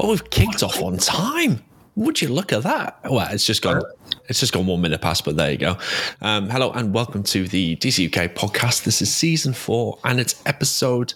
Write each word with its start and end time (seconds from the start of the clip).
Well, 0.00 0.12
we've 0.12 0.30
kicked 0.30 0.62
off 0.62 0.80
on 0.80 0.96
time. 0.96 1.62
Would 1.94 2.22
you 2.22 2.28
look 2.28 2.54
at 2.54 2.62
that? 2.62 3.00
Well, 3.04 3.28
it's 3.30 3.44
just 3.44 3.60
gone. 3.60 3.82
It's 4.30 4.40
just 4.40 4.50
gone 4.50 4.66
one 4.66 4.80
minute 4.80 5.02
past, 5.02 5.26
but 5.26 5.36
there 5.36 5.50
you 5.50 5.58
go. 5.58 5.76
Um, 6.22 6.48
hello 6.48 6.72
and 6.72 6.94
welcome 6.94 7.22
to 7.24 7.46
the 7.46 7.76
DC 7.76 8.06
UK 8.06 8.34
podcast. 8.34 8.84
This 8.84 9.02
is 9.02 9.14
season 9.14 9.52
four 9.52 9.98
and 10.02 10.18
it's 10.18 10.42
episode 10.46 11.12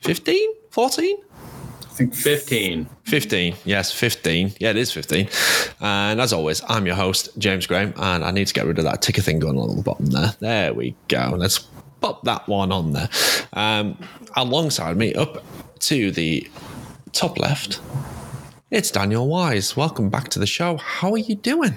15, 0.00 0.52
14? 0.70 1.16
I 1.20 1.86
think 1.90 2.12
15. 2.12 2.88
15. 3.04 3.54
Yes, 3.64 3.92
15. 3.92 4.54
Yeah, 4.58 4.70
it 4.70 4.76
is 4.76 4.90
15. 4.90 5.28
And 5.80 6.20
as 6.20 6.32
always, 6.32 6.62
I'm 6.68 6.86
your 6.86 6.96
host, 6.96 7.28
James 7.38 7.68
Graham, 7.68 7.94
and 7.98 8.24
I 8.24 8.32
need 8.32 8.48
to 8.48 8.54
get 8.54 8.66
rid 8.66 8.78
of 8.78 8.84
that 8.84 9.00
ticker 9.00 9.22
thing 9.22 9.38
going 9.38 9.56
on 9.56 9.70
at 9.70 9.76
the 9.76 9.82
bottom 9.84 10.06
there. 10.06 10.34
There 10.40 10.74
we 10.74 10.96
go. 11.06 11.34
Let's 11.36 11.58
pop 12.00 12.24
that 12.24 12.48
one 12.48 12.72
on 12.72 12.94
there. 12.94 13.08
Um, 13.52 13.96
alongside 14.34 14.96
me, 14.96 15.14
up 15.14 15.44
to 15.82 16.10
the 16.10 16.50
top 17.12 17.38
left, 17.38 17.80
it's 18.70 18.90
Daniel 18.90 19.28
Wise. 19.28 19.76
Welcome 19.76 20.10
back 20.10 20.28
to 20.28 20.38
the 20.38 20.46
show. 20.46 20.76
How 20.76 21.12
are 21.12 21.18
you 21.18 21.34
doing? 21.34 21.76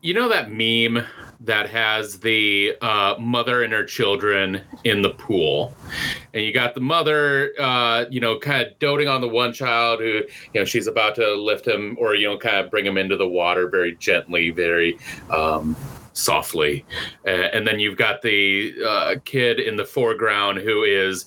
You 0.00 0.14
know 0.14 0.28
that 0.28 0.50
meme 0.50 1.04
that 1.40 1.68
has 1.70 2.20
the 2.20 2.76
uh, 2.80 3.14
mother 3.18 3.62
and 3.62 3.72
her 3.72 3.84
children 3.84 4.60
in 4.84 5.02
the 5.02 5.10
pool, 5.10 5.74
and 6.34 6.44
you 6.44 6.52
got 6.52 6.74
the 6.74 6.80
mother, 6.80 7.52
uh, 7.58 8.04
you 8.10 8.20
know, 8.20 8.38
kind 8.38 8.66
of 8.66 8.78
doting 8.78 9.08
on 9.08 9.20
the 9.20 9.28
one 9.28 9.52
child 9.52 10.00
who, 10.00 10.06
you 10.06 10.24
know, 10.54 10.64
she's 10.64 10.86
about 10.86 11.14
to 11.16 11.34
lift 11.34 11.66
him 11.66 11.96
or 11.98 12.14
you 12.14 12.28
know, 12.28 12.38
kind 12.38 12.56
of 12.56 12.70
bring 12.70 12.86
him 12.86 12.96
into 12.98 13.16
the 13.16 13.28
water 13.28 13.68
very 13.68 13.94
gently, 13.96 14.50
very. 14.50 14.98
Um, 15.30 15.76
softly 16.18 16.84
uh, 17.26 17.30
and 17.30 17.66
then 17.66 17.78
you've 17.78 17.96
got 17.96 18.20
the 18.22 18.74
uh, 18.86 19.14
kid 19.24 19.60
in 19.60 19.76
the 19.76 19.84
foreground 19.84 20.58
who 20.58 20.82
is 20.82 21.26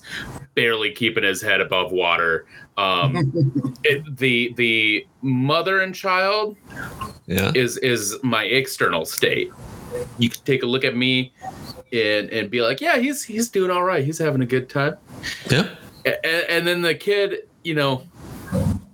barely 0.54 0.90
keeping 0.90 1.24
his 1.24 1.40
head 1.40 1.60
above 1.60 1.92
water 1.92 2.44
um, 2.76 3.74
it, 3.84 4.16
the 4.18 4.52
the 4.56 5.06
mother 5.22 5.80
and 5.80 5.94
child 5.94 6.56
Yeah. 7.26 7.52
is 7.54 7.76
is 7.78 8.16
my 8.22 8.44
external 8.44 9.04
state. 9.04 9.50
You 10.18 10.30
can 10.30 10.40
take 10.44 10.62
a 10.62 10.66
look 10.66 10.84
at 10.84 10.96
me 10.96 11.32
and 11.92 12.30
and 12.30 12.50
be 12.50 12.62
like, 12.62 12.80
yeah, 12.80 12.96
he's 12.96 13.22
he's 13.22 13.50
doing 13.50 13.70
all 13.70 13.84
right. 13.84 14.02
He's 14.02 14.16
having 14.18 14.40
a 14.40 14.46
good 14.46 14.70
time. 14.70 14.96
Yeah. 15.50 15.68
And, 16.06 16.16
and 16.48 16.66
then 16.66 16.80
the 16.82 16.94
kid, 16.94 17.46
you 17.62 17.74
know, 17.74 18.02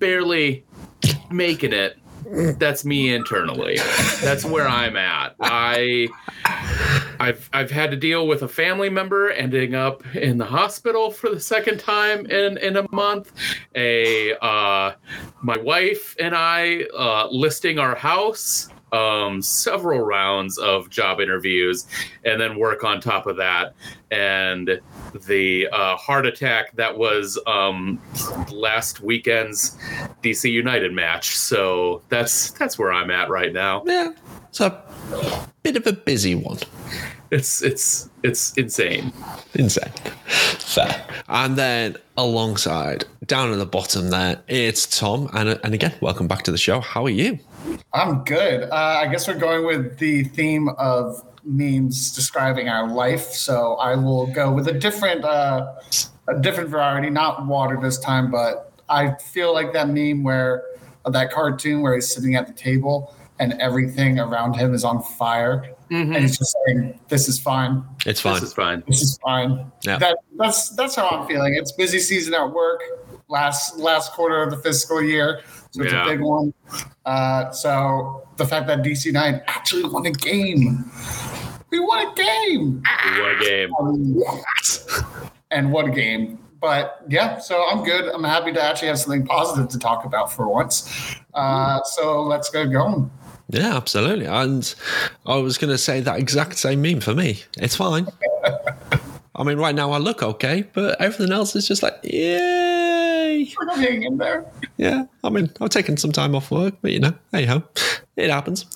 barely 0.00 0.64
making 1.30 1.72
it. 1.72 1.98
That's 2.30 2.84
me 2.84 3.14
internally. 3.14 3.78
That's 4.22 4.44
where 4.44 4.68
I'm 4.68 4.96
at. 4.96 5.34
I 5.40 6.08
I've 7.20 7.48
I've 7.52 7.70
had 7.70 7.90
to 7.90 7.96
deal 7.96 8.26
with 8.26 8.42
a 8.42 8.48
family 8.48 8.90
member 8.90 9.30
ending 9.30 9.74
up 9.74 10.02
in 10.14 10.38
the 10.38 10.44
hospital 10.44 11.10
for 11.10 11.30
the 11.30 11.40
second 11.40 11.80
time 11.80 12.26
in 12.26 12.58
in 12.58 12.76
a 12.76 12.86
month. 12.92 13.32
A 13.74 14.34
uh, 14.44 14.92
my 15.42 15.56
wife 15.58 16.16
and 16.20 16.34
I 16.34 16.84
uh, 16.96 17.28
listing 17.30 17.78
our 17.78 17.94
house. 17.94 18.68
Um, 18.92 19.42
several 19.42 20.00
rounds 20.00 20.58
of 20.58 20.88
job 20.90 21.20
interviews, 21.20 21.86
and 22.24 22.40
then 22.40 22.58
work 22.58 22.84
on 22.84 23.00
top 23.00 23.26
of 23.26 23.36
that, 23.36 23.74
and 24.10 24.80
the 25.26 25.68
uh, 25.72 25.96
heart 25.96 26.26
attack 26.26 26.74
that 26.76 26.96
was 26.96 27.38
um, 27.46 28.00
last 28.50 29.00
weekend's 29.00 29.76
DC 30.22 30.50
United 30.50 30.92
match. 30.92 31.36
So 31.36 32.02
that's 32.08 32.52
that's 32.52 32.78
where 32.78 32.92
I'm 32.92 33.10
at 33.10 33.28
right 33.28 33.52
now. 33.52 33.82
Yeah. 33.86 34.12
It's 34.48 34.60
a 34.60 34.82
bit 35.62 35.76
of 35.76 35.86
a 35.86 35.92
busy 35.92 36.34
one. 36.34 36.58
It's 37.30 37.62
it's 37.62 38.08
it's 38.22 38.52
insane. 38.54 39.12
Insane. 39.54 39.92
Fair. 40.26 41.04
And 41.28 41.56
then 41.56 41.96
alongside, 42.16 43.04
down 43.26 43.52
at 43.52 43.58
the 43.58 43.66
bottom 43.66 44.10
there, 44.10 44.40
it's 44.48 44.98
Tom. 44.98 45.28
And, 45.34 45.60
and 45.62 45.74
again, 45.74 45.94
welcome 46.00 46.26
back 46.26 46.42
to 46.44 46.50
the 46.50 46.58
show. 46.58 46.80
How 46.80 47.04
are 47.04 47.10
you? 47.10 47.38
I'm 47.92 48.24
good. 48.24 48.64
Uh, 48.70 48.74
I 49.02 49.08
guess 49.08 49.26
we're 49.26 49.38
going 49.38 49.66
with 49.66 49.98
the 49.98 50.24
theme 50.24 50.68
of 50.78 51.24
memes 51.44 52.12
describing 52.12 52.68
our 52.68 52.88
life. 52.88 53.32
So 53.32 53.74
I 53.74 53.96
will 53.96 54.26
go 54.26 54.52
with 54.52 54.68
a 54.68 54.72
different, 54.72 55.24
uh, 55.24 55.74
a 56.28 56.38
different 56.40 56.68
variety, 56.68 57.10
not 57.10 57.46
water 57.46 57.78
this 57.80 57.98
time, 57.98 58.30
but 58.30 58.72
I 58.88 59.14
feel 59.14 59.52
like 59.52 59.72
that 59.72 59.88
meme 59.88 60.22
where 60.22 60.64
of 61.04 61.12
that 61.14 61.30
cartoon 61.32 61.82
where 61.82 61.94
he's 61.94 62.12
sitting 62.12 62.34
at 62.34 62.46
the 62.46 62.52
table 62.52 63.14
and 63.38 63.54
everything 63.54 64.18
around 64.18 64.54
him 64.54 64.74
is 64.74 64.84
on 64.84 65.02
fire, 65.02 65.74
and 65.90 66.16
he's 66.16 66.36
just 66.36 66.54
saying, 66.66 66.98
"This 67.08 67.28
is 67.28 67.38
fine. 67.38 67.84
It's 68.04 68.20
fine. 68.20 68.34
This 68.34 68.42
is 68.42 68.52
fine. 68.52 68.82
This 68.86 69.02
is 69.02 69.18
fine." 69.22 69.70
Yeah. 69.82 69.98
That 69.98 70.18
that's 70.36 70.70
that's 70.70 70.96
how 70.96 71.08
I'm 71.08 71.26
feeling. 71.26 71.54
It's 71.54 71.72
busy 71.72 71.98
season 71.98 72.34
at 72.34 72.50
work. 72.52 72.82
Last 73.28 73.76
last 73.78 74.12
quarter 74.12 74.42
of 74.42 74.50
the 74.50 74.56
fiscal 74.56 75.02
year, 75.02 75.40
so 75.70 75.82
it's 75.82 75.92
Yeah. 75.92 76.04
a 76.06 76.08
big 76.08 76.20
one. 76.20 76.54
Uh, 77.04 77.50
so 77.50 78.26
the 78.36 78.46
fact 78.46 78.66
that 78.68 78.82
DC 78.82 79.12
nine 79.12 79.42
actually 79.46 79.84
won 79.84 80.06
a 80.06 80.10
game, 80.12 80.90
we 81.70 81.78
won 81.80 82.06
a 82.06 82.14
game, 82.14 82.82
We 83.14 83.20
won 83.20 83.30
a 83.36 83.44
game. 83.44 83.70
and 85.50 85.72
what 85.72 85.86
a 85.86 85.90
game! 85.90 86.38
But 86.60 87.02
yeah, 87.08 87.38
so 87.38 87.64
I'm 87.70 87.84
good. 87.84 88.06
I'm 88.14 88.24
happy 88.24 88.52
to 88.52 88.62
actually 88.62 88.88
have 88.88 88.98
something 88.98 89.26
positive 89.26 89.68
to 89.70 89.78
talk 89.78 90.04
about 90.04 90.32
for 90.32 90.48
once. 90.48 90.88
Uh, 91.34 91.82
so 91.84 92.22
let's 92.22 92.50
get 92.50 92.72
going. 92.72 93.10
Yeah, 93.50 93.76
absolutely. 93.76 94.26
And 94.26 94.74
I 95.26 95.36
was 95.36 95.56
going 95.56 95.70
to 95.70 95.78
say 95.78 96.00
that 96.00 96.18
exact 96.18 96.58
same 96.58 96.82
meme 96.82 97.00
for 97.00 97.14
me. 97.14 97.42
It's 97.58 97.76
fine. 97.76 98.08
I 99.36 99.44
mean, 99.44 99.56
right 99.58 99.74
now 99.74 99.92
I 99.92 99.98
look 99.98 100.22
okay, 100.22 100.64
but 100.74 101.00
everything 101.00 101.32
else 101.32 101.54
is 101.54 101.66
just 101.68 101.82
like, 101.82 101.94
yay. 102.02 102.77
In 104.04 104.18
there. 104.18 104.44
Yeah. 104.76 105.04
I 105.24 105.30
mean, 105.30 105.50
I've 105.60 105.70
taken 105.70 105.96
some 105.96 106.12
time 106.12 106.34
off 106.34 106.50
work, 106.50 106.74
but 106.82 106.92
you 106.92 107.00
know, 107.00 107.14
hey 107.32 107.46
ho, 107.46 107.62
it 108.16 108.30
happens. 108.30 108.66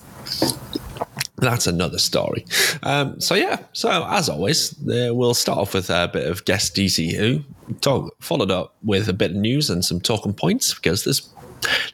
That's 1.36 1.66
another 1.66 1.98
story. 1.98 2.44
Um, 2.84 3.20
so 3.20 3.34
yeah, 3.34 3.58
so 3.72 4.06
as 4.08 4.28
always, 4.28 4.76
we'll 4.80 5.34
start 5.34 5.58
off 5.58 5.74
with 5.74 5.90
a 5.90 6.08
bit 6.12 6.28
of 6.28 6.44
guest 6.44 6.76
DC 6.76 7.16
Who, 7.16 7.40
talk, 7.80 8.14
followed 8.20 8.52
up 8.52 8.74
with 8.84 9.08
a 9.08 9.12
bit 9.12 9.32
of 9.32 9.36
news 9.36 9.68
and 9.68 9.84
some 9.84 10.00
talking 10.00 10.34
points 10.34 10.72
because 10.74 11.02
there's 11.04 11.28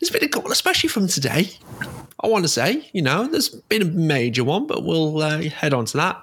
there's 0.01 0.11
been 0.11 0.25
a 0.25 0.29
couple, 0.29 0.51
especially 0.51 0.89
from 0.89 1.09
today. 1.09 1.51
I 2.23 2.27
want 2.27 2.45
to 2.45 2.49
say, 2.49 2.89
you 2.93 3.03
know, 3.03 3.29
there's 3.29 3.49
been 3.49 3.83
a 3.83 3.87
major 3.87 4.45
one, 4.45 4.67
but 4.67 4.85
we'll 4.85 5.23
uh, 5.23 5.43
head 5.43 5.73
on 5.73 5.85
to 5.87 5.97
that. 5.99 6.23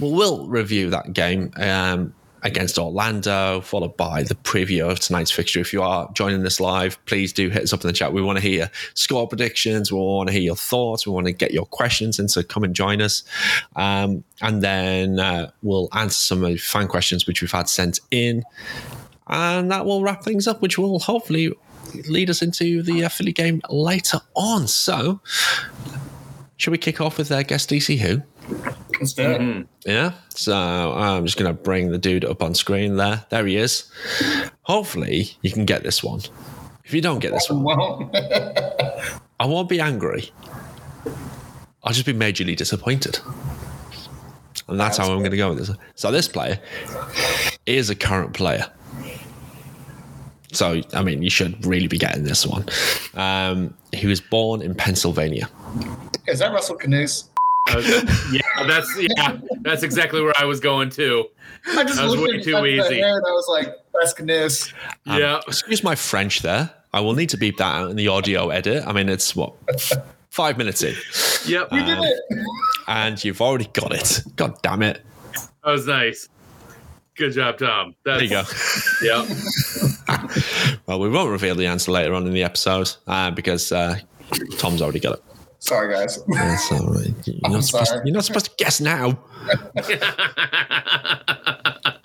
We'll, 0.00 0.12
we'll 0.12 0.48
review 0.48 0.90
that 0.90 1.12
game 1.12 1.52
um, 1.56 2.14
against 2.42 2.78
Orlando, 2.78 3.60
followed 3.60 3.96
by 3.96 4.22
the 4.22 4.34
preview 4.34 4.88
of 4.88 5.00
tonight's 5.00 5.30
fixture. 5.30 5.60
If 5.60 5.72
you 5.72 5.82
are 5.82 6.10
joining 6.12 6.44
us 6.46 6.60
live, 6.60 7.04
please 7.06 7.32
do 7.32 7.50
hit 7.50 7.62
us 7.62 7.72
up 7.72 7.82
in 7.82 7.88
the 7.88 7.92
chat. 7.92 8.12
We 8.12 8.22
want 8.22 8.38
to 8.38 8.42
hear 8.42 8.70
score 8.94 9.26
predictions. 9.26 9.90
We 9.90 9.98
want 9.98 10.28
to 10.28 10.32
hear 10.32 10.42
your 10.42 10.56
thoughts. 10.56 11.06
We 11.06 11.12
want 11.12 11.26
to 11.26 11.32
get 11.32 11.52
your 11.52 11.66
questions 11.66 12.18
in, 12.18 12.28
so 12.28 12.42
come 12.42 12.64
and 12.64 12.74
join 12.74 13.02
us. 13.02 13.24
Um, 13.76 14.24
and 14.40 14.62
then 14.62 15.18
uh, 15.18 15.50
we'll 15.62 15.88
answer 15.92 16.14
some 16.14 16.44
of 16.44 16.50
the 16.50 16.58
fan 16.58 16.88
questions 16.88 17.26
which 17.26 17.40
we've 17.42 17.50
had 17.50 17.68
sent 17.68 18.00
in. 18.10 18.44
And 19.26 19.70
that 19.70 19.84
will 19.84 20.02
wrap 20.02 20.22
things 20.22 20.46
up, 20.46 20.62
which 20.62 20.78
will 20.78 21.00
hopefully 21.00 21.52
lead 22.08 22.30
us 22.30 22.42
into 22.42 22.82
the 22.82 23.04
uh, 23.04 23.08
Philly 23.08 23.32
game 23.32 23.60
later 23.68 24.20
on. 24.34 24.66
So, 24.66 25.20
should 26.56 26.70
we 26.70 26.78
kick 26.78 27.00
off 27.00 27.18
with 27.18 27.30
uh, 27.30 27.42
guest 27.42 27.70
DC 27.70 27.98
Who? 27.98 28.22
Let's 29.00 29.12
do 29.12 29.22
it. 29.22 29.40
Mhm. 29.40 29.66
Yeah. 29.86 30.12
So 30.30 30.54
I'm 30.56 31.24
just 31.24 31.36
going 31.38 31.54
to 31.54 31.62
bring 31.62 31.90
the 31.90 31.98
dude 31.98 32.24
up 32.24 32.42
on 32.42 32.54
screen 32.54 32.96
there. 32.96 33.24
There 33.30 33.46
he 33.46 33.56
is. 33.56 33.90
Hopefully, 34.62 35.30
you 35.42 35.50
can 35.52 35.64
get 35.64 35.82
this 35.82 36.02
one. 36.02 36.20
If 36.84 36.94
you 36.94 37.00
don't 37.00 37.18
get 37.18 37.32
this 37.32 37.48
one, 37.50 37.62
Well, 37.64 38.10
I 39.40 39.46
won't 39.46 39.68
be 39.68 39.80
angry. 39.80 40.30
I'll 41.84 41.92
just 41.92 42.06
be 42.06 42.14
majorly 42.14 42.56
disappointed. 42.56 43.18
And 44.68 44.78
that's 44.78 44.96
how 44.98 45.10
I'm 45.12 45.18
going 45.20 45.30
to 45.30 45.36
go 45.36 45.50
with 45.50 45.58
this. 45.66 45.76
So 45.94 46.10
this 46.10 46.28
player 46.28 46.58
is 47.66 47.88
a 47.90 47.94
current 47.94 48.34
player. 48.34 48.66
So, 50.52 50.80
I 50.94 51.02
mean, 51.02 51.22
you 51.22 51.30
should 51.30 51.64
really 51.64 51.88
be 51.88 51.98
getting 51.98 52.24
this 52.24 52.46
one. 52.46 52.64
Um, 53.14 53.74
he 53.92 54.06
was 54.06 54.20
born 54.20 54.62
in 54.62 54.74
Pennsylvania. 54.74 55.48
is 56.26 56.38
that 56.40 56.52
Russell 56.52 56.76
Canouse? 56.78 57.27
I 57.68 57.76
was- 57.76 58.32
yeah, 58.32 58.66
that's 58.66 58.96
yeah, 58.98 59.38
that's 59.62 59.82
exactly 59.82 60.20
where 60.22 60.34
I 60.38 60.44
was 60.44 60.60
going 60.60 60.90
too. 60.90 61.26
I 61.66 61.84
just 61.84 61.96
That 61.96 62.04
was 62.04 62.14
looked 62.16 62.32
way 62.32 62.38
at 62.38 62.44
too 62.44 62.66
easy. 62.66 63.00
hair 63.00 63.16
and 63.16 63.26
I 63.26 63.30
was 63.30 63.46
like, 63.48 63.74
"That's 63.94 64.14
Canouse." 64.14 64.72
Um, 65.06 65.18
yeah, 65.20 65.40
Excuse 65.46 65.82
my 65.84 65.94
French 65.94 66.40
there. 66.40 66.70
I 66.92 67.00
will 67.00 67.14
need 67.14 67.28
to 67.30 67.36
beep 67.36 67.58
that 67.58 67.74
out 67.74 67.90
in 67.90 67.96
the 67.96 68.08
audio 68.08 68.48
edit. 68.50 68.84
I 68.86 68.92
mean, 68.92 69.08
it's 69.08 69.36
what? 69.36 69.54
Five 70.30 70.56
minutes 70.56 70.82
in. 70.82 70.94
yep, 71.46 71.70
We 71.72 71.82
did 71.84 71.98
it. 72.00 72.20
and 72.86 73.22
you've 73.22 73.40
already 73.42 73.66
got 73.72 73.92
it. 73.92 74.22
God 74.36 74.54
damn 74.62 74.82
it. 74.82 75.04
that 75.64 75.70
was 75.70 75.86
nice. 75.86 76.28
Good 77.16 77.32
job, 77.32 77.58
Tom. 77.58 77.94
That's, 78.04 78.20
There 78.20 78.24
you 78.24 78.30
go. 78.30 78.44
Yeah, 79.02 80.76
Well, 80.86 81.00
we 81.00 81.08
won't 81.10 81.30
reveal 81.30 81.54
the 81.56 81.66
answer 81.66 81.90
later 81.90 82.14
on 82.14 82.26
in 82.26 82.32
the 82.32 82.44
episode 82.44 82.90
uh, 83.06 83.30
because 83.32 83.72
uh, 83.72 83.98
Tom's 84.58 84.80
already 84.80 85.00
got 85.00 85.18
it. 85.18 85.24
Sorry, 85.60 85.92
guys. 85.92 86.22
That's 86.26 86.72
all 86.72 86.86
right. 86.86 87.14
You're 87.26 87.50
not, 87.50 87.64
supposed, 87.64 87.92
you're 88.04 88.14
not 88.14 88.24
supposed 88.24 88.46
to 88.46 88.52
guess 88.58 88.80
now. 88.80 89.18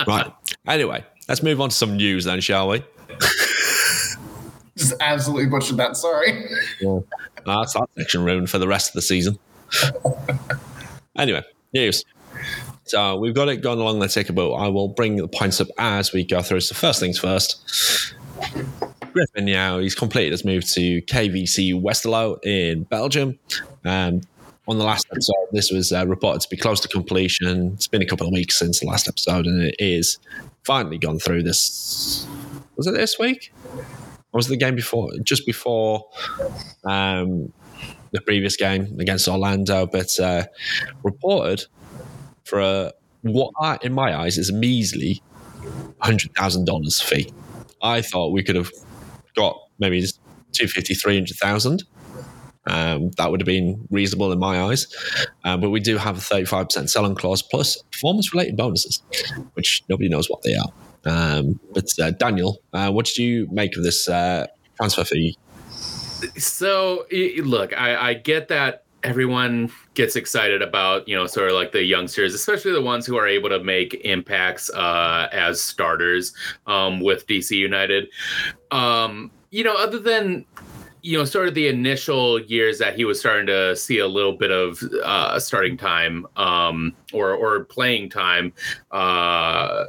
Right. 0.07 0.31
Anyway, 0.67 1.03
let's 1.27 1.43
move 1.43 1.61
on 1.61 1.69
to 1.69 1.75
some 1.75 1.97
news 1.97 2.25
then, 2.25 2.41
shall 2.41 2.69
we? 2.69 2.83
Just 4.77 4.93
absolutely 4.99 5.47
butchered 5.47 5.77
that. 5.77 5.95
Sorry. 5.95 6.45
Yeah. 6.81 6.99
Uh, 7.45 7.61
that's 7.61 7.73
that 7.73 7.89
section 7.97 8.23
ruined 8.23 8.49
for 8.49 8.57
the 8.57 8.67
rest 8.67 8.89
of 8.89 8.93
the 8.95 9.01
season. 9.01 9.37
anyway, 11.17 11.43
news. 11.73 12.05
So 12.85 13.17
we've 13.17 13.35
got 13.35 13.49
it 13.49 13.57
going 13.57 13.79
along 13.79 13.99
the 13.99 14.07
ticker, 14.07 14.33
but 14.33 14.51
I 14.53 14.67
will 14.67 14.87
bring 14.87 15.17
the 15.17 15.27
points 15.27 15.61
up 15.61 15.67
as 15.77 16.11
we 16.11 16.25
go 16.25 16.41
through. 16.41 16.61
So 16.61 16.75
first 16.75 16.99
things 16.99 17.19
first. 17.19 18.13
Griffin 19.13 19.47
Yow 19.47 19.79
he's 19.79 19.95
completed 19.95 20.31
his 20.31 20.43
move 20.43 20.65
to 20.73 21.01
KVC 21.03 21.79
Westerlo 21.79 22.43
in 22.43 22.83
Belgium. 22.83 23.39
Um, 23.85 24.21
on 24.67 24.77
the 24.77 24.83
last 24.83 25.05
episode, 25.11 25.47
this 25.51 25.71
was 25.71 25.91
uh, 25.91 26.07
reported 26.07 26.41
to 26.41 26.49
be 26.49 26.57
close 26.57 26.79
to 26.79 26.87
completion. 26.87 27.73
It's 27.73 27.87
been 27.87 28.01
a 28.01 28.05
couple 28.05 28.25
of 28.25 28.33
weeks 28.33 28.57
since 28.57 28.79
the 28.79 28.87
last 28.87 29.07
episode, 29.07 29.45
and 29.45 29.61
it 29.61 29.75
is 29.77 30.17
finally 30.63 30.97
gone 30.97 31.19
through 31.19 31.43
this. 31.43 32.25
Was 32.75 32.87
it 32.87 32.93
this 32.93 33.19
week? 33.19 33.53
Or 33.75 34.37
was 34.37 34.47
it 34.47 34.51
the 34.51 34.57
game 34.57 34.75
before? 34.75 35.11
Just 35.21 35.45
before 35.45 36.05
um, 36.85 37.51
the 38.11 38.21
previous 38.21 38.55
game 38.55 38.99
against 38.99 39.27
Orlando, 39.27 39.85
but 39.85 40.17
uh, 40.19 40.45
reported 41.03 41.65
for 42.45 42.59
a, 42.61 42.93
what 43.21 43.51
I, 43.59 43.77
in 43.81 43.93
my 43.93 44.17
eyes 44.17 44.37
is 44.37 44.49
a 44.49 44.53
measly 44.53 45.21
hundred 45.99 46.33
thousand 46.35 46.65
dollars 46.65 47.01
fee. 47.01 47.31
I 47.81 48.01
thought 48.01 48.31
we 48.31 48.43
could 48.43 48.55
have 48.55 48.71
got 49.35 49.59
maybe 49.79 50.01
250, 50.01 50.93
300,000. 50.93 51.83
Um, 52.65 53.11
that 53.17 53.29
would 53.29 53.41
have 53.41 53.45
been 53.45 53.87
reasonable 53.91 54.31
in 54.31 54.39
my 54.39 54.61
eyes. 54.63 54.87
Um, 55.43 55.59
but 55.59 55.69
we 55.69 55.79
do 55.79 55.97
have 55.97 56.17
a 56.17 56.21
35% 56.21 56.89
selling 56.89 57.15
clause 57.15 57.41
plus 57.41 57.81
performance 57.91 58.33
related 58.33 58.55
bonuses, 58.55 59.01
which 59.53 59.83
nobody 59.89 60.09
knows 60.09 60.29
what 60.29 60.41
they 60.43 60.55
are. 60.55 60.71
Um, 61.05 61.59
but 61.73 61.87
uh, 62.01 62.11
Daniel, 62.11 62.61
uh, 62.71 62.91
what 62.91 63.05
did 63.05 63.17
you 63.17 63.47
make 63.51 63.75
of 63.75 63.83
this 63.83 64.07
uh, 64.07 64.47
transfer 64.77 65.03
fee? 65.03 65.37
So, 66.37 67.05
look, 67.11 67.77
I, 67.77 68.09
I 68.09 68.13
get 68.13 68.47
that 68.47 68.85
everyone 69.03 69.69
gets 69.93 70.15
excited 70.15 70.61
about 70.61 71.07
you 71.07 71.15
know 71.15 71.27
sort 71.27 71.49
of 71.49 71.55
like 71.55 71.71
the 71.71 71.83
youngsters 71.83 72.33
especially 72.33 72.71
the 72.71 72.81
ones 72.81 73.05
who 73.05 73.15
are 73.15 73.27
able 73.27 73.49
to 73.49 73.63
make 73.63 73.93
impacts 74.03 74.69
uh 74.71 75.27
as 75.31 75.61
starters 75.61 76.33
um 76.67 76.99
with 76.99 77.27
dc 77.27 77.51
united 77.51 78.07
um 78.71 79.29
you 79.51 79.63
know 79.63 79.75
other 79.75 79.99
than 79.99 80.45
you 81.01 81.17
know 81.17 81.25
sort 81.25 81.47
of 81.47 81.53
the 81.53 81.67
initial 81.67 82.39
years 82.41 82.79
that 82.79 82.95
he 82.95 83.05
was 83.05 83.19
starting 83.19 83.45
to 83.45 83.75
see 83.75 83.99
a 83.99 84.07
little 84.07 84.33
bit 84.33 84.51
of 84.51 84.81
uh 85.03 85.39
starting 85.39 85.77
time 85.77 86.25
um 86.37 86.93
or 87.13 87.33
or 87.33 87.65
playing 87.65 88.09
time 88.09 88.53
uh 88.91 89.85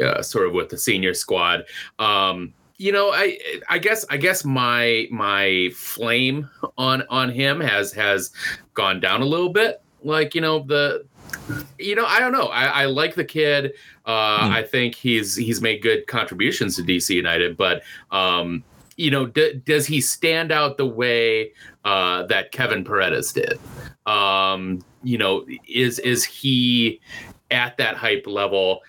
uh, 0.00 0.22
sort 0.22 0.46
of 0.46 0.52
with 0.52 0.68
the 0.68 0.78
senior 0.78 1.14
squad. 1.14 1.64
Um, 1.98 2.52
you 2.78 2.92
know, 2.92 3.10
I 3.12 3.38
I 3.68 3.78
guess 3.78 4.04
I 4.10 4.16
guess 4.16 4.44
my 4.44 5.08
my 5.10 5.70
flame 5.74 6.48
on 6.76 7.02
on 7.08 7.30
him 7.30 7.60
has 7.60 7.92
has 7.92 8.30
gone 8.74 9.00
down 9.00 9.22
a 9.22 9.26
little 9.26 9.48
bit. 9.48 9.80
Like 10.02 10.34
you 10.34 10.40
know 10.40 10.60
the 10.60 11.06
you 11.78 11.94
know 11.94 12.06
I 12.06 12.20
don't 12.20 12.32
know. 12.32 12.46
I, 12.46 12.64
I 12.82 12.84
like 12.86 13.14
the 13.14 13.24
kid. 13.24 13.72
Uh, 14.04 14.46
Hmm. 14.46 14.52
I 14.52 14.62
think 14.62 14.94
he's 14.94 15.34
he's 15.36 15.60
made 15.60 15.82
good 15.82 16.06
contributions 16.06 16.76
to 16.76 16.82
DC 16.82 17.10
United, 17.14 17.56
but 17.56 17.82
um, 18.10 18.62
you 18.96 19.10
know, 19.10 19.26
d- 19.26 19.60
does 19.64 19.86
he 19.86 20.00
stand 20.00 20.52
out 20.52 20.76
the 20.76 20.86
way 20.86 21.52
uh, 21.84 22.24
that 22.24 22.52
Kevin 22.52 22.84
Paredes 22.84 23.32
did? 23.32 23.58
Um, 24.06 24.84
you 25.02 25.18
know, 25.18 25.44
is 25.68 25.98
is 26.00 26.24
he 26.24 27.00
at 27.50 27.76
that 27.78 27.96
hype 27.96 28.26
level? 28.26 28.80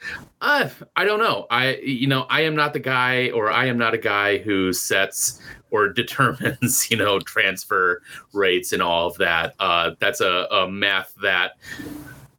Uh, 0.41 0.69
I 0.95 1.05
don't 1.05 1.19
know. 1.19 1.47
I 1.49 1.75
you 1.77 2.07
know, 2.07 2.23
I 2.29 2.41
am 2.41 2.55
not 2.55 2.73
the 2.73 2.79
guy, 2.79 3.29
or 3.31 3.51
I 3.51 3.65
am 3.65 3.77
not 3.77 3.93
a 3.93 3.97
guy 3.97 4.37
who 4.37 4.73
sets 4.73 5.41
or 5.71 5.89
determines, 5.93 6.89
you 6.89 6.97
know, 6.97 7.19
transfer 7.19 8.01
rates 8.33 8.71
and 8.71 8.81
all 8.81 9.07
of 9.07 9.17
that. 9.17 9.53
Uh, 9.59 9.91
that's 9.99 10.21
a, 10.21 10.47
a 10.51 10.69
math 10.69 11.13
that 11.21 11.53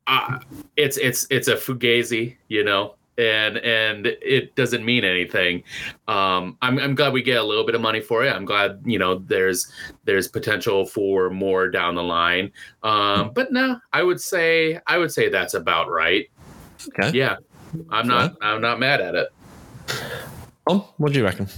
uh, 0.09 0.39
it's 0.77 0.97
it's 0.97 1.27
it's 1.31 1.49
a 1.49 1.55
fugazi, 1.55 2.37
you 2.49 2.65
know, 2.65 2.95
and 3.19 3.59
and 3.59 4.07
it 4.07 4.55
doesn't 4.55 4.85
mean 4.85 5.05
anything. 5.05 5.63
Um, 6.07 6.57
I'm 6.63 6.79
I'm 6.79 6.95
glad 6.95 7.13
we 7.13 7.23
get 7.23 7.39
a 7.39 7.43
little 7.43 7.67
bit 7.67 7.75
of 7.75 7.81
money 7.81 8.01
for 8.01 8.25
it. 8.25 8.35
I'm 8.35 8.45
glad 8.45 8.81
you 8.85 8.99
know 8.99 9.17
there's 9.19 9.71
there's 10.05 10.29
potential 10.29 10.87
for 10.87 11.29
more 11.31 11.69
down 11.69 11.95
the 11.95 12.03
line. 12.03 12.53
Um, 12.83 13.33
but 13.35 13.53
no, 13.53 13.79
I 13.93 14.03
would 14.03 14.21
say 14.21 14.81
I 14.87 14.99
would 14.99 15.13
say 15.13 15.29
that's 15.29 15.55
about 15.55 15.91
right. 15.91 16.31
Okay. 16.89 17.17
Yeah, 17.17 17.37
I'm 17.91 18.07
not 18.07 18.37
I'm 18.41 18.61
not 18.61 18.79
mad 18.79 19.01
at 19.01 19.15
it. 19.15 19.29
Tom, 20.69 20.85
what 20.99 21.13
do 21.13 21.19
you 21.19 21.25
reckon? 21.25 21.49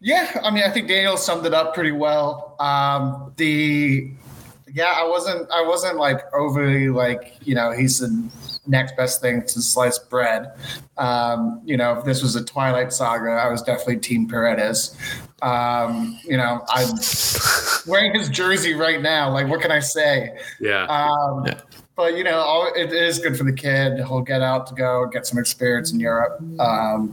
Yeah, 0.00 0.40
I 0.44 0.50
mean, 0.50 0.62
I 0.62 0.70
think 0.70 0.88
Daniel 0.88 1.16
summed 1.16 1.44
it 1.44 1.52
up 1.52 1.74
pretty 1.74 1.92
well. 1.92 2.56
Um, 2.60 3.32
the 3.36 4.10
yeah, 4.72 4.94
I 4.96 5.06
wasn't, 5.06 5.50
I 5.50 5.62
wasn't 5.62 5.96
like 5.96 6.20
overly 6.34 6.88
like, 6.88 7.36
you 7.42 7.54
know, 7.54 7.72
he's 7.72 7.98
the 7.98 8.28
next 8.68 8.96
best 8.96 9.20
thing 9.20 9.42
to 9.42 9.62
sliced 9.62 10.08
bread. 10.10 10.52
Um, 10.96 11.60
you 11.64 11.76
know, 11.76 11.98
if 11.98 12.04
this 12.04 12.22
was 12.22 12.36
a 12.36 12.44
Twilight 12.44 12.92
Saga, 12.92 13.30
I 13.30 13.50
was 13.50 13.62
definitely 13.62 13.98
Team 13.98 14.28
Paredes. 14.28 14.96
Um, 15.42 16.18
you 16.24 16.36
know, 16.36 16.64
I'm 16.68 16.88
wearing 17.86 18.14
his 18.14 18.28
jersey 18.28 18.74
right 18.74 19.00
now. 19.00 19.30
Like, 19.30 19.48
what 19.48 19.60
can 19.60 19.70
I 19.70 19.80
say? 19.80 20.38
Yeah. 20.60 20.84
Um, 20.84 21.44
Yeah. 21.46 21.60
But 21.96 22.16
you 22.16 22.22
know, 22.22 22.38
all, 22.38 22.72
it 22.76 22.92
is 22.92 23.18
good 23.18 23.36
for 23.36 23.42
the 23.42 23.52
kid. 23.52 23.96
He'll 23.96 24.20
get 24.20 24.40
out 24.40 24.68
to 24.68 24.74
go 24.74 25.06
get 25.06 25.26
some 25.26 25.36
experience 25.36 25.92
in 25.92 25.98
Europe. 25.98 26.40
Um, 26.60 27.12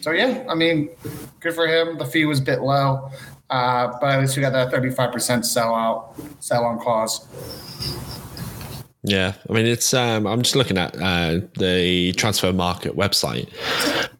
so 0.00 0.10
yeah, 0.10 0.46
I 0.48 0.54
mean, 0.54 0.88
good 1.40 1.54
for 1.54 1.66
him. 1.66 1.98
The 1.98 2.06
fee 2.06 2.24
was 2.24 2.38
a 2.38 2.42
bit 2.42 2.62
low, 2.62 3.10
uh, 3.50 3.92
but 4.00 4.12
at 4.12 4.20
least 4.20 4.34
we 4.34 4.40
got 4.40 4.54
that 4.54 4.70
thirty-five 4.70 5.12
percent 5.12 5.44
sell 5.44 5.74
out, 5.74 6.14
sell 6.40 6.64
on 6.64 6.78
clause. 6.78 7.26
Yeah, 9.04 9.34
I 9.48 9.52
mean 9.52 9.66
it's. 9.66 9.92
Um, 9.92 10.26
I'm 10.26 10.42
just 10.42 10.54
looking 10.54 10.78
at 10.78 10.94
uh, 10.94 11.40
the 11.58 12.12
Transfermarkt 12.12 12.94
website, 12.94 13.48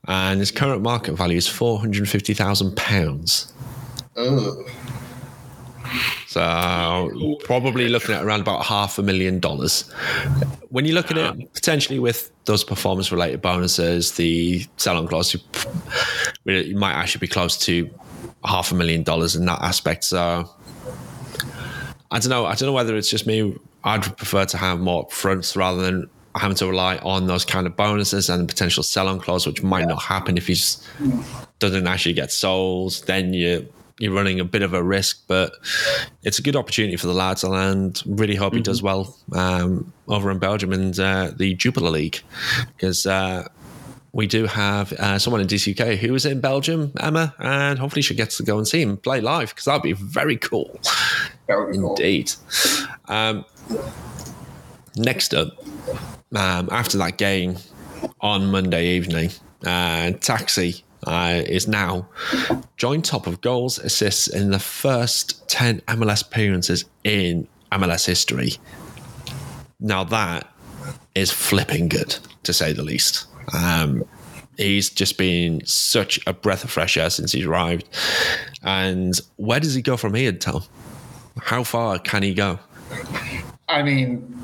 and 0.08 0.40
its 0.40 0.50
current 0.50 0.82
market 0.82 1.12
value 1.12 1.36
is 1.36 1.46
four 1.46 1.78
hundred 1.78 2.08
fifty 2.08 2.34
thousand 2.34 2.76
pounds. 2.76 3.52
Ugh. 4.16 4.68
So 6.26 7.36
probably 7.44 7.88
looking 7.88 8.14
at 8.14 8.24
around 8.24 8.40
about 8.40 8.64
half 8.64 8.98
a 8.98 9.02
million 9.02 9.38
dollars. 9.38 9.88
When 10.70 10.86
you 10.86 10.94
look 10.94 11.10
at 11.10 11.18
it 11.18 11.52
potentially 11.52 11.98
with 11.98 12.30
those 12.46 12.64
performance 12.64 13.12
related 13.12 13.42
bonuses, 13.42 14.12
the 14.12 14.66
sell 14.78 14.96
on 14.96 15.06
clause, 15.06 15.34
you 15.34 16.76
might 16.76 16.94
actually 16.94 17.20
be 17.20 17.28
close 17.28 17.58
to 17.66 17.88
half 18.44 18.72
a 18.72 18.74
million 18.74 19.02
dollars 19.02 19.36
in 19.36 19.44
that 19.44 19.60
aspect. 19.60 20.04
So 20.04 20.50
I 22.10 22.18
don't 22.18 22.30
know. 22.30 22.46
I 22.46 22.54
don't 22.54 22.66
know 22.66 22.72
whether 22.72 22.96
it's 22.96 23.10
just 23.10 23.26
me. 23.26 23.54
I'd 23.84 24.16
prefer 24.16 24.44
to 24.46 24.56
have 24.56 24.80
more 24.80 25.06
fronts 25.10 25.56
rather 25.56 25.82
than 25.82 26.08
having 26.34 26.56
to 26.56 26.66
rely 26.66 26.96
on 26.98 27.26
those 27.26 27.44
kind 27.44 27.66
of 27.66 27.76
bonuses 27.76 28.30
and 28.30 28.48
potential 28.48 28.82
sell 28.82 29.08
on 29.08 29.20
clause, 29.20 29.46
which 29.46 29.62
might 29.62 29.86
not 29.86 30.02
happen 30.02 30.36
if 30.36 30.46
he 30.46 30.54
just 30.54 30.86
doesn't 31.58 31.86
actually 31.86 32.14
get 32.14 32.32
sold. 32.32 33.02
Then 33.06 33.34
you 33.34 33.68
you're 33.98 34.12
running 34.12 34.40
a 34.40 34.44
bit 34.44 34.62
of 34.62 34.74
a 34.74 34.82
risk, 34.82 35.22
but 35.28 35.52
it's 36.22 36.38
a 36.38 36.42
good 36.42 36.56
opportunity 36.56 36.96
for 36.96 37.06
the 37.06 37.14
lads, 37.14 37.44
and 37.44 38.02
really 38.06 38.34
hope 38.34 38.54
he 38.54 38.60
does 38.60 38.82
well 38.82 39.16
um, 39.32 39.92
over 40.08 40.30
in 40.30 40.38
Belgium 40.38 40.72
and 40.72 40.98
uh, 40.98 41.30
the 41.36 41.54
Jupiler 41.54 41.90
League 41.90 42.20
because. 42.76 43.06
Uh, 43.06 43.48
we 44.12 44.26
do 44.26 44.46
have 44.46 44.92
uh, 44.94 45.18
someone 45.18 45.40
in 45.40 45.46
DCUK 45.46 45.96
who 45.96 46.14
is 46.14 46.26
in 46.26 46.40
Belgium, 46.40 46.92
Emma, 47.00 47.34
and 47.38 47.78
hopefully 47.78 48.02
she 48.02 48.14
gets 48.14 48.36
to 48.36 48.42
go 48.42 48.58
and 48.58 48.68
see 48.68 48.82
him 48.82 48.98
play 48.98 49.20
live 49.20 49.50
because 49.50 49.64
that'd 49.64 49.82
be 49.82 49.92
very 49.92 50.36
cool. 50.36 50.78
That 51.48 51.58
would 51.58 51.72
be 51.72 51.78
cool. 51.78 51.90
Indeed. 51.90 52.32
Um, 53.08 53.44
next 54.96 55.32
up, 55.34 55.48
um, 56.34 56.68
after 56.70 56.98
that 56.98 57.16
game 57.16 57.56
on 58.20 58.50
Monday 58.50 58.88
evening, 58.88 59.30
uh, 59.64 60.12
Taxi 60.12 60.84
uh, 61.06 61.42
is 61.46 61.66
now 61.66 62.06
joint 62.76 63.04
top 63.04 63.26
of 63.26 63.40
goals, 63.40 63.78
assists 63.78 64.28
in 64.28 64.50
the 64.50 64.58
first 64.58 65.48
10 65.48 65.80
MLS 65.80 66.26
appearances 66.26 66.84
in 67.04 67.48
MLS 67.72 68.06
history. 68.06 68.52
Now, 69.80 70.04
that 70.04 70.48
is 71.14 71.30
flipping 71.30 71.88
good, 71.88 72.16
to 72.44 72.52
say 72.52 72.72
the 72.72 72.82
least. 72.82 73.26
Um, 73.54 74.04
he's 74.56 74.90
just 74.90 75.18
been 75.18 75.64
such 75.66 76.20
a 76.26 76.32
breath 76.32 76.64
of 76.64 76.70
fresh 76.70 76.96
air 76.96 77.10
since 77.10 77.32
he's 77.32 77.46
arrived. 77.46 77.88
And 78.62 79.18
where 79.36 79.60
does 79.60 79.74
he 79.74 79.82
go 79.82 79.96
from 79.96 80.14
here, 80.14 80.32
Tom? 80.32 80.62
How 81.40 81.64
far 81.64 81.98
can 81.98 82.22
he 82.22 82.34
go? 82.34 82.58
I 83.68 83.82
mean, 83.82 84.38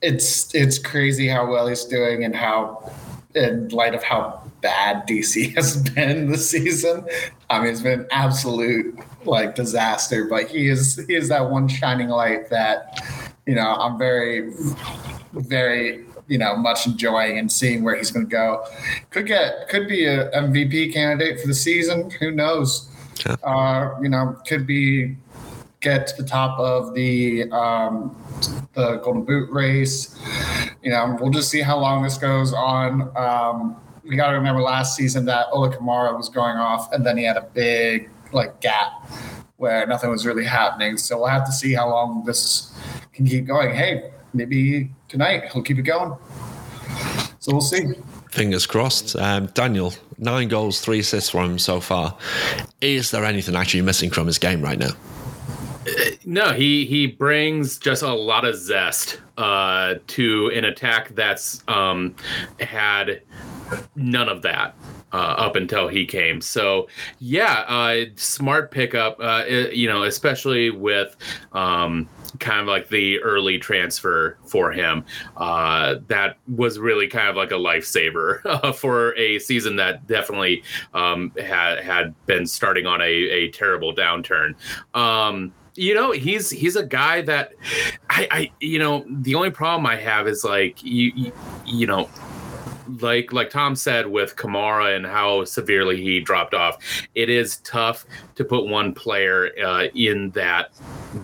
it's 0.00 0.54
it's 0.54 0.78
crazy 0.78 1.28
how 1.28 1.50
well 1.50 1.66
he's 1.66 1.84
doing 1.84 2.24
and 2.24 2.34
how, 2.34 2.90
in 3.34 3.68
light 3.68 3.94
of 3.94 4.02
how 4.02 4.42
bad 4.60 5.06
DC 5.06 5.54
has 5.56 5.76
been 5.90 6.30
this 6.30 6.50
season. 6.50 7.06
I 7.50 7.60
mean, 7.60 7.68
it's 7.68 7.82
been 7.82 8.00
an 8.00 8.06
absolute 8.10 8.98
like 9.24 9.54
disaster. 9.54 10.24
But 10.24 10.48
he 10.48 10.68
is 10.68 11.04
he 11.06 11.14
is 11.14 11.28
that 11.28 11.50
one 11.50 11.68
shining 11.68 12.08
light 12.08 12.48
that 12.50 13.00
you 13.46 13.54
know 13.54 13.66
I'm 13.66 13.98
very 13.98 14.52
very 15.32 16.04
you 16.32 16.38
know 16.38 16.56
much 16.56 16.86
enjoying 16.86 17.38
and 17.38 17.52
seeing 17.52 17.84
where 17.84 17.94
he's 17.94 18.10
going 18.10 18.24
to 18.24 18.30
go. 18.30 18.64
Could 19.10 19.26
get 19.26 19.68
could 19.68 19.86
be 19.86 20.06
a 20.06 20.30
MVP 20.30 20.94
candidate 20.94 21.38
for 21.40 21.46
the 21.46 21.54
season. 21.54 22.10
Who 22.20 22.30
knows? 22.30 22.88
Yeah. 23.26 23.36
Uh, 23.44 24.00
you 24.00 24.08
know, 24.08 24.38
could 24.46 24.66
be 24.66 25.16
get 25.80 26.06
to 26.06 26.22
the 26.22 26.26
top 26.26 26.58
of 26.58 26.94
the 26.94 27.50
um, 27.50 28.16
the 28.72 28.96
Golden 29.04 29.24
Boot 29.24 29.50
race. 29.50 30.18
You 30.82 30.90
know, 30.90 31.18
we'll 31.20 31.30
just 31.30 31.50
see 31.50 31.60
how 31.60 31.78
long 31.78 32.02
this 32.02 32.16
goes 32.16 32.54
on. 32.54 33.14
Um, 33.14 33.76
we 34.02 34.16
got 34.16 34.28
to 34.28 34.34
remember 34.34 34.62
last 34.62 34.96
season 34.96 35.26
that 35.26 35.48
Ola 35.52 35.76
Kamara 35.76 36.16
was 36.16 36.30
going 36.30 36.56
off, 36.56 36.90
and 36.92 37.04
then 37.04 37.18
he 37.18 37.24
had 37.24 37.36
a 37.36 37.46
big 37.52 38.08
like 38.32 38.58
gap 38.62 39.10
where 39.58 39.86
nothing 39.86 40.08
was 40.08 40.24
really 40.24 40.46
happening. 40.46 40.96
So 40.96 41.18
we'll 41.18 41.26
have 41.26 41.44
to 41.44 41.52
see 41.52 41.74
how 41.74 41.90
long 41.90 42.24
this 42.24 42.74
can 43.12 43.26
keep 43.26 43.44
going. 43.46 43.74
Hey, 43.74 44.10
maybe 44.32 44.90
tonight 45.08 45.50
he'll 45.52 45.62
keep 45.62 45.78
it 45.78 45.82
going. 45.82 46.16
So 47.38 47.52
we'll 47.52 47.60
see. 47.60 47.94
Fingers 48.30 48.66
crossed. 48.66 49.16
Um, 49.16 49.46
Daniel, 49.46 49.92
nine 50.18 50.48
goals, 50.48 50.80
three 50.80 51.00
assists 51.00 51.30
from 51.30 51.52
him 51.52 51.58
so 51.58 51.80
far. 51.80 52.16
Is 52.80 53.10
there 53.10 53.24
anything 53.24 53.56
actually 53.56 53.82
missing 53.82 54.10
from 54.10 54.26
his 54.26 54.38
game 54.38 54.62
right 54.62 54.78
now? 54.78 54.92
No, 56.24 56.52
he 56.52 56.86
he 56.86 57.08
brings 57.08 57.78
just 57.78 58.02
a 58.02 58.12
lot 58.12 58.44
of 58.44 58.54
zest 58.54 59.20
uh, 59.36 59.96
to 60.06 60.52
an 60.54 60.64
attack 60.64 61.08
that's 61.16 61.64
um, 61.66 62.14
had 62.60 63.22
none 63.96 64.28
of 64.28 64.42
that 64.42 64.76
uh, 65.12 65.16
up 65.16 65.56
until 65.56 65.88
he 65.88 66.06
came. 66.06 66.40
So 66.40 66.88
yeah, 67.18 67.64
uh, 67.68 68.06
smart 68.16 68.70
pickup. 68.70 69.18
Uh, 69.20 69.44
you 69.72 69.88
know, 69.88 70.04
especially 70.04 70.70
with. 70.70 71.16
Um, 71.52 72.08
kind 72.38 72.60
of 72.60 72.66
like 72.66 72.88
the 72.88 73.20
early 73.20 73.58
transfer 73.58 74.38
for 74.46 74.72
him 74.72 75.04
uh, 75.36 75.96
that 76.08 76.38
was 76.56 76.78
really 76.78 77.06
kind 77.06 77.28
of 77.28 77.36
like 77.36 77.50
a 77.50 77.56
lifesaver 77.56 78.40
uh, 78.46 78.72
for 78.72 79.14
a 79.16 79.38
season 79.38 79.76
that 79.76 80.06
definitely 80.06 80.62
um, 80.94 81.30
had 81.38 81.80
had 81.80 82.14
been 82.26 82.46
starting 82.46 82.86
on 82.86 83.00
a, 83.00 83.04
a 83.04 83.50
terrible 83.50 83.94
downturn 83.94 84.54
um, 84.94 85.52
you 85.74 85.94
know 85.94 86.10
he's 86.10 86.50
he's 86.50 86.76
a 86.76 86.84
guy 86.84 87.22
that 87.22 87.52
I, 88.10 88.28
I 88.30 88.52
you 88.60 88.78
know 88.78 89.04
the 89.08 89.34
only 89.34 89.50
problem 89.50 89.86
i 89.86 89.96
have 89.96 90.28
is 90.28 90.44
like 90.44 90.82
you 90.82 91.12
you, 91.14 91.32
you 91.64 91.86
know 91.86 92.10
like 93.00 93.32
like 93.32 93.50
Tom 93.50 93.74
said 93.74 94.06
with 94.06 94.36
Kamara 94.36 94.96
and 94.96 95.06
how 95.06 95.44
severely 95.44 96.02
he 96.02 96.20
dropped 96.20 96.54
off, 96.54 96.78
it 97.14 97.30
is 97.30 97.58
tough 97.58 98.04
to 98.34 98.44
put 98.44 98.66
one 98.66 98.92
player 98.92 99.50
uh, 99.64 99.84
in 99.94 100.30
that 100.30 100.70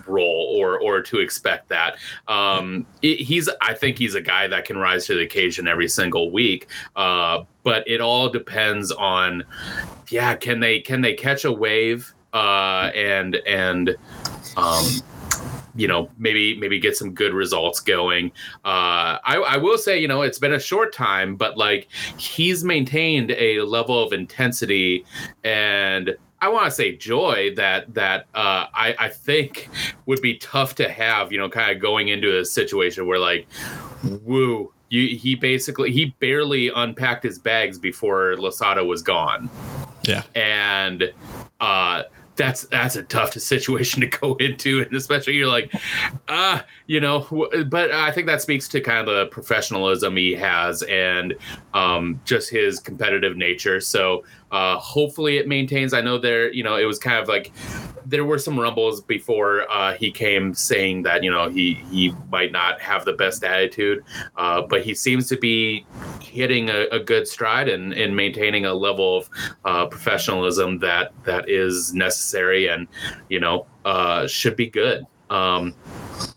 role 0.07 0.55
or 0.57 0.79
or 0.79 1.01
to 1.01 1.19
expect 1.19 1.69
that. 1.69 1.97
Um, 2.27 2.85
it, 3.01 3.19
he's 3.19 3.49
I 3.61 3.73
think 3.73 3.97
he's 3.97 4.15
a 4.15 4.21
guy 4.21 4.47
that 4.47 4.65
can 4.65 4.77
rise 4.77 5.05
to 5.07 5.15
the 5.15 5.21
occasion 5.21 5.67
every 5.67 5.87
single 5.89 6.31
week. 6.31 6.67
Uh, 6.95 7.43
but 7.63 7.87
it 7.87 8.01
all 8.01 8.29
depends 8.29 8.91
on 8.91 9.43
yeah, 10.09 10.35
can 10.35 10.59
they 10.59 10.79
can 10.79 11.01
they 11.01 11.13
catch 11.13 11.45
a 11.45 11.51
wave 11.51 12.13
uh, 12.33 12.91
and 12.95 13.35
and 13.47 13.95
um, 14.57 14.85
you 15.79 15.87
know 15.87 16.09
maybe 16.17 16.57
maybe 16.57 16.79
get 16.79 16.95
some 16.97 17.13
good 17.13 17.33
results 17.33 17.79
going 17.79 18.31
uh 18.65 19.17
I, 19.23 19.37
I 19.47 19.57
will 19.57 19.77
say 19.77 19.99
you 19.99 20.07
know 20.07 20.21
it's 20.21 20.39
been 20.39 20.53
a 20.53 20.59
short 20.59 20.93
time 20.93 21.35
but 21.35 21.57
like 21.57 21.87
he's 22.17 22.63
maintained 22.63 23.31
a 23.31 23.61
level 23.61 24.01
of 24.03 24.11
intensity 24.13 25.05
and 25.43 26.15
I 26.41 26.47
want 26.49 26.65
to 26.65 26.71
say 26.71 26.95
joy 26.95 27.53
that 27.55 27.93
that 27.93 28.27
uh, 28.33 28.67
I, 28.73 28.95
I 28.97 29.09
think 29.09 29.69
would 30.05 30.21
be 30.21 30.37
tough 30.37 30.73
to 30.75 30.87
have, 30.87 31.33
you 31.33 31.37
know, 31.37 31.49
kind 31.49 31.69
of 31.69 31.81
going 31.81 32.07
into 32.07 32.39
a 32.39 32.45
situation 32.45 33.05
where 33.07 33.19
like, 33.19 33.45
woo, 34.23 34.71
you, 34.89 35.17
he 35.17 35.35
basically 35.35 35.91
he 35.91 36.15
barely 36.19 36.69
unpacked 36.69 37.23
his 37.23 37.39
bags 37.39 37.77
before 37.77 38.37
Losada 38.37 38.85
was 38.85 39.01
gone 39.01 39.49
Yeah. 40.03 40.23
and 40.33 41.11
uh 41.59 42.03
that's 42.39 42.63
that's 42.67 42.95
a 42.95 43.03
tough 43.03 43.33
situation 43.39 44.01
to 44.01 44.07
go 44.07 44.33
into. 44.35 44.81
And 44.81 44.93
especially 44.95 45.33
you're 45.33 45.47
like 45.47 45.71
uh 46.27 46.61
you 46.87 46.99
know 46.99 47.27
but 47.67 47.91
i 47.91 48.11
think 48.11 48.25
that 48.27 48.41
speaks 48.41 48.67
to 48.69 48.81
kind 48.81 49.07
of 49.07 49.13
the 49.13 49.27
professionalism 49.27 50.15
he 50.15 50.33
has 50.33 50.81
and 50.83 51.35
um 51.73 52.19
just 52.25 52.49
his 52.49 52.79
competitive 52.79 53.37
nature. 53.37 53.79
So 53.79 54.23
uh 54.51 54.77
hopefully 54.77 55.37
it 55.37 55.47
maintains. 55.47 55.93
I 55.93 56.01
know 56.01 56.17
there 56.17 56.51
you 56.51 56.63
know 56.63 56.77
it 56.77 56.85
was 56.85 56.97
kind 56.97 57.19
of 57.19 57.27
like 57.27 57.51
there 58.09 58.25
were 58.25 58.39
some 58.39 58.59
rumbles 58.59 59.01
before 59.01 59.69
uh, 59.71 59.93
he 59.93 60.11
came 60.11 60.53
saying 60.53 61.03
that 61.03 61.23
you 61.23 61.31
know 61.31 61.49
he 61.49 61.75
he 61.91 62.13
might 62.31 62.51
not 62.51 62.81
have 62.81 63.05
the 63.05 63.13
best 63.13 63.43
attitude, 63.43 64.03
uh, 64.35 64.61
but 64.61 64.81
he 64.81 64.93
seems 64.95 65.27
to 65.29 65.37
be 65.37 65.85
hitting 66.21 66.69
a, 66.69 66.87
a 66.91 66.99
good 66.99 67.27
stride 67.27 67.69
and, 67.69 67.93
and 67.93 68.15
maintaining 68.15 68.65
a 68.65 68.73
level 68.73 69.17
of 69.17 69.29
uh, 69.65 69.85
professionalism 69.85 70.79
that 70.79 71.11
that 71.23 71.47
is 71.47 71.93
necessary 71.93 72.67
and 72.67 72.87
you 73.29 73.39
know 73.39 73.65
uh, 73.85 74.27
should 74.27 74.55
be 74.55 74.67
good. 74.67 75.05
Um, 75.29 75.75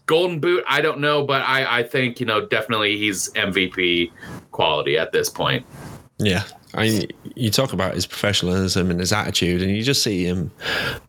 Golden 0.04 0.38
Boot, 0.38 0.64
I 0.68 0.82
don't 0.82 1.00
know, 1.00 1.24
but 1.24 1.40
I, 1.42 1.78
I 1.78 1.82
think 1.82 2.20
you 2.20 2.26
know 2.26 2.46
definitely 2.46 2.98
he's 2.98 3.30
MVP 3.30 4.12
quality 4.50 4.98
at 4.98 5.12
this 5.12 5.30
point. 5.30 5.64
Yeah. 6.18 6.44
I 6.74 7.08
you 7.34 7.50
talk 7.50 7.72
about 7.72 7.94
his 7.94 8.06
professionalism 8.06 8.90
and 8.90 9.00
his 9.00 9.12
attitude, 9.12 9.62
and 9.62 9.70
you 9.70 9.82
just 9.82 10.02
see 10.02 10.24
him. 10.24 10.50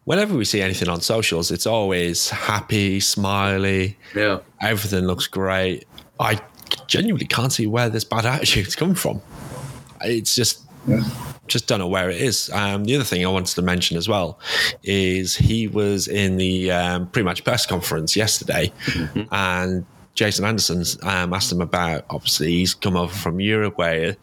Whenever 0.06 0.36
we 0.36 0.46
see 0.46 0.62
anything 0.62 0.90
on 0.90 1.02
socials, 1.02 1.52
it's 1.52 1.66
always 1.66 2.30
happy, 2.30 3.00
smiley. 3.00 3.98
Yeah. 4.16 4.40
Everything 4.62 5.06
looks 5.06 5.28
great. 5.28 5.86
I 6.20 6.40
genuinely 6.88 7.28
can't 7.28 7.52
see 7.52 7.68
where 7.68 7.90
this 7.90 8.04
bad 8.04 8.26
attitude's 8.26 8.76
come 8.76 8.96
from. 8.96 9.22
It's 10.02 10.36
just, 10.36 10.62
just 11.48 11.68
don't 11.68 11.80
know 11.80 11.88
where 11.88 12.10
it 12.10 12.22
is. 12.22 12.50
Um, 12.52 12.86
the 12.86 12.96
other 12.96 13.04
thing 13.04 13.26
I 13.26 13.30
wanted 13.30 13.56
to 13.56 13.62
mention 13.62 13.98
as 13.98 14.08
well 14.08 14.40
is 14.84 15.36
he 15.36 15.68
was 15.68 16.08
in 16.08 16.38
the 16.38 16.72
um, 16.72 17.08
pre-match 17.08 17.44
press 17.44 17.66
conference 17.66 18.16
yesterday, 18.16 18.72
and 19.32 19.86
Jason 20.16 20.46
Anderson 20.46 20.84
um, 21.04 21.34
asked 21.34 21.52
him 21.52 21.62
about. 21.62 22.06
Obviously, 22.10 22.52
he's 22.52 22.74
come 22.74 22.96
over 22.96 23.14
from 23.14 23.40
Europe, 23.40 23.78
where 23.78 24.16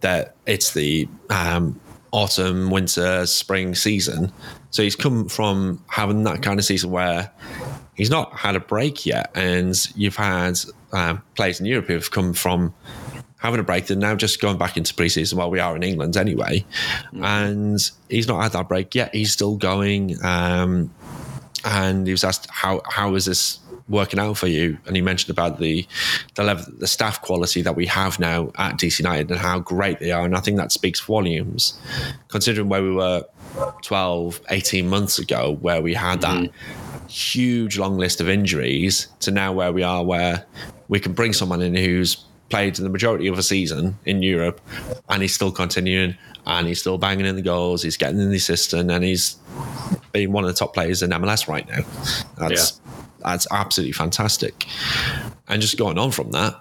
that 0.00 0.34
it's 0.46 0.72
the 0.72 1.08
um, 1.30 1.80
autumn, 2.10 2.70
winter, 2.70 3.26
spring 3.26 3.74
season. 3.74 4.32
So 4.70 4.82
he's 4.82 4.96
come 4.96 5.28
from 5.28 5.82
having 5.88 6.24
that 6.24 6.42
kind 6.42 6.58
of 6.58 6.64
season 6.64 6.90
where 6.90 7.30
he's 7.94 8.10
not 8.10 8.32
had 8.32 8.56
a 8.56 8.60
break 8.60 9.06
yet, 9.06 9.30
and 9.34 9.74
you've 9.96 10.16
had 10.16 10.58
um, 10.92 11.22
players 11.34 11.60
in 11.60 11.66
Europe 11.66 11.86
who've 11.86 12.10
come 12.10 12.32
from 12.32 12.74
having 13.38 13.60
a 13.60 13.62
break 13.62 13.88
and 13.90 14.00
now 14.00 14.14
just 14.16 14.40
going 14.40 14.58
back 14.58 14.76
into 14.76 14.94
preseason 14.94 15.34
while 15.34 15.50
we 15.50 15.60
are 15.60 15.76
in 15.76 15.82
England 15.82 16.16
anyway. 16.16 16.64
And 17.12 17.78
he's 18.08 18.26
not 18.26 18.42
had 18.42 18.52
that 18.52 18.68
break 18.68 18.94
yet. 18.94 19.14
He's 19.14 19.32
still 19.32 19.56
going. 19.56 20.16
Um, 20.24 20.92
and 21.64 22.06
he 22.06 22.12
was 22.12 22.24
asked 22.24 22.48
how 22.50 22.80
how 22.88 23.14
is 23.14 23.24
this 23.24 23.58
working 23.88 24.18
out 24.18 24.36
for 24.36 24.46
you? 24.46 24.78
And 24.86 24.96
you 24.96 25.02
mentioned 25.02 25.30
about 25.30 25.58
the 25.58 25.86
the 26.34 26.44
level, 26.44 26.64
the 26.78 26.86
staff 26.86 27.22
quality 27.22 27.62
that 27.62 27.76
we 27.76 27.86
have 27.86 28.18
now 28.18 28.50
at 28.56 28.76
DC 28.76 28.98
United 28.98 29.30
and 29.30 29.40
how 29.40 29.60
great 29.60 30.00
they 30.00 30.12
are. 30.12 30.24
And 30.24 30.36
I 30.36 30.40
think 30.40 30.56
that 30.58 30.72
speaks 30.72 31.00
volumes, 31.00 31.78
considering 32.28 32.68
where 32.68 32.82
we 32.82 32.92
were 32.92 33.24
12, 33.82 34.40
18 34.50 34.88
months 34.88 35.18
ago, 35.18 35.56
where 35.60 35.82
we 35.82 35.94
had 35.94 36.20
that 36.22 36.44
mm-hmm. 36.44 37.06
huge 37.08 37.78
long 37.78 37.96
list 37.96 38.20
of 38.20 38.28
injuries, 38.28 39.08
to 39.20 39.30
now 39.30 39.52
where 39.52 39.72
we 39.72 39.82
are, 39.82 40.04
where 40.04 40.44
we 40.88 41.00
can 41.00 41.12
bring 41.12 41.32
someone 41.32 41.62
in 41.62 41.74
who's 41.74 42.16
played 42.48 42.78
in 42.78 42.84
the 42.84 42.90
majority 42.90 43.26
of 43.26 43.38
a 43.38 43.42
season 43.42 43.98
in 44.04 44.22
Europe, 44.22 44.60
and 45.08 45.22
he's 45.22 45.34
still 45.34 45.50
continuing, 45.50 46.16
and 46.46 46.68
he's 46.68 46.80
still 46.80 46.98
banging 46.98 47.26
in 47.26 47.34
the 47.36 47.42
goals, 47.42 47.82
he's 47.82 47.96
getting 47.96 48.20
in 48.20 48.30
the 48.30 48.36
assistant, 48.36 48.90
and 48.90 49.04
he's 49.04 49.36
being 50.12 50.32
one 50.32 50.44
of 50.44 50.48
the 50.48 50.54
top 50.54 50.72
players 50.72 51.02
in 51.02 51.10
MLS 51.10 51.48
right 51.48 51.68
now. 51.68 51.80
That's 52.38 52.80
that's 53.26 53.46
absolutely 53.50 53.92
fantastic. 53.92 54.66
And 55.48 55.60
just 55.60 55.76
going 55.76 55.98
on 55.98 56.12
from 56.12 56.30
that, 56.30 56.54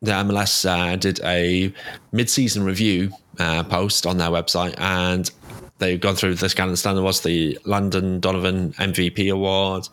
the 0.00 0.12
MLS 0.12 0.64
uh, 0.64 0.96
did 0.96 1.20
a 1.24 1.74
mid-season 2.12 2.62
review 2.62 3.10
uh, 3.38 3.64
post 3.64 4.06
on 4.06 4.16
their 4.16 4.30
website, 4.30 4.74
and 4.78 5.30
they've 5.78 6.00
gone 6.00 6.14
through 6.14 6.36
this 6.36 6.54
kind 6.54 6.70
of 6.70 6.78
standard 6.78 7.02
was 7.02 7.20
the 7.22 7.58
Landon 7.64 8.20
Donovan 8.20 8.72
MVP 8.74 9.30
award, 9.32 9.88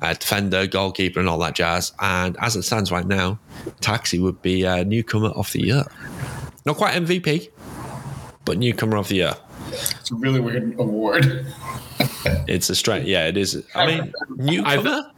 uh, 0.00 0.14
defender, 0.14 0.68
goalkeeper, 0.68 1.18
and 1.18 1.28
all 1.28 1.38
that 1.38 1.56
jazz. 1.56 1.92
And 2.00 2.36
as 2.40 2.54
it 2.54 2.62
stands 2.62 2.92
right 2.92 3.06
now, 3.06 3.40
Taxi 3.80 4.20
would 4.20 4.40
be 4.40 4.62
a 4.62 4.84
newcomer 4.84 5.30
of 5.30 5.50
the 5.52 5.66
year. 5.66 5.84
Not 6.64 6.76
quite 6.76 6.94
MVP, 6.94 7.50
but 8.44 8.56
newcomer 8.56 8.96
of 8.96 9.08
the 9.08 9.16
year. 9.16 9.34
It's 9.72 10.10
a 10.10 10.14
really 10.14 10.40
weird 10.40 10.78
award. 10.78 11.46
It's 12.46 12.70
a 12.70 12.74
straight. 12.74 13.06
Yeah, 13.06 13.26
it 13.26 13.36
is. 13.36 13.64
I 13.74 13.86
mean, 13.86 14.12
newcomer. 14.36 15.10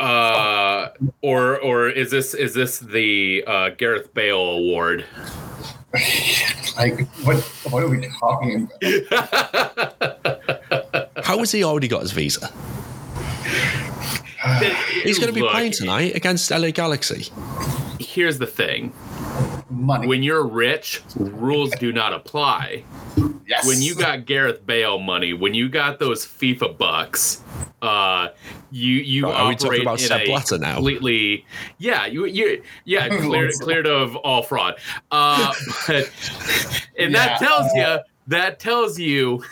Uh, 0.00 0.88
or 1.22 1.60
or 1.60 1.88
is 1.88 2.10
this 2.10 2.34
is 2.34 2.54
this 2.54 2.80
the 2.80 3.44
uh, 3.46 3.70
Gareth 3.70 4.12
Bale 4.14 4.36
award? 4.36 5.04
like, 6.76 7.06
what? 7.22 7.38
What 7.70 7.84
are 7.84 7.88
we 7.88 8.08
talking 8.18 8.68
about? 9.10 9.28
How 11.24 11.38
has 11.38 11.52
he 11.52 11.62
already 11.62 11.88
got 11.88 12.02
his 12.02 12.10
visa? 12.10 12.52
He's 15.04 15.18
going 15.18 15.28
to 15.28 15.34
be 15.34 15.42
Look, 15.42 15.52
playing 15.52 15.72
tonight 15.72 16.16
against 16.16 16.50
LA 16.50 16.70
Galaxy. 16.70 17.30
Here's 18.12 18.38
the 18.38 18.46
thing. 18.46 18.92
money. 19.70 20.06
when 20.06 20.22
you're 20.22 20.46
rich, 20.46 21.00
rules 21.16 21.70
do 21.76 21.94
not 21.94 22.12
apply. 22.12 22.84
yes. 23.46 23.66
When 23.66 23.80
you 23.80 23.94
got 23.94 24.26
Gareth 24.26 24.66
Bale 24.66 24.98
money, 24.98 25.32
when 25.32 25.54
you 25.54 25.70
got 25.70 25.98
those 25.98 26.26
FIFA 26.26 26.76
bucks, 26.76 27.42
uh, 27.80 28.28
you 28.70 28.96
you 28.96 29.26
Are 29.28 29.48
we 29.48 29.54
operate 29.54 29.80
about 29.80 30.02
in 30.02 30.08
Sepp 30.08 30.20
a 30.20 30.26
Blatter 30.26 30.58
now? 30.58 30.74
completely, 30.74 31.46
yeah, 31.78 32.04
you 32.04 32.26
you 32.26 32.62
yeah, 32.84 33.08
cleared 33.22 33.54
cleared 33.60 33.86
of 33.86 34.14
all 34.16 34.42
fraud. 34.42 34.74
Uh, 35.10 35.54
but 35.86 36.12
and 36.98 37.14
that 37.14 37.38
tells 37.38 37.72
uh, 37.72 37.76
you 37.76 37.98
that 38.26 38.60
tells 38.60 38.98
you 38.98 39.42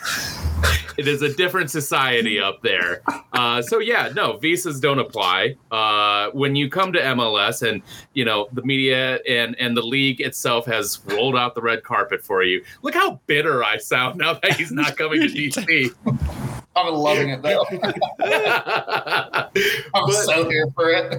it 0.97 1.07
is 1.07 1.21
a 1.21 1.33
different 1.33 1.71
society 1.71 2.39
up 2.39 2.61
there. 2.61 3.01
Uh, 3.33 3.61
so 3.61 3.79
yeah, 3.79 4.11
no, 4.15 4.37
visas 4.37 4.79
don't 4.79 4.99
apply. 4.99 5.55
Uh, 5.71 6.29
when 6.31 6.55
you 6.55 6.69
come 6.69 6.93
to 6.93 6.99
MLS 6.99 7.67
and 7.67 7.81
you 8.13 8.25
know 8.25 8.47
the 8.51 8.63
media 8.63 9.19
and 9.27 9.55
and 9.59 9.75
the 9.75 9.81
league 9.81 10.21
itself 10.21 10.65
has 10.65 10.99
rolled 11.05 11.35
out 11.35 11.55
the 11.55 11.61
red 11.61 11.83
carpet 11.83 12.23
for 12.23 12.43
you. 12.43 12.63
Look 12.81 12.93
how 12.93 13.19
bitter 13.27 13.63
I 13.63 13.77
sound 13.77 14.17
now 14.17 14.33
that 14.35 14.55
he's 14.55 14.71
not 14.71 14.97
coming 14.97 15.21
to 15.21 15.27
DC. 15.27 15.93
I'm 16.75 16.93
loving 16.93 17.29
it 17.29 17.41
though. 17.41 17.65
I'm 19.93 20.05
But- 20.07 20.11
so 20.13 20.49
here 20.49 20.67
for 20.75 20.89
it. 20.89 21.11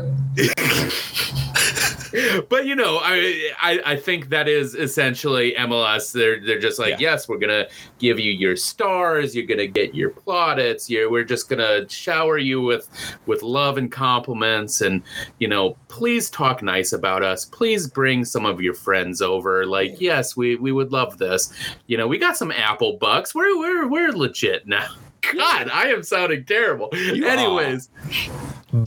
but 2.49 2.66
you 2.66 2.75
know, 2.75 2.99
I, 3.02 3.50
I 3.61 3.80
I 3.92 3.97
think 3.97 4.28
that 4.30 4.49
is 4.49 4.75
essentially 4.75 5.54
MLS. 5.59 6.12
They're 6.12 6.40
they're 6.44 6.59
just 6.59 6.78
like, 6.78 6.92
Yeah. 6.92 7.12
yes, 7.12 7.28
we're 7.28 7.38
gonna 7.38 7.66
give 7.99 8.18
you 8.18 8.32
your 8.32 8.56
stars. 8.56 9.35
You're 9.37 9.47
gonna 9.47 9.66
get 9.66 9.94
your 9.94 10.11
plaudits. 10.11 10.88
You're 10.90 11.11
we're 11.11 11.25
just 11.25 11.49
gonna 11.49 11.88
shower 11.88 12.38
you 12.38 12.61
with 12.61 12.88
with 13.26 13.42
love 13.42 13.78
and 13.78 13.90
compliments. 13.92 14.80
And 14.80 15.02
you 15.38 15.49
know, 15.49 15.76
please 15.88 16.30
talk 16.30 16.62
nice 16.62 16.92
about 16.92 17.23
us. 17.23 17.44
Please 17.44 17.87
bring 17.88 18.25
some 18.25 18.47
of 18.47 18.61
your 18.61 18.75
friends 18.75 19.21
over. 19.23 19.66
Like, 19.66 20.00
yes, 20.00 20.37
we 20.37 20.56
we 20.56 20.73
would 20.73 20.92
love 20.92 21.18
this. 21.18 21.52
You 21.87 21.97
know, 21.99 22.09
we 22.09 22.18
got 22.18 22.37
some 22.37 22.52
Apple 22.52 22.97
bucks. 22.99 23.35
We're 23.35 23.59
we're 23.59 23.87
we're 23.88 24.12
legit 24.12 24.66
now. 24.66 24.88
God, 25.35 25.71
I 25.73 25.88
am 25.88 26.02
sounding 26.02 26.45
terrible. 26.45 26.88
You. 26.93 27.26
Anyways. 27.26 27.88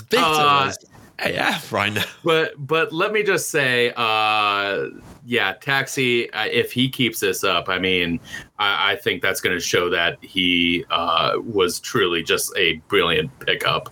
Bitter 0.09 0.21
Uh, 0.23 0.67
as 0.67 0.77
AF 1.19 1.71
right 1.71 1.93
now. 1.93 2.03
but 2.25 2.53
but 2.57 2.91
let 2.91 3.13
me 3.13 3.23
just 3.23 3.49
say 3.49 3.93
uh 3.95 4.87
yeah 5.25 5.53
taxi 5.53 6.29
uh, 6.33 6.45
if 6.51 6.71
he 6.73 6.89
keeps 6.89 7.19
this 7.21 7.43
up 7.43 7.69
i 7.69 7.79
mean 7.79 8.19
i, 8.59 8.91
I 8.91 8.95
think 8.97 9.21
that's 9.21 9.39
going 9.41 9.55
to 9.55 9.59
show 9.63 9.89
that 9.89 10.17
he 10.21 10.83
uh 10.91 11.33
was 11.43 11.79
truly 11.79 12.21
just 12.21 12.51
a 12.57 12.73
brilliant 12.89 13.31
pickup 13.39 13.91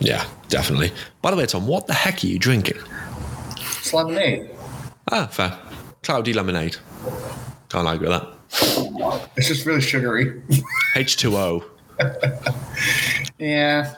Yeah, 0.00 0.26
definitely. 0.48 0.90
By 1.22 1.30
the 1.30 1.36
way, 1.36 1.46
Tom, 1.46 1.66
what 1.66 1.86
the 1.86 1.94
heck 1.94 2.24
are 2.24 2.26
you 2.26 2.38
drinking? 2.38 2.78
It's 3.56 3.94
lemonade. 3.94 4.50
Ah, 5.12 5.26
fair. 5.28 5.56
Cloudy 6.02 6.32
lemonade. 6.32 6.76
Can't 7.68 7.86
argue 7.86 8.08
with 8.08 8.20
that. 8.20 8.28
It's 9.36 9.48
just 9.48 9.66
really 9.66 9.80
sugary. 9.80 10.40
H2O. 10.94 11.64
yeah. 13.38 13.94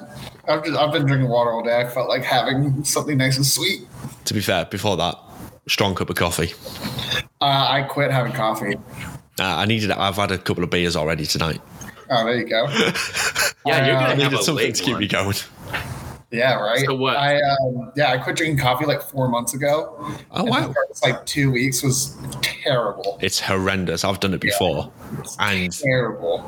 I've 0.49 0.65
just 0.65 0.77
I've 0.79 0.93
been 0.93 1.07
drinking 1.07 1.29
water 1.29 1.53
all 1.53 1.63
day. 1.63 1.81
I 1.81 1.89
felt 1.89 2.09
like 2.09 2.23
having 2.23 2.85
something 2.85 3.17
nice 3.17 3.37
and 3.37 3.47
sweet. 3.47 3.87
To 4.27 4.35
be 4.35 4.41
fair, 4.41 4.65
before 4.67 4.97
that, 4.97 5.17
strong 5.69 5.95
cup 5.95 6.11
of 6.11 6.17
coffee. 6.17 6.53
Uh, 7.41 7.45
I 7.71 7.83
quit 7.83 8.11
having 8.11 8.33
coffee. 8.33 8.77
Uh, 9.39 9.43
I 9.43 9.65
needed. 9.67 9.91
I've 9.91 10.17
had 10.17 10.31
a 10.31 10.39
couple 10.39 10.63
of 10.65 10.71
beers 10.71 10.97
already 10.97 11.27
tonight. 11.27 11.61
Oh, 12.11 12.25
there 12.25 12.37
you 12.37 12.45
go. 12.49 12.65
yeah 13.67 13.87
you're 13.87 13.97
Uh, 13.97 14.01
gonna 14.01 14.07
I 14.07 14.09
have 14.11 14.19
needed 14.19 14.43
something 14.45 14.73
to 14.73 14.83
keep 14.83 14.93
one. 14.93 15.01
me 15.01 15.09
going. 15.09 15.35
Yeah, 16.35 16.55
right. 16.55 16.81
So 16.85 16.95
what? 16.95 17.17
I 17.17 17.37
um, 17.41 17.93
yeah, 17.97 18.11
I 18.11 18.19
quit 18.19 18.37
drinking 18.37 18.59
coffee 18.59 18.87
like 18.87 19.01
four 19.03 19.29
months 19.29 19.55
ago. 19.55 19.97
Oh 20.33 20.45
wow, 20.45 20.73
first 20.73 21.05
like 21.05 21.25
two 21.27 21.51
weeks 21.53 21.83
was 21.83 22.17
terrible. 22.43 23.19
it's 23.23 23.39
horrendous. 23.41 24.05
I've 24.05 24.19
done 24.21 24.35
it 24.35 24.41
before. 24.41 24.91
And 25.39 25.73
Terrible. 25.73 26.43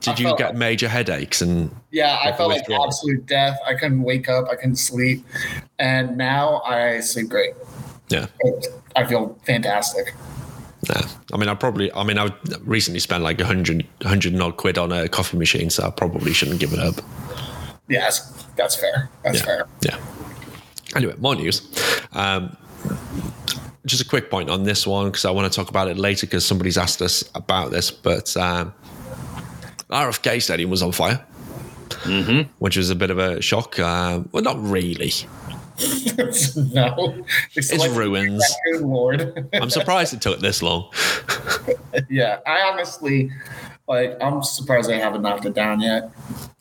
did 0.00 0.18
you 0.18 0.34
get 0.36 0.48
like- 0.50 0.54
major 0.56 0.88
headaches? 0.88 1.42
And 1.42 1.70
Yeah, 1.90 2.18
I 2.24 2.32
felt 2.32 2.48
like 2.50 2.60
withdrawal. 2.60 2.86
absolute 2.86 3.26
death. 3.26 3.58
I 3.66 3.74
couldn't 3.74 4.02
wake 4.02 4.28
up. 4.28 4.46
I 4.50 4.54
couldn't 4.56 4.76
sleep, 4.76 5.24
and 5.78 6.16
now 6.16 6.62
I 6.62 7.00
sleep 7.00 7.28
great. 7.28 7.54
yeah, 8.08 8.26
I 8.96 9.04
feel 9.04 9.38
fantastic. 9.44 10.14
Yeah. 10.88 11.02
I 11.34 11.36
mean, 11.36 11.48
I 11.50 11.54
probably. 11.54 11.92
I 11.92 12.04
mean, 12.04 12.18
I 12.18 12.32
recently 12.62 13.00
spent 13.00 13.22
like 13.24 13.38
a 13.40 13.44
hundred, 13.44 13.84
hundred 14.02 14.32
and 14.32 14.40
odd 14.42 14.56
quid 14.56 14.78
on 14.78 14.90
a 14.92 15.08
coffee 15.08 15.36
machine, 15.36 15.68
so 15.70 15.84
I 15.86 15.90
probably 15.90 16.32
shouldn't 16.32 16.60
give 16.60 16.72
it 16.72 16.78
up. 16.78 16.94
Yeah, 17.88 18.00
that's, 18.00 18.20
that's 18.56 18.76
fair. 18.76 19.10
That's 19.22 19.38
Yeah. 19.38 19.44
fair. 19.44 19.66
Yeah. 19.82 19.98
Anyway, 20.96 21.14
more 21.18 21.34
news. 21.34 21.62
Um, 22.12 22.56
just 23.86 24.02
a 24.02 24.08
quick 24.08 24.30
point 24.30 24.50
on 24.50 24.64
this 24.64 24.86
one 24.86 25.06
because 25.06 25.24
I 25.24 25.30
want 25.30 25.50
to 25.50 25.56
talk 25.56 25.70
about 25.70 25.88
it 25.88 25.96
later 25.96 26.26
because 26.26 26.44
somebody's 26.44 26.76
asked 26.78 27.00
us 27.02 27.24
about 27.34 27.70
this. 27.70 27.90
But 27.90 28.36
um, 28.36 28.72
RFK 29.90 30.42
Stadium 30.42 30.70
was 30.70 30.82
on 30.82 30.92
fire, 30.92 31.24
Mhm. 32.04 32.48
which 32.58 32.76
was 32.76 32.90
a 32.90 32.94
bit 32.94 33.10
of 33.10 33.18
a 33.18 33.40
shock. 33.40 33.78
Um, 33.78 34.28
well, 34.32 34.42
not 34.42 34.56
really. 34.62 35.12
no, 36.56 37.14
It's 37.54 37.88
ruins. 37.88 38.44
Good 38.72 38.80
lord. 38.82 39.48
I'm 39.54 39.70
surprised 39.70 40.12
it 40.12 40.20
took 40.20 40.40
this 40.40 40.62
long. 40.62 40.90
yeah, 42.10 42.38
I 42.46 42.62
honestly, 42.62 43.30
like, 43.88 44.16
I'm 44.20 44.42
surprised 44.42 44.88
they 44.88 44.98
haven't 44.98 45.22
knocked 45.22 45.46
it 45.46 45.54
down 45.54 45.80
yet. 45.80 46.10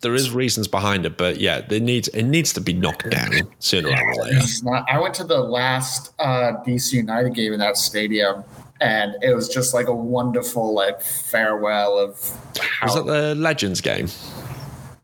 There 0.01 0.15
is 0.15 0.31
reasons 0.31 0.67
behind 0.67 1.05
it, 1.05 1.17
but 1.17 1.39
yeah, 1.39 1.61
it 1.69 1.81
needs 1.81 2.07
it 2.09 2.23
needs 2.23 2.53
to 2.53 2.61
be 2.61 2.71
knocked 2.73 3.09
down 3.09 3.31
sooner 3.59 3.89
rather 3.89 4.03
than 4.23 4.35
later. 4.35 4.47
Not. 4.63 4.85
I 4.89 4.99
went 4.99 5.13
to 5.15 5.23
the 5.23 5.39
last 5.39 6.13
uh, 6.19 6.53
DC 6.65 6.93
United 6.93 7.33
game 7.33 7.51
in 7.51 7.59
that 7.59 7.77
stadium, 7.77 8.43
and 8.79 9.15
it 9.23 9.33
was 9.33 9.49
just 9.49 9.73
like 9.73 9.87
a 9.87 9.93
wonderful 9.95 10.73
like 10.73 11.01
farewell 11.01 11.97
of. 11.97 12.19
How, 12.59 12.85
Was 12.87 12.95
that 12.95 13.05
the 13.05 13.35
Legends 13.35 13.81
game? 13.81 14.07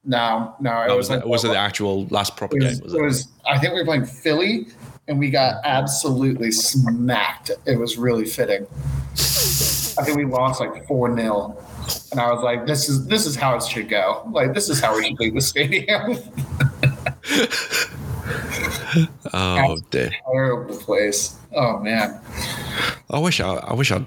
no, 0.05 0.53
no, 0.59 0.81
it 0.83 0.89
Or 0.91 0.97
was 0.97 1.09
was, 1.09 1.09
it, 1.09 1.13
like 1.15 1.25
was 1.25 1.43
it 1.45 1.47
the 1.49 1.57
actual 1.57 2.05
last 2.07 2.35
proper 2.37 2.57
It 2.57 2.63
was, 2.63 2.73
game? 2.79 2.83
Was 2.83 2.93
it 2.93 2.97
it? 2.99 3.03
was. 3.03 3.27
I 3.47 3.57
think 3.57 3.73
we 3.73 3.79
were 3.79 3.85
playing 3.85 4.05
Philly, 4.05 4.67
and 5.07 5.17
we 5.17 5.29
got 5.31 5.55
absolutely 5.65 6.51
smacked. 6.51 7.51
It 7.65 7.77
was 7.79 7.97
really 7.97 8.25
fitting. 8.25 8.67
I 9.11 10.03
think 10.03 10.17
we 10.17 10.25
lost 10.25 10.59
like 10.59 10.85
four 10.87 11.13
0 11.15 11.57
and 12.11 12.19
I 12.19 12.31
was 12.31 12.43
like, 12.43 12.65
"This 12.67 12.89
is 12.89 13.05
this 13.07 13.25
is 13.25 13.35
how 13.35 13.55
it 13.55 13.63
should 13.63 13.89
go. 13.89 14.27
Like 14.31 14.53
this 14.53 14.69
is 14.69 14.79
how 14.79 14.95
we 14.95 15.07
should 15.07 15.19
leave 15.19 15.33
the 15.33 15.41
stadium." 15.41 16.17
Oh 19.33 19.77
dear. 19.89 20.11
Terrible 20.31 20.77
place. 20.77 21.35
Oh 21.55 21.79
man. 21.79 22.19
I 23.09 23.19
wish 23.19 23.39
I, 23.41 23.55
I 23.55 23.73
wish 23.73 23.91
I 23.91 24.03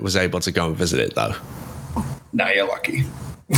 was 0.00 0.16
able 0.16 0.40
to 0.40 0.50
go 0.50 0.66
and 0.66 0.76
visit 0.76 1.00
it 1.00 1.14
though. 1.14 1.34
No, 2.32 2.48
you're 2.48 2.66
lucky. 2.66 3.04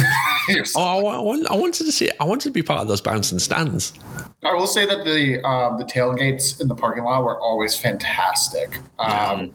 You're 0.49 0.65
so- 0.65 0.81
Oh, 0.81 1.07
I, 1.09 1.19
want, 1.21 1.51
I 1.51 1.57
wanted 1.57 1.85
to 1.85 1.91
see. 1.93 2.09
I 2.21 2.25
wanted 2.25 2.45
to 2.45 2.51
be 2.53 2.63
part 2.63 2.81
of 2.81 2.87
those 2.89 3.01
bouncing 3.01 3.41
stands. 3.41 3.93
I 4.45 4.55
will 4.55 4.69
say 4.69 4.87
that 4.87 5.05
the 5.05 5.43
um, 5.45 5.79
the 5.79 5.85
tailgates 5.85 6.61
in 6.61 6.69
the 6.69 6.75
parking 6.77 7.03
lot 7.05 7.25
were 7.25 7.39
always 7.41 7.75
fantastic. 7.75 8.79
Um, 9.01 9.53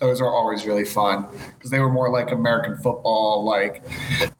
those 0.00 0.20
are 0.20 0.32
always 0.32 0.66
really 0.66 0.84
fun 0.84 1.26
because 1.54 1.70
they 1.70 1.78
were 1.78 1.90
more 1.90 2.10
like 2.10 2.32
American 2.32 2.76
football, 2.76 3.44
like 3.44 3.84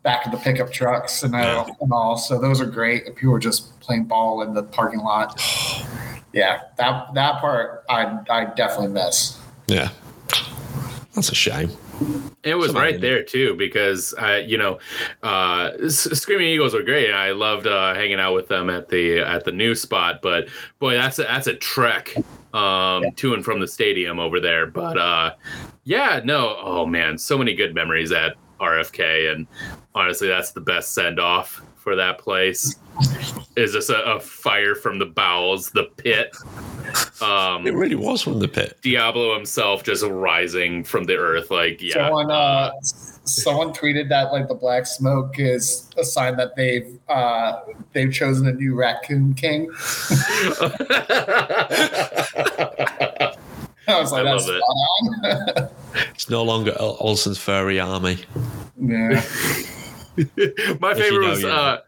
back 0.03 0.25
of 0.27 0.33
the 0.33 0.39
pickup 0.39 0.73
trucks 0.73 1.23
and, 1.23 1.35
all, 1.37 1.77
and 1.81 1.93
all. 1.93 2.17
So 2.17 2.41
those 2.41 2.61
are 2.61 2.67
great. 2.67 3.07
If 3.07 3.23
you 3.23 3.31
were 3.31 3.39
just 3.39 3.79
playing 3.81 4.05
ball 4.05 4.43
in 4.43 4.55
the 4.55 4.63
parking 4.63 5.01
lot, 5.01 5.41
yeah, 6.33 6.63
that 6.79 7.15
that 7.15 7.41
part 7.41 7.85
I 7.89 8.19
I 8.31 8.47
definitely 8.47 8.89
miss. 8.89 9.39
Yeah, 9.67 9.91
that's 11.15 11.31
a 11.31 11.35
shame. 11.35 11.71
It 12.43 12.55
was 12.55 12.69
Somebody 12.69 12.93
right 12.93 13.01
there 13.01 13.23
too 13.23 13.55
because 13.57 14.15
I, 14.15 14.39
you 14.39 14.57
know, 14.57 14.79
uh, 15.23 15.89
Screaming 15.89 16.49
Eagles 16.49 16.75
were 16.75 16.83
great. 16.83 17.13
I 17.13 17.33
loved 17.33 17.67
uh, 17.67 17.95
hanging 17.95 18.19
out 18.21 18.35
with 18.35 18.49
them 18.49 18.71
at 18.71 18.89
the 18.89 19.19
at 19.21 19.45
the 19.45 19.53
new 19.53 19.75
spot. 19.75 20.23
But 20.23 20.49
boy, 20.79 20.95
that's 20.95 21.19
a, 21.19 21.25
that's 21.25 21.47
a 21.47 21.55
trek 21.55 22.15
um, 22.55 23.05
to 23.17 23.35
and 23.35 23.45
from 23.45 23.61
the 23.61 23.69
stadium 23.69 24.19
over 24.19 24.41
there. 24.41 24.67
But 24.67 24.99
uh, 24.99 25.35
yeah, 25.85 26.21
no, 26.25 26.57
oh 26.61 26.87
man, 26.87 27.19
so 27.19 27.37
many 27.37 27.55
good 27.55 27.75
memories 27.75 28.13
at 28.13 28.37
RFK, 28.61 29.33
and 29.33 29.47
honestly, 29.95 30.29
that's 30.29 30.53
the 30.53 30.61
best 30.61 30.93
send 30.93 31.21
off 31.21 31.63
for 31.77 31.97
that 31.97 32.19
place. 32.19 32.77
Is 33.57 33.73
this 33.73 33.89
a, 33.89 33.97
a 34.01 34.21
fire 34.21 34.75
from 34.75 34.99
the 34.99 35.07
bowels, 35.07 35.71
the 35.71 35.85
pit? 35.97 36.37
Um, 37.23 37.67
It 37.67 37.75
really 37.75 37.95
was 37.97 38.23
from 38.23 38.39
the 38.39 38.49
pit. 38.49 38.79
Diablo 38.83 39.35
himself 39.35 39.83
just 39.85 40.05
rising 40.05 40.85
from 40.85 41.05
the 41.05 41.17
earth, 41.17 41.51
like 41.51 41.83
yeah. 41.83 41.95
Someone 41.95 42.31
uh, 42.31 42.71
someone 43.25 43.73
tweeted 43.73 44.09
that 44.09 44.33
like 44.33 44.49
the 44.49 44.55
black 44.55 44.87
smoke 44.87 45.39
is 45.39 45.89
a 45.99 46.05
sign 46.05 46.37
that 46.37 46.57
they've 46.57 46.99
uh, 47.09 47.61
they've 47.93 48.13
chosen 48.13 48.47
a 48.49 48.53
new 48.53 48.75
raccoon 48.75 49.35
king. 49.35 49.71
I 53.89 54.01
was 54.01 54.13
like, 54.13 54.21
I 54.27 54.33
that's 54.33 54.47
love 54.47 54.57
it. 54.57 54.63
spot 54.63 55.57
on. 55.63 55.69
It's 56.15 56.31
no 56.31 56.45
longer 56.45 56.73
Ol- 56.79 56.97
Olsen's 57.01 57.39
furry 57.39 57.81
army. 57.81 58.19
yeah. 58.81 59.09
My 60.17 60.93
If 60.93 60.99
you 60.99 61.03
favorite 61.03 61.23
know, 61.23 61.29
was 61.31 61.41
you 61.43 61.49
know. 61.49 61.55
uh, 61.55 61.79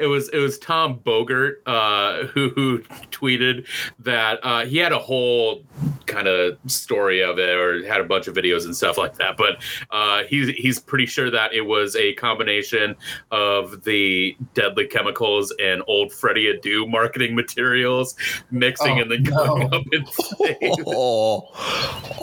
it 0.00 0.06
was 0.06 0.28
it 0.30 0.38
was 0.38 0.58
Tom 0.58 0.98
Bogert 0.98 1.56
uh, 1.66 2.26
who, 2.28 2.48
who 2.50 2.78
tweeted 3.10 3.66
that 3.98 4.40
uh, 4.42 4.64
he 4.64 4.78
had 4.78 4.92
a 4.92 4.98
whole 4.98 5.62
kind 6.10 6.26
of 6.28 6.58
story 6.66 7.22
of 7.22 7.38
it 7.38 7.56
or 7.56 7.86
had 7.86 8.00
a 8.00 8.04
bunch 8.04 8.26
of 8.26 8.34
videos 8.34 8.64
and 8.64 8.76
stuff 8.76 8.98
like 8.98 9.14
that. 9.16 9.36
But 9.36 9.62
uh, 9.90 10.24
he's 10.24 10.48
he's 10.48 10.78
pretty 10.78 11.06
sure 11.06 11.30
that 11.30 11.54
it 11.54 11.62
was 11.62 11.94
a 11.96 12.12
combination 12.14 12.96
of 13.30 13.84
the 13.84 14.36
deadly 14.54 14.86
chemicals 14.86 15.54
and 15.62 15.82
old 15.86 16.12
Freddie 16.12 16.52
Adu 16.52 16.90
marketing 16.90 17.34
materials 17.34 18.14
mixing 18.50 18.98
Oh, 18.98 19.02
and 19.02 19.10
then 19.10 19.22
no. 19.22 19.46
going 19.46 19.74
up 19.74 19.84
in 19.92 20.04
flames. 20.06 20.76
Oh, 20.86 21.48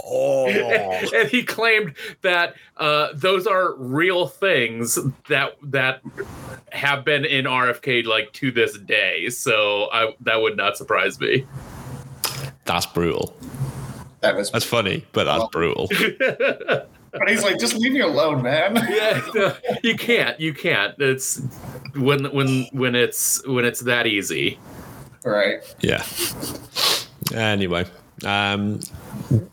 oh. 0.06 0.48
and 1.16 1.30
he 1.30 1.44
claimed 1.44 1.96
that 2.22 2.56
uh, 2.78 3.10
those 3.14 3.48
are 3.48 3.76
real 3.76 4.28
things 4.28 4.98
that 5.30 5.54
that 5.64 6.02
have 6.72 7.06
been 7.06 7.24
in 7.26 7.46
RFK 7.46 8.06
like 8.06 8.34
to 8.34 8.52
this 8.52 8.78
day. 8.78 9.30
So 9.30 9.90
I, 9.94 10.14
that 10.22 10.42
would 10.42 10.58
not 10.58 10.76
surprise 10.78 11.20
me. 11.20 11.46
That's 12.66 12.86
brutal. 12.86 13.34
That 14.22 14.36
was. 14.36 14.52
That's 14.52 14.66
funny, 14.66 15.06
but 15.14 15.26
that's 15.26 15.40
Well- 15.40 15.50
brutal. 15.50 15.90
But 17.14 17.30
he's 17.30 17.42
like, 17.42 17.58
just 17.58 17.74
leave 17.74 17.94
me 17.94 18.02
alone, 18.02 18.44
man. 18.44 18.76
yeah, 18.90 19.22
no, 19.34 19.56
you 19.82 19.96
can't. 19.96 20.40
You 20.40 20.54
can't. 20.54 20.94
It's 21.00 21.42
when 21.96 22.26
when 22.26 22.66
when 22.74 22.94
it's 22.96 23.44
when 23.48 23.66
it's 23.66 23.80
that 23.82 24.06
easy. 24.06 24.60
right. 25.24 25.60
Yeah. 25.80 26.04
Anyway, 27.34 27.86
um, 28.24 28.82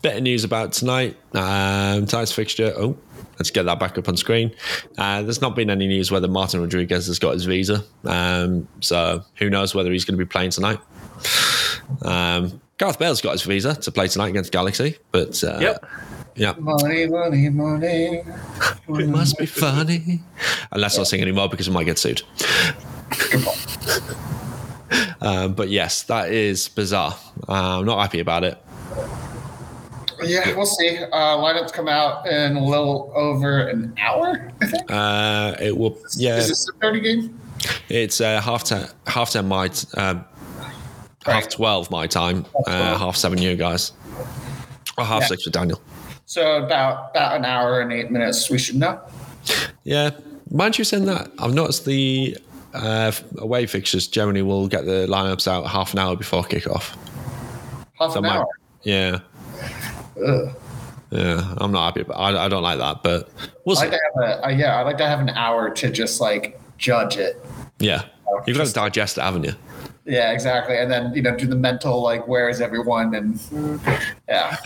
bit 0.01 0.17
of 0.17 0.21
news 0.23 0.43
about 0.43 0.73
tonight. 0.73 1.17
Um, 1.33 2.05
tonight's 2.05 2.33
fixture. 2.33 2.71
Oh, 2.77 2.95
let's 3.39 3.49
get 3.49 3.63
that 3.63 3.79
back 3.79 3.97
up 3.97 4.07
on 4.09 4.17
screen. 4.17 4.51
Uh, 4.97 5.23
there's 5.23 5.41
not 5.41 5.55
been 5.55 5.69
any 5.71 5.87
news 5.87 6.11
whether 6.11 6.27
Martin 6.27 6.61
Rodriguez 6.61 7.07
has 7.07 7.17
got 7.17 7.33
his 7.33 7.45
visa. 7.45 7.83
Um, 8.03 8.67
so 8.81 9.23
who 9.35 9.49
knows 9.49 9.73
whether 9.73 9.91
he's 9.91 10.05
going 10.05 10.19
to 10.19 10.23
be 10.23 10.29
playing 10.29 10.51
tonight. 10.51 10.79
Um, 12.03 12.61
Gareth 12.77 12.99
Bale's 12.99 13.21
got 13.21 13.31
his 13.33 13.43
visa 13.43 13.73
to 13.75 13.91
play 13.91 14.07
tonight 14.07 14.29
against 14.29 14.51
Galaxy, 14.51 14.97
but 15.11 15.41
uh, 15.43 15.57
Yep. 15.61 15.85
yeah, 16.35 16.53
Money, 16.59 17.07
money, 17.07 17.49
money. 17.49 18.21
it 18.89 19.07
must 19.09 19.37
be 19.37 19.45
funny. 19.45 20.21
And 20.71 20.81
let's 20.81 20.97
not 20.97 21.07
sing 21.07 21.21
anymore 21.21 21.47
because 21.47 21.69
we 21.69 21.73
might 21.73 21.85
get 21.85 21.97
sued. 21.97 22.21
Um, 25.21 25.53
but 25.53 25.69
yes, 25.69 26.03
that 26.03 26.31
is 26.31 26.67
bizarre. 26.67 27.15
Uh, 27.47 27.79
I'm 27.79 27.85
not 27.85 27.99
happy 27.99 28.19
about 28.19 28.43
it. 28.43 28.61
Yeah, 30.23 30.55
we'll 30.55 30.65
see. 30.65 30.97
Uh, 30.97 31.37
lineups 31.37 31.73
come 31.73 31.87
out 31.87 32.27
in 32.27 32.55
a 32.55 32.63
little 32.63 33.11
over 33.15 33.67
an 33.67 33.95
hour, 33.99 34.51
I 34.61 34.65
think. 34.67 34.91
Uh, 34.91 35.55
it 35.59 35.77
will, 35.77 35.97
yeah. 36.17 36.37
Is 36.37 36.49
this 36.49 36.69
a 36.69 36.73
30 36.79 36.99
game? 37.01 37.39
It's 37.89 38.21
uh, 38.21 38.39
half 38.41 38.63
ten, 38.63 38.87
half 39.07 39.31
ten 39.31 39.47
my, 39.47 39.69
t- 39.69 39.87
half 41.25 41.49
twelve 41.49 41.89
my 41.91 42.07
time, 42.07 42.45
uh, 42.67 42.97
half 42.97 43.15
seven 43.15 43.41
you 43.41 43.55
guys, 43.55 43.91
or 44.97 45.05
half 45.05 45.21
Yeah. 45.21 45.27
six 45.27 45.45
with 45.45 45.53
Daniel. 45.53 45.81
So 46.25 46.63
about 46.63 47.11
about 47.11 47.35
an 47.37 47.45
hour 47.45 47.81
and 47.81 47.91
eight 47.91 48.11
minutes, 48.11 48.49
we 48.49 48.57
should 48.57 48.75
know. 48.75 48.99
Yeah, 49.83 50.11
mind 50.51 50.77
you 50.77 50.83
saying 50.83 51.05
that 51.05 51.31
I've 51.39 51.53
noticed 51.53 51.85
the 51.85 52.37
uh, 52.73 53.11
away 53.37 53.65
fixtures 53.67 54.07
generally 54.07 54.41
will 54.41 54.67
get 54.67 54.85
the 54.85 55.05
lineups 55.07 55.47
out 55.47 55.67
half 55.67 55.93
an 55.93 55.99
hour 55.99 56.15
before 56.15 56.43
kickoff. 56.43 56.95
Half 57.99 58.13
So 58.13 58.17
an 58.19 58.23
my- 58.23 58.37
hour. 58.37 58.47
Yeah, 58.83 59.19
Ugh. 60.23 60.49
yeah, 61.09 61.53
I'm 61.57 61.71
not 61.71 61.85
happy. 61.85 62.03
But 62.03 62.13
I, 62.13 62.45
I 62.45 62.47
don't 62.47 62.61
like 62.61 62.77
that, 62.77 63.01
but 63.03 63.29
we'll 63.65 63.77
I 63.77 63.81
see. 63.85 63.89
like 63.89 63.99
to 63.99 64.05
have 64.21 64.29
a 64.41 64.45
uh, 64.45 64.49
yeah. 64.49 64.75
I 64.77 64.81
like 64.83 64.97
to 64.99 65.07
have 65.07 65.19
an 65.19 65.29
hour 65.29 65.69
to 65.71 65.89
just 65.91 66.21
like 66.21 66.59
judge 66.77 67.17
it. 67.17 67.43
Yeah, 67.79 68.03
you've 68.45 68.57
got 68.57 68.67
to 68.67 68.73
digest 68.73 69.17
it, 69.17 69.21
haven't 69.21 69.43
you? 69.43 69.53
Yeah, 70.05 70.31
exactly. 70.31 70.77
And 70.77 70.91
then 70.91 71.13
you 71.15 71.21
know 71.21 71.35
do 71.35 71.47
the 71.47 71.55
mental 71.55 72.01
like 72.01 72.27
where 72.27 72.47
is 72.49 72.61
everyone 72.61 73.15
and 73.15 73.39
yeah. 74.29 74.57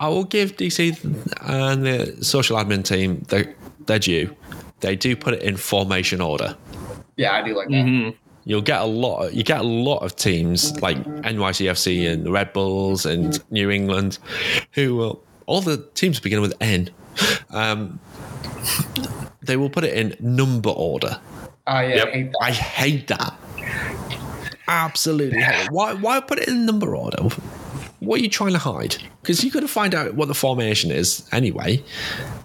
I 0.00 0.08
will 0.08 0.24
give 0.24 0.56
DC 0.56 1.02
and 1.42 1.84
the 1.86 2.22
social 2.24 2.56
admin 2.58 2.84
team 2.84 3.22
their, 3.28 3.54
their 3.86 3.98
due. 3.98 4.34
They 4.80 4.94
do 4.94 5.16
put 5.16 5.32
it 5.34 5.42
in 5.42 5.56
formation 5.56 6.20
order. 6.20 6.54
Yeah, 7.16 7.32
I 7.32 7.42
do 7.42 7.56
like 7.56 7.68
that. 7.68 7.74
Mhm. 7.74 8.14
You'll 8.44 8.60
get 8.62 8.80
a 8.80 8.84
lot. 8.84 9.32
You 9.34 9.42
get 9.42 9.60
a 9.60 9.64
lot 9.64 9.98
of 10.00 10.14
teams 10.14 10.78
like 10.82 10.98
NYCFC 11.02 12.06
and 12.12 12.24
the 12.24 12.30
Red 12.30 12.52
Bulls 12.52 13.04
and 13.06 13.42
New 13.50 13.70
England, 13.70 14.18
who 14.72 14.94
will 14.94 15.24
all 15.46 15.62
the 15.62 15.78
teams 15.94 16.20
beginning 16.20 16.42
with 16.42 16.54
N. 16.60 16.90
Um, 17.50 17.98
they 19.42 19.56
will 19.56 19.70
put 19.70 19.84
it 19.84 19.94
in 19.94 20.14
number 20.20 20.70
order. 20.70 21.18
Oh 21.66 21.80
yeah, 21.80 22.04
Yep. 22.04 22.08
I 22.08 22.10
hate 22.12 22.32
that. 22.32 22.38
I 22.42 22.50
hate 22.52 23.06
that. 23.08 23.34
Absolutely 24.68 25.40
hate 25.40 25.66
it. 25.66 25.70
Why? 25.70 25.94
Why 25.94 26.20
put 26.20 26.38
it 26.38 26.48
in 26.48 26.66
number 26.66 26.96
order? 26.96 27.22
What 28.00 28.20
are 28.20 28.22
you 28.22 28.28
trying 28.28 28.52
to 28.52 28.58
hide? 28.58 28.96
Because 29.22 29.42
you 29.42 29.50
got 29.50 29.60
to 29.60 29.68
find 29.68 29.94
out 29.94 30.14
what 30.14 30.28
the 30.28 30.34
formation 30.34 30.90
is 30.90 31.26
anyway. 31.32 31.82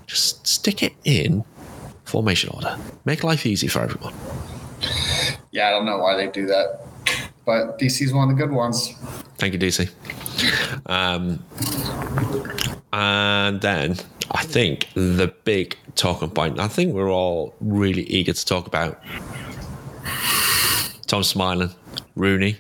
Just 0.08 0.48
stick 0.48 0.82
it 0.82 0.94
in 1.04 1.44
formation 2.06 2.50
order. 2.54 2.78
Make 3.06 3.24
life 3.24 3.46
easy 3.46 3.68
for 3.68 3.82
everyone. 3.82 4.14
Yeah, 5.52 5.68
I 5.68 5.72
don't 5.72 5.86
know 5.86 5.98
why 5.98 6.16
they 6.16 6.28
do 6.28 6.46
that. 6.48 6.80
But 7.46 7.80
DC's 7.80 8.14
one 8.14 8.30
of 8.30 8.38
the 8.38 8.44
good 8.44 8.54
ones. 8.54 8.94
Thank 9.38 9.54
you, 9.54 9.60
DC. 9.60 9.90
Um, 10.86 11.44
and 12.94 13.62
then 13.62 13.98
I 14.32 14.44
think 14.44 14.88
the 14.94 15.34
big 15.44 15.76
talking 15.96 16.30
point, 16.30 16.60
I 16.60 16.68
think 16.68 16.94
we're 16.94 17.12
all 17.12 17.56
really 17.60 18.04
eager 18.04 18.34
to 18.34 18.46
talk 18.46 18.68
about 18.68 19.02
Tom 21.08 21.24
Smiling, 21.24 21.72
Rooney. 22.16 22.58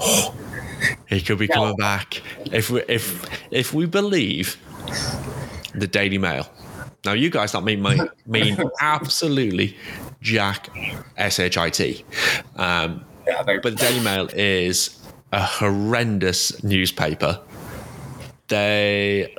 he 1.08 1.20
could 1.20 1.38
be 1.38 1.48
coming 1.48 1.76
back 1.76 2.22
if 2.52 2.70
we 2.70 2.82
if 2.88 3.24
if 3.50 3.72
we 3.72 3.86
believe 3.86 4.56
the 5.74 5.86
Daily 5.86 6.18
Mail. 6.18 6.48
Now 7.04 7.12
you 7.12 7.30
guys 7.30 7.52
don't 7.52 7.64
mean 7.64 7.80
my, 7.80 8.08
mean 8.26 8.58
absolutely 8.80 9.76
Jack 10.20 10.70
S 11.16 11.38
H 11.38 11.56
I 11.56 11.70
T. 11.70 12.04
Um, 12.56 13.04
Yeah, 13.26 13.42
but 13.44 13.62
the 13.62 13.70
Daily 13.72 14.00
Mail 14.00 14.28
is 14.34 15.00
a 15.32 15.42
horrendous 15.42 16.62
newspaper. 16.62 17.40
They 18.48 19.34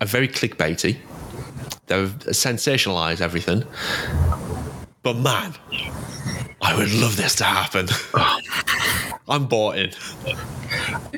are 0.00 0.06
very 0.06 0.28
clickbaity. 0.28 0.96
They 1.86 1.96
sensationalize 2.32 3.20
everything. 3.20 3.64
But 5.02 5.16
man, 5.18 5.54
I 6.64 6.74
would 6.76 6.92
love 6.94 7.16
this 7.16 7.34
to 7.36 7.44
happen. 7.44 7.88
I'm 9.28 9.46
bought 9.46 9.76
in. 9.76 9.92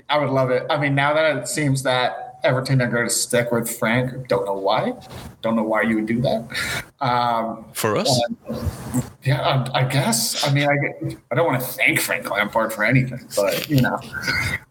I 0.08 0.18
would 0.18 0.30
love 0.30 0.50
it. 0.50 0.66
I 0.68 0.76
mean, 0.76 0.94
now 0.94 1.14
that 1.14 1.36
it 1.36 1.48
seems 1.48 1.84
that 1.84 2.38
Everton 2.42 2.82
are 2.82 2.88
going 2.88 3.06
to 3.06 3.12
stick 3.12 3.52
with 3.52 3.70
Frank, 3.78 4.26
don't 4.28 4.44
know 4.44 4.54
why. 4.54 4.94
Don't 5.42 5.54
know 5.54 5.62
why 5.62 5.82
you 5.82 5.96
would 5.96 6.06
do 6.06 6.20
that. 6.20 6.48
Um, 7.00 7.64
For 7.72 7.96
us, 7.96 8.20
yeah, 9.22 9.40
I, 9.40 9.80
I 9.80 9.84
guess. 9.84 10.46
I 10.46 10.52
mean, 10.52 10.68
I, 10.68 11.16
I 11.30 11.34
don't 11.34 11.46
want 11.46 11.60
to 11.60 11.66
thank 11.66 12.00
Frank 12.00 12.28
Lampard 12.30 12.72
for 12.72 12.84
anything, 12.84 13.26
but 13.36 13.68
you 13.68 13.80
know. 13.80 13.98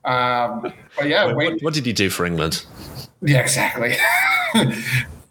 Um, 0.03 0.73
but 0.97 1.07
yeah, 1.07 1.25
what, 1.25 1.35
wait. 1.35 1.63
what 1.63 1.73
did 1.73 1.85
he 1.85 1.93
do 1.93 2.09
for 2.09 2.25
England? 2.25 2.65
Yeah, 3.21 3.39
exactly. 3.39 3.95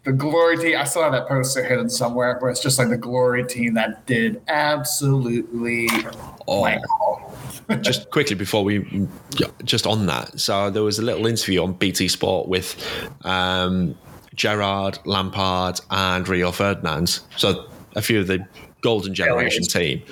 the 0.05 0.13
glory 0.13 0.57
team. 0.57 0.77
I 0.77 0.83
still 0.85 1.03
have 1.03 1.11
that 1.11 1.27
poster 1.27 1.63
hidden 1.63 1.89
somewhere 1.89 2.37
where 2.39 2.51
it's 2.51 2.61
just 2.61 2.79
like 2.79 2.89
the 2.89 2.97
glory 2.97 3.43
team 3.43 3.73
that 3.73 4.05
did 4.05 4.41
absolutely 4.47 5.89
Oh. 6.47 6.61
like 6.61 6.81
just 7.81 8.11
quickly 8.11 8.35
before 8.35 8.63
we 8.63 9.07
just 9.63 9.87
on 9.87 10.05
that. 10.05 10.39
So 10.39 10.69
there 10.69 10.83
was 10.83 10.99
a 10.99 11.01
little 11.01 11.25
interview 11.25 11.63
on 11.63 11.73
bt 11.73 12.07
sport 12.07 12.47
with 12.47 12.75
um, 13.25 13.95
gerrard 14.35 14.99
lampard 15.05 15.79
and 15.89 16.27
rio 16.27 16.51
ferdinand. 16.51 17.19
So 17.37 17.67
a 17.95 18.01
few 18.01 18.19
of 18.19 18.27
the 18.27 18.45
golden 18.81 19.15
generation 19.15 19.63
team 19.63 20.03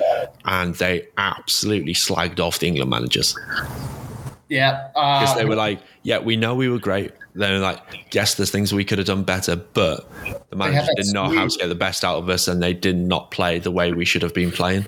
and 0.45 0.73
they 0.75 1.07
absolutely 1.17 1.93
slagged 1.93 2.39
off 2.39 2.57
the 2.57 2.67
england 2.67 2.89
managers. 2.89 3.37
Yeah, 4.49 4.87
because 4.87 5.31
uh, 5.31 5.35
they 5.35 5.45
were 5.45 5.55
like 5.55 5.79
yeah 6.01 6.17
we 6.17 6.35
know 6.35 6.55
we 6.55 6.67
were 6.69 6.79
great 6.79 7.11
they 7.35 7.51
were 7.51 7.59
like 7.59 7.79
yes 8.11 8.35
there's 8.35 8.51
things 8.51 8.73
we 8.73 8.85
could 8.85 8.97
have 8.99 9.07
done 9.07 9.23
better 9.23 9.55
but 9.55 10.07
the 10.49 10.55
managers 10.55 10.85
that 10.87 10.95
didn't 10.97 11.13
know 11.13 11.29
how 11.29 11.47
to 11.47 11.57
get 11.57 11.67
the 11.67 11.75
best 11.75 12.03
out 12.05 12.17
of 12.17 12.29
us 12.29 12.47
and 12.47 12.61
they 12.61 12.73
did 12.73 12.95
not 12.95 13.31
play 13.31 13.59
the 13.59 13.71
way 13.71 13.91
we 13.91 14.05
should 14.05 14.21
have 14.21 14.33
been 14.33 14.51
playing 14.51 14.85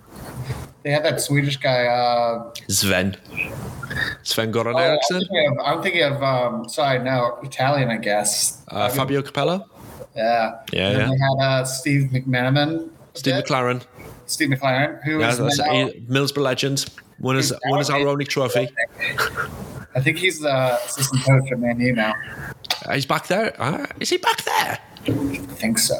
they 0.83 0.91
had 0.91 1.03
that 1.03 1.19
Swedish 1.19 1.57
guy. 1.57 1.85
Uh, 1.87 2.53
sven 2.69 3.17
sven 4.21 4.51
goran 4.53 4.75
oh, 4.75 4.77
I'm 4.77 4.83
eriksson 4.91 5.19
thinking 5.21 5.47
of, 5.51 5.57
I'm 5.65 5.81
thinking 5.81 6.03
of 6.03 6.21
um, 6.23 6.69
sorry, 6.69 6.99
no, 6.99 7.39
Italian, 7.41 7.89
I 7.89 7.97
guess. 7.97 8.61
uh, 8.67 8.89
fabio 8.89 9.21
capello 9.23 9.65
Yeah, 10.15 10.59
Yeah, 10.71 10.89
And 10.89 10.97
yeah. 10.99 11.09
They 11.09 11.17
had 11.17 11.37
uh, 11.61 11.65
Steve 11.65 12.11
McManaman. 12.11 12.89
steve 13.15 13.33
Yeah, 13.33 13.41
mcclaren 13.41 13.83
Steve 14.27 14.49
McClaren, 14.49 15.03
who 15.03 15.19
Yeah, 15.19 15.29
is 15.31 15.37
that's 15.39 15.57
now- 15.59 15.71
he, 15.71 16.01
Middlesbrough 16.07 16.43
legend. 16.43 16.85
Won 17.19 17.35
his, 17.35 17.49
He's 17.49 17.59
won 17.65 17.79
his 17.79 17.89
now- 17.89 17.97
ironic 17.97 18.27
trophy. 18.27 18.69
I 19.95 20.01
think 20.01 20.17
he's 20.17 20.39
the 20.39 20.75
assistant 20.85 21.23
coach 21.23 21.51
at 21.51 21.59
Man 21.59 21.79
U 21.79 21.93
now. 21.93 22.13
Uh, 22.85 22.93
He's 22.93 23.05
back 23.05 23.27
there. 23.27 23.59
Uh, 23.61 23.85
is 23.99 24.09
he 24.09 24.17
back 24.17 24.43
there? 24.43 24.79
I 25.07 25.11
think 25.55 25.77
so. 25.79 25.95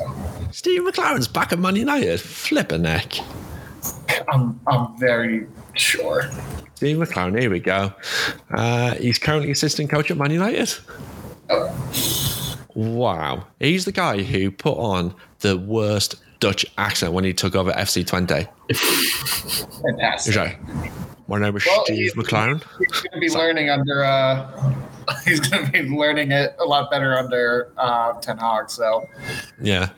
Steve 0.52 0.82
McClaren's 0.82 1.28
back 1.28 1.52
at 1.54 1.60
Man 1.60 1.76
United. 1.76 2.20
Flip 2.20 2.72
a 2.72 2.78
neck. 2.78 3.14
I'm 4.32 4.60
I'm 4.68 4.98
very 5.00 5.48
Sure. 5.76 6.30
Steve 6.76 6.98
McClaren, 6.98 7.40
here 7.40 7.50
we 7.50 7.60
go. 7.60 7.94
Uh, 8.52 8.96
he's 8.96 9.18
currently 9.18 9.52
assistant 9.52 9.90
coach 9.90 10.12
at 10.12 10.18
Man 10.18 10.32
United. 10.32 10.74
Oh, 11.50 12.58
Wow. 12.76 13.48
He's 13.60 13.86
the 13.86 13.92
guy 13.94 14.22
who 14.24 14.52
put 14.52 14.78
on 14.78 15.16
the 15.40 15.58
worst 15.58 16.16
Dutch 16.42 16.66
accent 16.78 17.14
when 17.14 17.24
he 17.24 17.34
took 17.34 17.56
over 17.56 17.72
FC 17.72 18.04
Twente. 18.04 18.48
fantastic. 19.82 20.34
He's 20.34 20.38
like, 20.38 20.60
my 21.28 21.40
name 21.40 21.56
is 21.56 21.66
Well, 21.66 21.86
Steve 21.86 22.14
McClaren. 22.14 22.64
He's 22.80 23.02
going 23.02 23.14
to 23.14 23.20
be 23.20 23.30
learning 23.30 23.70
under. 23.70 24.04
Uh, 24.04 24.74
he's 25.26 25.40
going 25.40 25.66
to 25.66 25.72
be 25.72 25.84
learning 25.84 26.32
it 26.32 26.56
a 26.60 26.66
lot 26.66 26.90
better 26.90 27.18
under 27.18 27.72
uh, 27.78 28.14
Ten 28.22 28.38
Hag. 28.38 28.70
So 28.70 29.08
Yeah. 29.62 29.90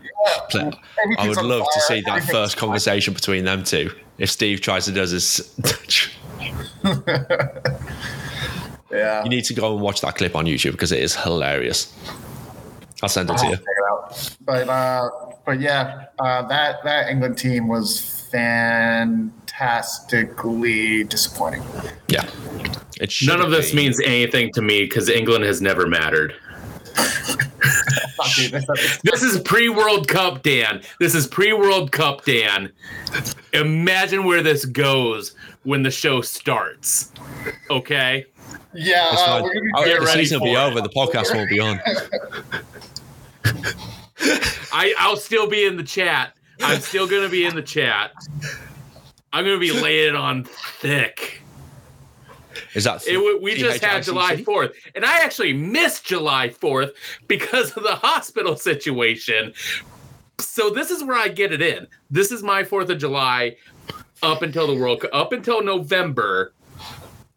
So, 0.50 0.72
I 1.18 1.28
would 1.30 1.42
love 1.42 1.66
to 1.74 1.80
see 1.82 2.02
that 2.02 2.24
first 2.24 2.58
conversation 2.58 3.14
between 3.14 3.46
them 3.46 3.64
two. 3.64 3.94
If 4.18 4.30
Steve 4.32 4.62
tries 4.62 4.86
to 4.86 4.92
does 4.92 5.12
his. 5.12 5.54
Yeah. 8.92 9.24
You 9.24 9.30
need 9.30 9.44
to 9.46 9.54
go 9.54 9.74
and 9.74 9.82
watch 9.82 10.02
that 10.02 10.16
clip 10.16 10.36
on 10.36 10.46
YouTube 10.46 10.72
because 10.72 10.92
it 10.92 11.02
is 11.02 11.16
hilarious. 11.16 11.94
I'll 13.04 13.10
send 13.10 13.30
it 13.30 13.38
to 13.38 13.48
you. 13.48 13.58
But 14.42 14.70
uh, 14.70 15.10
but 15.46 15.60
yeah, 15.60 16.06
uh, 16.20 16.48
that 16.48 16.84
that 16.84 17.10
England 17.10 17.38
team 17.38 17.68
was 17.68 18.00
fantastically 19.58 21.04
disappointing. 21.06 21.64
Yeah. 22.08 22.30
It 23.00 23.14
None 23.26 23.42
of 23.42 23.52
this 23.52 23.72
be- 23.72 23.78
means 23.78 24.00
anything 24.02 24.52
to 24.54 24.62
me 24.62 24.84
because 24.84 25.10
England 25.10 25.44
has 25.46 25.62
never 25.62 25.88
mattered. 25.88 26.36
This- 26.96 28.52
this- 28.52 29.00
This 29.04 29.24
is 29.24 29.40
pre 29.42 29.70
World 29.70 30.08
Cup, 30.08 30.44
Dan. 30.44 30.82
This 31.00 31.14
is 31.16 31.28
pre 31.28 31.54
World 31.54 31.92
Cup, 31.92 32.26
Dan. 32.26 32.72
Imagine 33.54 34.24
where 34.26 34.42
this 34.44 34.66
goes 34.66 35.34
when 35.64 35.84
the 35.84 35.92
show 35.92 36.22
starts. 36.22 37.12
Okay? 37.70 38.26
yeah, 38.74 39.08
uh, 39.12 39.40
we're 39.44 39.54
gonna 39.54 39.62
be 39.62 39.72
get 39.90 40.00
the 40.00 40.06
ready 40.06 40.24
season 40.24 40.40
will 40.40 40.48
be 40.48 40.56
for 40.56 40.62
it. 40.62 40.66
over. 40.66 40.82
The 40.82 40.90
podcast 40.90 41.34
won't 41.34 41.50
be 41.50 41.60
on. 41.60 41.80
I, 44.74 44.94
I'll 45.00 45.18
still 45.18 45.48
be 45.48 45.66
in 45.66 45.78
the 45.78 45.84
chat. 45.84 46.34
I'm 46.62 46.80
still 46.82 47.08
going 47.08 47.24
to 47.24 47.30
be 47.30 47.46
in 47.46 47.56
the 47.56 47.62
chat. 47.62 48.12
I'm 49.38 49.46
going 49.46 49.60
to 49.60 49.60
be 49.60 49.72
laying 49.72 50.10
it 50.10 50.16
on 50.16 50.46
thick. 50.46 51.42
Is 52.74 52.86
that 52.86 53.06
It, 53.08 53.14
w- 53.14 53.40
we 53.40 53.54
just 53.54 53.84
had 53.84 54.04
July 54.04 54.38
4th, 54.38 54.74
and 54.96 55.06
I 55.06 55.20
actually 55.20 55.54
missed 55.54 56.06
July 56.06 56.50
4th 56.50 56.94
because 57.28 57.78
of 57.78 57.84
the 57.84 57.96
hospital 57.96 58.56
situation. 58.72 59.54
So 60.40 60.72
this 60.72 60.90
is 60.90 61.04
where 61.04 61.16
I 61.18 61.28
get 61.28 61.54
it 61.54 61.62
in. 61.62 61.86
This 62.10 62.32
is 62.32 62.42
my 62.42 62.64
4th 62.64 62.90
of 62.90 62.98
July 62.98 63.58
up 64.24 64.42
until 64.42 64.66
the 64.66 64.74
World 64.74 65.02
Cup. 65.02 65.12
Up 65.14 65.34
until 65.34 65.62
November, 65.62 66.54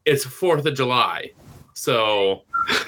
it's 0.07 0.25
4th 0.25 0.65
of 0.65 0.75
July. 0.75 1.33
So 1.75 2.45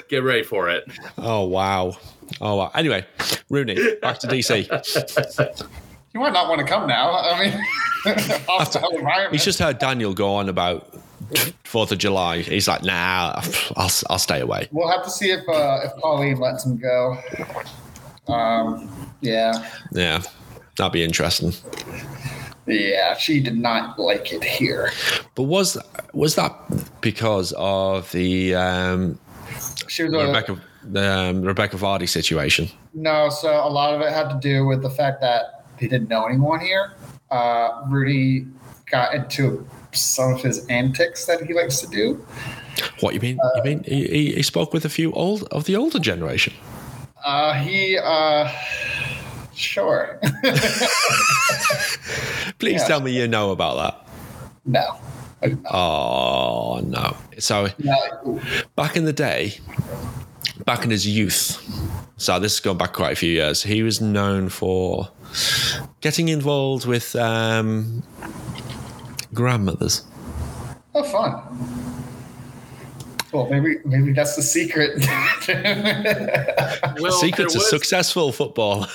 get 0.09 0.23
ready 0.23 0.41
for 0.41 0.69
it. 0.69 0.85
Oh 1.19 1.43
wow. 1.43 1.97
Oh 2.41 2.55
wow. 2.55 2.71
Anyway, 2.73 3.05
Rooney, 3.51 3.75
back 4.01 4.17
to 4.19 4.27
DC. 4.27 5.69
You 6.13 6.19
might 6.19 6.33
not 6.33 6.47
want 6.47 6.59
to 6.59 6.65
come 6.67 6.87
now. 6.87 7.11
I 7.15 7.39
mean, 7.43 7.65
hostile 8.47 8.89
environment. 8.89 9.33
He's 9.33 9.43
just 9.45 9.59
heard 9.59 9.79
Daniel 9.79 10.13
go 10.13 10.35
on 10.35 10.47
about 10.49 10.93
Fourth 11.63 11.91
of 11.91 11.97
July. 11.97 12.41
He's 12.41 12.67
like, 12.67 12.83
nah, 12.83 13.41
I'll 13.75 13.89
I'll 14.09 14.19
stay 14.19 14.39
away. 14.41 14.67
We'll 14.71 14.89
have 14.89 15.03
to 15.03 15.09
see 15.09 15.31
if 15.31 15.47
uh, 15.49 15.79
if 15.85 15.91
Pauline 16.01 16.37
lets 16.39 16.65
him 16.65 16.77
go. 16.77 17.17
Um, 18.27 19.11
yeah, 19.21 19.67
Yeah, 19.91 20.21
that'd 20.77 20.93
be 20.93 21.03
interesting. 21.03 21.51
yeah, 22.67 23.15
she 23.17 23.41
did 23.41 23.57
not 23.57 23.97
like 23.99 24.31
it 24.31 24.43
here. 24.43 24.91
But 25.35 25.43
was 25.43 25.77
was 26.13 26.35
that 26.35 26.55
because 27.01 27.53
of 27.57 28.11
the 28.11 28.53
um, 28.55 29.19
She 29.87 30.03
was 30.03 30.13
Rebecca 30.13 30.61
the 30.83 31.11
um, 31.11 31.41
Rebecca 31.41 31.77
Vardy 31.77 32.07
situation? 32.07 32.69
no, 32.93 33.29
so 33.29 33.49
a 33.49 33.69
lot 33.69 33.93
of 33.95 34.01
it 34.01 34.11
had 34.11 34.29
to 34.29 34.37
do 34.39 34.65
with 34.65 34.81
the 34.83 34.89
fact 34.89 35.19
that 35.21 35.62
he 35.83 35.89
didn't 35.89 36.09
know 36.09 36.25
anyone 36.25 36.59
here. 36.61 36.93
Uh, 37.29 37.81
Rooney 37.87 38.47
got 38.89 39.13
into 39.13 39.67
some 39.91 40.33
of 40.33 40.41
his 40.41 40.65
antics 40.67 41.25
that 41.25 41.41
he 41.43 41.53
likes 41.53 41.79
to 41.81 41.87
do. 41.87 42.25
What 43.01 43.13
you 43.13 43.19
mean? 43.19 43.37
you 43.57 43.63
mean 43.63 43.83
he, 43.83 44.33
he, 44.33 44.41
spoke 44.43 44.73
with 44.73 44.85
a 44.85 44.89
few 44.89 45.11
old 45.11 45.43
of 45.51 45.65
the 45.65 45.75
older 45.75 45.99
generation? 45.99 46.53
Uh, 47.23 47.53
he, 47.53 47.97
uh, 47.97 48.49
sure, 49.53 50.19
Please 52.59 52.81
Yeah. 52.81 52.87
tell 52.87 53.01
me 53.01 53.11
you 53.11 53.27
know 53.27 53.51
about 53.51 53.75
that. 53.77 54.07
no, 54.65 54.97
I 55.41 55.47
did 55.49 55.61
not. 55.63 55.73
Oh 55.75 56.81
no! 56.85 57.15
So 57.39 57.67
No, 57.77 58.39
back 58.75 58.95
in 58.95 59.05
the 59.05 59.13
day, 59.13 59.55
back 60.65 60.83
in 60.83 60.89
his 60.91 61.05
youth, 61.05 61.57
so 62.17 62.39
this 62.39 62.53
is 62.55 62.59
going 62.59 62.77
back 62.77 62.93
quite 62.93 63.11
a 63.11 63.15
few 63.15 63.31
years, 63.31 63.63
he 63.63 63.83
was 63.83 64.01
known 64.01 64.49
for 64.49 65.09
getting 66.01 66.27
involved 66.29 66.85
with 66.85 67.15
um, 67.15 68.03
grandmothers. 69.33 70.03
oh, 70.95 71.03
fun. 71.03 71.41
Well, 73.31 73.49
maybe 73.49 73.77
maybe 73.85 74.13
that's 74.13 74.35
the 74.35 74.43
secret. 74.43 75.03
Well, 76.99 77.11
Secret 77.13 77.49
to 77.49 77.57
was, 77.57 77.69
successful 77.69 78.31
football. 78.31 78.87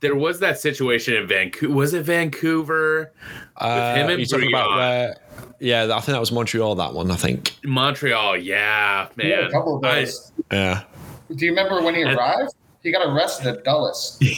there 0.00 0.16
was 0.16 0.40
that 0.40 0.58
situation 0.58 1.14
in 1.14 1.26
Vancouver. 1.28 1.72
Was 1.72 1.94
it 1.94 2.02
Vancouver? 2.02 3.12
Uh, 3.56 3.94
him 3.94 4.10
and 4.10 4.18
you're 4.18 4.26
talking 4.26 4.48
about 4.52 4.76
where? 4.76 5.16
Yeah, 5.60 5.84
I 5.84 6.00
think 6.00 6.06
that 6.14 6.20
was 6.20 6.32
Montreal. 6.32 6.74
That 6.74 6.92
one, 6.94 7.10
I 7.12 7.16
think. 7.16 7.54
Montreal, 7.62 8.36
yeah, 8.36 9.08
man. 9.16 9.26
Yeah, 9.28 9.46
a 9.46 9.50
couple 9.50 9.76
of 9.76 9.84
I- 9.84 10.06
Yeah. 10.50 10.82
Do 11.34 11.44
you 11.46 11.52
remember 11.52 11.80
when 11.82 11.94
he 11.94 12.02
arrived? 12.02 12.52
He 12.82 12.90
got 12.90 13.06
arrested 13.06 13.46
at 13.46 13.64
Dulles. 13.64 14.18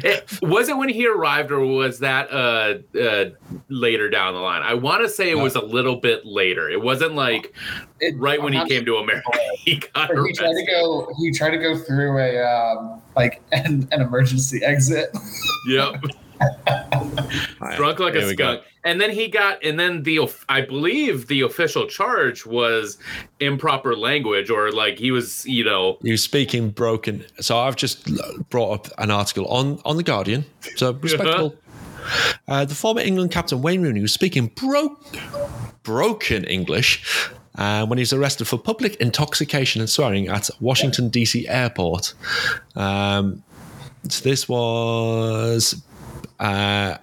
It, 0.00 0.28
was 0.42 0.68
it 0.68 0.76
when 0.76 0.88
he 0.90 1.08
arrived, 1.08 1.50
or 1.50 1.58
was 1.60 1.98
that 2.00 2.30
uh, 2.30 2.74
uh, 2.96 3.30
later 3.68 4.08
down 4.08 4.34
the 4.34 4.40
line? 4.40 4.62
I 4.62 4.74
want 4.74 5.02
to 5.02 5.08
say 5.08 5.28
it 5.30 5.34
was 5.38 5.56
a 5.56 5.60
little 5.60 5.96
bit 5.96 6.24
later. 6.24 6.68
It 6.70 6.80
wasn't 6.80 7.14
like 7.16 7.52
It- 7.98 8.16
right 8.16 8.40
when 8.40 8.48
I'm 8.52 8.52
he 8.52 8.58
not 8.58 8.68
came 8.68 8.84
to 8.84 8.96
America. 8.98 9.28
He 9.58 9.76
got 9.92 10.06
sure. 10.08 10.24
He 10.26 10.32
tried 10.34 10.46
to 10.46 10.52
arrested. 10.52 10.68
go. 10.70 11.12
He 11.18 11.32
tried 11.32 11.50
to 11.50 11.58
go 11.58 11.76
through 11.76 12.16
a 12.18 12.38
um, 12.38 13.02
like 13.16 13.42
an, 13.50 13.88
an 13.90 14.00
emergency 14.02 14.62
exit. 14.62 15.10
Yep, 15.68 15.96
drunk 17.76 17.98
like 17.98 18.14
Here 18.14 18.22
a 18.22 18.32
skunk. 18.32 18.62
And 18.84 19.00
then 19.00 19.10
he 19.10 19.28
got, 19.28 19.62
and 19.64 19.78
then 19.78 20.02
the 20.04 20.20
I 20.48 20.62
believe 20.62 21.26
the 21.26 21.42
official 21.42 21.86
charge 21.86 22.46
was 22.46 22.98
improper 23.40 23.96
language, 23.96 24.50
or 24.50 24.70
like 24.72 24.98
he 24.98 25.10
was, 25.10 25.44
you 25.46 25.64
know, 25.64 25.98
He 26.02 26.10
was 26.10 26.22
speaking 26.22 26.70
broken. 26.70 27.24
So 27.40 27.58
I've 27.58 27.76
just 27.76 28.08
brought 28.50 28.86
up 28.86 28.92
an 28.98 29.10
article 29.10 29.46
on 29.46 29.80
on 29.84 29.96
the 29.96 30.02
Guardian. 30.02 30.44
So 30.76 30.92
respectable. 31.02 31.56
Uh, 32.46 32.64
the 32.64 32.74
former 32.74 33.00
England 33.02 33.30
captain 33.30 33.60
Wayne 33.60 33.82
Rooney 33.82 34.00
was 34.00 34.12
speaking 34.14 34.46
broke, 34.54 34.98
broken 35.82 36.44
English 36.44 37.30
uh, 37.56 37.84
when 37.84 37.98
he 37.98 38.02
was 38.02 38.12
arrested 38.12 38.46
for 38.46 38.56
public 38.56 38.94
intoxication 38.96 39.80
and 39.82 39.90
swearing 39.90 40.28
at 40.28 40.48
Washington 40.60 41.10
D.C. 41.10 41.46
airport. 41.48 42.14
Um, 42.76 43.42
so 44.08 44.24
this 44.24 44.48
was 44.48 45.82
uh, 46.40 46.96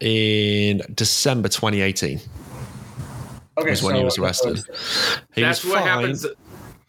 in 0.00 0.82
December 0.94 1.48
2018. 1.48 2.20
Okay, 3.58 3.70
Was 3.70 3.82
when 3.82 3.96
he 3.96 4.04
was 4.04 4.18
arrested. 4.18 4.60
He 5.34 5.42
that's 5.42 5.64
was 5.64 5.72
what 5.72 5.80
fined- 5.82 5.88
happens. 6.00 6.26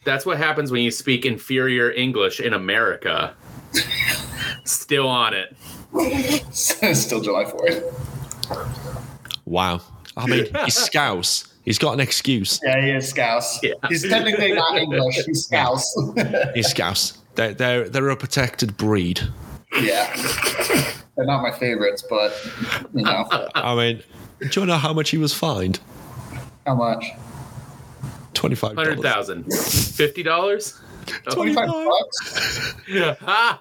That's 0.06 0.26
what 0.26 0.38
happens 0.38 0.72
when 0.72 0.82
you 0.84 0.92
speak 0.92 1.26
inferior 1.26 1.92
English 1.92 2.40
in 2.40 2.54
America. 2.54 3.34
Still 4.66 5.08
on 5.08 5.34
it. 5.34 5.56
Still 6.54 7.22
July 7.22 7.46
Fourth. 7.46 7.84
Wow. 9.46 9.82
I 10.16 10.28
mean, 10.28 10.46
he's 10.66 10.76
Scouse. 10.86 11.46
He's 11.66 11.78
got 11.78 11.94
an 11.94 12.00
excuse. 12.00 12.60
Yeah, 12.64 12.82
he 12.82 12.92
is 12.92 13.10
Scouse. 13.10 13.62
Yeah. 13.62 13.74
He's 13.90 14.08
technically 14.08 14.54
not 14.54 14.78
English. 14.78 15.16
He's 15.26 15.46
Scouse. 15.46 15.96
He's 16.56 16.68
Scouse. 16.68 17.18
They're, 17.36 17.54
they're, 17.54 17.90
they're 17.90 18.10
a 18.10 18.16
protected 18.18 18.78
breed. 18.78 19.22
yeah, 19.82 20.12
they're 21.20 21.28
not 21.28 21.42
my 21.44 21.52
favorites, 21.52 22.02
but 22.10 22.34
you 22.96 23.04
know 23.04 23.28
I 23.56 23.76
mean, 23.76 24.04
do 24.50 24.62
you 24.62 24.66
know 24.66 24.78
how 24.78 24.94
much 24.94 25.10
he 25.10 25.18
was 25.18 25.34
fined? 25.34 25.80
how 26.66 26.76
much? 26.76 27.06
$25. 28.34 28.76
Hundred 28.76 29.02
thousand. 29.02 29.44
Fifty 29.54 30.24
dollars. 30.24 30.80
Twenty-five 31.32 31.68
bucks. 31.68 32.74
Yeah. 32.88 33.16
Ah, 33.24 33.60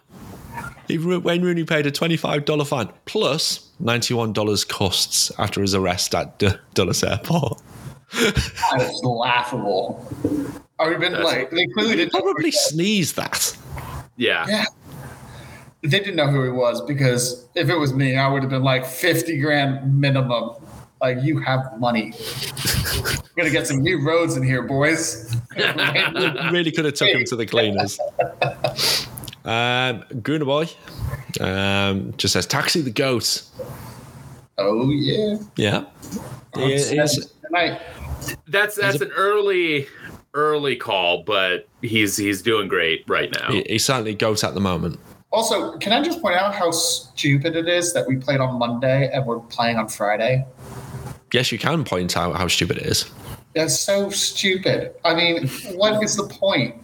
He, 0.87 0.99
Wayne 0.99 1.42
Rooney 1.42 1.64
paid 1.64 1.87
a 1.87 1.90
$25 1.90 2.66
fine 2.66 2.90
plus 3.07 3.68
$91 3.83 4.68
costs 4.68 5.33
after 5.38 5.62
his 5.62 5.75
arrest 5.75 6.14
at 6.14 6.38
D- 6.38 6.51
Dulles 6.75 7.03
Airport. 7.03 7.61
That 8.12 8.81
is 8.83 9.01
laughable. 9.03 10.07
Are 10.79 10.90
we 10.90 10.97
been 10.97 11.21
like 11.23 11.51
they 11.51 11.66
clearly 11.68 11.97
didn't 11.97 12.12
know 12.14 12.21
who 12.21 12.25
Probably 12.33 12.44
he 12.47 12.53
sneeze 12.53 13.14
that. 13.14 13.57
yeah. 14.16 14.47
Yeah. 14.49 14.64
They 15.83 16.01
didn't 16.01 16.17
know 16.17 16.27
who 16.27 16.43
he 16.45 16.51
was 16.51 16.81
because 16.83 17.47
if 17.55 17.69
it 17.69 17.77
was 17.77 17.93
me, 17.95 18.17
I 18.17 18.29
would 18.29 18.43
have 18.43 18.51
been 18.51 18.64
like 18.64 18.85
fifty 18.85 19.38
grand 19.41 20.01
minimum. 20.01 20.51
Like 21.01 21.19
you 21.23 21.38
have 21.41 21.79
money. 21.79 22.12
We're 23.01 23.17
gonna 23.37 23.51
get 23.51 23.69
some 23.69 23.79
new 23.79 24.05
roads 24.05 24.37
in 24.37 24.43
here, 24.43 24.62
boys. 24.62 25.37
really 25.57 26.73
could 26.73 26.85
have 26.87 26.95
took 26.95 27.09
him 27.11 27.25
to 27.27 27.37
the 27.37 27.47
cleaners. 27.47 27.99
Um, 29.45 30.03
Gooner 30.21 30.45
Boy 30.45 30.69
um, 31.41 32.12
just 32.17 32.33
says 32.33 32.47
taxi 32.47 32.81
the 32.81 32.91
goat. 32.91 33.43
oh 34.59 34.91
yeah. 34.91 35.37
Yeah. 35.57 35.85
He 36.57 36.73
is- 36.75 36.91
Good. 36.91 37.81
That's 38.49 38.75
that's 38.75 39.01
an 39.01 39.11
early 39.12 39.87
early 40.35 40.77
call, 40.77 41.23
but 41.23 41.69
he's 41.81 42.17
he's 42.17 42.43
doing 42.43 42.67
great 42.69 43.05
right 43.09 43.33
now. 43.33 43.53
he- 43.53 43.64
he's 43.69 43.85
certainly 43.85 44.14
goat 44.14 44.43
at 44.45 44.55
the 44.55 44.61
moment. 44.61 44.99
Also, 45.31 45.77
can 45.79 45.93
I 45.93 46.03
just 46.03 46.23
point 46.23 46.37
out 46.37 46.55
how 46.55 46.71
stupid 46.71 47.55
it 47.55 47.69
is 47.69 47.93
that 47.93 48.07
we 48.09 48.17
played 48.17 48.41
on 48.41 48.59
Monday 48.59 49.11
and 49.12 49.27
we're 49.27 49.41
playing 49.41 49.77
on 49.77 49.88
Friday? 49.88 50.47
Yes, 51.33 51.53
you 51.53 51.59
can 51.59 51.85
point 51.85 52.17
out 52.17 52.37
how 52.37 52.49
stupid 52.49 52.79
it 52.79 52.87
is. 52.87 53.11
That's 53.55 53.79
so 53.79 54.09
stupid. 54.09 54.95
I 55.05 55.14
mean, 55.14 55.49
what 55.75 56.03
is 56.03 56.17
the 56.17 56.27
point? 56.27 56.77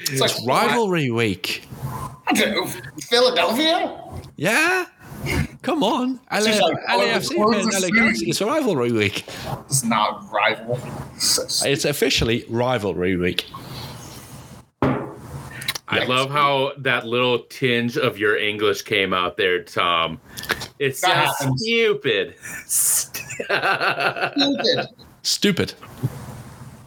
It's 0.00 0.20
like 0.20 0.32
Rivalry 0.46 1.10
week. 1.10 1.68
Philadelphia. 3.08 4.00
Yeah. 4.36 4.86
Come 5.62 5.82
on. 5.82 6.20
LA, 6.30 6.38
like, 6.38 6.78
oh, 6.88 7.00
LAFC 7.00 7.34
playing 7.34 7.68
LA. 7.68 7.88
Galaxy. 7.88 8.30
It's 8.30 8.40
a 8.40 8.46
rivalry 8.46 8.92
week. 8.92 9.24
It's 9.66 9.82
not 9.84 10.30
rival. 10.32 10.78
It's 11.16 11.84
officially 11.84 12.44
rivalry 12.48 13.16
week. 13.16 13.46
I 15.88 16.04
love 16.04 16.30
how 16.30 16.72
that 16.78 17.06
little 17.06 17.40
tinge 17.44 17.96
of 17.96 18.18
your 18.18 18.36
English 18.36 18.82
came 18.82 19.14
out 19.14 19.36
there, 19.36 19.62
Tom. 19.62 20.20
It's 20.78 21.00
so 21.00 21.26
stupid. 21.56 22.34
stupid. 22.66 23.26
Stupid. 25.22 25.74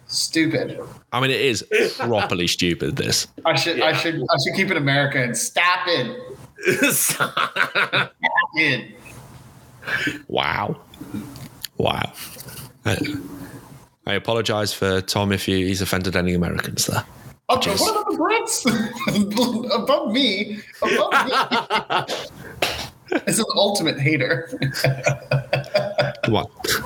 Stupid. 0.07 0.79
I 1.11 1.19
mean, 1.19 1.29
it 1.29 1.41
is 1.41 1.63
properly 1.97 2.47
stupid. 2.47 2.95
This. 2.95 3.27
I 3.45 3.55
should. 3.55 3.81
I 3.81 3.91
should. 3.93 4.15
I 4.15 4.35
should 4.43 4.55
keep 4.55 4.71
it 4.71 4.77
American. 4.77 5.35
Stop 5.35 5.81
it. 5.87 6.17
Stop 6.93 8.13
it. 8.55 8.95
Wow. 10.29 10.77
Wow. 11.77 12.13
I, 12.85 12.97
I 14.05 14.13
apologize 14.13 14.73
for 14.73 15.01
Tom 15.01 15.31
if 15.31 15.47
you, 15.47 15.65
he's 15.65 15.81
offended 15.81 16.15
any 16.15 16.33
Americans 16.33 16.87
there. 16.87 17.03
Okay, 17.49 17.75
what 17.75 17.91
about 17.91 18.11
the 18.11 18.17
Brits? 18.17 19.73
above 19.83 20.11
me. 20.11 20.59
Above 20.81 21.27
me. 21.27 22.15
It's 23.11 23.39
an 23.39 23.45
ultimate 23.55 23.99
hater. 23.99 24.47
Come 26.23 26.35
on. 26.35 26.45
Five, 26.45 26.83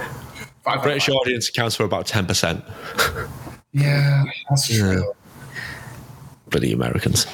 five, 0.63 0.81
British 0.81 1.07
five. 1.07 1.15
audience 1.15 1.49
accounts 1.49 1.75
for 1.75 1.83
about 1.83 2.07
10%. 2.07 2.63
Yeah, 3.73 4.23
that's 4.49 4.67
true. 4.73 5.11
Bloody 6.49 6.71
Americans. 6.71 7.25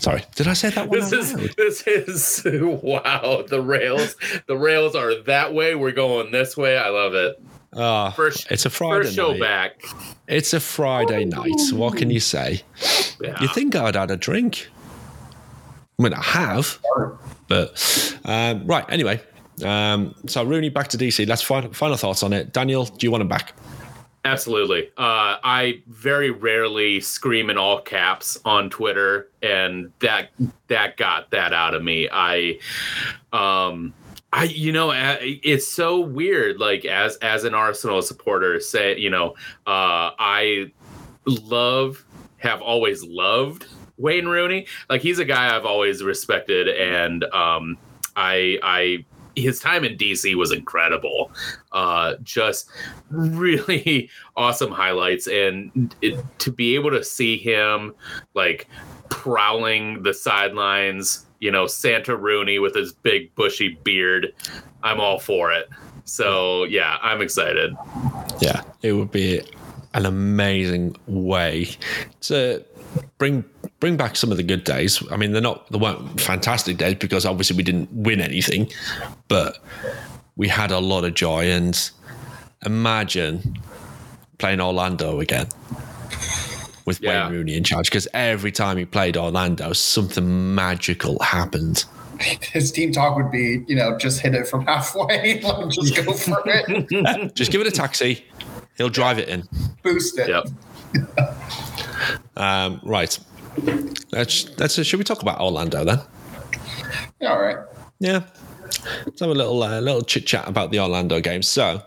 Sorry. 0.00 0.24
Did 0.36 0.48
I 0.48 0.52
say 0.54 0.70
that 0.70 0.88
one? 0.88 1.00
this 1.00 1.12
is 1.12 1.34
loud? 1.34 1.54
this 1.56 1.86
is 1.86 2.42
wow. 2.62 3.44
The 3.46 3.60
rails, 3.60 4.16
the 4.46 4.56
rails 4.56 4.94
are 4.94 5.20
that 5.24 5.52
way. 5.52 5.74
We're 5.74 5.92
going 5.92 6.30
this 6.30 6.56
way. 6.56 6.78
I 6.78 6.88
love 6.88 7.14
it. 7.14 7.42
Ah, 7.76 8.10
First, 8.10 8.50
it's 8.50 8.64
a 8.64 8.70
Friday 8.70 9.04
first 9.04 9.16
show 9.16 9.32
night. 9.32 9.40
back. 9.40 9.82
It's 10.28 10.54
a 10.54 10.60
Friday 10.60 11.24
night. 11.24 11.60
What 11.72 11.96
can 11.96 12.10
you 12.10 12.20
say? 12.20 12.62
Yeah. 13.20 13.40
You 13.40 13.48
think 13.48 13.74
I'd 13.76 13.94
had 13.96 14.10
a 14.10 14.16
drink? 14.16 14.68
I 15.98 16.02
mean, 16.02 16.12
I 16.14 16.22
have, 16.22 16.78
but 17.48 18.18
um, 18.24 18.66
right. 18.66 18.84
Anyway, 18.88 19.20
um, 19.64 20.14
so 20.26 20.42
Rooney 20.44 20.68
back 20.68 20.88
to 20.88 20.98
DC. 20.98 21.26
Let's 21.26 21.42
final, 21.42 21.72
final 21.72 21.96
thoughts 21.96 22.22
on 22.22 22.32
it. 22.32 22.52
Daniel, 22.52 22.84
do 22.86 23.06
you 23.06 23.10
want 23.10 23.22
him 23.22 23.28
back? 23.28 23.54
Absolutely. 24.24 24.88
Uh, 24.98 25.38
I 25.44 25.82
very 25.86 26.30
rarely 26.30 27.00
scream 27.00 27.48
in 27.48 27.56
all 27.56 27.80
caps 27.80 28.36
on 28.44 28.70
Twitter, 28.70 29.28
and 29.42 29.92
that 30.00 30.30
that 30.68 30.96
got 30.96 31.30
that 31.30 31.52
out 31.52 31.74
of 31.74 31.82
me. 31.84 32.08
I, 32.12 32.58
um, 33.32 33.94
I 34.36 34.44
you 34.44 34.70
know, 34.70 34.92
it's 34.94 35.66
so 35.66 35.98
weird. 35.98 36.60
Like 36.60 36.84
as 36.84 37.16
as 37.16 37.44
an 37.44 37.54
Arsenal 37.54 38.02
supporter, 38.02 38.60
say 38.60 38.96
you 38.98 39.08
know, 39.08 39.30
uh, 39.66 40.12
I 40.18 40.70
love 41.24 42.04
have 42.36 42.60
always 42.60 43.02
loved 43.02 43.66
Wayne 43.96 44.26
Rooney. 44.26 44.66
Like 44.90 45.00
he's 45.00 45.18
a 45.18 45.24
guy 45.24 45.56
I've 45.56 45.64
always 45.64 46.02
respected, 46.02 46.68
and 46.68 47.24
um, 47.32 47.78
I 48.14 48.58
I 48.62 49.04
his 49.36 49.58
time 49.58 49.84
in 49.84 49.96
DC 49.96 50.34
was 50.34 50.52
incredible. 50.52 51.30
Uh, 51.72 52.16
just 52.22 52.68
really 53.10 54.10
awesome 54.36 54.70
highlights, 54.70 55.28
and 55.28 55.94
it, 56.02 56.22
to 56.40 56.52
be 56.52 56.74
able 56.74 56.90
to 56.90 57.02
see 57.02 57.38
him 57.38 57.94
like 58.34 58.68
prowling 59.08 60.02
the 60.02 60.12
sidelines, 60.12 61.25
you 61.40 61.50
know, 61.50 61.66
Santa 61.66 62.16
Rooney 62.16 62.58
with 62.58 62.74
his 62.74 62.92
big 62.92 63.34
bushy 63.34 63.78
beard, 63.84 64.32
I'm 64.82 65.00
all 65.00 65.18
for 65.18 65.52
it. 65.52 65.68
So 66.04 66.64
yeah, 66.64 66.98
I'm 67.02 67.20
excited. 67.20 67.76
Yeah, 68.40 68.62
it 68.82 68.92
would 68.92 69.10
be 69.10 69.42
an 69.94 70.06
amazing 70.06 70.96
way 71.06 71.68
to 72.22 72.64
bring 73.18 73.44
bring 73.80 73.96
back 73.96 74.16
some 74.16 74.30
of 74.30 74.36
the 74.36 74.42
good 74.42 74.64
days. 74.64 75.02
I 75.10 75.16
mean, 75.16 75.32
they're 75.32 75.42
not 75.42 75.70
they 75.70 75.78
weren't 75.78 76.20
fantastic 76.20 76.76
days 76.76 76.94
because 76.94 77.26
obviously 77.26 77.56
we 77.56 77.62
didn't 77.62 77.92
win 77.92 78.20
anything, 78.20 78.70
but 79.28 79.58
we 80.36 80.48
had 80.48 80.70
a 80.70 80.78
lot 80.78 81.04
of 81.04 81.14
joy. 81.14 81.50
And 81.50 81.90
imagine 82.64 83.58
playing 84.38 84.60
Orlando 84.60 85.20
again 85.20 85.48
with 86.86 87.00
Yeah. 87.02 87.26
Wayne 87.26 87.32
Rooney 87.36 87.56
in 87.56 87.64
charge 87.64 87.90
because 87.90 88.08
every 88.14 88.52
time 88.52 88.78
he 88.78 88.84
played 88.86 89.16
Orlando, 89.16 89.72
something 89.74 90.54
magical 90.54 91.18
happened. 91.22 91.84
His 92.20 92.72
team 92.72 92.92
talk 92.92 93.14
would 93.16 93.30
be, 93.30 93.62
you 93.66 93.76
know, 93.76 93.98
just 93.98 94.20
hit 94.20 94.34
it 94.34 94.48
from 94.48 94.64
halfway. 94.64 95.40
Like, 95.42 95.68
just 95.68 95.94
go 95.94 96.12
for 96.14 96.42
it. 96.46 97.34
Just 97.34 97.52
give 97.52 97.60
it 97.60 97.66
a 97.66 97.70
taxi, 97.70 98.24
he'll 98.78 98.88
drive 98.88 99.18
it 99.18 99.28
in. 99.28 99.46
Boost 99.82 100.18
it. 100.18 100.28
Yep. 100.28 100.46
Um, 102.36 102.80
right. 102.84 103.18
Let's, 104.12 104.58
let's, 104.58 104.74
should 104.84 104.98
we 104.98 105.04
talk 105.04 105.22
about 105.22 105.40
Orlando 105.40 105.82
then? 105.84 106.00
Yeah, 107.20 107.32
all 107.32 107.40
right. 107.40 107.56
Yeah. 107.98 108.24
Let's 109.06 109.20
have 109.20 109.30
a 109.30 109.34
little 109.34 109.62
uh, 109.62 109.80
little 109.80 110.02
chit 110.02 110.26
chat 110.26 110.46
about 110.46 110.70
the 110.70 110.80
Orlando 110.80 111.20
game. 111.20 111.42
So, 111.42 111.82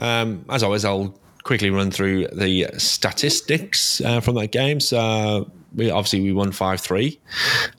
um, 0.00 0.44
as 0.50 0.62
always, 0.64 0.84
I'll 0.84 1.14
quickly 1.48 1.70
run 1.70 1.90
through 1.90 2.28
the 2.28 2.66
statistics 2.76 4.02
uh, 4.02 4.20
from 4.20 4.34
that 4.34 4.48
game. 4.52 4.80
So, 4.80 5.50
we 5.74 5.90
obviously 5.90 6.20
we 6.20 6.32
won 6.34 6.52
five 6.52 6.78
three. 6.78 7.18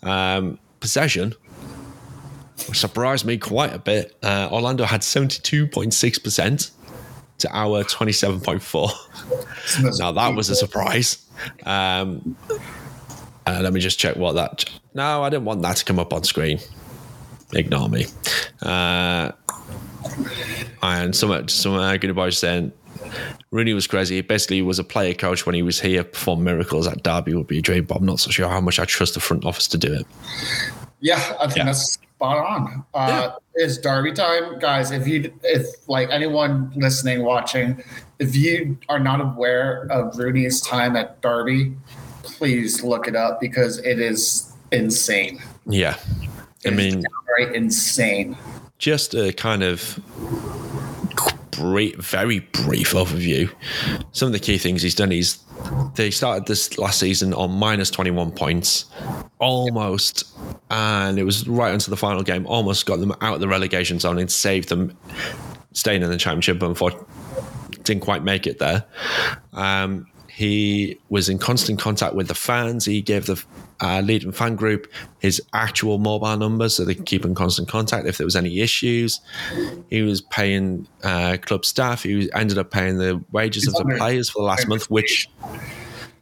Um, 0.02 0.58
possession 0.80 1.36
surprised 2.56 3.26
me 3.26 3.38
quite 3.38 3.72
a 3.72 3.78
bit. 3.78 4.18
Uh, 4.24 4.50
Orlando 4.52 4.86
had 4.86 5.04
seventy 5.04 5.40
two 5.44 5.68
point 5.68 5.94
six 5.94 6.18
percent 6.18 6.72
to 7.38 7.56
our 7.56 7.84
twenty 7.84 8.12
seven 8.12 8.42
point 8.42 8.64
four. 8.64 8.90
Now 10.00 10.12
that 10.14 10.34
was 10.36 10.50
a 10.50 10.56
surprise. 10.56 11.24
Um, 11.64 12.36
uh, 13.46 13.60
let 13.62 13.72
me 13.72 13.80
just 13.80 14.00
check 14.00 14.16
what 14.16 14.34
that. 14.34 14.66
No, 14.96 15.22
I 15.22 15.30
didn't 15.30 15.46
want 15.46 15.62
that 15.62 15.78
to 15.78 15.86
come 15.86 16.00
up 16.00 16.12
on 16.12 16.24
screen. 16.24 16.60
Ignore 17.54 17.90
me. 17.90 18.06
Uh, 18.64 19.32
and 20.82 21.16
some 21.16 21.48
some 21.48 21.76
uh, 21.76 21.98
good 21.98 22.16
boys 22.16 22.40
saying 22.40 22.72
Rooney 23.52 23.74
was 23.74 23.88
crazy. 23.88 24.16
He 24.16 24.22
basically 24.22 24.62
was 24.62 24.80
a 24.80 24.84
player 24.84 25.14
coach 25.14 25.46
when 25.46 25.56
he 25.56 25.62
was 25.62 25.80
here. 25.80 26.04
Performed 26.04 26.44
miracles 26.44 26.88
at 26.88 27.04
Derby 27.04 27.34
would 27.34 27.48
be 27.48 27.60
a 27.60 27.62
dream, 27.62 27.86
but 27.86 27.98
I'm 27.98 28.06
not 28.06 28.20
so 28.20 28.32
sure 28.32 28.48
how 28.48 28.62
much 28.62 28.80
I 28.80 28.86
trust 28.86 29.14
the 29.16 29.20
front 29.20 29.46
office 29.46 29.68
to 29.68 29.78
do 29.78 29.94
it. 29.94 30.06
Yeah, 31.02 31.34
I 31.40 31.46
think 31.48 31.58
Yeah. 31.58 31.66
that's 31.66 31.94
spot 31.94 32.38
on. 32.38 32.84
Uh, 32.94 33.32
It's 33.56 33.78
Derby 33.78 34.14
time, 34.14 34.58
guys. 34.60 34.92
If 34.92 35.06
you, 35.08 35.34
if 35.44 35.66
like 35.88 36.10
anyone 36.12 36.72
listening, 36.76 37.24
watching, 37.24 37.84
if 38.20 38.34
you 38.36 38.78
are 38.88 39.00
not 39.00 39.20
aware 39.20 39.86
of 39.92 40.18
Rooney's 40.18 40.62
time 40.62 40.96
at 40.96 41.20
Derby, 41.22 41.76
please 42.24 42.84
look 42.84 43.08
it 43.08 43.16
up 43.18 43.42
because 43.42 43.80
it 43.80 44.00
is 44.00 44.52
insane. 44.72 45.42
Yeah, 45.66 45.96
I 46.66 46.70
mean, 46.70 47.04
Right, 47.38 47.54
insane. 47.54 48.38
just 48.78 49.14
a 49.14 49.34
kind 49.34 49.62
of 49.64 50.00
brief, 51.60 51.96
very 51.96 52.40
brief 52.40 52.94
overview. 52.94 53.54
Some 54.12 54.28
of 54.28 54.34
the 54.34 54.40
key 54.40 54.58
things 54.58 54.82
he's 54.82 54.96
done 54.96 55.12
is 55.12 55.40
they 55.96 56.10
started 56.10 56.46
this 56.46 56.78
last 56.78 57.00
season 57.00 57.34
on 57.34 57.52
minus 57.52 57.92
21 57.92 58.32
points, 58.32 58.86
almost, 59.40 60.26
and 60.70 61.20
it 61.20 61.24
was 61.24 61.48
right 61.48 61.72
onto 61.72 61.90
the 61.90 61.98
final 61.98 62.24
game, 62.24 62.46
almost 62.48 62.86
got 62.86 63.00
them 63.00 63.12
out 63.22 63.36
of 63.36 63.40
the 63.42 63.48
relegation 63.48 64.00
zone 64.00 64.18
and 64.20 64.32
saved 64.32 64.70
them 64.70 64.98
staying 65.74 66.02
in 66.02 66.10
the 66.10 66.18
championship, 66.18 66.60
but 66.60 67.08
didn't 67.84 68.02
quite 68.02 68.24
make 68.24 68.48
it 68.48 68.60
there. 68.60 68.86
Um, 69.54 70.08
he 70.40 70.98
was 71.10 71.28
in 71.28 71.38
constant 71.38 71.80
contact 71.80 72.16
with 72.16 72.30
the 72.30 72.34
fans. 72.34 72.86
He 72.86 73.02
gave 73.02 73.26
the 73.26 73.44
uh, 73.82 74.00
leading 74.00 74.32
fan 74.32 74.56
group 74.56 74.90
his 75.20 75.42
actual 75.52 75.98
mobile 75.98 76.38
number 76.38 76.70
so 76.70 76.86
they 76.86 76.96
could 76.96 77.06
keep 77.06 77.26
in 77.26 77.36
constant 77.36 77.68
contact 77.68 78.08
if 78.08 78.18
there 78.18 78.26
was 78.26 78.38
any 78.38 78.62
issues. 78.62 79.20
He 79.90 80.02
was 80.02 80.22
paying 80.22 80.88
uh, 81.04 81.36
club 81.42 81.66
staff. 81.66 82.04
He 82.04 82.32
ended 82.34 82.58
up 82.58 82.72
paying 82.72 83.00
the 83.00 83.22
wages 83.34 83.66
He's 83.66 83.78
of 83.78 83.86
the 83.86 83.96
players 83.98 84.30
for 84.30 84.42
the 84.42 84.46
last 84.46 84.66
month, 84.70 84.90
which 84.90 85.30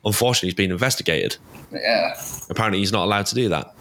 unfortunately 0.03 0.49
has 0.49 0.55
been 0.55 0.71
investigated. 0.71 1.37
Yeah. 1.71 2.19
Apparently, 2.49 2.79
he's 2.79 2.91
not 2.91 3.03
allowed 3.03 3.27
to 3.27 3.35
do 3.35 3.49
that. 3.49 3.75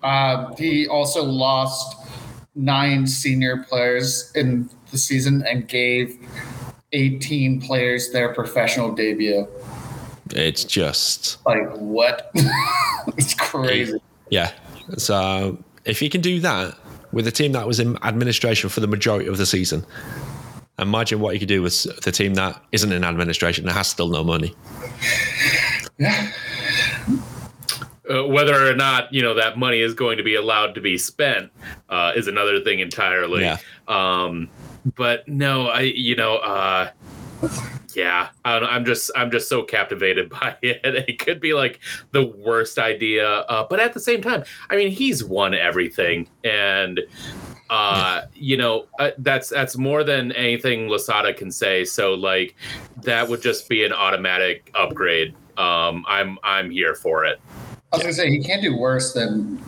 Uh, 0.00 0.54
he 0.54 0.86
also 0.86 1.24
lost 1.24 2.06
nine 2.54 3.08
senior 3.08 3.64
players 3.68 4.30
in 4.36 4.70
the 4.92 4.98
season 4.98 5.42
and 5.44 5.66
gave 5.66 6.16
18 6.92 7.60
players 7.60 8.10
their 8.12 8.32
professional 8.32 8.92
debut. 8.94 9.46
It's 10.30 10.64
just 10.64 11.44
Like, 11.46 11.70
what? 11.76 12.30
it's 13.16 13.34
crazy. 13.34 14.00
Yeah. 14.30 14.52
So 14.96 15.62
if 15.84 16.00
he 16.00 16.08
can 16.08 16.20
do 16.20 16.40
that 16.40 16.76
with 17.12 17.26
a 17.26 17.30
team 17.30 17.52
that 17.52 17.66
was 17.66 17.80
in 17.80 17.96
administration 18.02 18.68
for 18.68 18.80
the 18.80 18.86
majority 18.86 19.28
of 19.28 19.36
the 19.36 19.46
season, 19.46 19.86
imagine 20.78 21.20
what 21.20 21.34
he 21.34 21.38
could 21.38 21.48
do 21.48 21.62
with 21.62 21.84
the 22.02 22.12
team 22.12 22.34
that 22.34 22.60
isn't 22.72 22.92
in 22.92 23.04
administration 23.04 23.66
and 23.66 23.76
has 23.76 23.88
still 23.88 24.08
no 24.08 24.24
money. 24.24 24.54
Yeah. 25.98 26.32
Uh, 28.08 28.24
whether 28.24 28.70
or 28.70 28.74
not 28.74 29.12
you 29.12 29.20
know 29.20 29.34
that 29.34 29.58
money 29.58 29.80
is 29.80 29.92
going 29.92 30.16
to 30.16 30.22
be 30.22 30.36
allowed 30.36 30.76
to 30.76 30.80
be 30.80 30.96
spent 30.96 31.50
uh, 31.88 32.12
is 32.14 32.28
another 32.28 32.60
thing 32.60 32.78
entirely. 32.78 33.42
Yeah. 33.42 33.58
Um, 33.88 34.48
but 34.94 35.26
no, 35.28 35.68
I 35.68 35.80
you 35.80 36.16
know, 36.16 36.36
uh, 36.36 36.90
yeah, 37.94 38.28
I 38.44 38.58
I'm 38.58 38.84
just 38.84 39.10
I'm 39.16 39.30
just 39.30 39.48
so 39.48 39.62
captivated 39.62 40.30
by 40.40 40.56
it. 40.62 40.80
It 40.84 41.18
could 41.18 41.40
be 41.40 41.54
like 41.54 41.80
the 42.12 42.26
worst 42.26 42.78
idea, 42.78 43.28
uh, 43.28 43.66
but 43.68 43.80
at 43.80 43.94
the 43.94 44.00
same 44.00 44.22
time, 44.22 44.44
I 44.70 44.76
mean, 44.76 44.90
he's 44.90 45.24
won 45.24 45.54
everything, 45.54 46.28
and 46.44 47.00
uh 47.68 48.22
you 48.32 48.56
know 48.56 48.86
uh, 49.00 49.10
that's 49.18 49.48
that's 49.48 49.76
more 49.76 50.04
than 50.04 50.30
anything 50.30 50.88
Losada 50.88 51.34
can 51.34 51.50
say 51.50 51.84
so 51.84 52.14
like 52.14 52.54
that 53.02 53.28
would 53.28 53.42
just 53.42 53.68
be 53.68 53.84
an 53.84 53.92
automatic 53.92 54.70
upgrade 54.76 55.34
um 55.58 56.04
i'm 56.06 56.38
i'm 56.44 56.70
here 56.70 56.94
for 56.94 57.24
it 57.24 57.40
I 57.92 57.96
was 57.96 58.06
to 58.06 58.12
say, 58.14 58.30
he 58.30 58.42
can't 58.42 58.62
do 58.62 58.76
worse 58.76 59.12
than, 59.12 59.62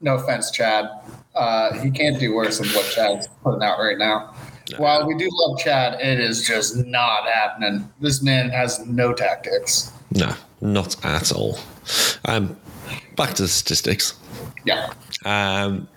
no 0.00 0.16
offense, 0.16 0.50
Chad. 0.50 0.88
Uh, 1.34 1.72
he 1.80 1.90
can't 1.90 2.20
do 2.20 2.34
worse 2.34 2.58
than 2.58 2.68
what 2.68 2.84
Chad's 2.90 3.26
putting 3.42 3.62
out 3.62 3.78
right 3.78 3.98
now. 3.98 4.34
While 4.76 5.06
we 5.06 5.14
do 5.16 5.28
love 5.30 5.58
Chad, 5.58 6.00
it 6.00 6.18
is 6.18 6.46
just 6.46 6.76
not 6.86 7.28
happening. 7.28 7.90
This 8.00 8.22
man 8.22 8.50
has 8.50 8.84
no 8.86 9.12
tactics. 9.12 9.92
No, 10.10 10.34
not 10.60 11.04
at 11.04 11.32
all. 11.32 11.58
Um, 12.24 12.56
back 13.16 13.34
to 13.34 13.42
the 13.42 13.48
statistics. 13.48 14.14
Yeah. 14.64 14.92
Um, 15.24 15.88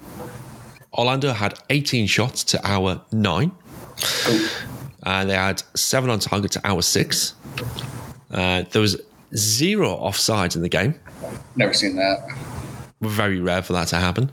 Orlando 0.93 1.31
had 1.31 1.57
18 1.69 2.07
shots 2.07 2.43
to 2.45 2.67
our 2.67 3.01
nine. 3.11 3.51
Uh, 5.03 5.25
they 5.25 5.35
had 5.35 5.63
seven 5.75 6.09
on 6.09 6.19
target 6.19 6.51
to 6.51 6.61
our 6.67 6.81
six. 6.81 7.35
Uh, 8.31 8.63
there 8.71 8.81
was 8.81 8.99
zero 9.35 9.95
offsides 9.97 10.55
in 10.55 10.61
the 10.61 10.69
game. 10.69 10.95
Never 11.55 11.73
seen 11.73 11.95
that. 11.95 12.27
Very 13.01 13.39
rare 13.39 13.61
for 13.61 13.73
that 13.73 13.87
to 13.89 13.97
happen. 13.97 14.31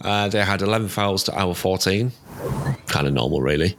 Uh, 0.00 0.28
they 0.28 0.44
had 0.44 0.60
11 0.60 0.88
fouls 0.88 1.24
to 1.24 1.34
our 1.38 1.54
14. 1.54 2.12
Kind 2.86 3.06
of 3.06 3.12
normal, 3.12 3.40
really. 3.40 3.76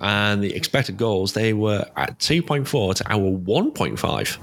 And 0.00 0.42
the 0.42 0.54
expected 0.54 0.96
goals, 0.96 1.32
they 1.32 1.52
were 1.52 1.84
at 1.96 2.18
2.4 2.18 2.94
to 2.96 3.12
our 3.12 3.18
1.5. 3.18 4.38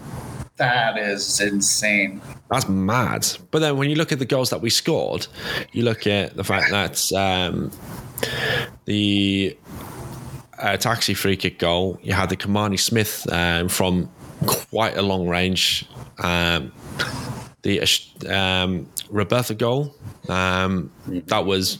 That 0.58 0.98
is 0.98 1.42
insane. 1.42 2.22
That's 2.50 2.70
mad. 2.70 3.28
But 3.52 3.60
then 3.60 3.78
when 3.78 3.90
you 3.90 3.96
look 3.96 4.12
at 4.12 4.20
the 4.20 4.26
goals 4.26 4.50
that 4.52 4.62
we 4.62 4.70
scored, 4.70 5.28
you 5.74 5.84
look 5.84 6.08
at 6.08 6.38
the 6.38 6.44
fact 6.44 6.72
that 6.72 7.12
um, 7.14 7.72
the 8.86 9.58
uh, 10.58 10.78
taxi 10.78 11.14
free 11.14 11.36
kick 11.36 11.60
goal, 11.60 12.00
you 12.02 12.14
had 12.14 12.30
the 12.30 12.38
Kimarni 12.38 12.80
Smith 12.80 13.30
um, 13.32 13.68
from 13.68 14.10
quite 14.46 14.96
a 14.98 15.02
long 15.02 15.28
range. 15.28 15.86
Um, 16.20 16.72
the 17.64 17.82
um, 18.30 18.88
Roberta 19.10 19.56
goal, 19.56 19.94
um, 20.30 20.92
that 21.08 21.46
was 21.46 21.80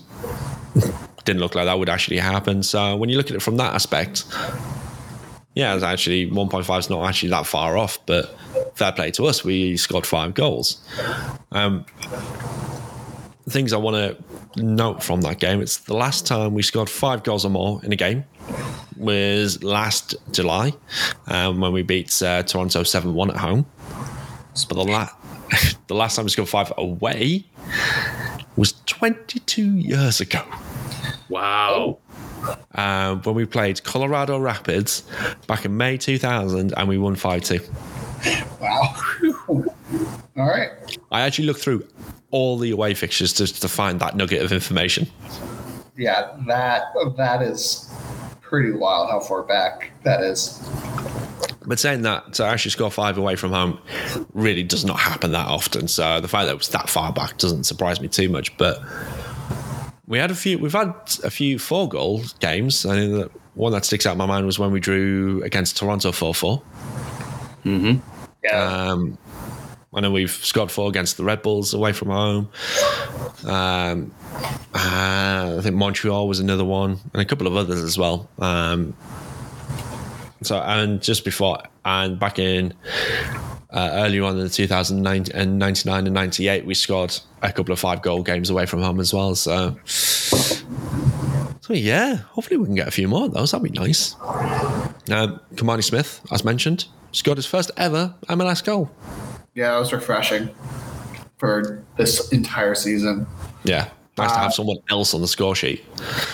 didn't 1.26 1.42
look 1.42 1.56
like 1.56 1.66
that 1.66 1.78
would 1.78 1.90
actually 1.90 2.18
happen. 2.18 2.64
So 2.64 2.96
when 2.96 3.10
you 3.10 3.18
look 3.18 3.30
at 3.30 3.36
it 3.36 3.42
from 3.42 3.58
that 3.58 3.74
aspect, 3.74 4.26
yeah, 5.56 5.74
it's 5.74 5.84
actually 5.84 6.30
1.5 6.30 6.80
is 6.80 6.90
not 6.90 7.08
actually 7.08 7.30
that 7.30 7.46
far 7.46 7.78
off, 7.78 7.98
but 8.06 8.38
fair 8.76 8.92
play 8.92 9.12
to 9.12 9.26
us. 9.26 9.44
We 9.44 9.78
scored 9.78 10.06
five 10.06 10.34
goals. 10.34 10.82
Um, 11.52 11.86
things 13.50 13.74
I 13.74 13.78
want 13.78 13.96
to 13.96 14.64
note 14.64 15.04
from 15.04 15.22
that 15.22 15.40
game 15.40 15.62
it's 15.62 15.78
the 15.80 15.94
last 15.94 16.26
time 16.26 16.54
we 16.54 16.64
scored 16.64 16.90
five 16.90 17.24
goals 17.24 17.46
or 17.46 17.50
more 17.50 17.80
in 17.84 17.92
a 17.92 17.96
game 17.96 18.24
was 18.98 19.62
last 19.64 20.16
July 20.32 20.74
um, 21.28 21.60
when 21.60 21.74
we 21.74 21.82
beat 21.82 22.22
uh, 22.24 22.42
Toronto 22.44 22.84
7 22.84 23.14
1 23.14 23.30
at 23.32 23.38
home. 23.38 23.66
But 24.70 24.76
the, 24.76 24.84
la- 24.84 25.10
the 25.88 25.96
last 25.96 26.16
time 26.16 26.26
we 26.26 26.32
scored 26.32 26.50
five 26.50 26.72
away 26.78 27.46
was 28.56 28.74
22 28.86 29.78
years 29.78 30.22
ago 30.22 30.42
wow 31.30 31.98
uh, 32.76 33.16
when 33.16 33.36
we 33.36 33.46
played 33.46 33.84
Colorado 33.84 34.38
Rapids 34.38 35.04
back 35.48 35.66
in 35.66 35.76
May 35.78 35.98
2000 35.98 36.74
and 36.76 36.88
we 36.88 36.98
won 36.98 37.16
5 37.16 37.44
2. 37.44 37.60
Wow. 38.62 38.96
All 39.48 39.66
right. 40.50 40.70
I 41.12 41.22
actually 41.22 41.46
looked 41.46 41.62
through 41.62 41.88
all 42.32 42.58
the 42.58 42.72
away 42.72 42.94
fixtures 42.94 43.34
just 43.34 43.62
to 43.62 43.70
find 43.70 44.00
that 44.02 44.16
nugget 44.16 44.42
of 44.42 44.52
information. 44.52 45.08
Yeah, 45.96 46.36
that 46.48 46.88
that 47.16 47.42
is 47.42 47.90
pretty 48.42 48.72
wild 48.72 49.10
how 49.10 49.22
far 49.22 49.44
back 49.44 49.92
that 50.04 50.22
is. 50.22 50.60
But 51.66 51.80
saying 51.80 52.02
that, 52.02 52.34
to 52.34 52.46
actually 52.46 52.72
score 52.72 52.92
five 52.92 53.18
away 53.18 53.38
from 53.38 53.52
home 53.52 53.80
really 54.34 54.64
does 54.64 54.84
not 54.84 55.00
happen 55.00 55.32
that 55.32 55.48
often. 55.48 55.88
So 55.88 56.20
the 56.20 56.28
fact 56.28 56.46
that 56.48 56.52
it 56.52 56.58
was 56.58 56.70
that 56.70 56.90
far 56.90 57.14
back 57.14 57.38
doesn't 57.38 57.64
surprise 57.64 58.02
me 58.02 58.08
too 58.08 58.28
much. 58.28 58.56
But 58.58 58.82
we 60.08 60.18
had 60.18 60.32
a 60.32 60.36
few, 60.36 60.58
we've 60.60 60.74
had 60.74 60.94
a 61.24 61.30
few 61.30 61.60
four 61.60 61.90
goal 61.90 62.24
games. 62.40 62.86
I 62.86 62.96
think 62.96 63.14
that 63.14 63.32
one 63.56 63.72
that 63.72 63.86
sticks 63.86 64.06
out 64.06 64.14
in 64.14 64.18
my 64.18 64.26
mind 64.26 64.46
was 64.46 64.60
when 64.60 64.72
we 64.72 64.80
drew 64.80 65.42
against 65.44 65.78
Toronto 65.78 66.12
4 66.12 66.34
4. 66.34 66.62
Yeah. 68.44 68.90
Um, 68.92 69.18
I 69.94 70.02
know 70.02 70.12
we've 70.12 70.30
scored 70.30 70.70
four 70.70 70.90
against 70.90 71.16
the 71.16 71.24
Red 71.24 71.42
Bulls 71.42 71.74
away 71.74 71.94
from 71.94 72.10
home. 72.10 72.50
Um, 73.46 74.14
uh, 74.74 75.56
I 75.58 75.60
think 75.62 75.76
Montreal 75.76 76.28
was 76.28 76.42
another 76.42 76.66
one, 76.66 77.00
and 77.14 77.22
a 77.22 77.26
couple 77.26 77.48
of 77.48 77.56
others 77.56 77.82
as 77.82 77.98
well. 77.98 78.30
Um, 78.38 78.94
so, 80.42 80.60
and 80.60 81.02
just 81.02 81.24
before, 81.24 81.64
and 81.86 82.20
back 82.20 82.40
in 82.40 82.74
uh, 83.76 83.90
earlier 83.94 84.24
on 84.24 84.38
in 84.38 84.44
the 84.44 84.50
2009 84.50 85.26
and 85.34 85.60
99 85.60 86.08
and 86.08 86.14
98, 86.14 86.66
we 86.66 86.74
scored 86.74 87.20
a 87.42 87.52
couple 87.52 87.74
of 87.74 87.80
five 87.80 88.02
goal 88.02 88.24
games 88.24 88.50
away 88.50 88.66
from 88.66 88.82
home 88.82 89.02
as 89.02 89.14
well. 89.14 89.36
So, 89.36 89.78
so 89.86 91.74
yeah, 91.74 92.16
hopefully 92.16 92.58
we 92.58 92.66
can 92.66 92.76
get 92.76 92.88
a 92.88 92.92
few 92.92 93.10
more 93.10 93.26
of 93.26 93.34
those. 93.34 93.52
That'd 93.52 93.72
be 93.72 93.78
nice. 93.78 94.16
Um, 94.22 95.40
Kimarni 95.56 95.84
Smith, 95.84 96.22
as 96.32 96.46
mentioned, 96.46 96.86
scored 97.12 97.38
his 97.38 97.46
first 97.46 97.70
ever 97.76 98.16
MLS 98.30 98.64
goal. 98.64 98.90
yeah, 99.54 99.72
that 99.72 99.80
was 99.80 99.92
refreshing 99.92 100.50
for 101.38 101.84
this 101.98 102.32
entire 102.32 102.76
season. 102.76 103.28
Yeah. 103.66 103.90
Nice 104.18 104.32
to 104.32 104.40
have 104.40 104.54
someone 104.54 104.78
else 104.90 105.14
on 105.14 105.20
the 105.20 105.28
score 105.28 105.56
sheet. 105.56 105.84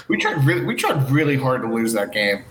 We 0.07 0.17
tried 0.17 0.45
really 0.45 0.63
we 0.63 0.75
tried 0.75 1.09
really 1.09 1.35
hard 1.35 1.63
to 1.63 1.67
lose 1.73 1.93
that 1.93 2.11
game. 2.11 2.43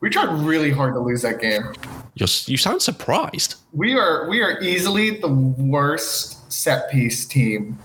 we 0.00 0.10
tried 0.10 0.32
really 0.40 0.72
hard 0.72 0.94
to 0.94 0.98
lose 0.98 1.22
that 1.22 1.40
game. 1.40 1.72
You're, 2.20 2.28
you 2.46 2.56
sound 2.58 2.82
surprised. 2.82 3.54
We 3.72 3.94
are 3.98 4.28
we 4.28 4.42
are 4.42 4.60
easily 4.60 5.18
the 5.18 5.28
worst 5.28 6.52
set 6.52 6.90
piece 6.90 7.24
team 7.24 7.78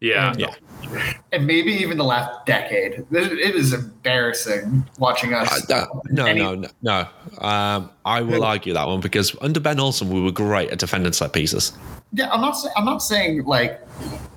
yeah 0.00 0.32
Yeah. 0.38 0.54
and 1.32 1.46
maybe 1.46 1.70
even 1.72 1.98
the 1.98 2.04
last 2.04 2.46
decade. 2.46 3.04
It 3.12 3.32
it 3.32 3.54
is 3.54 3.72
embarrassing 3.72 4.84
watching 4.98 5.34
us. 5.34 5.70
Uh, 5.70 5.86
no, 6.10 6.24
Any- 6.26 6.40
no, 6.40 6.54
no, 6.54 6.68
no. 6.82 7.06
Um, 7.46 7.90
I 8.04 8.22
will 8.22 8.44
argue 8.44 8.72
that 8.74 8.86
one 8.86 9.00
because 9.00 9.36
under 9.42 9.60
Ben 9.60 9.78
Olsen, 9.78 10.08
we 10.10 10.20
were 10.20 10.32
great 10.32 10.70
at 10.70 10.78
defending 10.78 11.12
set 11.12 11.32
pieces. 11.34 11.72
Yeah, 12.12 12.30
I'm 12.32 12.40
not. 12.40 12.52
Say, 12.52 12.68
I'm 12.76 12.84
not 12.84 12.98
saying 13.02 13.44
like 13.44 13.80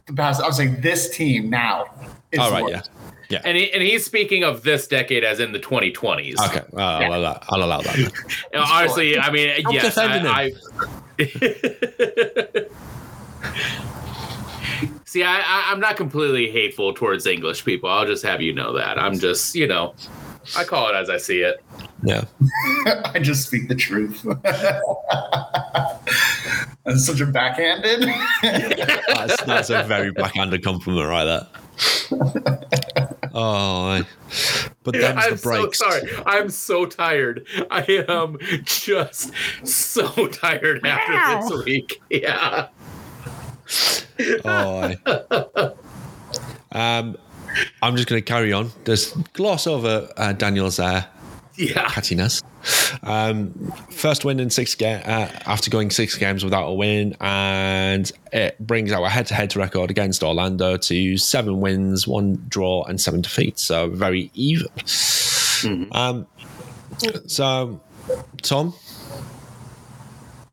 the 0.05 0.13
past. 0.13 0.41
I'm 0.43 0.51
saying 0.51 0.81
this 0.81 1.15
team 1.15 1.49
now. 1.49 1.85
Is 2.31 2.39
All 2.39 2.49
the 2.51 2.61
right, 2.61 2.71
yeah. 2.71 2.81
Worst. 3.29 3.31
Yeah. 3.31 3.41
and 3.45 3.57
he, 3.57 3.71
and 3.71 3.81
he's 3.81 4.05
speaking 4.05 4.43
of 4.43 4.63
this 4.63 4.87
decade 4.87 5.23
as 5.23 5.39
in 5.39 5.51
the 5.51 5.59
2020s 5.59 6.35
Okay, 6.47 6.61
uh, 6.73 6.79
I'll, 6.79 7.13
allow, 7.13 7.39
I'll 7.49 7.63
allow 7.63 7.81
that. 7.81 7.97
You 7.97 8.09
honestly 8.55 9.17
i 9.17 9.31
mean 9.31 9.65
I'm 9.65 9.73
yes 9.73 9.95
defending 9.95 10.27
I, 10.27 10.51
I 11.19 12.65
See, 15.05 15.23
I, 15.23 15.37
I, 15.37 15.71
I'm 15.71 15.79
not 15.79 15.95
completely 15.95 16.51
hateful 16.51 16.93
towards 16.93 17.25
English 17.25 17.63
people. 17.63 17.89
I'll 17.89 18.05
just 18.05 18.23
have 18.23 18.41
you 18.41 18.53
know 18.53 18.73
that. 18.73 18.99
I'm 18.99 19.17
just, 19.17 19.55
you 19.55 19.65
know, 19.65 19.95
I 20.57 20.65
call 20.65 20.89
it 20.89 20.95
as 20.95 21.09
I 21.09 21.15
see 21.15 21.39
it. 21.39 21.63
Yeah. 22.03 22.25
I 23.05 23.19
just 23.21 23.47
speak 23.47 23.69
the 23.69 23.75
truth. 23.75 24.25
That's 26.83 27.05
such 27.05 27.21
a 27.21 27.25
backhanded. 27.25 28.09
That's, 28.41 29.41
that's 29.43 29.69
a 29.69 29.83
very 29.83 30.11
backhanded 30.11 30.63
compliment 30.63 31.07
right 31.07 31.23
there. 31.23 31.47
Oh, 33.37 33.87
I- 33.87 34.05
but 34.83 34.93
them's 34.93 35.25
I'm 35.25 35.31
the 35.31 35.37
so 35.37 35.71
sorry. 35.71 36.09
I'm 36.25 36.49
so 36.49 36.85
tired. 36.85 37.45
I 37.69 37.81
am 38.07 38.37
just 38.63 39.31
so 39.65 40.07
tired 40.27 40.85
after 40.85 41.49
this 41.55 41.65
week. 41.65 42.01
Yeah. 42.09 42.67
Oh, 44.45 44.95
I- 45.05 45.73
um, 46.71 47.17
I'm 47.81 47.95
just 47.97 48.07
going 48.07 48.21
to 48.21 48.25
carry 48.25 48.53
on. 48.53 48.71
Just 48.85 49.33
gloss 49.33 49.67
over 49.67 50.09
uh, 50.15 50.31
Daniel's 50.33 50.79
uh, 50.79 51.03
Yeah. 51.55 51.85
cattiness. 51.89 52.41
Um, 53.03 53.51
first 53.89 54.25
win 54.25 54.39
in 54.39 54.49
six 54.49 54.75
ga- 54.75 55.03
uh, 55.03 55.29
after 55.45 55.69
going 55.69 55.91
six 55.91 56.17
games 56.17 56.43
without 56.43 56.67
a 56.67 56.73
win, 56.73 57.15
and 57.19 58.11
it 58.31 58.57
brings 58.59 58.91
our 58.91 59.07
head-to-head 59.09 59.55
record 59.55 59.91
against 59.91 60.23
Orlando 60.23 60.77
to 60.77 61.17
seven 61.17 61.61
wins, 61.61 62.07
one 62.07 62.43
draw, 62.47 62.83
and 62.83 62.99
seven 62.99 63.21
defeats. 63.21 63.63
So 63.63 63.89
very 63.89 64.31
even. 64.33 64.67
Um, 65.91 66.27
so, 67.27 67.81
Tom, 68.41 68.73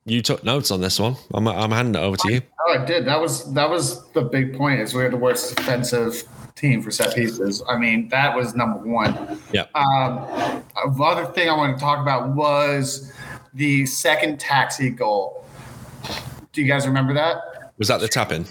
you 0.05 0.23
took 0.23 0.43
notes 0.45 0.71
on 0.71 0.81
this 0.81 0.99
one. 0.99 1.17
I'm, 1.33 1.47
I'm 1.47 1.71
handing 1.71 2.01
it 2.01 2.05
over 2.05 2.17
to 2.17 2.33
you. 2.33 2.41
Oh, 2.67 2.79
I 2.79 2.85
did. 2.85 3.05
That 3.05 3.21
was 3.21 3.53
that 3.55 3.69
was 3.69 4.09
the 4.13 4.23
big 4.23 4.57
point. 4.57 4.81
Is 4.81 4.95
we're 4.95 5.11
the 5.11 5.17
worst 5.17 5.57
defensive 5.57 6.25
team 6.55 6.82
for 6.82 6.90
set 6.90 7.14
pieces. 7.14 7.62
I 7.68 7.76
mean, 7.78 8.09
that 8.09 8.34
was 8.36 8.55
number 8.55 8.78
one. 8.78 9.40
Yeah. 9.53 9.66
Um, 9.74 10.62
the 10.96 11.03
other 11.05 11.26
thing 11.26 11.48
I 11.48 11.57
wanted 11.57 11.74
to 11.74 11.80
talk 11.80 12.00
about 12.00 12.30
was 12.30 13.12
the 13.55 13.86
second 13.86 14.40
taxi 14.40 14.90
goal. 14.90 15.44
Do 16.53 16.62
you 16.62 16.68
guys 16.68 16.86
remember 16.86 17.14
that? 17.14 17.72
Was 17.78 17.88
that 17.88 18.00
the 18.00 18.09
tap 18.09 18.32
in? 18.32 18.46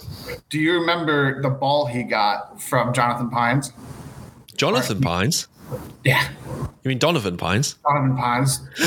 Do 0.50 0.60
you 0.60 0.74
remember 0.74 1.42
the 1.42 1.50
ball 1.50 1.86
he 1.86 2.04
got 2.04 2.62
from 2.62 2.94
Jonathan 2.94 3.30
Pines? 3.30 3.72
Jonathan 4.56 5.02
Pines? 5.02 5.48
Yeah, 6.04 6.28
You 6.84 6.90
mean 6.90 6.98
Donovan 6.98 7.38
Pines? 7.38 7.76
Jonathan 7.88 8.18
Pines. 8.18 8.60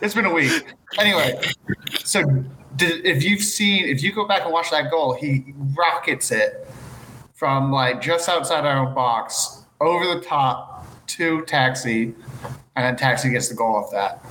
it's 0.00 0.14
been 0.14 0.24
a 0.24 0.32
week. 0.32 0.64
Anyway, 0.98 1.38
so 1.98 2.22
did, 2.76 3.04
if 3.04 3.22
you've 3.22 3.42
seen, 3.42 3.84
if 3.84 4.02
you 4.02 4.12
go 4.12 4.26
back 4.26 4.44
and 4.44 4.52
watch 4.52 4.70
that 4.70 4.90
goal, 4.90 5.14
he 5.14 5.52
rockets 5.76 6.30
it 6.30 6.66
from 7.38 7.70
like 7.70 8.02
just 8.02 8.28
outside 8.28 8.66
our 8.66 8.84
own 8.84 8.94
box 8.94 9.62
over 9.80 10.12
the 10.12 10.20
top 10.20 10.84
to 11.06 11.42
Taxi, 11.42 12.12
and 12.74 12.84
then 12.84 12.96
Taxi 12.96 13.30
gets 13.30 13.48
the 13.48 13.54
goal 13.54 13.76
off 13.76 13.92
that. 13.92 14.24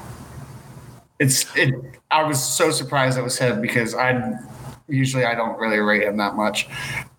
It's 1.17 1.45
it. 1.55 1.73
I 2.11 2.23
was 2.23 2.43
so 2.43 2.69
surprised 2.69 3.17
it 3.17 3.21
was 3.21 3.39
him 3.39 3.61
because 3.61 3.95
I 3.95 4.33
usually 4.89 5.23
I 5.23 5.35
don't 5.35 5.57
really 5.57 5.79
rate 5.79 6.03
him 6.03 6.17
that 6.17 6.35
much. 6.35 6.67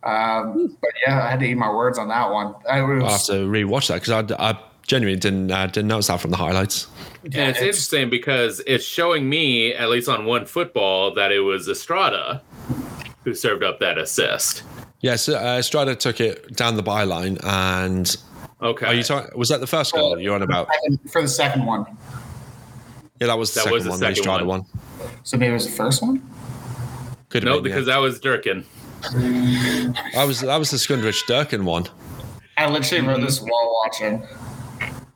Um, 0.03 0.77
but 0.81 0.91
yeah, 1.07 1.25
I 1.25 1.31
had 1.31 1.41
to 1.41 1.47
eat 1.47 1.55
my 1.55 1.71
words 1.71 1.99
on 1.99 2.09
that 2.09 2.31
one. 2.31 2.55
I 2.71 2.83
was, 2.83 3.03
I'll 3.03 3.11
have 3.11 3.25
to 3.25 3.51
rewatch 3.51 3.89
that 3.89 4.03
because 4.03 4.33
I, 4.33 4.51
I 4.51 4.59
genuinely 4.87 5.19
didn't 5.19 5.51
uh, 5.51 5.67
didn't 5.69 5.89
notice 5.89 6.09
that 6.09 6.21
from 6.21 6.33
the 6.33 6.37
highlights. 6.37 6.87
yeah, 7.25 7.45
And 7.45 7.51
it's, 7.51 7.61
interesting 7.61 8.11
because 8.11 8.61
it's 8.67 8.85
showing 8.85 9.27
me, 9.27 9.73
at 9.73 9.89
least 9.89 10.09
on 10.11 10.27
one 10.27 10.45
football, 10.45 11.15
that 11.15 11.33
it 11.33 11.41
was 11.41 11.67
Estrada 11.67 12.43
who 13.25 13.35
served 13.35 13.65
up 13.65 13.81
that 13.81 13.97
assist. 13.97 14.63
Yes, 15.01 15.29
uh, 15.29 15.63
Strada 15.63 15.95
took 15.95 16.21
it 16.21 16.57
down 16.57 16.77
the 16.77 16.83
byline, 16.83 17.39
and 17.45 18.17
Okay. 18.61 18.87
are 18.87 18.95
you 18.95 19.03
talking? 19.05 19.31
Was 19.39 19.49
that 19.51 19.61
the 19.61 19.67
first 19.67 19.93
goal 19.95 20.19
you're 20.19 20.35
on 20.35 20.43
about? 20.43 20.69
for 21.11 21.23
the 21.23 21.29
second 21.29 21.65
one. 21.67 21.87
Yeah, 23.21 23.29
that 23.29 23.39
was 23.39 23.53
the 23.55 23.61
That 23.61 23.65
second 23.65 23.73
was 23.75 23.85
the 23.85 23.91
one, 23.91 24.01
the 24.01 24.07
second 24.07 24.23
Strada 24.23 24.45
one. 24.45 24.61
one. 24.63 25.11
So 25.23 25.37
maybe 25.37 25.51
it 25.51 25.55
was 25.55 25.67
the 25.67 25.73
first 25.73 26.03
one. 26.03 26.23
Could 27.29 27.45
no, 27.45 27.55
been, 27.55 27.65
because 27.65 27.87
yeah. 27.87 27.95
that 27.95 28.01
was 28.01 28.19
Durkin. 28.21 28.65
that 29.03 30.25
was 30.27 30.41
that 30.41 30.57
was 30.57 30.71
the 30.71 30.77
Skundrich 30.77 31.27
Durkin 31.27 31.65
one. 31.65 31.87
I 32.57 32.69
literally 32.69 33.07
wrote 33.07 33.21
this 33.21 33.41
while 33.41 33.81
watching. 33.85 34.27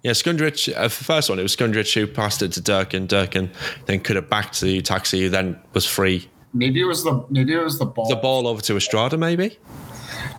Yeah, 0.04 0.12
Skundrich. 0.12 0.72
Uh, 0.76 0.82
the 0.84 0.90
first 0.90 1.28
one, 1.30 1.38
it 1.38 1.42
was 1.42 1.56
Skundrich 1.56 1.94
who 1.94 2.06
passed 2.06 2.42
it 2.42 2.52
to 2.52 2.60
Durkin. 2.60 3.06
Durkin 3.06 3.50
then 3.86 4.00
could 4.00 4.16
have 4.16 4.28
backed 4.28 4.58
to 4.60 4.80
Taxi, 4.82 5.22
who 5.22 5.28
then 5.28 5.58
was 5.74 5.86
free. 5.86 6.28
Maybe 6.55 6.80
it 6.80 6.84
was 6.84 7.03
the 7.05 7.24
maybe 7.30 7.55
it 7.55 7.62
was 7.62 7.78
the 7.78 7.86
ball. 7.86 8.09
The 8.09 8.16
ball 8.16 8.46
over 8.46 8.61
to 8.62 8.76
Estrada, 8.76 9.16
maybe. 9.16 9.59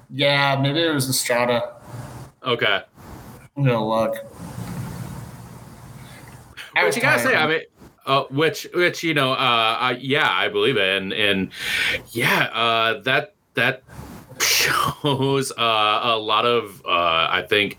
Yeah, 0.10 0.60
maybe 0.62 0.82
it 0.82 0.94
was 0.94 1.10
Estrada. 1.10 1.74
Okay. 2.44 2.82
I'm 3.58 3.64
gonna 3.64 3.88
look. 3.88 4.18
I 6.76 6.84
But 6.84 6.96
you 6.96 7.02
gotta 7.02 7.22
say. 7.22 7.36
I 7.36 7.48
mean, 7.48 7.62
uh, 8.06 8.24
which, 8.30 8.68
which 8.74 9.04
you 9.04 9.14
know, 9.14 9.32
uh, 9.32 9.78
I, 9.80 9.98
yeah, 10.02 10.30
I 10.30 10.50
believe 10.50 10.78
it, 10.78 11.02
and 11.02 11.14
and 11.14 11.52
yeah, 12.12 12.44
uh, 12.54 13.02
that 13.02 13.36
that 13.54 13.84
shows 14.42 15.52
uh, 15.52 16.02
a 16.04 16.18
lot 16.18 16.46
of, 16.46 16.82
uh, 16.86 17.28
I 17.30 17.46
think, 17.48 17.78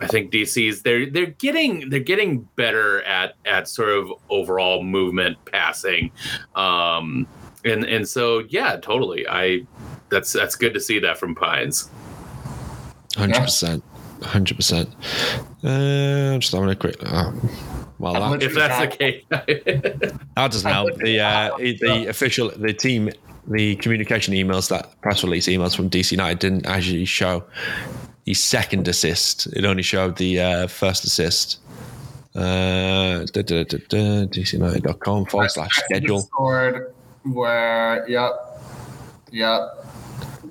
I 0.00 0.06
think 0.06 0.32
DC's 0.32 0.82
they're 0.82 1.10
they're 1.10 1.26
getting 1.26 1.90
they're 1.90 2.00
getting 2.00 2.48
better 2.56 3.02
at 3.02 3.34
at 3.44 3.68
sort 3.68 3.90
of 3.90 4.12
overall 4.30 4.82
movement 4.82 5.36
passing, 5.46 6.10
um, 6.54 7.26
and 7.66 7.84
and 7.84 8.08
so 8.08 8.44
yeah, 8.48 8.76
totally, 8.76 9.26
I. 9.28 9.66
That's 10.08 10.32
that's 10.32 10.54
good 10.54 10.72
to 10.74 10.80
see 10.80 11.00
that 11.00 11.18
from 11.18 11.34
Pines. 11.34 11.90
Hundred 13.16 13.42
percent. 13.42 13.82
Hundred 14.22 14.56
percent. 14.56 14.88
Uh, 15.64 16.32
I'm 16.34 16.40
just 16.40 16.52
having 16.52 16.70
a 16.70 16.76
quick. 16.76 16.96
Uh, 17.02 17.32
well, 17.98 18.12
that, 18.12 18.42
If 18.42 18.54
that's 18.54 18.80
the 18.80 18.96
case, 18.96 19.24
that 19.30 20.20
doesn't 20.36 20.70
help. 20.70 20.94
The 20.96 21.20
uh, 21.20 21.56
the 21.56 22.06
official 22.08 22.50
the 22.56 22.72
team 22.72 23.10
the 23.48 23.76
communication 23.76 24.34
emails 24.34 24.68
that 24.68 25.00
press 25.00 25.22
release 25.22 25.48
emails 25.48 25.74
from 25.74 25.88
DC 25.88 26.12
United 26.12 26.38
didn't 26.38 26.66
actually 26.66 27.04
show 27.04 27.44
the 28.24 28.34
second 28.34 28.86
assist. 28.88 29.46
It 29.48 29.64
only 29.64 29.82
showed 29.82 30.16
the 30.16 30.40
uh, 30.40 30.66
first 30.66 31.04
assist. 31.04 31.60
Uh, 32.34 33.24
da, 33.32 33.42
da, 33.42 33.64
da, 33.64 33.78
da, 33.88 34.26
DCUnited.com 34.26 35.26
forward 35.26 35.50
slash 35.50 35.70
schedule. 35.76 36.20
Scored 36.20 36.94
where? 37.32 38.08
Yep, 38.08 38.60
yep, 39.32 39.84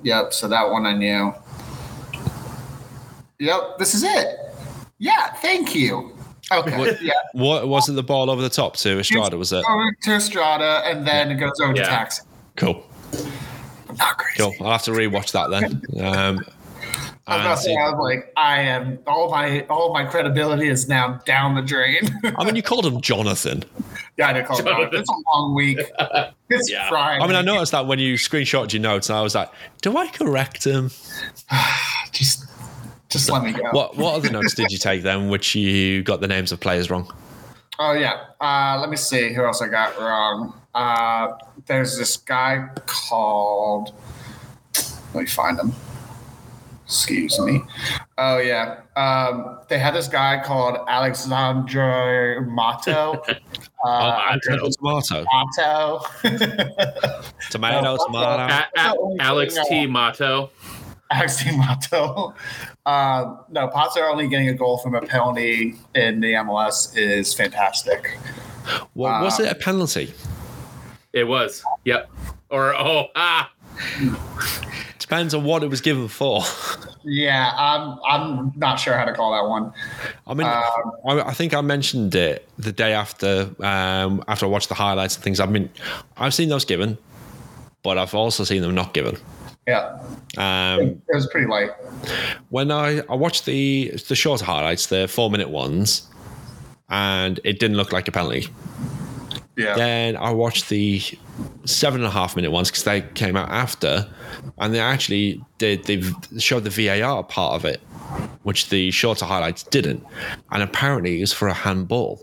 yep. 0.02 0.32
So 0.32 0.48
that 0.48 0.70
one 0.70 0.86
I 0.86 0.96
knew. 0.96 1.34
Yep, 3.38 3.78
this 3.78 3.94
is 3.94 4.02
it. 4.02 4.38
Yeah, 4.98 5.32
thank 5.34 5.74
you. 5.74 6.16
Okay, 6.52 6.96
yeah. 7.02 7.12
What 7.32 7.68
was 7.68 7.88
it? 7.88 7.92
The 7.92 8.02
ball 8.02 8.30
over 8.30 8.40
the 8.40 8.48
top 8.48 8.76
to 8.78 9.00
Estrada? 9.00 9.36
Was 9.36 9.52
it 9.52 9.64
Over 9.68 9.90
to 10.02 10.12
Estrada, 10.12 10.82
and 10.86 11.06
then 11.06 11.30
it 11.30 11.36
goes 11.36 11.58
over 11.62 11.74
to 11.74 11.80
Yeah. 11.80 11.88
Taxi. 11.88 12.22
cool? 12.56 12.86
Not 13.98 14.16
crazy. 14.18 14.38
Cool. 14.42 14.54
I'll 14.66 14.72
have 14.72 14.82
to 14.84 14.92
rewatch 14.92 15.32
that 15.32 15.50
then. 15.50 15.82
Um, 16.04 16.40
I 17.28 17.36
was 17.38 17.40
about 17.40 17.50
and 17.50 17.56
to 17.56 17.62
say, 17.64 17.76
I 17.76 17.90
was 17.90 17.98
like, 18.00 18.32
I 18.36 18.60
am 18.60 18.98
all 19.08 19.28
my 19.30 19.66
all 19.66 19.92
my 19.92 20.04
credibility 20.04 20.68
is 20.68 20.86
now 20.88 21.20
down 21.26 21.56
the 21.56 21.62
drain. 21.62 22.08
I 22.38 22.44
mean, 22.44 22.54
you 22.54 22.62
called 22.62 22.86
him 22.86 23.00
Jonathan. 23.00 23.64
yeah, 24.16 24.28
I 24.28 24.32
did 24.32 24.46
call 24.46 24.58
it. 24.58 24.66
out. 24.66 24.94
It's 24.94 25.08
a 25.10 25.14
long 25.34 25.54
week. 25.54 25.78
It's 26.48 26.70
Yeah. 26.70 26.88
Friday. 26.88 27.24
I 27.24 27.26
mean, 27.26 27.34
I 27.34 27.42
noticed 27.42 27.72
that 27.72 27.88
when 27.88 27.98
you 27.98 28.14
screenshot 28.14 28.72
your 28.72 28.80
notes, 28.80 29.10
and 29.10 29.18
I 29.18 29.22
was 29.22 29.34
like, 29.34 29.50
"Do 29.82 29.96
I 29.96 30.06
correct 30.06 30.62
him?" 30.64 30.90
just 32.12 32.44
just 33.08 33.28
let 33.30 33.42
me 33.42 33.52
go. 33.52 33.64
What 33.72 33.96
What 33.96 34.14
other 34.14 34.30
notes 34.30 34.54
did 34.54 34.70
you 34.70 34.78
take 34.78 35.02
then, 35.02 35.28
which 35.28 35.56
you 35.56 36.04
got 36.04 36.20
the 36.20 36.28
names 36.28 36.52
of 36.52 36.60
players 36.60 36.88
wrong? 36.88 37.12
Oh 37.80 37.92
yeah. 37.94 38.26
Uh, 38.40 38.78
let 38.80 38.90
me 38.90 38.96
see 38.96 39.32
who 39.32 39.44
else 39.44 39.60
I 39.60 39.66
got 39.66 39.98
wrong. 39.98 40.54
Uh, 40.72 41.32
there's 41.66 41.98
this 41.98 42.16
guy 42.16 42.68
called. 42.86 43.92
Let 45.14 45.22
me 45.22 45.26
find 45.26 45.58
him. 45.58 45.72
Excuse 46.86 47.38
me. 47.40 47.62
Oh 48.16 48.38
yeah. 48.38 48.80
Um, 48.96 49.58
they 49.68 49.78
had 49.78 49.92
this 49.94 50.06
guy 50.08 50.40
called 50.42 50.78
Alexandre 50.88 52.40
Mato. 52.48 53.22
Oh, 53.84 53.88
Uh, 53.90 54.36
tomato, 54.42 54.70
tomato, 54.70 55.26
Mato. 55.32 56.02
tomato, 57.50 57.96
Oh, 58.00 58.06
tomato. 58.06 58.52
A- 58.52 58.80
A- 58.80 59.16
Alex 59.20 59.56
T. 59.68 59.86
Mato. 59.86 60.50
Alex 61.10 61.44
Di 61.44 61.56
Mato. 61.56 62.34
Uh, 62.86 63.36
no, 63.50 63.68
are 63.68 64.08
only 64.08 64.28
getting 64.28 64.48
a 64.48 64.54
goal 64.54 64.78
from 64.78 64.94
a 64.94 65.02
penalty 65.02 65.74
in 65.94 66.20
the 66.20 66.32
MLS 66.32 66.96
is 66.96 67.34
fantastic. 67.34 68.16
What, 68.94 69.22
was 69.22 69.38
it 69.38 69.52
a 69.52 69.54
penalty? 69.54 70.12
It 71.12 71.24
was. 71.24 71.62
Yep. 71.84 72.10
Or 72.50 72.74
oh 72.74 73.06
ah. 73.14 73.52
Depends 75.08 75.34
on 75.34 75.44
what 75.44 75.62
it 75.62 75.70
was 75.70 75.80
given 75.80 76.08
for. 76.08 76.42
Yeah, 77.04 77.52
I'm 77.56 77.96
I'm 78.08 78.52
not 78.56 78.80
sure 78.80 78.94
how 78.98 79.04
to 79.04 79.12
call 79.12 79.30
that 79.32 79.48
one. 79.48 79.72
I 80.26 80.34
mean, 80.34 80.48
Um, 80.48 80.92
I, 81.06 81.28
I 81.30 81.32
think 81.32 81.54
I 81.54 81.60
mentioned 81.60 82.12
it 82.16 82.48
the 82.58 82.72
day 82.72 82.92
after 82.92 83.48
um, 83.62 84.24
after 84.26 84.46
I 84.46 84.48
watched 84.48 84.68
the 84.68 84.74
highlights 84.74 85.14
and 85.14 85.22
things. 85.22 85.38
I 85.38 85.46
mean, 85.46 85.70
I've 86.16 86.34
seen 86.34 86.48
those 86.48 86.64
given, 86.64 86.98
but 87.84 87.98
I've 87.98 88.14
also 88.16 88.42
seen 88.42 88.62
them 88.62 88.74
not 88.74 88.94
given. 88.94 89.16
Yeah, 89.68 89.96
Um, 90.36 90.80
it 90.80 90.98
was 91.14 91.28
pretty 91.28 91.46
light. 91.46 91.70
when 92.48 92.72
I, 92.72 92.98
I 93.08 93.14
watched 93.14 93.44
the 93.46 93.92
the 94.08 94.16
shorter 94.16 94.44
highlights, 94.44 94.86
the 94.88 95.06
four 95.06 95.30
minute 95.30 95.50
ones, 95.50 96.02
and 96.88 97.38
it 97.44 97.60
didn't 97.60 97.76
look 97.76 97.92
like 97.92 98.08
a 98.08 98.12
penalty. 98.12 98.48
Yeah, 99.56 99.74
Then 99.74 100.16
I 100.16 100.30
watched 100.32 100.68
the 100.68 101.00
seven 101.64 102.00
and 102.00 102.06
a 102.06 102.10
half 102.10 102.36
minute 102.36 102.50
ones 102.50 102.70
because 102.70 102.84
they 102.84 103.00
came 103.14 103.36
out 103.36 103.48
after, 103.48 104.06
and 104.58 104.74
they 104.74 104.80
actually 104.80 105.42
did 105.56 105.84
they 105.84 106.02
showed 106.38 106.64
the 106.64 106.70
VAR 106.70 107.24
part 107.24 107.54
of 107.54 107.64
it, 107.64 107.80
which 108.42 108.68
the 108.68 108.90
shorter 108.90 109.24
highlights 109.24 109.62
didn't, 109.62 110.04
and 110.52 110.62
apparently 110.62 111.18
it 111.18 111.20
was 111.22 111.32
for 111.32 111.48
a 111.48 111.54
handball. 111.54 112.22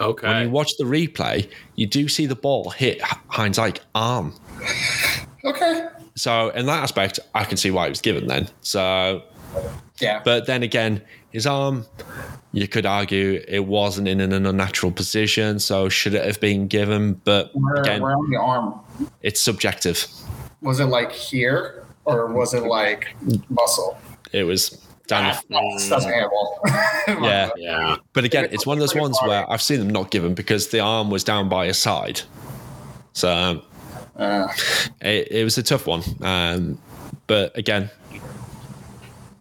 Okay. 0.00 0.26
When 0.26 0.42
you 0.44 0.50
watch 0.50 0.76
the 0.78 0.84
replay, 0.84 1.48
you 1.76 1.86
do 1.86 2.08
see 2.08 2.26
the 2.26 2.34
ball 2.34 2.70
hit 2.70 3.00
Hines-Ike 3.28 3.82
arm. 3.94 4.34
okay. 5.44 5.88
So 6.16 6.48
in 6.50 6.66
that 6.66 6.82
aspect, 6.82 7.20
I 7.34 7.44
can 7.44 7.56
see 7.56 7.70
why 7.70 7.86
it 7.86 7.90
was 7.90 8.00
given 8.00 8.26
then. 8.26 8.48
So 8.62 9.22
Yeah, 10.00 10.22
But 10.24 10.46
then 10.46 10.62
again, 10.62 11.02
his 11.32 11.46
arm, 11.46 11.86
you 12.52 12.66
could 12.68 12.86
argue 12.86 13.42
it 13.46 13.66
wasn't 13.66 14.08
in 14.08 14.20
an 14.20 14.46
unnatural 14.46 14.92
position, 14.92 15.58
so 15.58 15.88
should 15.88 16.14
it 16.14 16.24
have 16.24 16.40
been 16.40 16.66
given? 16.66 17.14
But 17.24 17.50
where, 17.54 17.76
again, 17.76 18.02
where 18.02 18.12
on 18.16 18.30
the 18.30 18.36
arm 18.36 18.80
it's 19.22 19.40
subjective. 19.40 20.06
was 20.60 20.80
it? 20.80 20.86
Like 20.86 21.12
here, 21.12 21.84
or 22.04 22.26
was 22.26 22.54
it 22.54 22.64
like 22.64 23.14
muscle? 23.48 23.98
It 24.32 24.44
was 24.44 24.70
down. 25.06 25.36
That's, 25.48 25.88
that's 25.88 26.04
handball. 26.04 26.60
Yeah. 27.08 27.50
Yeah. 27.56 27.96
But 28.12 28.24
again, 28.24 28.48
it's 28.52 28.64
one 28.66 28.76
of 28.76 28.80
those 28.80 28.94
ones 28.94 29.18
where 29.24 29.50
I've 29.50 29.62
seen 29.62 29.80
them 29.80 29.90
not 29.90 30.10
given 30.12 30.34
because 30.34 30.68
the 30.68 30.78
arm 30.80 31.10
was 31.10 31.24
down 31.24 31.48
by 31.48 31.66
his 31.66 31.78
side. 31.78 32.20
So 33.12 33.28
um, 33.28 33.62
Uh, 34.16 34.48
it, 35.00 35.28
it 35.30 35.44
was 35.44 35.58
a 35.58 35.62
tough 35.62 35.86
one. 35.86 36.02
Um, 36.20 36.78
but 37.26 37.56
again, 37.58 37.90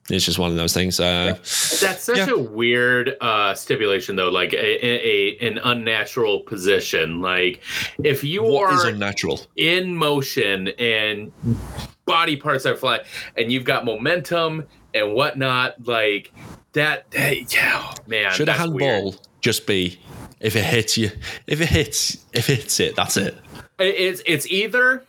it's 0.10 0.26
just 0.26 0.40
one 0.40 0.50
of 0.52 0.58
those 0.58 0.74
things. 0.74 1.00
Uh, 1.00 1.34
That's 1.82 2.04
such 2.04 2.18
Yeah. 2.18 2.30
a 2.32 2.38
weird 2.38 3.16
uh, 3.22 3.54
stipulation, 3.54 4.16
though. 4.16 4.30
Like 4.30 4.54
a, 4.54 4.86
a, 4.86 5.38
a 5.42 5.48
an 5.48 5.58
unnatural 5.60 6.42
position. 6.42 7.22
Like 7.22 7.62
if 8.04 8.24
you 8.24 8.44
what 8.44 8.74
is 8.74 8.86
are 8.86 8.90
unnatural? 8.90 9.40
in 9.56 9.96
motion 9.96 10.70
and 10.80 11.32
body 12.06 12.36
parts 12.36 12.66
are 12.66 12.76
flying, 12.76 13.02
and 13.38 13.52
you've 13.52 13.66
got 13.66 13.86
momentum 13.86 14.66
and 14.94 15.14
whatnot, 15.14 15.86
like 15.88 16.32
that. 16.74 17.06
Hey, 17.14 17.46
yeah, 17.50 17.94
man. 18.08 18.32
Should 18.34 18.50
a 18.50 18.54
handball 18.54 19.04
weird. 19.12 19.20
just 19.42 19.68
be 19.68 20.00
if 20.40 20.56
it 20.56 20.64
hits 20.64 20.98
you? 20.98 21.12
If 21.48 21.62
it 21.62 21.70
hits, 21.70 22.18
if 22.34 22.50
it 22.50 22.58
hits 22.60 22.80
it, 22.80 22.96
that's 22.96 23.18
it. 23.18 23.36
It- 23.80 23.96
It's 23.96 24.22
it's 24.26 24.48
either 24.48 25.04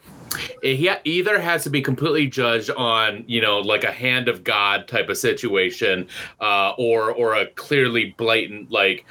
he 0.63 0.91
either 1.05 1.41
has 1.41 1.65
to 1.65 1.71
be 1.71 1.81
completely 1.83 2.27
judged 2.27 2.71
on 2.71 3.25
you 3.27 3.41
know 3.41 3.59
like 3.61 3.85
a 3.85 3.93
hand 3.93 4.29
of 4.29 4.45
God 4.45 4.87
type 4.89 5.09
of 5.09 5.17
situation, 5.19 6.07
uh, 6.41 6.71
or 6.79 7.13
or 7.13 7.35
a 7.35 7.47
clearly 7.53 8.15
blatant 8.17 8.71
like. 8.71 9.05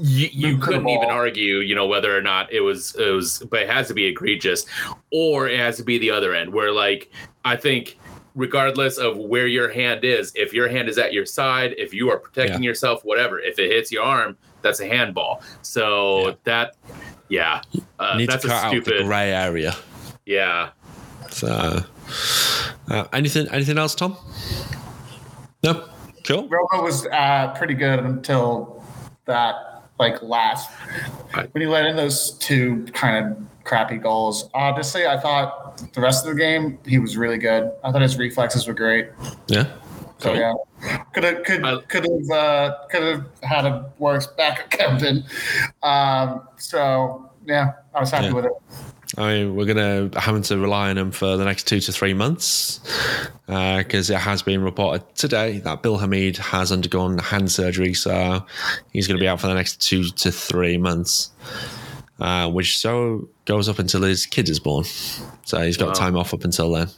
You, 0.00 0.28
you 0.30 0.46
Move 0.52 0.60
to 0.60 0.66
the 0.66 0.72
couldn't 0.72 0.88
even 0.90 1.10
argue, 1.10 1.56
you 1.56 1.74
know, 1.74 1.88
whether 1.88 2.16
or 2.16 2.22
not 2.22 2.52
it 2.52 2.60
was 2.60 2.94
it 2.94 3.10
was, 3.10 3.40
but 3.50 3.62
it 3.62 3.68
has 3.68 3.88
to 3.88 3.94
be 3.94 4.04
egregious, 4.06 4.64
or 5.10 5.48
it 5.48 5.58
has 5.58 5.76
to 5.78 5.82
be 5.82 5.98
the 5.98 6.08
other 6.12 6.34
end, 6.34 6.52
where 6.52 6.70
like 6.70 7.10
I 7.44 7.56
think, 7.56 7.98
regardless 8.36 8.98
of 8.98 9.16
where 9.16 9.48
your 9.48 9.68
hand 9.68 10.04
is, 10.04 10.32
if 10.36 10.52
your 10.52 10.68
hand 10.68 10.88
is 10.88 10.98
at 10.98 11.12
your 11.12 11.26
side, 11.26 11.74
if 11.78 11.92
you 11.92 12.10
are 12.10 12.18
protecting 12.20 12.62
yourself, 12.62 13.04
whatever, 13.04 13.40
if 13.40 13.58
it 13.58 13.72
hits 13.72 13.90
your 13.90 14.04
arm, 14.04 14.36
that's 14.62 14.78
a 14.78 14.86
handball. 14.86 15.42
So 15.62 16.28
Yeah. 16.28 16.34
that, 16.44 16.76
yeah, 17.28 17.62
uh, 17.98 18.16
Need 18.18 18.26
to 18.26 18.32
that's 18.32 18.46
cut 18.46 18.52
a 18.52 18.66
out 18.66 18.74
the 18.76 18.82
stupid. 18.82 19.04
grey 19.04 19.32
area. 19.32 19.74
Yeah. 20.32 20.70
So, 21.30 21.82
uh, 22.90 23.04
anything, 23.14 23.48
anything 23.50 23.78
else, 23.78 23.94
Tom? 23.94 24.14
No, 25.64 25.88
cool. 26.26 26.46
Romo 26.50 26.82
was 26.82 27.06
uh, 27.06 27.54
pretty 27.56 27.72
good 27.72 28.00
until 28.00 28.84
that 29.24 29.54
like 29.98 30.22
last 30.22 30.70
Right. 31.34 31.52
when 31.54 31.62
he 31.62 31.66
let 31.66 31.86
in 31.86 31.96
those 31.96 32.32
two 32.38 32.86
kind 32.92 33.26
of 33.26 33.38
crappy 33.64 33.96
goals. 33.96 34.50
Honestly, 34.54 35.06
I 35.06 35.18
thought 35.18 35.78
the 35.94 36.00
rest 36.02 36.26
of 36.26 36.34
the 36.34 36.38
game 36.38 36.78
he 36.84 36.98
was 36.98 37.16
really 37.16 37.38
good. 37.38 37.72
I 37.82 37.90
thought 37.90 38.02
his 38.02 38.18
reflexes 38.18 38.66
were 38.68 38.74
great. 38.74 39.08
Yeah, 39.46 39.64
So 40.18 40.34
Cool. 40.34 40.36
yeah, 40.36 40.98
could 41.14 41.24
have 41.24 41.42
could 41.42 41.64
I- 41.64 41.80
could 41.88 42.04
have 42.04 42.30
uh, 42.30 42.74
could 42.90 43.02
have 43.02 43.24
had 43.42 43.64
a 43.64 43.90
worse 43.98 44.26
backup 44.26 44.68
captain. 44.78 45.24
Um, 45.82 46.46
so 46.58 47.30
yeah, 47.46 47.72
I 47.94 48.00
was 48.00 48.10
happy 48.10 48.26
Yeah. 48.26 48.32
with 48.34 48.44
it. 48.44 48.52
I 49.18 49.34
mean, 49.34 49.56
we're 49.56 49.64
gonna 49.66 50.10
having 50.16 50.42
to 50.42 50.56
rely 50.58 50.90
on 50.90 50.96
him 50.96 51.10
for 51.10 51.36
the 51.36 51.44
next 51.44 51.66
two 51.66 51.80
to 51.80 51.92
three 51.92 52.14
months 52.14 52.78
because 53.46 54.10
it 54.10 54.16
has 54.18 54.42
been 54.42 54.62
reported 54.62 55.02
today 55.16 55.58
that 55.60 55.82
Bill 55.82 55.98
Hamid 55.98 56.36
has 56.36 56.70
undergone 56.70 57.18
hand 57.18 57.50
surgery, 57.50 57.94
so 57.94 58.44
he's 58.92 59.08
going 59.08 59.18
to 59.18 59.20
be 59.20 59.26
out 59.26 59.40
for 59.40 59.48
the 59.48 59.54
next 59.54 59.80
two 59.82 60.04
to 60.04 60.30
three 60.30 60.78
months, 60.78 61.30
uh, 62.20 62.48
which 62.48 62.78
so 62.78 63.28
goes 63.44 63.68
up 63.68 63.80
until 63.80 64.02
his 64.02 64.24
kid 64.24 64.48
is 64.48 64.60
born. 64.60 64.84
So 65.44 65.62
he's 65.62 65.76
got 65.76 65.88
Wow. 65.88 65.94
time 65.94 66.16
off 66.16 66.32
up 66.32 66.44
until 66.44 66.70
then. 66.70 66.88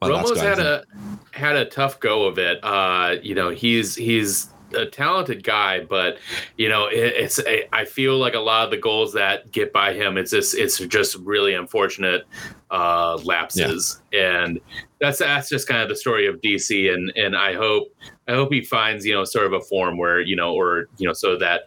Well, 0.00 0.12
that's 0.12 0.30
Romo's 0.30 0.32
going 0.34 0.46
had 0.46 0.58
a 0.60 0.84
had 1.32 1.56
a 1.56 1.64
tough 1.64 1.98
go 1.98 2.26
of 2.26 2.38
it. 2.38 2.60
Uh, 2.62 3.16
you 3.22 3.34
know, 3.34 3.48
he's 3.50 3.96
he's 3.96 4.48
a 4.74 4.86
talented 4.86 5.42
guy, 5.44 5.84
but 5.84 6.18
you 6.56 6.68
know, 6.68 6.86
it, 6.86 7.14
it's 7.16 7.40
I 7.72 7.84
feel 7.84 8.18
like 8.18 8.34
a 8.34 8.40
lot 8.40 8.64
of 8.64 8.70
the 8.70 8.76
goals 8.76 9.12
that 9.14 9.50
get 9.50 9.72
by 9.72 9.92
him, 9.94 10.16
it's 10.18 10.30
just 10.30 10.54
it's 10.54 10.78
just 10.78 11.16
really 11.16 11.54
unfortunate 11.54 12.24
uh, 12.70 13.16
lapses, 13.24 14.00
and 14.12 14.60
that's 15.00 15.18
that's 15.18 15.48
just 15.48 15.68
kind 15.68 15.82
of 15.82 15.88
the 15.88 15.96
story 15.96 16.26
of 16.26 16.40
DC. 16.40 16.92
And 16.92 17.12
and 17.16 17.36
I 17.36 17.54
hope 17.54 17.88
I 18.26 18.32
hope 18.32 18.52
he 18.52 18.60
finds 18.62 19.06
you 19.06 19.14
know 19.14 19.24
sort 19.24 19.46
of 19.46 19.52
a 19.52 19.60
form 19.60 19.96
where 19.96 20.20
you 20.20 20.36
know 20.36 20.54
or 20.54 20.88
you 20.98 21.06
know 21.06 21.12
so 21.14 21.36
that 21.38 21.62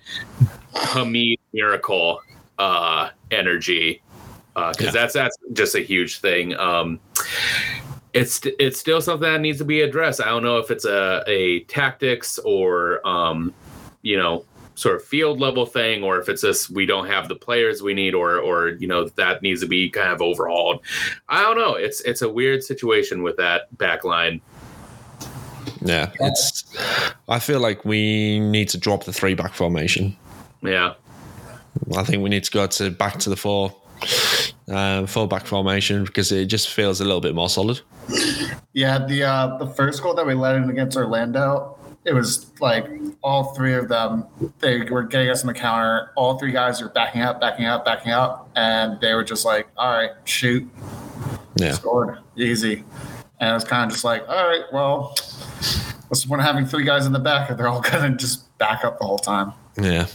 Hamid 0.73 1.39
miracle 1.53 2.19
uh, 2.59 3.09
energy 3.31 4.01
because 4.53 4.77
Yeah. 4.81 4.91
that's 4.91 5.13
that's 5.13 5.37
just 5.53 5.75
a 5.75 5.79
huge 5.81 6.19
thing. 6.19 6.55
Um, 6.55 6.99
it's 8.13 8.41
it's 8.59 8.79
still 8.79 9.01
something 9.01 9.31
that 9.31 9.41
needs 9.41 9.57
to 9.59 9.65
be 9.65 9.81
addressed. 9.81 10.21
I 10.21 10.25
don't 10.25 10.43
know 10.43 10.57
if 10.57 10.71
it's 10.71 10.85
a 10.85 11.23
a 11.27 11.61
tactics 11.61 12.39
or 12.39 13.05
um, 13.07 13.53
you 14.01 14.17
know 14.17 14.45
sort 14.75 14.95
of 14.95 15.03
field 15.03 15.39
level 15.39 15.65
thing 15.65 16.03
or 16.03 16.19
if 16.19 16.27
it's 16.27 16.41
just 16.41 16.71
we 16.71 16.85
don't 16.85 17.05
have 17.05 17.27
the 17.27 17.35
players 17.35 17.83
we 17.83 17.93
need 17.93 18.15
or 18.15 18.37
or 18.37 18.69
you 18.69 18.87
know 18.87 19.07
that 19.09 19.41
needs 19.41 19.61
to 19.61 19.67
be 19.67 19.89
kind 19.89 20.09
of 20.09 20.21
overhauled. 20.21 20.81
I 21.29 21.41
don't 21.41 21.57
know. 21.57 21.75
It's 21.75 22.01
it's 22.01 22.21
a 22.21 22.29
weird 22.29 22.63
situation 22.63 23.23
with 23.23 23.37
that 23.37 23.75
back 23.77 24.03
line. 24.03 24.41
yeah, 25.81 26.11
it's. 26.19 26.63
I 27.29 27.39
feel 27.39 27.59
like 27.59 27.85
we 27.85 28.39
need 28.39 28.69
to 28.69 28.77
drop 28.77 29.05
the 29.05 29.13
three 29.13 29.35
back 29.35 29.53
formation. 29.53 30.15
Yeah. 30.61 30.93
I 31.95 32.03
think 32.03 32.21
we 32.21 32.29
need 32.29 32.43
to 32.43 32.51
go 32.51 32.67
to 32.67 32.91
back 32.91 33.17
to 33.19 33.29
the 33.29 33.35
four, 33.35 33.73
uh, 34.69 35.05
four 35.05 35.27
back 35.27 35.45
formation 35.45 36.05
because 36.05 36.31
it 36.31 36.45
just 36.45 36.69
feels 36.69 37.01
a 37.01 37.05
little 37.05 37.21
bit 37.21 37.33
more 37.33 37.49
solid. 37.49 37.81
Yeah, 38.73 39.05
the 39.05 39.23
uh, 39.23 39.57
the 39.57 39.67
first 39.67 40.01
goal 40.01 40.13
that 40.13 40.25
we 40.25 40.33
let 40.33 40.55
in 40.55 40.69
against 40.69 40.95
Orlando, 40.95 41.77
it 42.05 42.13
was 42.13 42.51
like 42.61 42.87
all 43.21 43.53
three 43.53 43.73
of 43.73 43.89
them. 43.89 44.25
They 44.59 44.81
were 44.89 45.03
getting 45.03 45.29
us 45.29 45.41
in 45.41 45.47
the 45.47 45.53
counter. 45.53 46.11
All 46.15 46.39
three 46.39 46.51
guys 46.51 46.81
were 46.81 46.89
backing 46.89 47.21
up, 47.21 47.41
backing 47.41 47.65
up, 47.65 47.85
backing 47.85 48.11
up, 48.11 48.49
and 48.55 48.99
they 49.01 49.13
were 49.13 49.23
just 49.23 49.45
like, 49.45 49.67
"All 49.77 49.91
right, 49.91 50.11
shoot, 50.23 50.67
Yeah, 51.55 51.73
scored, 51.73 52.19
easy." 52.35 52.83
And 53.39 53.49
it 53.49 53.53
was 53.53 53.63
kind 53.63 53.85
of 53.85 53.91
just 53.91 54.05
like, 54.05 54.27
"All 54.29 54.47
right, 54.47 54.63
well, 54.71 55.09
what's 56.07 56.21
the 56.21 56.27
point 56.27 56.41
of 56.41 56.47
having 56.47 56.65
three 56.65 56.85
guys 56.85 57.05
in 57.05 57.11
the 57.11 57.19
back 57.19 57.51
if 57.51 57.57
they're 57.57 57.67
all 57.67 57.81
gonna 57.81 58.15
just 58.15 58.57
back 58.57 58.85
up 58.85 58.99
the 58.99 59.05
whole 59.05 59.19
time?" 59.19 59.53
yeah, 59.77 60.07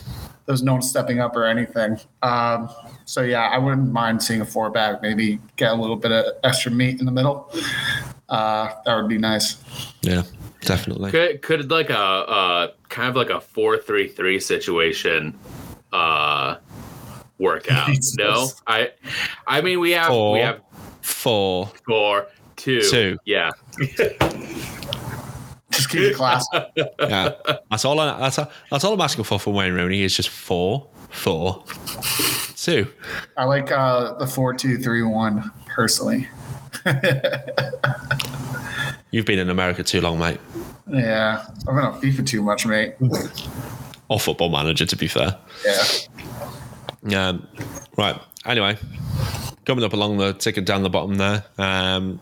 There's 0.47 0.63
no 0.63 0.75
one 0.75 0.83
stepping 0.83 1.21
up 1.21 1.35
or 1.37 1.45
anything. 1.45 1.99
Um, 2.23 2.71
so 3.05 3.23
yeah, 3.23 3.49
I 3.53 3.59
wouldn't 3.59 3.93
mind 3.93 4.23
seeing 4.23 4.41
a 4.41 4.45
four 4.47 4.71
back. 4.71 5.03
Maybe 5.03 5.41
get 5.57 5.73
a 5.73 5.75
little 5.75 5.97
bit 5.97 6.13
of 6.13 6.25
extra 6.45 6.71
meat 6.71 7.01
in 7.01 7.07
the 7.07 7.13
middle. 7.13 7.53
Uh, 8.29 8.73
that 8.85 8.97
would 8.97 9.09
be 9.09 9.19
nice. 9.19 9.57
yeah, 10.03 10.23
definitely. 10.61 11.11
Could 11.11 11.43
could 11.43 11.71
like 11.71 11.91
a 11.91 11.99
uh 11.99 12.69
kind 12.89 13.09
of 13.09 13.17
like 13.17 13.31
a 13.31 13.41
four 13.41 13.77
three 13.79 14.09
three 14.09 14.39
situation 14.41 15.37
uh 15.93 16.57
work 17.39 17.71
out. 17.71 17.89
Jesus. 17.89 18.17
no? 18.17 18.49
I 18.67 18.93
I 19.47 19.61
mean 19.61 19.81
we 19.81 19.91
have 19.93 20.09
Four. 20.09 20.33
we 20.35 20.41
have 20.41 20.61
Four, 21.03 21.71
four 21.87 22.27
two. 22.57 22.81
Two. 22.83 23.17
Yeah. 23.25 23.51
Just 25.77 25.91
keep 25.91 26.01
it 26.01 26.15
classy. 26.17 26.47
yeah. 27.01 27.31
That's 27.71 27.85
all. 27.85 28.01
I, 28.01 28.19
that's 28.19 28.39
all, 28.39 28.51
that's 28.71 28.83
all 28.85 28.95
I'm 28.95 29.01
asking 29.01 29.25
for 29.25 29.39
from 29.39 29.55
Wayne 29.55 29.75
Rooney 29.75 30.03
is 30.03 30.17
just 30.17 30.29
four, 30.31 30.89
four, 31.11 31.63
two. 32.57 32.91
I 33.37 33.45
like 33.45 33.71
uh, 33.71 34.15
the 34.15 34.27
four 34.27 34.55
two 34.55 34.79
three 34.79 35.03
one 35.03 35.53
personally. 35.67 36.29
You've 39.11 39.27
been 39.27 39.39
in 39.39 39.51
America 39.51 39.83
too 39.83 40.01
long, 40.01 40.19
mate. 40.19 40.41
Yeah, 40.89 41.45
I've 41.61 41.65
been 41.67 41.79
on 41.79 42.01
FIFA 42.01 42.27
too 42.27 42.43
much, 42.43 42.67
mate. 42.67 42.95
Or 44.09 44.21
football 44.21 44.51
manager, 44.51 44.87
to 44.87 44.97
be 44.97 45.09
fair. 45.09 45.37
Yeah, 45.65 47.29
Um, 47.29 47.47
right. 47.97 48.21
Anyway, 48.45 48.77
coming 49.65 49.85
up 49.85 49.93
along 49.93 50.19
the 50.19 50.33
ticket 50.33 50.65
down 50.65 50.83
the 50.83 50.91
bottom 50.91 51.17
there. 51.17 51.45
Um, 51.59 52.21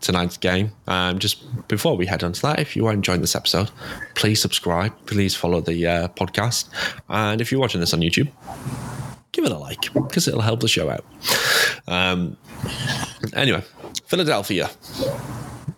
tonight's 0.00 0.36
game. 0.36 0.72
Um, 0.86 1.18
just 1.18 1.68
before 1.68 1.96
we 1.96 2.06
head 2.06 2.24
on 2.24 2.32
to 2.32 2.42
that, 2.42 2.58
if 2.58 2.76
you 2.76 2.86
are 2.86 2.92
enjoying 2.92 3.20
this 3.20 3.36
episode, 3.36 3.70
please 4.14 4.40
subscribe. 4.40 4.92
Please 5.06 5.34
follow 5.34 5.60
the 5.60 5.86
uh, 5.86 6.08
podcast, 6.08 6.68
and 7.08 7.40
if 7.40 7.50
you're 7.50 7.60
watching 7.60 7.80
this 7.80 7.94
on 7.94 8.00
YouTube, 8.00 8.28
give 9.32 9.44
it 9.44 9.52
a 9.52 9.58
like 9.58 9.92
because 9.94 10.28
it'll 10.28 10.40
help 10.40 10.60
the 10.60 10.68
show 10.68 10.90
out. 10.90 11.04
Um, 11.86 12.36
anyway, 13.34 13.62
Philadelphia. 14.06 14.70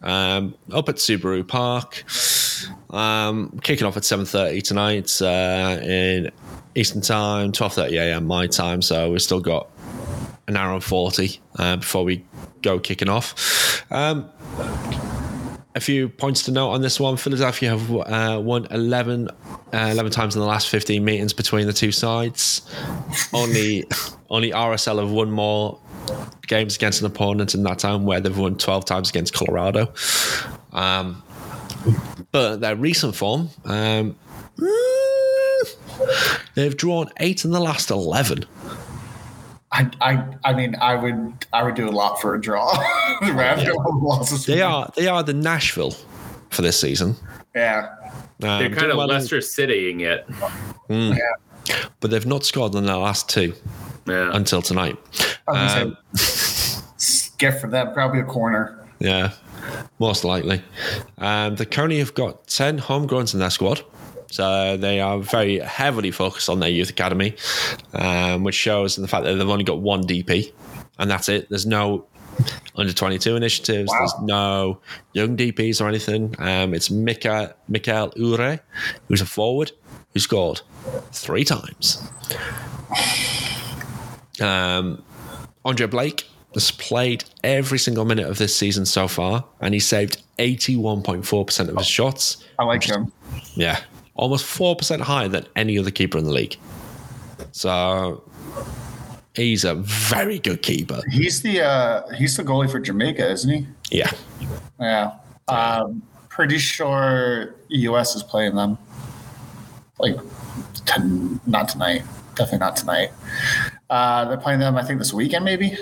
Um, 0.03 0.55
up 0.71 0.91
at 0.91 0.97
Subaru 0.97 1.49
Park, 1.49 2.05
um, 2.91 3.59
kicking 3.63 3.87
off 3.87 3.97
at 3.97 4.05
seven 4.05 4.27
thirty 4.27 4.61
tonight 4.61 5.23
uh, 5.23 5.79
in 5.83 6.31
Eastern 6.75 7.01
Time, 7.01 7.53
twelve 7.53 7.73
thirty 7.73 7.97
a.m. 7.97 8.27
my 8.27 8.47
time. 8.47 8.83
So 8.83 9.11
we've 9.11 9.23
still 9.23 9.41
got 9.41 9.71
an 10.49 10.57
hour 10.57 10.75
and 10.75 10.85
forty 10.85 11.41
uh, 11.59 11.77
before 11.77 12.05
we 12.05 12.25
go 12.63 12.79
kicking 12.79 13.09
off. 13.09 13.85
Um, 13.91 14.31
a 15.75 15.81
few 15.81 16.09
points 16.09 16.43
to 16.45 16.53
note 16.53 16.71
on 16.71 16.83
this 16.83 17.01
one. 17.01 17.17
Philadelphia 17.17 17.71
have 17.71 17.91
uh, 17.91 18.41
won 18.41 18.67
11, 18.71 19.29
uh, 19.29 19.33
11 19.73 20.13
times 20.13 20.37
in 20.37 20.41
the 20.41 20.47
last 20.47 20.69
15 20.69 21.05
meetings 21.05 21.33
between 21.33 21.67
the 21.67 21.73
two 21.73 21.91
sides. 21.91 22.63
Only, 23.33 23.85
only 24.31 24.53
RSL 24.53 25.01
have 25.01 25.11
won 25.11 25.33
more 25.33 25.81
games 26.47 26.77
against 26.77 27.01
an 27.01 27.07
opponent 27.07 27.55
in 27.55 27.65
that 27.65 27.81
time, 27.81 28.05
where 28.05 28.21
they've 28.21 28.37
won 28.37 28.57
12 28.57 28.85
times 28.85 29.11
against 29.11 29.35
Colorado. 29.35 29.93
Um, 30.73 31.23
but 32.31 32.59
their 32.59 32.77
recent 32.77 33.17
form, 33.17 33.51
um, 33.65 34.17
they've 36.55 36.77
drawn 36.77 37.11
eight 37.19 37.45
in 37.45 37.51
the 37.51 37.61
last 37.61 37.91
11. 37.91 38.45
I, 39.77 39.91
I, 40.01 40.25
I 40.45 40.53
mean, 40.55 40.77
I 40.77 40.95
would, 40.95 41.47
I 41.53 41.63
would 41.65 41.75
do 41.75 41.89
a 41.89 41.91
lot 41.91 42.21
for 42.21 42.35
a 42.35 42.41
draw. 42.41 42.73
Yeah. 43.23 43.65
They 44.47 44.61
are, 44.63 44.91
they 44.97 45.07
are 45.09 45.23
the 45.23 45.35
Nashville 45.35 45.95
for 46.51 46.63
this 46.63 46.79
season. 46.79 47.17
Yeah. 47.55 47.89
Um, 48.05 48.11
They're 48.39 48.69
kind 48.69 48.75
doing 48.81 48.91
of 48.93 48.97
well 48.99 49.11
in- 49.11 49.17
Leicester 49.17 49.39
Citying 49.39 50.01
it. 50.01 50.27
Yeah. 50.89 51.87
but 52.01 52.11
they've 52.11 52.27
not 52.27 52.45
scored 52.45 52.75
in 52.75 52.87
their 52.87 52.97
last 52.97 53.29
two 53.29 53.55
Yeah. 54.07 54.31
until 54.33 54.63
tonight. 54.63 54.97
I 55.49 55.53
was 55.53 55.73
Um, 55.83 55.97
say, 56.15 57.31
gift 57.39 57.61
for 57.61 57.69
them, 57.69 57.93
probably 57.95 58.21
a 58.21 58.25
corner. 58.25 58.79
Yeah, 59.01 59.33
most 59.99 60.25
likely. 60.25 60.63
Um, 61.19 61.57
they 61.57 61.65
currently 61.65 61.99
have 61.99 62.15
got 62.15 62.47
10 62.47 62.79
homegrowns 62.81 63.35
in 63.35 63.41
their 63.41 63.51
squad. 63.51 63.83
So 64.35 64.77
they 64.77 64.99
are 65.01 65.21
very 65.21 65.61
heavily 65.61 66.11
focused 66.11 66.49
on 66.49 66.59
their 66.59 66.69
youth 66.69 66.91
academy, 66.91 67.37
um, 67.93 68.43
which 68.43 68.57
shows 68.57 68.99
in 68.99 69.03
the 69.03 69.07
fact 69.07 69.23
that 69.23 69.37
they've 69.37 69.49
only 69.49 69.63
got 69.63 69.79
one 69.79 70.03
DP, 70.03 70.53
and 70.99 71.09
that's 71.09 71.29
it. 71.29 71.49
There's 71.51 71.67
no 71.67 72.05
under 72.75 72.93
22 72.93 73.37
initiatives. 73.37 73.93
Wow. 73.93 73.99
There's 74.01 74.23
no 74.23 74.81
young 75.13 75.37
DPs 75.37 75.81
or 75.81 75.87
anything. 75.87 76.35
Um, 76.41 76.75
it's 76.75 76.91
Mika, 76.91 77.55
Mikael 77.69 78.11
Uhre, 78.17 78.59
who's 79.07 79.21
a 79.21 79.27
forward, 79.27 79.71
who 80.15 80.19
scored 80.19 80.63
three 81.13 81.45
times. 81.45 82.03
Um, 84.43 85.05
Andre 85.65 85.87
Blake 85.87 86.27
has 86.55 86.73
played 86.73 87.23
every 87.45 87.79
single 87.79 88.05
minute 88.05 88.27
of 88.27 88.39
this 88.39 88.57
season 88.57 88.85
so 88.85 89.07
far, 89.07 89.45
and 89.61 89.75
he 89.75 89.79
saved 89.79 90.25
81.4% 90.41 91.69
of 91.69 91.77
his 91.77 91.87
shots. 91.87 92.45
I 92.59 92.65
like 92.65 92.83
him. 92.83 93.13
Yeah, 93.55 93.81
almost 94.15 94.45
4% 94.47 95.01
higher 95.01 95.29
than 95.29 95.47
any 95.57 95.79
other 95.79 95.91
keeper 95.91 96.19
in 96.19 96.25
the 96.25 96.33
league. 96.33 96.57
So 97.53 98.23
he's 99.35 99.65
a 99.65 99.75
very 99.75 100.39
good 100.39 100.63
keeper. 100.63 101.01
He's 101.11 101.43
the, 101.43 101.63
uh, 101.63 102.09
he's 102.15 102.37
the 102.37 102.45
goalie 102.45 102.71
for 102.71 102.81
Jamaica, 102.81 103.31
isn't 103.31 103.51
he? 103.51 103.67
Yeah. 103.91 104.11
Yeah. 104.81 105.13
Um, 105.49 106.03
pretty 106.29 106.59
sure 106.59 107.55
US 107.69 108.17
is 108.17 108.23
playing 108.23 108.55
them. 108.55 108.79
Like, 109.99 110.17
ton 110.85 111.41
not 111.47 111.69
tonight. 111.69 112.03
Definitely 112.35 112.59
not 112.59 112.77
tonight. 112.77 113.11
Uh, 113.91 114.25
they're 114.25 114.37
playing 114.37 114.59
them, 114.59 114.77
I 114.77 114.83
think, 114.83 114.99
this 114.99 115.13
weekend, 115.13 115.45
maybe. 115.45 115.77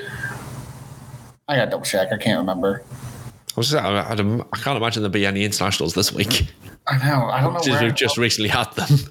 I 1.49 1.57
gotta 1.57 1.71
double 1.71 1.85
check. 1.85 2.13
I 2.13 2.19
can't 2.19 2.39
remember. 2.39 2.83
I, 3.57 3.61
was, 3.61 3.75
I, 3.75 4.11
I'd, 4.11 4.21
I 4.21 4.59
can't 4.59 4.77
imagine 4.77 5.03
there'll 5.03 5.13
be 5.13 5.27
any 5.27 5.45
internationals 5.45 5.95
this 5.95 6.13
week. 6.13 6.47
I 6.93 7.09
know. 7.09 7.27
I 7.27 7.41
don't 7.41 7.55
know 7.55 7.61
Just, 7.61 7.83
we've 7.83 7.95
just 7.95 8.19
recently 8.19 8.49
had 8.51 8.71
them. 8.75 8.99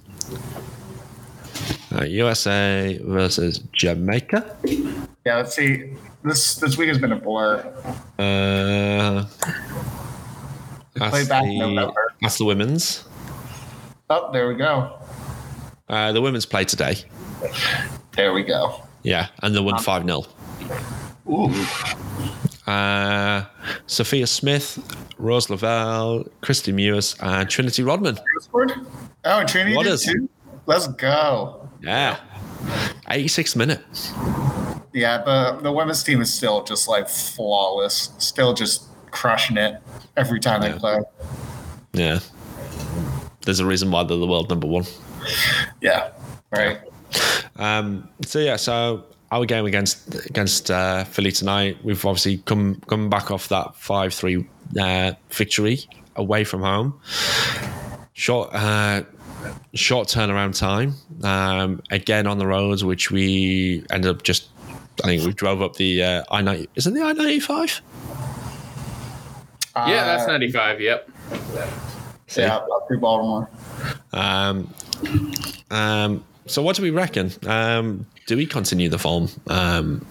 Uh, 1.93 2.05
USA 2.05 2.97
versus 3.03 3.57
Jamaica. 3.73 4.55
yeah, 5.25 5.35
let's 5.35 5.53
see. 5.53 5.91
This 6.23 6.55
this 6.55 6.77
week 6.77 6.87
has 6.87 6.97
been 6.97 7.11
a 7.11 7.17
blur. 7.17 7.57
Uh, 8.17 9.25
that's, 10.93 11.09
play 11.09 11.25
back 11.27 11.43
the, 11.43 11.59
November. 11.59 12.13
that's 12.21 12.37
the 12.37 12.45
women's. 12.45 13.03
Oh, 14.09 14.31
there 14.31 14.47
we 14.47 14.55
go. 14.55 14.99
Uh, 15.89 16.13
the 16.13 16.21
women's 16.21 16.45
play 16.45 16.63
today. 16.63 16.95
There 18.13 18.31
we 18.31 18.43
go. 18.43 18.81
Yeah, 19.03 19.27
and 19.43 19.53
they 19.53 19.59
won 19.59 19.77
5 19.77 20.05
0. 20.05 20.23
Ooh. 21.29 21.49
Uh, 22.67 23.43
Sophia 23.87 24.27
Smith, 24.27 24.79
Rose 25.17 25.49
Lavelle, 25.49 26.23
Kristie 26.41 26.73
Mewis, 26.73 27.15
and 27.21 27.49
Trinity 27.49 27.83
Rodman. 27.83 28.17
Oh, 28.53 28.61
and 29.25 29.49
Trinity 29.49 29.75
What 29.75 29.85
did 29.85 29.99
too. 29.99 30.29
Let's 30.67 30.87
go. 30.87 31.67
Yeah. 31.81 32.17
86 33.09 33.55
minutes. 33.55 34.13
Yeah, 34.93 35.23
the 35.23 35.59
the 35.63 35.71
women's 35.71 36.03
team 36.03 36.21
is 36.21 36.31
still 36.33 36.63
just 36.63 36.87
like 36.87 37.07
flawless. 37.09 38.09
Still 38.19 38.53
just 38.53 38.83
crushing 39.11 39.57
it 39.57 39.81
every 40.17 40.39
time 40.39 40.61
Yeah. 40.61 40.71
they 40.73 40.77
play. 40.79 40.99
Yeah. 41.93 42.19
There's 43.45 43.59
a 43.59 43.65
reason 43.65 43.89
why 43.89 44.03
they're 44.03 44.17
the 44.17 44.27
world 44.27 44.49
number 44.49 44.67
one. 44.67 44.85
Yeah. 45.81 46.11
Right. 46.51 46.79
Um, 47.55 48.09
so 48.25 48.39
yeah, 48.39 48.55
so 48.57 49.05
our 49.31 49.45
game 49.45 49.65
against 49.65 50.13
against 50.25 50.69
uh, 50.69 51.03
Philly 51.05 51.31
tonight, 51.31 51.77
we've 51.83 52.05
obviously 52.05 52.37
come 52.39 52.81
come 52.87 53.09
back 53.09 53.31
off 53.31 53.47
that 53.49 53.75
five 53.75 54.13
three 54.13 54.45
uh, 54.79 55.13
victory 55.29 55.79
away 56.15 56.43
from 56.43 56.61
home. 56.61 56.99
Short 58.13 58.49
uh, 58.53 59.03
short 59.73 60.07
turnaround 60.09 60.57
time. 60.57 60.93
Um, 61.23 61.81
again 61.89 62.27
on 62.27 62.37
the 62.37 62.47
roads, 62.47 62.83
which 62.83 63.11
we 63.11 63.83
ended 63.89 64.11
up 64.15 64.23
just. 64.23 64.49
I 65.03 65.07
think 65.07 65.25
we 65.25 65.33
drove 65.33 65.61
up 65.61 65.77
the 65.77 66.03
uh, 66.03 66.23
I 66.29 66.41
ninety. 66.41 66.69
Isn't 66.75 66.93
the 66.93 67.01
I 67.01 67.13
ninety 67.13 67.39
five? 67.39 67.81
Yeah, 69.75 70.03
that's 70.03 70.23
Uh, 70.23 70.33
95. 70.33 70.81
Yep. 70.81 71.09
Yeah, 72.35 72.55
up 72.57 72.87
through 72.87 72.99
Baltimore. 72.99 73.49
Um, 74.11 74.73
um, 75.69 76.23
so 76.51 76.61
what 76.61 76.75
do 76.75 76.81
we 76.81 76.89
reckon? 76.89 77.31
Um, 77.47 78.05
do 78.27 78.35
we 78.35 78.45
continue 78.45 78.89
the 78.89 78.99
form? 78.99 79.29
Um, 79.47 80.05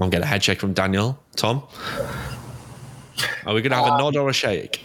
I'll 0.00 0.08
get 0.08 0.22
a 0.22 0.26
head 0.26 0.42
check 0.42 0.58
from 0.58 0.72
Daniel. 0.72 1.18
Tom, 1.36 1.62
are 3.46 3.54
we 3.54 3.60
going 3.62 3.70
to 3.70 3.76
have 3.76 3.86
a 3.86 3.98
nod 3.98 4.16
or 4.16 4.28
a 4.28 4.32
shake? 4.32 4.84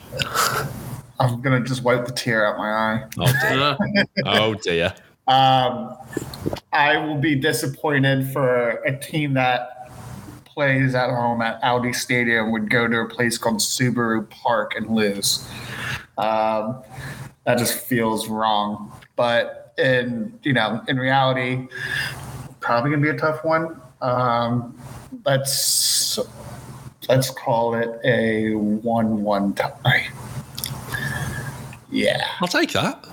I'm 1.19 1.39
gonna 1.39 1.61
just 1.61 1.83
wipe 1.83 2.05
the 2.05 2.11
tear 2.11 2.47
out 2.47 2.57
my 2.57 2.71
eye. 2.71 3.03
Oh 3.19 3.25
dear! 3.41 3.61
Uh, 3.61 4.05
Oh 4.25 4.53
dear! 4.55 4.91
Um, 5.27 5.95
I 6.73 6.97
will 6.97 7.19
be 7.19 7.35
disappointed 7.35 8.31
for 8.33 8.71
a 8.85 8.97
team 8.97 9.35
that 9.35 9.91
plays 10.45 10.95
at 10.95 11.11
home 11.11 11.43
at 11.43 11.59
Audi 11.63 11.93
Stadium 11.93 12.51
would 12.51 12.71
go 12.71 12.87
to 12.87 13.01
a 13.01 13.07
place 13.07 13.37
called 13.37 13.57
Subaru 13.57 14.27
Park 14.31 14.73
and 14.75 14.89
lose. 14.89 15.47
Um, 16.17 16.81
that 17.45 17.59
just 17.59 17.77
feels 17.77 18.27
wrong. 18.27 18.91
But 19.15 19.60
in 19.77 20.37
you 20.43 20.53
know, 20.53 20.81
in 20.87 20.97
reality, 20.97 21.67
probably 22.59 22.91
gonna 22.91 23.01
be 23.01 23.09
a 23.09 23.17
tough 23.17 23.43
one. 23.43 23.79
Um, 24.01 24.77
let's 25.25 26.19
let's 27.09 27.29
call 27.29 27.75
it 27.75 27.99
a 28.03 28.53
one-one 28.55 29.53
tie. 29.53 30.07
Yeah, 31.89 32.25
I'll 32.39 32.47
take 32.47 32.71
that. 32.73 33.05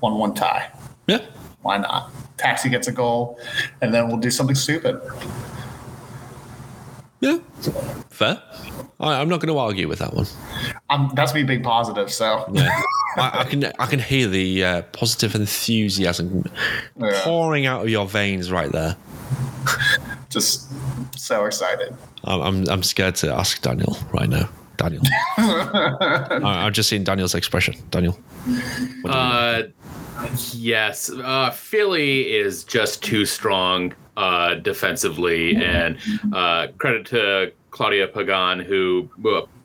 one-one 0.00 0.34
tie. 0.34 0.70
Yeah. 1.06 1.24
Why 1.62 1.78
not? 1.78 2.10
Taxi 2.36 2.68
gets 2.68 2.88
a 2.88 2.92
goal, 2.92 3.38
and 3.82 3.92
then 3.92 4.08
we'll 4.08 4.16
do 4.16 4.30
something 4.30 4.56
stupid. 4.56 5.00
Yeah. 7.20 7.38
Fair. 8.20 8.42
I, 9.00 9.14
I'm 9.18 9.30
not 9.30 9.40
going 9.40 9.50
to 9.50 9.58
argue 9.58 9.88
with 9.88 10.00
that 10.00 10.12
one. 10.12 10.26
Um, 10.90 11.10
that's 11.14 11.32
me 11.32 11.42
being 11.42 11.62
positive. 11.62 12.12
So 12.12 12.44
Yeah. 12.52 12.68
I, 13.16 13.40
I 13.40 13.44
can 13.44 13.64
I 13.78 13.86
can 13.86 13.98
hear 13.98 14.26
the 14.28 14.62
uh, 14.62 14.82
positive 14.92 15.34
enthusiasm 15.34 16.44
Yeah. 16.98 17.18
pouring 17.22 17.64
out 17.64 17.80
of 17.82 17.88
your 17.88 18.06
veins 18.06 18.52
right 18.52 18.70
there. 18.70 18.94
just 20.28 20.68
so 21.18 21.46
excited. 21.46 21.96
I'm, 22.24 22.40
I'm 22.42 22.68
I'm 22.68 22.82
scared 22.82 23.14
to 23.16 23.32
ask 23.32 23.62
Daniel 23.62 23.96
right 24.12 24.28
now. 24.28 24.50
Daniel. 24.76 25.02
I, 25.38 26.66
I've 26.66 26.74
just 26.74 26.90
seen 26.90 27.02
Daniel's 27.02 27.34
expression. 27.34 27.76
Daniel. 27.90 28.12
What 29.00 29.12
do 29.12 29.18
uh, 29.18 29.62
yes. 30.52 31.08
Uh, 31.10 31.50
Philly 31.52 32.32
is 32.36 32.64
just 32.64 33.02
too 33.02 33.24
strong 33.24 33.94
uh, 34.18 34.56
defensively, 34.56 35.56
and 35.56 35.96
uh, 36.34 36.66
credit 36.76 37.06
to 37.06 37.52
Claudia 37.70 38.08
Pagan 38.08 38.60
who 38.60 39.08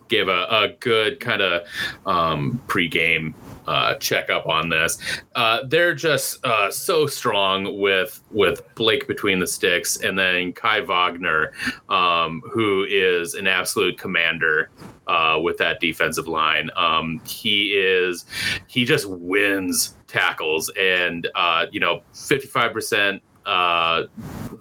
gave 0.07 0.27
a, 0.27 0.45
a 0.49 0.69
good 0.79 1.19
kind 1.19 1.41
of 1.41 1.67
um, 2.05 2.61
pregame 2.67 3.33
uh, 3.67 3.95
checkup 3.95 4.45
on 4.45 4.69
this. 4.69 4.97
Uh, 5.35 5.59
they're 5.67 5.95
just 5.95 6.43
uh, 6.45 6.69
so 6.69 7.07
strong 7.07 7.79
with 7.79 8.21
with 8.31 8.61
Blake 8.75 9.07
between 9.07 9.39
the 9.39 9.47
sticks, 9.47 9.97
and 9.97 10.17
then 10.17 10.53
Kai 10.53 10.81
Wagner, 10.81 11.51
um, 11.89 12.41
who 12.51 12.85
is 12.87 13.33
an 13.33 13.47
absolute 13.47 13.97
commander 13.97 14.69
uh, 15.07 15.39
with 15.41 15.57
that 15.57 15.79
defensive 15.79 16.27
line. 16.27 16.69
Um, 16.75 17.21
he 17.25 17.73
is 17.73 18.25
he 18.67 18.85
just 18.85 19.07
wins 19.07 19.95
tackles, 20.07 20.71
and 20.79 21.27
uh, 21.35 21.65
you 21.71 21.79
know, 21.79 22.01
fifty 22.13 22.47
five 22.47 22.73
percent 22.73 23.21
uh, 23.45 24.03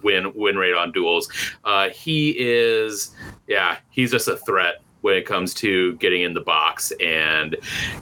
win 0.03 0.33
win 0.35 0.57
rate 0.57 0.75
on 0.75 0.93
duels. 0.93 1.29
Uh, 1.65 1.89
he 1.91 2.31
is, 2.39 3.15
yeah, 3.47 3.79
he's 3.91 4.11
just 4.11 4.29
a 4.29 4.37
threat 4.37 4.84
when 5.05 5.17
it 5.17 5.27
comes 5.27 5.53
to 5.53 5.93
getting 5.97 6.23
in 6.23 6.33
the 6.33 6.41
box, 6.41 6.91
and 6.99 7.57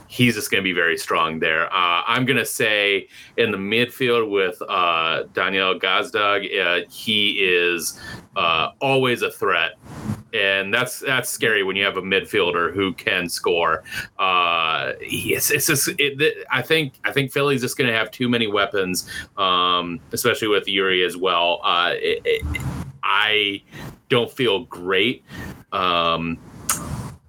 he's 0.07 0.35
just 0.35 0.49
going 0.49 0.63
to 0.63 0.63
be 0.63 0.71
very 0.71 0.97
strong 0.97 1.37
there. 1.37 1.65
Uh, 1.65 2.01
I'm 2.07 2.25
going 2.25 2.37
to 2.37 2.45
say 2.45 3.09
in 3.35 3.51
the 3.51 3.57
midfield 3.57 4.31
with 4.31 4.61
uh, 4.69 5.23
Daniel 5.33 5.77
Gazdag, 5.77 6.47
uh, 6.57 6.87
he 6.89 7.31
is 7.43 7.99
uh, 8.37 8.69
always 8.79 9.21
a 9.21 9.29
threat. 9.29 9.73
And 10.33 10.73
that's 10.73 10.99
that's 10.99 11.29
scary 11.29 11.61
when 11.61 11.75
you 11.75 11.83
have 11.83 11.97
a 11.97 12.01
midfielder 12.01 12.73
who 12.73 12.93
can 12.93 13.27
score. 13.27 13.83
Uh, 14.17 14.93
it's 15.01 15.51
it's 15.51 15.67
just 15.67 15.89
it, 15.99 16.47
I 16.49 16.61
think 16.61 16.93
I 17.03 17.11
think 17.11 17.31
Philly's 17.31 17.61
just 17.61 17.77
going 17.77 17.89
to 17.89 17.95
have 17.95 18.09
too 18.11 18.29
many 18.29 18.47
weapons, 18.47 19.07
um, 19.37 19.99
especially 20.11 20.47
with 20.47 20.67
Yuri 20.67 21.03
as 21.03 21.17
well. 21.17 21.59
Uh, 21.63 21.91
it, 21.95 22.21
it, 22.25 22.41
I 23.03 23.61
don't 24.09 24.31
feel 24.31 24.63
great. 24.65 25.23
Um, 25.71 26.39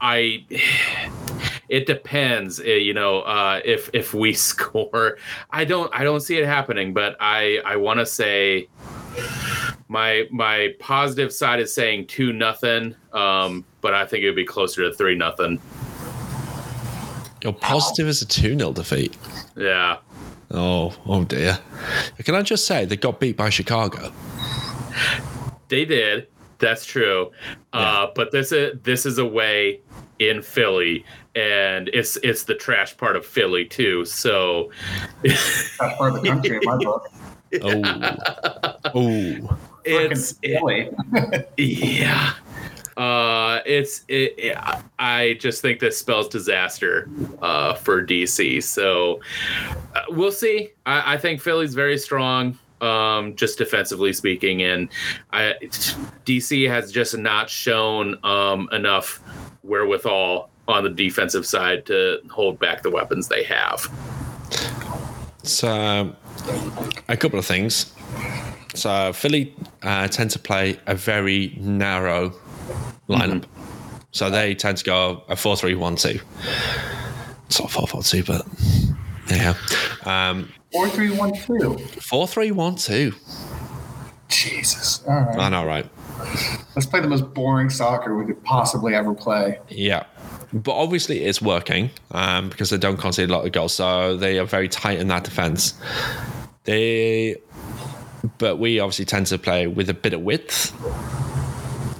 I 0.00 0.44
it 1.68 1.86
depends 1.86 2.60
eh, 2.60 2.74
you 2.76 2.94
know 2.94 3.20
uh, 3.22 3.60
if 3.64 3.90
if 3.92 4.12
we 4.14 4.32
score 4.50 5.16
i 5.50 5.64
don't 5.64 5.90
i 5.94 6.04
don't 6.04 6.20
see 6.20 6.36
it 6.36 6.44
happening 6.44 6.92
but 6.92 7.16
i 7.20 7.58
i 7.64 7.74
want 7.74 7.98
to 7.98 8.06
say 8.06 8.68
my 9.88 10.24
my 10.30 10.74
positive 10.78 11.32
side 11.32 11.60
is 11.60 11.72
saying 11.74 12.06
two 12.06 12.32
nothing 12.32 12.94
um 13.12 13.64
but 13.80 13.94
i 13.94 14.04
think 14.04 14.22
it 14.22 14.26
would 14.26 14.36
be 14.36 14.44
closer 14.44 14.82
to 14.88 14.94
three 14.94 15.14
nothing 15.14 15.60
Your 17.42 17.52
positive 17.52 18.08
is 18.08 18.22
a 18.22 18.26
2 18.26 18.58
0 18.58 18.72
defeat. 18.72 19.16
yeah 19.56 19.98
Oh, 20.50 20.94
oh 21.06 21.24
dear. 21.24 21.58
Can 22.22 22.34
I 22.36 22.42
just 22.42 22.66
say 22.66 22.84
they 22.84 22.96
got 22.96 23.18
beat 23.18 23.36
by 23.36 23.50
Chicago? 23.50 24.12
they 25.68 25.84
did 25.84 26.28
that's 26.58 26.84
true 26.84 27.30
uh 27.72 28.06
but 28.14 28.30
this 28.32 28.52
is 28.52 28.78
this 28.82 29.04
is 29.06 29.18
a 29.18 29.24
way 29.24 29.80
in 30.18 30.40
philly 30.42 31.04
and 31.34 31.88
it's 31.92 32.16
it's 32.22 32.44
the 32.44 32.54
trash 32.54 32.96
part 32.96 33.16
of 33.16 33.26
philly 33.26 33.64
too 33.64 34.04
so 34.04 34.70
That's 35.22 35.76
part 35.76 36.14
of 36.14 36.22
the 36.22 36.28
country 36.28 36.56
in 36.56 36.62
my 36.64 36.76
book. 36.76 37.08
Oh, 37.62 37.82
oh. 38.94 39.58
it's 39.84 40.32
Frickin' 40.34 40.58
Philly. 40.58 41.44
Yeah. 41.56 42.34
Uh, 42.96 43.60
it's 43.66 44.04
it, 44.08 44.34
it- 44.38 44.58
I 44.98 45.36
just 45.40 45.62
think 45.62 45.80
this 45.80 45.96
spells 45.98 46.28
disaster 46.28 47.08
uh, 47.42 47.74
for 47.74 48.04
DC. 48.04 48.62
So 48.62 49.20
uh, 49.94 50.02
we'll 50.10 50.32
see. 50.32 50.70
I, 50.86 51.14
I 51.14 51.18
think 51.18 51.40
Philly's 51.40 51.74
very 51.74 51.98
strong, 51.98 52.58
um, 52.80 53.34
just 53.36 53.58
defensively 53.58 54.12
speaking, 54.12 54.62
and 54.62 54.88
I, 55.32 55.54
DC 56.24 56.68
has 56.68 56.92
just 56.92 57.16
not 57.16 57.50
shown 57.50 58.18
um, 58.24 58.68
enough 58.72 59.20
wherewithal 59.62 60.50
on 60.68 60.84
the 60.84 60.90
defensive 60.90 61.46
side 61.46 61.86
to 61.86 62.20
hold 62.30 62.58
back 62.58 62.82
the 62.82 62.90
weapons 62.90 63.28
they 63.28 63.42
have. 63.44 63.88
So, 65.42 66.14
a 67.08 67.16
couple 67.16 67.38
of 67.38 67.46
things. 67.46 67.92
So, 68.74 69.12
Philly 69.12 69.54
uh, 69.82 70.08
tend 70.08 70.30
to 70.30 70.38
play 70.38 70.78
a 70.86 70.94
very 70.94 71.56
narrow 71.60 72.32
lineup. 73.08 73.44
So, 74.12 74.30
they 74.30 74.54
tend 74.54 74.78
to 74.78 74.84
go 74.84 75.22
a 75.28 75.36
4 75.36 75.56
3 75.56 75.74
1 75.74 75.96
2. 75.96 76.20
It's 77.46 77.60
not 77.60 77.70
4 77.70 77.86
4 77.86 78.02
2, 78.02 78.24
but 78.24 78.46
yeah. 79.30 79.54
Um, 80.04 80.52
Four 80.74 80.88
three 80.88 81.16
one 81.16 81.32
two. 81.32 81.78
4 81.78 82.26
3 82.26 82.50
1 82.50 82.74
2. 82.74 83.14
Jesus. 84.26 85.04
All 85.06 85.20
right. 85.20 85.38
I 85.38 85.48
know, 85.48 85.64
right? 85.64 85.88
Let's 86.74 86.86
play 86.86 86.98
the 86.98 87.06
most 87.06 87.32
boring 87.32 87.70
soccer 87.70 88.16
we 88.16 88.26
could 88.26 88.42
possibly 88.42 88.92
ever 88.92 89.14
play. 89.14 89.60
Yeah. 89.68 90.04
But 90.52 90.72
obviously, 90.72 91.22
it's 91.22 91.40
working 91.40 91.90
um, 92.10 92.48
because 92.48 92.70
they 92.70 92.76
don't 92.76 92.96
concede 92.96 93.30
a 93.30 93.32
lot 93.32 93.46
of 93.46 93.52
goals. 93.52 93.72
So, 93.72 94.16
they 94.16 94.40
are 94.40 94.46
very 94.46 94.68
tight 94.68 94.98
in 94.98 95.06
that 95.08 95.22
defense. 95.22 95.74
They, 96.64 97.36
but 98.38 98.58
we 98.58 98.80
obviously 98.80 99.04
tend 99.04 99.28
to 99.28 99.38
play 99.38 99.68
with 99.68 99.88
a 99.88 99.94
bit 99.94 100.12
of 100.12 100.22
width 100.22 100.72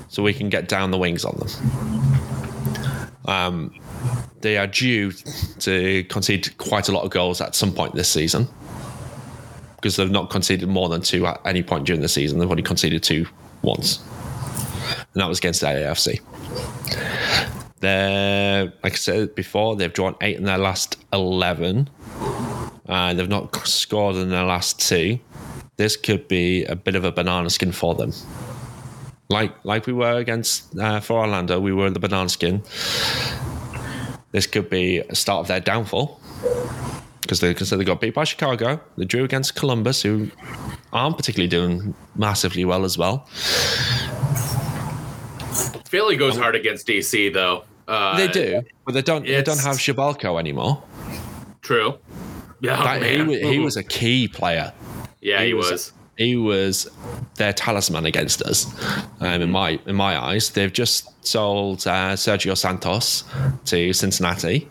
so 0.09 0.20
we 0.20 0.35
can 0.35 0.49
get 0.49 0.66
down 0.66 0.91
the 0.91 0.99
wings 0.99 1.25
on 1.25 1.37
them. 1.39 3.09
Um, 3.27 3.75
they 4.41 4.59
are 4.59 4.66
due 4.66 5.12
to 5.61 6.03
concede 6.05 6.59
quite 6.59 6.89
a 6.89 6.93
lot 6.93 7.05
of 7.05 7.11
goals 7.11 7.41
at 7.41 7.55
some 7.55 7.72
point 7.72 7.95
this 7.95 8.09
season 8.09 8.49
because 9.85 9.97
they've 9.97 10.11
not 10.11 10.30
conceded 10.30 10.66
more 10.66 10.89
than 10.89 11.03
two 11.03 11.26
at 11.26 11.39
any 11.45 11.62
point 11.62 11.85
during 11.85 12.01
the 12.01 12.09
season. 12.09 12.39
They've 12.39 12.51
only 12.51 12.62
conceded 12.62 13.03
two 13.03 13.26
once, 13.61 14.03
and 15.12 15.20
that 15.20 15.28
was 15.28 15.37
against 15.37 15.61
the 15.61 15.66
AFC. 15.66 16.22
They're, 17.80 18.72
like 18.82 18.95
I 18.95 18.97
said 18.97 19.35
before, 19.35 19.76
they've 19.76 19.93
drawn 19.93 20.16
eight 20.22 20.39
in 20.39 20.45
their 20.45 20.57
last 20.57 20.97
11. 21.12 21.91
Uh, 22.89 23.12
they've 23.12 23.28
not 23.28 23.55
scored 23.66 24.16
in 24.16 24.30
their 24.30 24.45
last 24.45 24.80
two. 24.80 25.18
This 25.76 25.99
could 25.99 26.28
be 26.28 26.64
a 26.64 26.76
bit 26.76 26.95
of 26.97 27.05
a 27.05 27.12
banana 27.12 27.51
skin 27.51 27.70
for 27.70 27.95
them. 27.95 28.14
Like 29.28 29.53
like 29.66 29.87
we 29.87 29.93
were 29.93 30.16
against 30.16 30.78
uh, 30.78 31.01
for 31.01 31.20
Orlando, 31.20 31.61
we 31.61 31.74
were 31.74 31.87
in 31.87 31.93
the 31.93 32.01
banana 32.01 32.30
skin. 32.30 32.62
This 34.32 34.47
could 34.47 34.70
be 34.70 35.01
a 35.01 35.14
start 35.14 35.41
of 35.41 35.49
their 35.49 35.61
downfall 35.61 36.22
because 37.25 37.41
they 37.41 37.53
because 37.53 37.70
they 37.70 37.83
got 37.85 38.01
beat 38.01 38.14
by 38.14 38.25
Chicago. 38.25 38.81
They 38.97 39.05
drew 39.05 39.25
against 39.25 39.55
Columbus, 39.57 40.03
who 40.03 40.31
aren't 40.93 41.16
particularly 41.16 41.49
doing 41.49 41.95
massively 42.16 42.64
well 42.64 42.85
as 42.85 42.97
well. 42.97 43.27
Philly 45.89 46.16
goes 46.16 46.37
hard 46.37 46.55
against 46.55 46.87
DC 46.87 47.33
though. 47.33 47.64
Uh, 47.87 48.16
They 48.16 48.29
do, 48.29 48.62
but 48.85 48.95
they 48.95 49.03
don't. 49.03 49.25
They 49.27 49.43
don't 49.43 49.61
have 49.61 49.77
Przybylko 49.77 50.39
anymore. 50.39 50.83
True. 51.62 51.99
Yeah, 52.61 52.83
That- 52.99 53.03
he, 53.29 53.53
he 53.53 53.59
was 53.59 53.77
a 53.77 53.83
key 53.83 54.29
player. 54.29 54.72
Yeah, 55.20 55.43
he, 55.43 55.55
was. 55.55 55.93
He 56.16 56.36
was 56.36 56.88
their 57.36 57.52
talisman 57.52 58.06
against 58.06 58.42
us. 58.42 58.66
Um, 59.20 59.42
in 59.42 59.50
my 59.50 59.80
in 59.86 59.96
my 59.96 60.16
eyes, 60.18 60.50
they've 60.50 60.72
just 60.72 61.10
sold 61.26 61.86
uh, 61.86 62.14
Sergio 62.14 62.56
Santos 62.56 63.24
to 63.66 63.92
Cincinnati. 63.92 64.68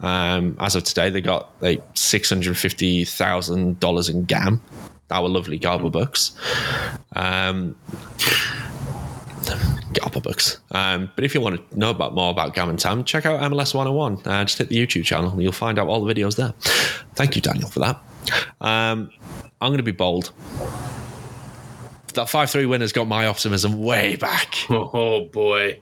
Um, 0.00 0.56
as 0.60 0.76
of 0.76 0.84
today, 0.84 1.10
they 1.10 1.20
got 1.20 1.50
like 1.60 1.82
six 1.94 2.28
hundred 2.28 2.56
fifty 2.56 3.04
thousand 3.04 3.80
dollars 3.80 4.08
in 4.08 4.24
GAM. 4.24 4.60
Our 5.10 5.28
lovely 5.28 5.58
Garber 5.58 5.88
bucks. 5.88 6.32
Um, 7.16 7.74
Garber 9.94 10.20
bucks. 10.20 10.58
Um, 10.72 11.10
but 11.14 11.24
if 11.24 11.34
you 11.34 11.40
want 11.40 11.70
to 11.70 11.78
know 11.78 11.90
about 11.90 12.14
more 12.14 12.30
about 12.30 12.54
GAM 12.54 12.68
and 12.68 12.78
TAM, 12.78 13.04
check 13.04 13.24
out 13.24 13.40
MLS 13.50 13.74
101. 13.74 14.18
Uh, 14.26 14.44
just 14.44 14.58
hit 14.58 14.68
the 14.68 14.76
YouTube 14.76 15.04
channel 15.04 15.30
and 15.30 15.42
you'll 15.42 15.52
find 15.52 15.78
out 15.78 15.88
all 15.88 16.04
the 16.04 16.12
videos 16.12 16.36
there. 16.36 16.52
Thank 17.14 17.36
you, 17.36 17.42
Daniel, 17.42 17.68
for 17.68 17.80
that. 17.80 18.02
Um, 18.60 19.10
I'm 19.60 19.68
going 19.70 19.78
to 19.78 19.82
be 19.82 19.92
bold. 19.92 20.32
That 22.14 22.28
5 22.28 22.50
3 22.50 22.66
winner's 22.66 22.92
got 22.92 23.06
my 23.06 23.26
optimism 23.26 23.82
way 23.82 24.16
back. 24.16 24.54
Oh 24.70 25.24
boy. 25.26 25.78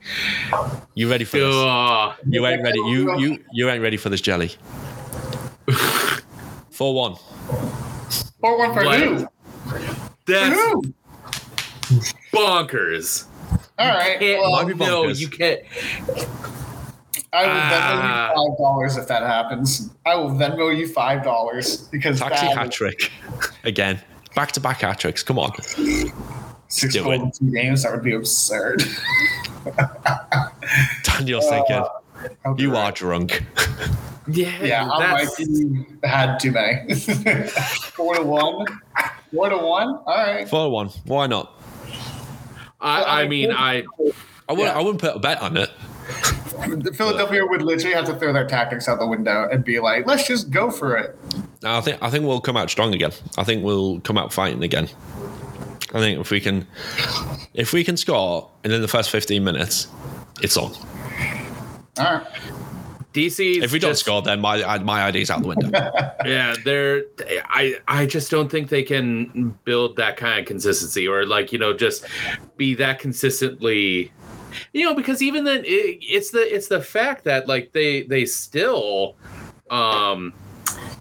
You 0.94 1.08
ready 1.10 1.24
for 1.24 1.38
this? 1.38 1.46
Oh, 1.54 2.14
You 2.26 2.46
ain't 2.46 2.62
ready. 2.62 2.78
You 2.80 3.18
you 3.18 3.44
you 3.52 3.68
ain't 3.70 3.82
ready 3.82 3.96
for 3.96 4.08
this 4.10 4.20
jelly. 4.20 4.52
Four 6.70 6.94
one. 6.94 7.16
Four 8.40 8.58
one 8.58 8.74
for 8.74 8.84
What? 8.84 9.00
who? 9.00 9.28
that's 10.26 10.54
Who? 10.58 10.82
bonkers. 12.32 13.24
All 13.78 13.88
right. 13.88 14.18
Well, 14.20 14.68
no, 14.76 15.08
you 15.08 15.28
can't. 15.28 15.60
I 17.32 17.42
will 17.46 17.52
Venmo 17.52 18.00
Ah. 18.02 18.28
you 18.30 18.34
five 18.48 18.58
dollars 18.58 18.96
if 18.96 19.08
that 19.08 19.22
happens. 19.22 19.90
I 20.06 20.14
will 20.14 20.30
Venmo 20.30 20.76
you 20.76 20.88
five 20.88 21.22
dollars 21.24 21.78
because 21.88 22.18
Taxi 22.20 22.46
that 22.46 22.56
hat 22.56 22.72
trick 22.72 23.10
again. 23.64 24.00
Back 24.34 24.52
to 24.52 24.60
back 24.60 24.80
hat 24.80 24.98
tricks. 25.00 25.22
Come 25.22 25.38
on. 25.38 25.52
six 26.68 26.92
do 26.94 27.02
goals 27.04 27.14
it. 27.14 27.22
in 27.22 27.30
two 27.32 27.50
games 27.52 27.82
that 27.82 27.92
would 27.92 28.02
be 28.02 28.14
absurd. 28.14 28.82
Daniel's 31.02 31.48
thinking 31.48 31.84
Okay. 32.46 32.62
you 32.62 32.76
are 32.76 32.92
drunk. 32.92 33.42
Yeah, 34.28 34.60
Yeah, 34.60 34.90
I 34.90 34.98
that's, 35.24 35.38
might 35.38 35.48
be 36.02 36.08
had 36.08 36.38
too 36.40 36.50
many. 36.50 36.94
Four 37.94 38.16
to 38.16 38.22
one. 38.24 38.66
Four 39.32 39.50
to 39.50 39.56
one. 39.56 39.88
All 39.88 40.04
right. 40.06 40.48
Four 40.48 40.64
to 40.64 40.68
one. 40.70 40.88
Why 41.04 41.28
not? 41.28 41.52
I, 42.80 43.22
I 43.22 43.28
mean, 43.28 43.52
I 43.52 43.84
I 44.48 44.52
wouldn't. 44.52 44.66
Yeah. 44.66 44.76
I 44.76 44.80
wouldn't 44.82 45.00
put 45.00 45.14
a 45.14 45.20
bet 45.20 45.40
on 45.40 45.56
it. 45.56 45.70
Philadelphia 46.94 47.44
would 47.44 47.62
literally 47.62 47.94
have 47.94 48.06
to 48.06 48.16
throw 48.16 48.32
their 48.32 48.46
tactics 48.46 48.88
out 48.88 48.98
the 48.98 49.06
window 49.06 49.48
and 49.50 49.64
be 49.64 49.80
like, 49.80 50.06
"Let's 50.06 50.26
just 50.26 50.50
go 50.50 50.70
for 50.70 50.96
it." 50.96 51.18
I 51.64 51.80
think. 51.80 52.02
I 52.02 52.10
think 52.10 52.24
we'll 52.24 52.40
come 52.40 52.56
out 52.56 52.70
strong 52.70 52.94
again. 52.94 53.12
I 53.38 53.44
think 53.44 53.64
we'll 53.64 54.00
come 54.00 54.18
out 54.18 54.32
fighting 54.32 54.62
again. 54.62 54.88
I 55.94 56.00
think 56.00 56.20
if 56.20 56.30
we 56.30 56.40
can, 56.40 56.66
if 57.54 57.72
we 57.72 57.84
can 57.84 57.96
score 57.96 58.50
and 58.64 58.72
in 58.72 58.82
the 58.82 58.88
first 58.88 59.10
fifteen 59.10 59.44
minutes, 59.44 59.88
it's 60.42 60.56
on. 60.56 60.72
All 61.98 62.04
right. 62.04 62.26
DC. 63.16 63.62
If 63.62 63.72
we 63.72 63.78
don't 63.78 63.96
score, 63.96 64.20
then 64.20 64.40
my 64.40 64.78
my 64.80 65.08
ID's 65.08 65.30
out 65.30 65.40
the 65.40 65.48
window. 65.48 65.70
yeah, 66.26 66.54
they're. 66.64 67.04
I 67.48 67.78
I 67.88 68.04
just 68.04 68.30
don't 68.30 68.50
think 68.50 68.68
they 68.68 68.82
can 68.82 69.58
build 69.64 69.96
that 69.96 70.18
kind 70.18 70.38
of 70.38 70.46
consistency, 70.46 71.08
or 71.08 71.24
like 71.24 71.50
you 71.50 71.58
know, 71.58 71.72
just 71.72 72.04
be 72.58 72.74
that 72.74 72.98
consistently. 72.98 74.12
You 74.72 74.84
know, 74.84 74.94
because 74.94 75.22
even 75.22 75.44
then, 75.44 75.64
it, 75.64 75.98
it's 76.00 76.30
the 76.30 76.54
it's 76.54 76.68
the 76.68 76.80
fact 76.80 77.24
that 77.24 77.48
like 77.48 77.72
they 77.72 78.02
they 78.02 78.24
still, 78.26 79.16
um, 79.70 80.32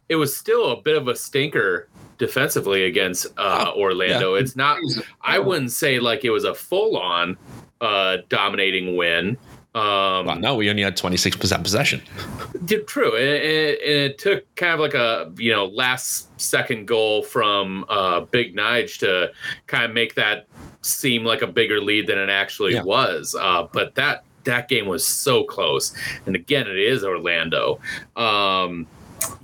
it 0.10 0.16
was 0.16 0.38
still 0.38 0.72
a 0.72 0.82
bit 0.82 0.98
of 0.98 1.08
a 1.08 1.16
stinker 1.16 1.90
defensively 2.18 2.86
against 2.86 3.28
uh, 3.38 3.72
Orlando. 3.76 4.36
It's 4.36 4.56
not. 4.56 4.78
I 5.22 5.40
wouldn't 5.40 5.72
say 5.72 6.00
like 6.00 6.24
it 6.26 6.32
was 6.32 6.44
a 6.44 6.54
full 6.54 6.98
on 6.98 7.38
uh, 7.82 8.18
dominating 8.30 8.96
win. 8.96 9.38
Um, 9.76 10.26
Well, 10.26 10.40
no, 10.40 10.56
we 10.56 10.70
only 10.70 10.84
had 10.84 10.96
twenty 10.96 11.18
six 11.18 11.36
percent 11.36 11.62
possession. 11.64 12.02
did 12.66 12.88
true. 12.88 13.14
It, 13.16 13.28
it, 13.44 13.82
it 13.82 14.18
took 14.18 14.56
kind 14.56 14.74
of 14.74 14.80
like 14.80 14.94
a 14.94 15.32
you 15.38 15.52
know 15.52 15.66
last 15.66 16.30
second 16.40 16.88
goal 16.88 17.24
from 17.24 17.86
uh, 17.90 18.22
Big 18.22 18.56
Nige 18.56 18.98
to 19.00 19.32
kind 19.68 19.84
of 19.84 19.92
make 19.92 20.16
that 20.16 20.48
seem 20.82 21.26
like 21.26 21.42
a 21.42 21.48
bigger 21.48 21.82
lead 21.82 22.08
than 22.08 22.18
it 22.18 22.30
actually 22.30 22.74
Yeah. 22.74 22.84
was. 22.84 23.36
Uh, 23.40 23.68
but 23.74 23.96
that 23.96 24.24
that 24.46 24.70
game 24.70 24.88
was 24.88 25.06
so 25.06 25.44
close, 25.44 25.94
and 26.26 26.36
again, 26.36 26.68
it 26.68 26.78
is 26.78 27.04
Orlando. 27.04 27.80
Um, 28.16 28.88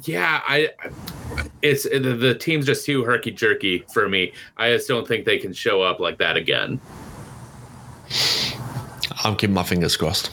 yeah, 0.03 0.41
I. 0.47 0.69
It's 1.61 1.83
the, 1.83 1.99
the 1.99 2.35
team's 2.35 2.65
just 2.65 2.85
too 2.85 3.03
herky 3.03 3.31
jerky 3.31 3.83
for 3.93 4.07
me. 4.07 4.33
I 4.57 4.71
just 4.71 4.87
don't 4.87 5.07
think 5.07 5.25
they 5.25 5.37
can 5.37 5.53
show 5.53 5.81
up 5.81 5.99
like 5.99 6.17
that 6.19 6.37
again. 6.37 6.79
I'm 9.23 9.35
keeping 9.35 9.53
my 9.53 9.63
fingers 9.63 9.95
crossed. 9.97 10.31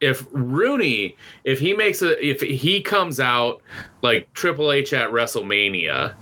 if 0.00 0.26
Rooney, 0.30 1.16
if 1.44 1.58
he 1.58 1.72
makes 1.72 2.02
a, 2.02 2.24
if 2.24 2.40
he 2.40 2.80
comes 2.80 3.18
out 3.20 3.62
like 4.02 4.32
Triple 4.34 4.72
H 4.72 4.92
at 4.92 5.10
WrestleMania, 5.10 6.14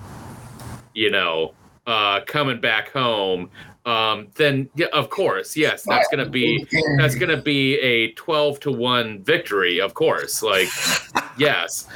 you 0.95 1.11
know, 1.11 1.55
uh, 1.87 2.21
coming 2.27 2.61
back 2.61 2.91
home, 2.93 3.51
um, 3.87 4.29
then 4.37 4.69
yeah, 4.75 4.87
of 4.93 5.11
course, 5.11 5.57
yes, 5.57 5.85
that's 5.87 6.09
gonna 6.09 6.29
be 6.29 6.67
that's 6.99 7.15
gonna 7.15 7.37
be 7.41 7.79
a 7.81 8.13
twelve 8.13 8.59
to 8.61 8.73
one 8.73 9.23
victory, 9.23 9.81
of 9.81 9.93
course. 9.95 10.43
Like, 10.43 10.69
yes, 11.37 11.87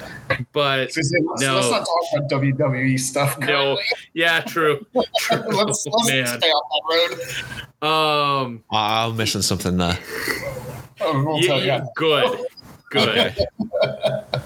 but 0.52 0.90
Let's, 0.94 1.12
No. 1.40 1.54
let's 1.56 1.70
not 1.70 1.78
talk 1.86 1.88
about 2.16 2.30
WWE 2.30 3.00
stuff. 3.00 3.38
no, 3.38 3.78
yeah, 4.12 4.40
true. 4.40 4.84
true. 5.18 5.38
let's, 5.48 5.86
let's 5.86 6.08
man. 6.08 6.26
stay 6.26 6.50
off 6.50 6.66
that 6.70 7.42
road. 7.80 7.88
Um, 7.88 8.64
I'm 8.70 9.16
missing 9.16 9.42
something 9.42 9.76
there. 9.78 9.98
Oh, 11.00 11.24
we'll 11.24 11.40
yeah, 11.40 11.46
tell 11.46 11.64
you. 11.64 11.88
good, 11.94 12.46
good. 12.90 13.36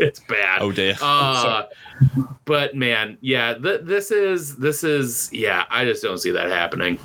it's 0.06 0.20
bad. 0.20 0.62
Oh 0.62 0.72
dear. 0.72 0.96
uh 1.00 1.64
but 2.46 2.74
man 2.74 3.18
yeah 3.20 3.54
th- 3.54 3.82
this 3.84 4.10
is 4.10 4.56
this 4.56 4.82
is 4.82 5.28
yeah 5.32 5.64
i 5.70 5.84
just 5.84 6.02
don't 6.02 6.18
see 6.18 6.30
that 6.30 6.48
happening 6.48 6.98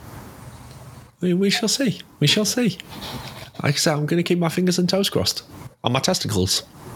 We, 1.19 1.33
we 1.33 1.49
shall 1.49 1.67
see. 1.69 2.01
We 2.19 2.27
shall 2.27 2.45
see. 2.45 2.77
Like 3.63 3.73
I 3.73 3.77
said, 3.77 3.93
I'm 3.93 4.05
going 4.05 4.17
to 4.17 4.23
keep 4.23 4.37
my 4.39 4.49
fingers 4.49 4.77
and 4.79 4.87
toes 4.87 5.09
crossed 5.09 5.43
on 5.83 5.91
my 5.93 5.99
testicles. 5.99 6.63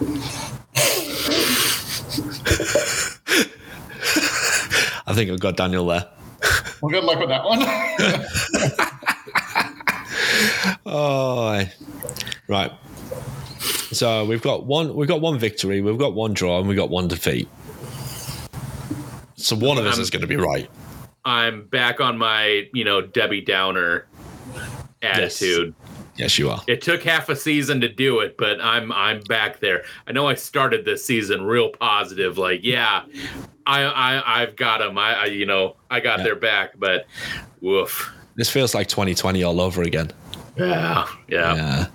I 5.06 5.14
think 5.14 5.30
I've 5.30 5.40
got 5.40 5.56
Daniel 5.56 5.86
there. 5.86 6.06
Well, 6.80 6.90
good 6.90 7.04
luck 7.04 7.18
with 7.18 7.28
that 7.28 7.44
one. 7.44 7.58
Oh, 10.86 11.64
right. 12.48 12.72
So 13.92 14.24
we've 14.24 14.42
got 14.42 14.66
one. 14.66 14.94
We've 14.94 15.08
got 15.08 15.20
one 15.20 15.38
victory. 15.38 15.80
We've 15.80 15.98
got 15.98 16.14
one 16.14 16.32
draw, 16.32 16.58
and 16.58 16.68
we've 16.68 16.76
got 16.76 16.90
one 16.90 17.08
defeat. 17.08 17.48
So 19.36 19.56
one 19.56 19.78
of 19.78 19.86
us 19.86 19.94
I'm- 19.94 20.02
is 20.02 20.10
going 20.10 20.20
to 20.22 20.26
be 20.28 20.36
right. 20.36 20.68
i'm 21.24 21.66
back 21.66 22.00
on 22.00 22.16
my 22.16 22.66
you 22.72 22.82
know 22.84 23.00
debbie 23.02 23.40
downer 23.42 24.06
attitude 25.02 25.74
Yes, 26.16 26.38
you 26.38 26.50
are. 26.50 26.62
it 26.66 26.80
took 26.82 27.02
half 27.02 27.28
a 27.28 27.36
season 27.36 27.80
to 27.82 27.88
do 27.88 28.20
it 28.20 28.36
but 28.38 28.58
i'm 28.62 28.90
i'm 28.92 29.20
back 29.22 29.60
there 29.60 29.84
i 30.06 30.12
know 30.12 30.26
i 30.26 30.34
started 30.34 30.84
this 30.86 31.04
season 31.04 31.42
real 31.44 31.68
positive 31.70 32.38
like 32.38 32.60
yeah 32.62 33.04
i 33.66 33.82
i 33.82 34.42
i've 34.42 34.56
got 34.56 34.78
them 34.80 34.96
i, 34.98 35.14
I 35.14 35.24
you 35.26 35.44
know 35.46 35.76
i 35.90 36.00
got 36.00 36.18
Yeah. 36.20 36.24
their 36.24 36.36
back 36.36 36.78
but 36.78 37.06
woof 37.60 38.10
This 38.36 38.48
feels 38.50 38.74
like 38.74 38.88
2020 38.88 39.42
all 39.42 39.60
over 39.60 39.82
again. 39.82 40.10
yeah 40.56 41.06
yeah, 41.28 41.54
Yeah. 41.54 41.86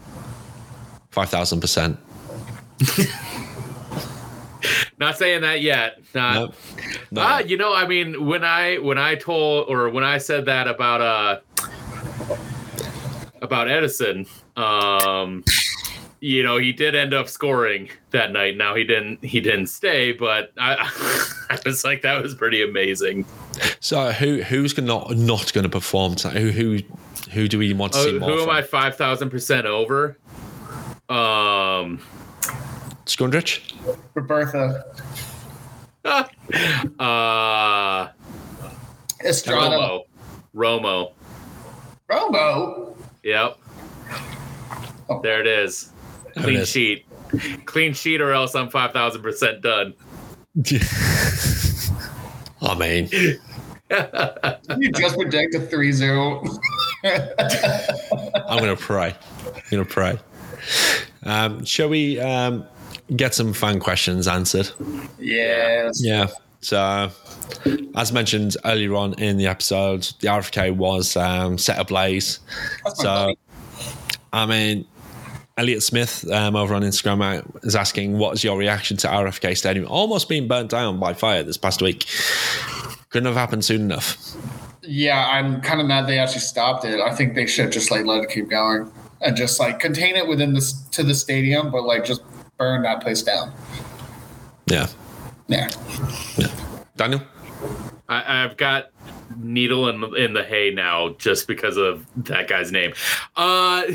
Five 1.15 1.29
thousand 1.29 1.61
percent. 1.61 1.97
not 4.99 5.17
saying 5.17 5.41
that 5.41 5.61
yet 5.61 5.99
not 6.13 6.33
Nope. 6.35 6.55
No. 7.11 7.21
Ah, 7.21 7.39
you 7.39 7.55
know, 7.55 7.73
I 7.73 7.87
mean, 7.87 8.25
when 8.25 8.43
I 8.43 8.79
when 8.79 8.97
I 8.97 9.15
told 9.15 9.69
or 9.69 9.89
when 9.89 10.03
I 10.03 10.17
said 10.17 10.43
that 10.47 10.67
about 10.67 10.99
uh 10.99 11.39
about 13.41 13.69
Edison, 13.69 14.25
um, 14.57 15.45
you 16.19 16.43
know, 16.43 16.57
he 16.57 16.73
did 16.73 16.95
end 16.95 17.13
up 17.13 17.29
scoring 17.29 17.89
that 18.11 18.33
night. 18.33 18.57
Now 18.57 18.75
he 18.75 18.83
didn't 18.83 19.23
he 19.23 19.39
didn't 19.39 19.67
stay, 19.67 20.11
but 20.11 20.51
I 20.57 20.75
I 21.49 21.59
was 21.65 21.85
like 21.85 22.01
that 22.01 22.21
was 22.21 22.35
pretty 22.35 22.61
amazing. 22.61 23.25
So 23.79 24.11
who 24.11 24.41
who's 24.41 24.73
gonna 24.73 24.87
not 24.89 25.15
not 25.15 25.53
going 25.53 25.63
to 25.63 25.69
perform? 25.69 26.15
tonight? 26.15 26.41
Who 26.41 26.49
who 26.49 26.79
who 27.31 27.47
do 27.47 27.57
we 27.59 27.71
want 27.73 27.93
to 27.93 27.99
Oh, 27.99 28.03
see 28.03 28.19
more 28.19 28.31
who 28.31 28.43
am? 28.43 28.49
I 28.49 28.61
five 28.61 28.97
thousand 28.97 29.29
percent 29.29 29.65
over? 29.65 30.17
Um, 31.09 31.99
Skundrich? 33.05 33.73
Roberta. 34.13 34.85
uh, 36.99 38.09
Estrada. 39.23 39.77
Romo, 39.77 40.01
Romo. 40.55 41.11
Romo. 42.09 42.95
Yep. 43.23 43.57
Oh. 45.09 45.21
There 45.21 45.41
it 45.41 45.47
is. 45.47 45.91
There 46.33 46.43
Clean 46.43 46.59
is. 46.59 46.69
sheet. 46.69 47.05
Clean 47.65 47.93
sheet, 47.93 48.21
or 48.21 48.31
else 48.31 48.55
I'm 48.55 48.69
five 48.69 48.91
thousand 48.91 49.21
percent 49.21 49.61
done. 49.61 49.93
I 52.61 52.75
mean, 52.77 53.09
You 54.77 54.91
just 54.91 55.15
predict 55.15 55.53
a 55.55 55.59
3 55.59 55.91
0. 55.91 56.43
I'm 57.03 58.57
going 58.57 58.75
to 58.75 58.77
pray. 58.79 59.15
I'm 59.45 59.61
going 59.69 59.85
to 59.85 59.89
pray. 59.91 60.17
Um, 61.23 61.65
shall 61.65 61.89
we 61.89 62.19
um, 62.19 62.65
get 63.15 63.33
some 63.33 63.53
fan 63.53 63.79
questions 63.79 64.27
answered? 64.27 64.69
Yes. 65.19 66.01
Yeah. 66.03 66.27
So, 66.61 67.11
as 67.95 68.11
mentioned 68.11 68.57
earlier 68.65 68.95
on 68.95 69.13
in 69.15 69.37
the 69.37 69.47
episode, 69.47 70.03
the 70.19 70.27
RFK 70.27 70.75
was 70.75 71.15
um, 71.15 71.57
set 71.57 71.79
ablaze. 71.79 72.39
That's 72.83 73.01
So. 73.01 73.33
I 74.33 74.45
mean, 74.45 74.85
Elliot 75.57 75.81
Smith 75.81 76.29
um, 76.29 76.57
over 76.57 76.75
on 76.75 76.81
Instagram 76.81 77.21
uh, 77.21 77.41
is 77.63 77.75
asking, 77.75 78.17
"What 78.17 78.33
is 78.33 78.43
your 78.43 78.57
reaction 78.57 78.97
to 78.97 79.07
RFK 79.07 79.55
Stadium 79.55 79.87
almost 79.87 80.27
being 80.27 80.47
burnt 80.47 80.69
down 80.69 80.99
by 80.99 81.13
fire 81.13 81.43
this 81.43 81.55
past 81.55 81.81
week? 81.81 82.05
Couldn't 83.09 83.27
have 83.27 83.35
happened 83.35 83.63
soon 83.63 83.81
enough." 83.81 84.17
Yeah, 84.81 85.25
I'm 85.25 85.61
kind 85.61 85.79
of 85.79 85.87
mad 85.87 86.07
they 86.07 86.19
actually 86.19 86.41
stopped 86.41 86.83
it. 86.83 86.99
I 86.99 87.15
think 87.15 87.35
they 87.35 87.45
should 87.45 87.71
just 87.71 87.89
like 87.89 88.05
let 88.05 88.23
it 88.23 88.29
keep 88.29 88.49
going 88.49 88.91
and 89.25 89.35
just 89.35 89.59
like 89.59 89.79
contain 89.79 90.15
it 90.15 90.25
within 90.27 90.53
this 90.53 90.73
to 90.91 91.03
the 91.03 91.13
stadium, 91.15 91.71
but 91.71 91.83
like 91.83 92.05
just 92.05 92.21
burn 92.57 92.83
that 92.83 93.01
place 93.01 93.21
down. 93.23 93.51
Yeah. 94.67 94.87
Yeah. 95.47 95.69
Yeah. 96.37 96.47
Daniel. 96.95 97.21
I, 98.07 98.43
I've 98.43 98.55
got 98.55 98.91
needle 99.37 99.89
in 99.89 100.15
in 100.15 100.33
the 100.33 100.43
hay 100.43 100.71
now 100.71 101.09
just 101.17 101.47
because 101.47 101.75
of 101.77 102.05
that 102.25 102.47
guy's 102.47 102.71
name. 102.71 102.93
Uh, 103.35 103.83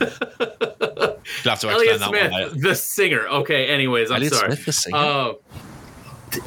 You'll 0.00 1.52
have 1.52 1.60
to 1.60 1.68
Elliot 1.70 1.94
explain 1.96 1.98
that 1.98 2.08
Smith, 2.08 2.32
one. 2.32 2.42
later. 2.42 2.54
the 2.68 2.74
singer. 2.74 3.26
Okay. 3.28 3.66
Anyways, 3.68 4.10
I'm 4.10 4.16
Elliot 4.16 4.34
sorry. 4.34 4.48
Smith, 4.52 4.66
the 4.66 4.72
singer. 4.72 4.96
Oh. 4.98 5.38
d- 6.30 6.40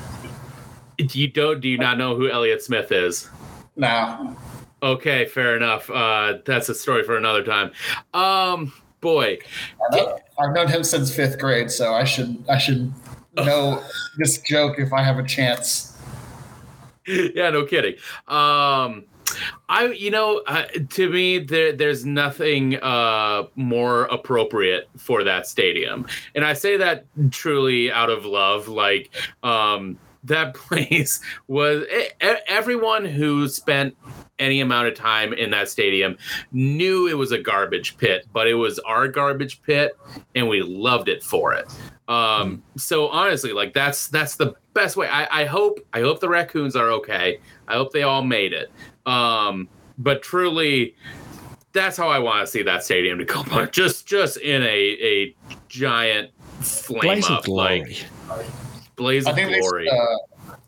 you 1.14 1.28
don't? 1.30 1.62
Do 1.62 1.70
you 1.70 1.78
not 1.78 1.98
know 1.98 2.16
who 2.16 2.30
Elliot 2.30 2.62
Smith 2.62 2.92
is? 2.92 3.30
Now, 3.78 4.36
Okay, 4.82 5.26
fair 5.26 5.56
enough. 5.56 5.90
Uh, 5.90 6.38
that's 6.46 6.70
a 6.70 6.76
story 6.76 7.04
for 7.04 7.18
another 7.18 7.44
time. 7.44 7.72
Um, 8.14 8.74
boy, 9.02 9.40
I've 10.40 10.54
known 10.54 10.68
him 10.68 10.84
since 10.84 11.14
fifth 11.14 11.40
grade, 11.40 11.70
so 11.72 11.94
I 11.94 12.04
should 12.04 12.44
I 12.50 12.58
should 12.58 12.92
know 13.36 13.84
this 14.18 14.40
joke 14.42 14.80
if 14.80 14.94
I 14.94 15.04
have 15.04 15.20
a 15.20 15.24
chance. 15.24 15.98
yeah, 17.08 17.50
no 17.50 17.66
kidding. 17.66 17.96
Um, 18.28 19.06
I, 19.68 19.94
you 19.96 20.10
know, 20.10 20.42
uh, 20.48 20.66
to 20.90 21.10
me, 21.10 21.40
there, 21.40 21.72
there's 21.72 22.04
nothing 22.06 22.78
uh, 22.78 23.44
more 23.56 24.06
appropriate 24.06 24.90
for 24.98 25.24
that 25.24 25.46
stadium, 25.46 26.08
and 26.36 26.46
I 26.46 26.54
say 26.54 26.78
that 26.78 27.06
truly 27.32 27.92
out 27.92 28.10
of 28.10 28.26
love. 28.26 28.68
Like, 28.68 29.12
um, 29.44 30.00
that 30.24 30.54
place 30.56 31.20
was 31.48 31.84
e- 31.84 32.10
everyone 32.22 33.06
who 33.06 33.48
spent 33.48 33.96
any 34.40 34.62
amount 34.62 34.88
of 34.88 34.96
time 34.96 35.34
in 35.34 35.52
that 35.52 35.70
stadium 35.70 36.18
knew 36.52 37.08
it 37.08 37.14
was 37.14 37.32
a 37.32 37.38
garbage 37.38 37.98
pit, 37.98 38.26
but 38.34 38.48
it 38.48 38.56
was 38.56 38.80
our 38.80 39.08
garbage 39.08 39.62
pit, 39.62 39.98
and 40.36 40.48
we 40.48 40.62
loved 40.62 41.10
it 41.10 41.24
for 41.24 41.54
it. 41.54 41.68
Um, 42.08 42.64
so 42.78 43.08
honestly, 43.10 43.54
like 43.54 43.74
that's 43.74 44.08
that's 44.08 44.36
the 44.36 44.56
best 44.74 44.98
way. 44.98 45.08
I, 45.08 45.42
I 45.42 45.46
hope 45.46 45.80
I 45.94 46.00
hope 46.02 46.20
the 46.20 46.30
raccoons 46.30 46.76
are 46.76 46.90
okay. 46.92 47.40
I 47.68 47.74
hope 47.76 47.92
they 47.94 48.04
all 48.04 48.24
made 48.24 48.54
it. 48.54 48.72
Um, 49.06 49.68
but 50.00 50.22
truly, 50.24 50.96
that's 51.72 51.98
how 51.98 52.08
I 52.08 52.18
want 52.18 52.46
to 52.46 52.52
see 52.52 52.64
that 52.64 52.84
stadium 52.84 53.20
to 53.20 53.26
go. 53.26 53.44
But 53.44 53.72
just 53.72 54.08
just 54.08 54.38
in 54.38 54.64
a 54.64 54.66
a 54.68 55.36
giant 55.68 56.32
flame 56.62 57.02
Blaze 57.02 57.26
of 57.30 57.32
up, 57.38 57.48
like 57.48 58.06
glory. 58.28 58.48
blaze 58.96 59.28
I 59.28 59.30
of 59.32 59.36
think 59.36 59.52
they 59.52 59.60
glory. 59.60 59.86
should, 59.86 59.94
uh, 59.94 60.18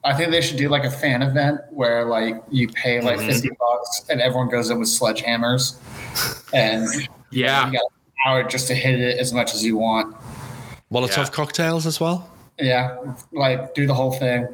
I 0.04 0.14
think 0.16 0.32
they 0.32 0.41
should 0.41 0.58
do 0.58 0.68
like 0.70 0.84
a 0.84 0.89
fan 0.89 1.22
event 1.22 1.62
where 1.70 2.06
like 2.06 2.41
you 2.49 2.68
pay 2.70 3.02
like 3.02 3.20
Mhm. 3.20 3.28
fifty 3.28 3.49
bucks 3.60 4.04
and 4.10 4.20
everyone 4.22 4.49
goes 4.49 4.70
in 4.70 4.80
with 4.80 4.88
sledgehammers, 4.89 5.76
and 6.54 6.88
yeah, 7.32 7.68
you 7.68 7.74
got 7.74 7.82
an 7.84 8.14
hour 8.26 8.43
just 8.43 8.68
to 8.68 8.76
hit 8.76 8.99
it 8.99 9.20
as 9.20 9.32
much 9.34 9.54
as 9.54 9.64
you 9.64 9.78
want. 9.78 10.16
Molotov 10.91 11.18
Yeah. 11.18 11.26
cocktails 11.26 11.86
as 11.86 11.99
well. 11.99 12.28
Yeah, 12.60 12.95
like 13.32 13.74
do 13.76 13.86
the 13.86 13.93
whole 13.93 14.12
thing. 14.14 14.47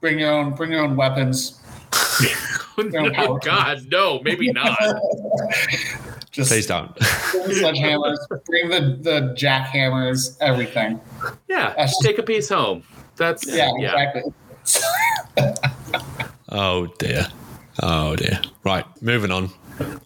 Bring 0.00 0.18
your 0.18 0.32
own. 0.32 0.52
Bring 0.54 0.72
your 0.72 0.82
own 0.82 0.96
weapons. 0.96 1.60
oh 2.78 3.38
God, 3.42 3.82
no, 3.90 4.20
maybe 4.22 4.50
not. 4.52 4.78
Just 6.30 6.50
Please 6.50 6.66
don't. 6.66 6.94
bring 6.94 7.44
sledgehammers. 7.48 8.18
bring 8.46 8.68
the 8.68 8.98
the 9.00 9.34
jackhammers. 9.36 10.36
Everything. 10.40 11.00
Yeah, 11.48 11.68
That's- 11.70 11.94
take 12.02 12.18
a 12.18 12.22
piece 12.22 12.48
home. 12.48 12.82
That's 13.16 13.46
Yeah, 13.46 13.70
yeah. 13.78 13.92
exactly. 13.92 14.22
Oh 16.48 16.86
dear. 16.98 17.26
Oh 17.82 18.16
dear. 18.16 18.40
Right, 18.64 18.84
moving 19.02 19.30
on. 19.30 19.50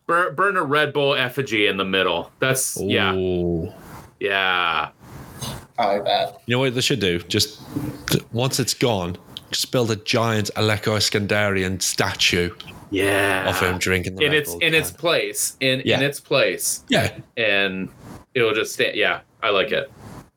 Burn, 0.07 0.35
burn 0.35 0.57
a 0.57 0.63
Red 0.65 0.93
Bull 0.93 1.15
effigy 1.15 1.67
in 1.67 1.77
the 1.77 1.85
middle. 1.85 2.33
That's 2.41 2.81
yeah, 2.81 3.15
Ooh. 3.15 3.73
yeah. 4.19 4.89
I 5.79 5.87
like 5.87 6.05
that. 6.05 6.41
You 6.47 6.57
know 6.57 6.61
what 6.61 6.75
they 6.75 6.81
should 6.81 6.99
do? 7.01 7.19
Just 7.21 7.61
once 8.33 8.59
it's 8.59 8.75
gone, 8.75 9.17
just 9.51 9.71
build 9.71 9.91
a 9.91 9.97
giant 9.97 10.51
Alecko 10.57 10.97
Eskandarian 10.97 11.81
statue 11.81 12.51
Yeah. 12.91 13.49
of 13.49 13.61
him 13.61 13.79
drinking 13.79 14.17
the 14.17 14.25
in 14.25 14.33
Red 14.33 14.39
its 14.41 14.51
Bull 14.51 14.59
in 14.61 14.75
its 14.75 14.91
place. 14.91 15.57
In 15.61 15.83
Yeah. 15.85 15.99
in 15.99 16.03
its 16.03 16.21
place. 16.21 16.83
Yeah. 16.89 17.13
And 17.37 17.91
it'll 18.35 18.55
just 18.55 18.73
stay 18.73 18.93
yeah, 18.97 19.21
I 19.43 19.51
like 19.51 19.73
it. 19.73 19.91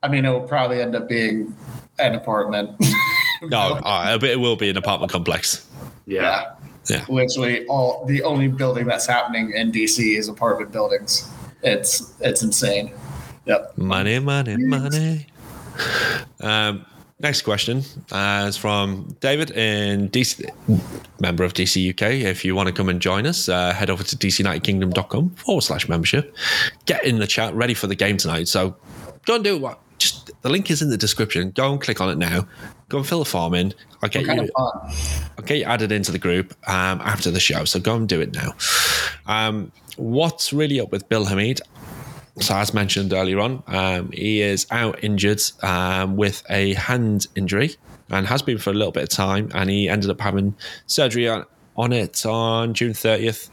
I 0.04 0.10
mean, 0.10 0.26
it 0.26 0.30
will 0.30 0.42
probably 0.48 0.82
end 0.82 0.96
up 0.96 1.08
being 1.10 1.56
an 1.98 2.14
apartment. 2.16 2.72
No, 3.50 3.80
uh, 3.84 4.18
it 4.22 4.40
will 4.40 4.56
be 4.56 4.70
an 4.70 4.78
apartment 4.78 5.12
complex. 5.12 5.68
Yeah. 6.06 6.54
Yeah. 6.90 7.06
Literally, 7.08 7.66
all 7.68 8.06
the 8.06 8.24
only 8.24 8.50
building 8.50 8.86
that's 8.86 9.08
happening 9.08 9.52
in 9.52 9.72
DC 9.72 10.18
is 10.18 10.28
apartment 10.28 10.72
buildings. 10.72 11.32
It's 11.62 12.14
it's 12.20 12.44
insane. 12.44 12.94
Yep. 13.46 13.78
Money, 13.78 14.20
money, 14.20 14.58
money. 14.58 15.28
Um, 16.42 16.86
next 17.20 17.42
question 17.42 17.84
uh, 18.12 18.46
is 18.48 18.58
from 18.58 19.16
David 19.20 19.52
in 19.52 20.10
DC, 20.10 20.46
member 21.20 21.44
of 21.44 21.54
DC 21.54 21.90
UK. 21.90 22.26
If 22.26 22.46
you 22.46 22.56
want 22.56 22.68
to 22.68 22.74
come 22.74 22.90
and 22.90 23.02
join 23.02 23.26
us, 23.26 23.50
uh, 23.50 23.74
head 23.74 23.90
over 23.90 24.04
to 24.04 24.16
dcunitedkingdom.com 24.16 25.30
forward 25.32 25.62
slash 25.62 25.88
membership. 25.90 26.36
Get 26.86 27.04
in 27.06 27.20
the 27.20 27.28
chat, 27.28 27.54
ready 27.54 27.74
for 27.74 27.88
the 27.88 27.96
game 27.96 28.18
tonight. 28.18 28.48
So 28.48 28.76
go 29.26 29.36
and 29.36 29.44
do 29.44 29.58
what. 29.58 29.80
Just 30.04 30.42
the 30.42 30.50
link 30.50 30.70
is 30.70 30.82
in 30.82 30.90
the 30.90 30.98
description. 30.98 31.52
Go 31.52 31.72
and 31.72 31.82
click 31.82 32.02
on 32.02 32.10
it 32.10 32.18
now. 32.18 32.46
Go 32.90 32.98
and 32.98 33.08
fill 33.08 33.20
the 33.20 33.26
form 33.26 33.54
in. 33.54 33.74
I'll 34.02 34.10
get 34.10 34.26
you. 34.26 34.50
I'll 34.58 35.46
get 35.46 35.60
you 35.60 35.64
added 35.64 35.94
into 35.94 36.12
the 36.12 36.20
group 36.20 36.54
um, 36.68 37.00
after 37.02 37.32
the 37.32 37.40
show. 37.40 37.64
So 37.64 37.80
go 37.80 37.96
and 37.96 38.08
do 38.08 38.20
it 38.20 38.34
now. 38.34 38.54
Um, 39.26 39.72
what's 39.96 40.52
really 40.52 40.82
up 40.82 40.92
with 40.92 41.08
Bill 41.08 41.24
Hamid? 41.24 41.62
So, 42.40 42.56
as 42.56 42.74
mentioned 42.74 43.14
earlier 43.14 43.40
on, 43.40 43.64
um, 43.68 44.12
he 44.12 44.42
is 44.42 44.68
out 44.72 45.02
injured 45.04 45.42
um, 45.62 46.18
with 46.18 46.44
a 46.50 46.74
hand 46.74 47.28
injury 47.36 47.76
and 48.10 48.28
has 48.28 48.42
been 48.42 48.58
for 48.58 48.72
a 48.72 48.74
little 48.74 48.92
bit 48.92 49.04
of 49.04 49.10
time. 49.10 49.52
And 49.54 49.70
he 49.70 49.88
ended 49.88 50.10
up 50.10 50.20
having 50.20 50.54
surgery 50.86 51.30
on, 51.30 51.46
on 51.78 51.94
it 51.94 52.26
on 52.26 52.74
June 52.74 52.92
30th. 52.92 53.50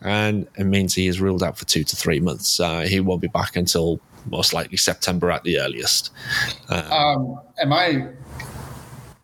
And 0.00 0.46
it 0.56 0.64
means 0.64 0.94
he 0.94 1.06
is 1.06 1.20
ruled 1.20 1.42
out 1.42 1.58
for 1.58 1.66
two 1.66 1.84
to 1.84 1.96
three 1.96 2.20
months. 2.20 2.60
Uh, 2.60 2.82
he 2.82 3.00
won't 3.00 3.20
be 3.20 3.28
back 3.28 3.56
until 3.56 4.00
most 4.26 4.52
likely 4.52 4.76
September 4.76 5.30
at 5.30 5.42
the 5.44 5.58
earliest. 5.58 6.10
Um, 6.68 7.40
am 7.60 7.72
I? 7.72 8.08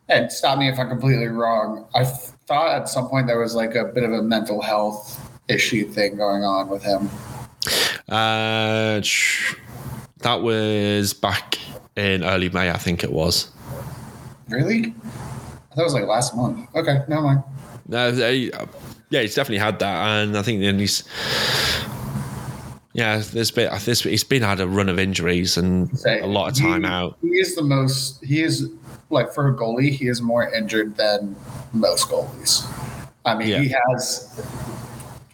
And 0.08 0.32
stop 0.32 0.58
me 0.58 0.68
if 0.68 0.78
I'm 0.78 0.88
completely 0.88 1.26
wrong. 1.26 1.86
I 1.94 2.04
thought 2.04 2.74
at 2.74 2.88
some 2.88 3.08
point 3.08 3.26
there 3.26 3.38
was 3.38 3.54
like 3.54 3.74
a 3.74 3.84
bit 3.84 4.04
of 4.04 4.12
a 4.12 4.22
mental 4.22 4.62
health 4.62 5.20
issue 5.48 5.86
thing 5.86 6.16
going 6.16 6.44
on 6.44 6.68
with 6.68 6.82
him. 6.82 7.10
Uh, 8.08 9.02
that 10.20 10.40
was 10.42 11.12
back 11.12 11.58
in 11.96 12.24
early 12.24 12.48
May, 12.48 12.70
I 12.70 12.78
think 12.78 13.04
it 13.04 13.12
was. 13.12 13.50
Really? 14.48 14.94
That 15.76 15.84
was 15.84 15.94
like 15.94 16.04
last 16.04 16.34
month. 16.34 16.74
Okay, 16.74 17.02
never 17.06 17.22
mind. 17.22 17.42
Uh, 17.92 18.12
yeah, 19.10 19.20
he's 19.22 19.34
definitely 19.34 19.58
had 19.58 19.78
that, 19.78 20.08
and 20.08 20.36
I 20.36 20.42
think 20.42 20.60
then 20.60 20.78
he's. 20.78 21.04
Yeah, 22.98 23.18
there's 23.18 23.52
been 23.52 23.70
this. 23.84 24.02
He's 24.02 24.24
been 24.24 24.42
had 24.42 24.58
a 24.58 24.66
run 24.66 24.88
of 24.88 24.98
injuries 24.98 25.56
and 25.56 25.96
Say, 25.96 26.18
a 26.20 26.26
lot 26.26 26.50
of 26.50 26.58
time 26.58 26.82
he- 26.82 26.88
out. 26.88 27.16
He 27.22 27.28
is 27.28 27.54
the 27.54 27.62
most. 27.62 28.24
He 28.24 28.42
is 28.42 28.68
like 29.10 29.32
for 29.32 29.46
a 29.48 29.54
goalie, 29.54 29.92
he 29.92 30.08
is 30.08 30.20
more 30.20 30.52
injured 30.52 30.96
than 30.96 31.36
most 31.72 32.08
goalies. 32.08 32.66
I 33.24 33.36
mean, 33.36 33.48
Yeah. 33.48 33.60
he 33.60 33.68
has 33.88 34.40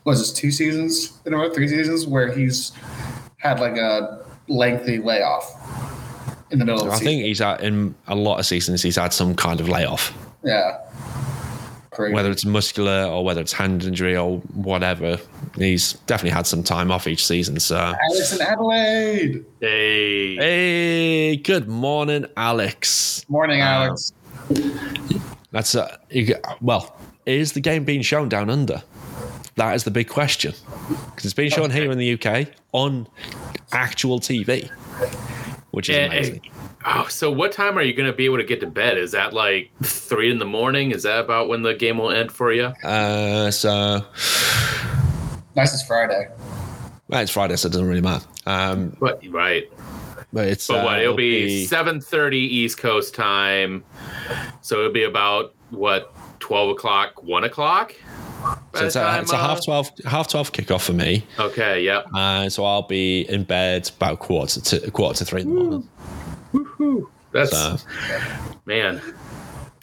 was 0.04 0.18
this 0.18 0.30
two 0.32 0.50
seasons 0.50 1.14
in 1.24 1.32
a 1.32 1.38
row, 1.38 1.48
three 1.54 1.66
seasons 1.68 2.06
where 2.06 2.30
he's 2.30 2.72
had 3.38 3.60
like 3.60 3.78
a 3.78 4.22
lengthy 4.48 4.98
layoff 4.98 5.50
in 6.50 6.58
the 6.58 6.66
middle 6.66 6.82
of 6.82 6.86
the 6.88 6.92
I 6.92 6.96
season. 6.98 7.06
think 7.06 7.22
he's 7.24 7.38
had 7.38 7.62
in 7.62 7.94
a 8.08 8.14
lot 8.14 8.40
of 8.40 8.44
seasons. 8.44 8.82
He's 8.82 8.96
had 8.96 9.14
some 9.14 9.34
kind 9.34 9.58
of 9.60 9.70
layoff, 9.70 10.12
yeah, 10.44 10.80
crazy. 11.92 12.12
whether 12.14 12.30
it's 12.30 12.44
muscular 12.44 13.04
or 13.06 13.24
whether 13.24 13.40
it's 13.40 13.54
hand 13.54 13.84
injury 13.84 14.14
or 14.18 14.38
whatever. 14.52 15.18
He's 15.57 15.92
definitely 16.07 16.34
had 16.34 16.46
some 16.46 16.62
time 16.62 16.90
off 16.90 17.07
each 17.07 17.24
season. 17.26 17.61
So, 17.61 17.76
Alex 17.76 18.32
in 18.34 18.42
Adelaide. 18.42 19.44
Hey. 19.60 20.36
hey, 20.36 21.36
good 21.36 21.68
morning, 21.68 22.26
Alex. 22.36 23.24
Morning, 23.28 23.60
Uh, 23.60 23.64
Alex. 23.64 24.12
That's 25.52 25.74
uh, 25.76 25.97
you, 26.10 26.35
well, 26.60 26.97
is 27.26 27.52
the 27.52 27.60
game 27.60 27.85
being 27.85 28.02
shown 28.02 28.28
down 28.28 28.51
under? 28.51 28.82
That 29.56 29.76
is 29.76 29.85
the 29.85 29.93
big 29.93 30.09
question 30.09 30.52
because 31.10 31.24
it's 31.26 31.35
being 31.35 31.51
shown 31.51 31.70
here 31.70 31.93
in 31.93 31.98
the 31.98 32.14
UK 32.14 32.48
on 32.72 33.06
actual 33.70 34.18
TV, 34.18 34.68
which 35.70 35.89
is 35.89 35.97
amazing. 35.97 36.40
Oh, 36.85 37.06
so 37.09 37.31
what 37.31 37.52
time 37.52 37.78
are 37.78 37.82
you 37.82 37.94
going 37.94 38.10
to 38.10 38.12
be 38.16 38.24
able 38.24 38.36
to 38.39 38.44
get 38.44 38.60
to 38.60 38.66
bed? 38.66 38.98
Is 38.98 39.12
that 39.12 39.32
like 39.32 39.70
three 39.85 40.31
in 40.31 40.39
the 40.40 40.44
morning? 40.44 40.90
Is 40.90 41.05
that 41.05 41.20
about 41.20 41.48
when 41.48 41.62
the 41.62 41.72
game 41.74 41.98
will 41.98 42.10
end 42.10 42.32
for 42.32 42.52
you? 42.52 42.64
Uh, 42.82 43.51
so 43.52 44.05
nice 45.56 45.72
it's 45.74 45.82
Friday. 45.86 46.28
well, 47.09 47.20
it's 47.20 47.31
Friday, 47.32 47.56
so 47.56 47.68
it 47.68 47.72
doesn't 47.72 47.89
really 47.89 48.01
matter. 48.01 48.24
Um, 48.47 48.97
But 49.01 49.22
right. 49.31 49.64
but 50.32 50.48
it's 50.48 50.66
But 50.66 50.85
what? 50.85 50.98
uh, 50.98 51.02
It'll 51.02 51.14
be 51.16 51.64
seven 51.66 52.01
thirty 52.01 52.39
East 52.39 52.78
Coast 52.78 53.14
time. 53.14 53.85
So 54.62 54.78
it'll 54.81 54.93
be 54.93 55.05
about 55.05 55.55
what 55.70 56.12
twelve 56.40 56.70
o'clock, 56.70 57.22
one 57.22 57.44
o'clock. 57.44 57.94
so 58.74 58.85
it's, 58.86 58.97
a, 58.97 59.20
it's 59.20 59.32
a 59.32 59.36
uh, 59.36 59.39
half 59.39 59.64
twelve 59.64 59.90
half 60.05 60.28
twelve 60.28 60.52
kickoff 60.52 60.82
for 60.85 60.93
me. 60.93 61.24
Okay. 61.39 61.82
Yep. 61.85 62.06
Uh, 62.14 62.48
so 62.51 62.64
I'll 62.64 62.82
be 62.86 63.22
in 63.28 63.44
bed 63.44 63.90
about 63.97 64.18
quarter 64.18 64.60
to 64.60 64.90
quarter 64.90 65.18
to 65.18 65.24
three 65.24 65.43
in 65.43 65.48
the 65.55 65.60
morning. 65.60 65.89
Woohoo. 66.52 67.09
That's 67.32 67.51
So 67.51 67.76
man. 68.66 69.01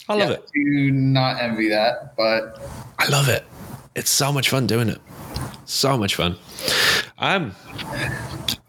I 0.10 0.14
love 0.15 0.30
Yeah, 0.30 0.35
it. 0.35 0.49
Do 0.53 0.91
not 0.91 1.41
envy 1.41 1.69
that, 1.69 2.15
but 2.18 2.61
I 2.99 3.07
love 3.07 3.30
it. 3.30 3.45
It's 3.95 4.10
so 4.10 4.31
much 4.34 4.49
fun 4.49 4.68
doing 4.68 4.89
it. 4.89 4.99
So 5.72 5.98
much 5.98 6.15
fun. 6.15 6.35
Um, 7.18 7.56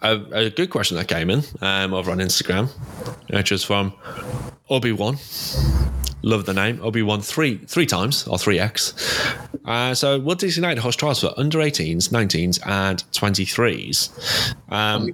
a, 0.03 0.21
a 0.31 0.51
good 0.51 0.71
question 0.71 0.97
that 0.99 1.09
came 1.09 1.31
in 1.31 1.43
um, 1.61 1.95
over 1.95 2.13
on 2.13 2.19
Instagram, 2.19 2.69
which 3.29 3.51
was 3.51 3.65
from 3.65 3.93
Obi 4.71 4.93
Wan. 4.93 5.17
Love 6.23 6.47
the 6.47 6.55
name 6.55 6.81
Obi 6.81 7.03
Wan 7.03 7.21
three 7.21 7.59
three 7.67 7.87
times 7.87 8.29
or 8.29 8.39
three 8.39 8.61
X. 8.61 8.95
Uh, 9.65 9.93
so, 9.95 10.21
will 10.21 10.37
DC 10.37 10.55
United 10.55 10.81
host 10.81 11.01
trials 11.01 11.21
for 11.21 11.35
under 11.37 11.59
18s, 11.59 12.11
19s, 12.11 12.65
and 12.65 13.03
23s? 13.11 14.55
Um, 14.73 15.09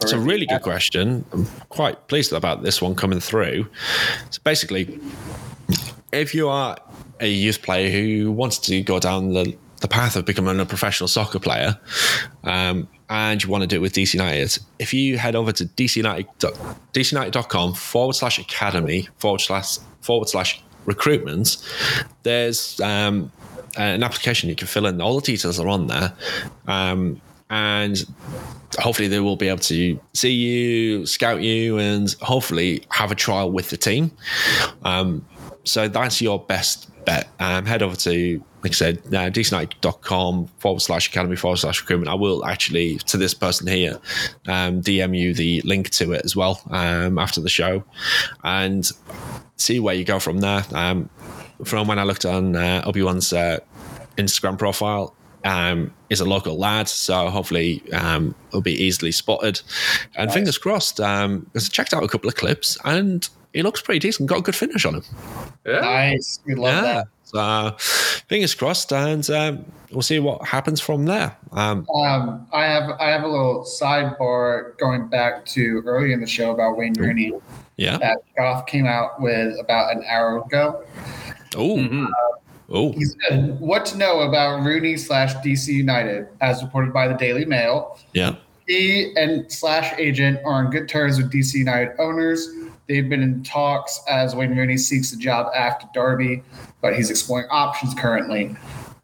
it's 0.00 0.12
a 0.12 0.20
really 0.20 0.46
good 0.46 0.62
question. 0.62 1.24
I'm 1.32 1.46
quite 1.68 2.06
pleased 2.06 2.32
about 2.32 2.62
this 2.62 2.80
one 2.80 2.94
coming 2.94 3.18
through. 3.18 3.66
So 4.30 4.40
basically, 4.44 5.00
if 6.12 6.32
you 6.32 6.48
are 6.48 6.76
a 7.18 7.28
youth 7.28 7.60
player 7.62 7.90
who 7.90 8.30
wants 8.30 8.58
to 8.58 8.82
go 8.82 9.00
down 9.00 9.32
the, 9.32 9.56
the 9.82 9.88
path 9.88 10.16
of 10.16 10.24
becoming 10.24 10.58
a 10.58 10.64
professional 10.64 11.08
soccer 11.08 11.38
player, 11.38 11.78
um, 12.44 12.88
and 13.10 13.42
you 13.42 13.50
want 13.50 13.62
to 13.62 13.66
do 13.66 13.76
it 13.76 13.80
with 13.80 13.92
DC 13.92 14.14
United, 14.14 14.58
if 14.78 14.94
you 14.94 15.18
head 15.18 15.36
over 15.36 15.52
to 15.52 15.66
DCUnited, 15.66 16.26
DCUnited.com 16.94 17.74
forward 17.74 18.14
slash 18.14 18.38
academy 18.38 19.08
forward 19.18 19.40
slash 19.40 19.78
forward 20.00 20.28
slash 20.28 20.62
recruitment, 20.86 21.58
there's 22.22 22.80
um, 22.80 23.30
an 23.76 24.02
application 24.02 24.48
you 24.48 24.56
can 24.56 24.66
fill 24.66 24.86
in. 24.86 25.00
All 25.00 25.16
the 25.16 25.26
details 25.26 25.60
are 25.60 25.68
on 25.68 25.86
there. 25.86 26.12
Um, 26.66 27.20
and 27.50 28.06
hopefully 28.78 29.08
they 29.08 29.20
will 29.20 29.36
be 29.36 29.48
able 29.48 29.58
to 29.58 30.00
see 30.14 30.32
you, 30.32 31.04
scout 31.04 31.42
you, 31.42 31.78
and 31.78 32.14
hopefully 32.22 32.82
have 32.88 33.12
a 33.12 33.14
trial 33.14 33.52
with 33.52 33.68
the 33.68 33.76
team. 33.76 34.10
Um, 34.84 35.26
so 35.64 35.86
that's 35.86 36.22
your 36.22 36.40
best 36.40 36.88
bet. 37.04 37.28
Um, 37.40 37.66
head 37.66 37.82
over 37.82 37.96
to, 37.96 38.42
like 38.62 38.72
I 38.72 38.74
said, 38.74 38.98
uh, 39.08 39.28
dcnight.com 39.30 40.46
forward 40.58 40.80
slash 40.80 41.08
academy 41.08 41.36
forward 41.36 41.56
slash 41.58 41.80
recruitment. 41.80 42.08
I 42.08 42.14
will 42.14 42.44
actually, 42.44 42.98
to 42.98 43.16
this 43.16 43.34
person 43.34 43.66
here, 43.66 43.98
um, 44.46 44.80
DM 44.82 45.18
you 45.18 45.34
the 45.34 45.60
link 45.62 45.90
to 45.90 46.12
it 46.12 46.24
as 46.24 46.36
well 46.36 46.60
um, 46.70 47.18
after 47.18 47.40
the 47.40 47.48
show 47.48 47.82
and 48.44 48.88
see 49.56 49.80
where 49.80 49.94
you 49.94 50.04
go 50.04 50.18
from 50.18 50.38
there. 50.38 50.64
Um, 50.72 51.10
from 51.64 51.88
when 51.88 51.98
I 51.98 52.04
looked 52.04 52.24
on 52.24 52.54
uh, 52.56 52.82
Obi 52.84 53.02
Wan's 53.02 53.32
uh, 53.32 53.58
Instagram 54.16 54.58
profile, 54.58 55.14
um, 55.44 55.92
is 56.08 56.20
a 56.20 56.24
local 56.24 56.56
lad, 56.56 56.88
so 56.88 57.28
hopefully 57.28 57.82
um, 57.92 58.32
will 58.52 58.60
be 58.60 58.74
easily 58.74 59.10
spotted. 59.10 59.60
And 60.16 60.28
Nice. 60.28 60.34
fingers 60.34 60.56
crossed, 60.58 61.00
um, 61.00 61.40
because 61.40 61.68
I 61.68 61.72
checked 61.72 61.92
out 61.92 62.04
a 62.04 62.08
couple 62.08 62.28
of 62.28 62.36
clips 62.36 62.78
and 62.84 63.28
he 63.52 63.62
looks 63.62 63.80
pretty 63.80 63.98
decent. 63.98 64.28
Got 64.28 64.38
a 64.38 64.42
good 64.42 64.54
finish 64.54 64.84
on 64.84 64.94
him. 64.94 65.04
Yeah. 65.66 65.80
Nice. 65.80 66.38
We 66.46 66.54
love 66.54 66.82
that. 66.84 67.06
So 67.32 67.76
fingers 68.28 68.54
crossed, 68.54 68.92
and 68.92 69.28
um, 69.30 69.64
we'll 69.90 70.02
see 70.02 70.18
what 70.18 70.46
happens 70.46 70.80
from 70.80 71.06
there. 71.06 71.36
Um, 71.52 71.86
Um, 71.94 72.46
I 72.52 72.64
have 72.64 72.90
I 73.00 73.08
have 73.10 73.22
a 73.22 73.28
little 73.28 73.64
sidebar 73.64 74.76
going 74.78 75.08
back 75.08 75.44
to 75.46 75.82
early 75.86 76.12
in 76.12 76.20
the 76.20 76.26
show 76.26 76.50
about 76.50 76.76
Wayne 76.76 76.94
Rooney 76.94 77.32
yeah. 77.76 77.96
that 77.98 78.18
Goff 78.36 78.66
came 78.66 78.86
out 78.86 79.20
with 79.20 79.58
about 79.60 79.96
an 79.96 80.04
hour 80.08 80.38
ago. 80.38 80.84
Oh. 81.56 81.76
Mhm. 81.76 82.08
Oh. 82.70 82.92
He 82.92 83.04
said, 83.04 83.58
"What 83.60 83.84
to 83.86 83.98
know 83.98 84.20
about 84.20 84.62
Rooney 84.64 84.96
slash 84.96 85.34
DC 85.36 85.68
United?" 85.72 86.28
As 86.40 86.62
reported 86.62 86.92
by 86.92 87.08
the 87.08 87.14
Daily 87.14 87.44
Mail, 87.44 87.98
Yeah. 88.14 88.34
he 88.66 89.12
and 89.16 89.50
slash 89.52 89.92
agent 89.98 90.38
are 90.44 90.52
on 90.54 90.70
good 90.70 90.88
terms 90.88 91.18
with 91.18 91.30
DC 91.30 91.58
United 91.58 91.94
owners. 91.98 92.48
They've 92.88 93.08
been 93.08 93.22
in 93.22 93.42
talks 93.42 94.00
as 94.08 94.34
Wayne 94.34 94.56
Rooney 94.56 94.76
seeks 94.76 95.12
a 95.12 95.16
job 95.18 95.50
after 95.54 95.86
Derby, 95.94 96.42
but 96.82 96.94
he's 96.94 97.08
exploring 97.08 97.46
options 97.50 97.94
currently. 97.94 98.54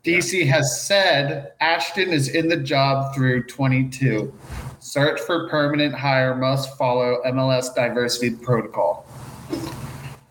DC 0.05 0.47
has 0.47 0.83
said 0.83 1.53
Ashton 1.61 2.11
is 2.11 2.29
in 2.29 2.49
the 2.49 2.57
job 2.57 3.15
through 3.15 3.45
22. 3.45 4.33
Search 4.81 5.21
for 5.21 5.49
permanent 5.49 5.95
hire 5.95 6.35
must 6.35 6.77
follow 6.77 7.23
MLS 7.27 7.75
diversity 7.75 8.31
protocol. 8.31 9.07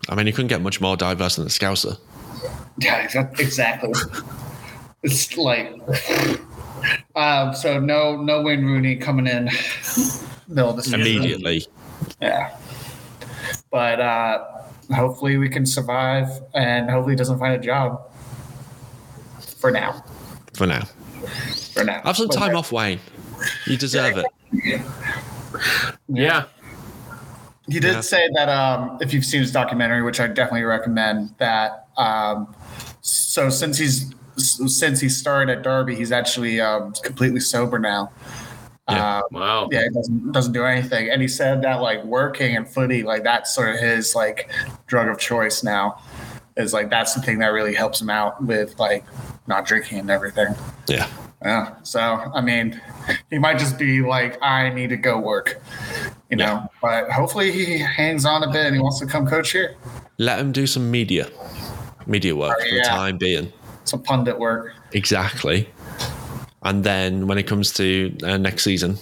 I 0.08 0.14
mean, 0.14 0.26
you 0.26 0.32
couldn't 0.32 0.48
get 0.48 0.62
much 0.62 0.80
more 0.80 0.96
diverse 0.96 1.36
than 1.36 1.44
the 1.44 1.50
Scouser. 1.50 1.98
Yeah, 2.78 3.02
exactly. 3.02 3.92
it's 5.02 5.36
like, 5.36 5.74
um, 7.14 7.54
so 7.54 7.78
no, 7.78 8.16
no 8.16 8.42
Wayne 8.42 8.64
Rooney 8.64 8.96
coming 8.96 9.26
in 9.26 9.44
middle 10.48 10.70
of 10.70 10.76
the 10.76 10.82
season. 10.82 11.00
Immediately. 11.00 11.66
Yeah. 12.22 12.56
But 13.70 14.00
uh, 14.00 14.57
hopefully 14.92 15.36
we 15.36 15.48
can 15.48 15.66
survive 15.66 16.28
and 16.54 16.90
hopefully 16.90 17.12
he 17.12 17.16
doesn't 17.16 17.38
find 17.38 17.54
a 17.54 17.58
job 17.64 18.00
for 19.58 19.70
now. 19.70 20.04
For 20.56 20.66
now. 20.66 20.84
For 21.74 21.84
now. 21.84 22.00
Have 22.02 22.16
some 22.16 22.28
time 22.28 22.52
yeah. 22.52 22.58
off, 22.58 22.72
Wayne. 22.72 23.00
You 23.66 23.76
deserve 23.76 24.18
it. 24.18 24.80
Yeah. 26.08 26.44
He 27.68 27.80
did 27.80 27.94
Yeah. 27.94 28.00
say 28.00 28.28
that 28.34 28.48
um, 28.48 28.98
if 29.00 29.12
you've 29.12 29.24
seen 29.24 29.40
his 29.42 29.52
documentary, 29.52 30.02
which 30.02 30.20
I 30.20 30.26
definitely 30.26 30.64
recommend, 30.64 31.34
that 31.38 31.86
um, 31.96 32.54
so 33.02 33.50
since 33.50 33.76
he's 33.78 34.14
since 34.36 35.00
he 35.00 35.08
started 35.08 35.58
at 35.58 35.62
Derby, 35.64 35.96
he's 35.96 36.12
actually 36.12 36.60
um, 36.60 36.92
completely 37.02 37.40
sober 37.40 37.78
now. 37.78 38.10
Yeah. 38.88 39.18
Uh, 39.18 39.22
Wow. 39.32 39.68
yeah, 39.70 39.82
he 39.82 39.90
doesn't 39.90 40.32
doesn't 40.32 40.52
do 40.52 40.64
anything, 40.64 41.10
and 41.10 41.20
he 41.20 41.28
said 41.28 41.60
that 41.62 41.82
like 41.82 42.02
working 42.04 42.56
and 42.56 42.66
footy, 42.66 43.02
like 43.02 43.22
that's 43.24 43.54
sort 43.54 43.74
of 43.74 43.80
his 43.80 44.14
like 44.14 44.50
drug 44.88 45.08
of 45.08 45.18
choice 45.18 45.62
now. 45.62 46.00
Is 46.56 46.72
like 46.72 46.90
that's 46.90 47.14
the 47.14 47.22
thing 47.22 47.38
that 47.38 47.48
really 47.48 47.72
helps 47.74 48.00
him 48.00 48.10
out 48.10 48.42
with 48.42 48.76
like 48.80 49.04
not 49.46 49.64
drinking 49.64 50.00
and 50.00 50.10
everything. 50.10 50.48
Yeah. 50.88 51.08
Yeah. 51.40 51.76
So 51.84 52.00
I 52.00 52.40
mean, 52.40 52.80
he 53.30 53.38
might 53.38 53.58
just 53.60 53.78
be 53.78 54.02
like, 54.02 54.42
I 54.42 54.70
need 54.70 54.90
to 54.90 54.96
go 54.96 55.18
work, 55.20 55.60
you 56.30 56.36
know. 56.36 56.44
Yeah. 56.44 56.66
But 56.82 57.10
hopefully 57.12 57.52
he 57.52 57.78
hangs 57.78 58.24
on 58.24 58.42
a 58.42 58.48
bit 58.50 58.66
and 58.66 58.74
he 58.74 58.82
wants 58.82 58.98
to 58.98 59.06
come 59.06 59.24
coach 59.24 59.52
here. 59.52 59.76
Let 60.18 60.40
him 60.40 60.50
do 60.50 60.66
some 60.66 60.90
media. 60.90 61.30
Media 62.08 62.34
work 62.34 62.56
Oh, 62.58 62.68
for 62.68 62.74
the 62.74 62.82
time 62.82 63.18
being. 63.18 63.52
Some 63.84 64.02
pundit 64.02 64.40
work. 64.40 64.74
Exactly. 64.92 65.68
And 66.62 66.82
then 66.82 67.28
when 67.28 67.38
it 67.38 67.46
comes 67.46 67.72
to 67.74 68.16
uh, 68.24 68.36
next 68.36 68.64
season, 68.64 68.96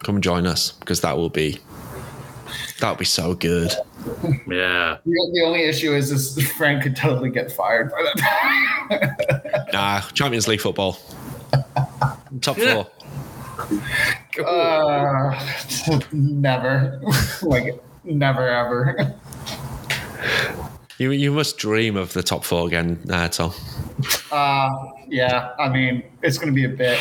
come 0.00 0.20
join 0.20 0.46
us 0.46 0.72
because 0.72 1.00
that 1.00 1.16
will 1.16 1.30
be 1.30 1.58
that 2.80 2.90
will 2.90 2.96
be 2.98 3.06
so 3.06 3.34
good. 3.34 3.70
Yeah. 3.70 3.84
The, 5.04 5.30
the 5.32 5.42
only 5.44 5.62
issue 5.62 5.94
is 5.94 6.10
this 6.10 6.50
Frank 6.52 6.82
could 6.82 6.96
totally 6.96 7.30
get 7.30 7.52
fired 7.52 7.90
by 7.90 8.02
that. 8.02 9.68
Nah, 9.72 10.00
Champions 10.12 10.46
League 10.48 10.60
football, 10.60 10.98
top 12.42 12.58
four. 12.58 12.90
uh, 14.46 15.98
never, 16.12 17.00
like 17.42 17.82
never 18.04 18.48
ever. 18.48 19.14
You 20.98 21.10
you 21.12 21.32
must 21.32 21.56
dream 21.56 21.96
of 21.96 22.12
the 22.12 22.22
top 22.22 22.44
four 22.44 22.66
again, 22.66 23.02
uh, 23.10 23.28
Tom. 23.28 23.52
Uh, 24.30 24.68
yeah, 25.08 25.52
I 25.58 25.68
mean, 25.68 26.02
it's 26.22 26.36
going 26.36 26.48
to 26.48 26.54
be 26.54 26.64
a 26.64 26.76
bit. 26.76 26.98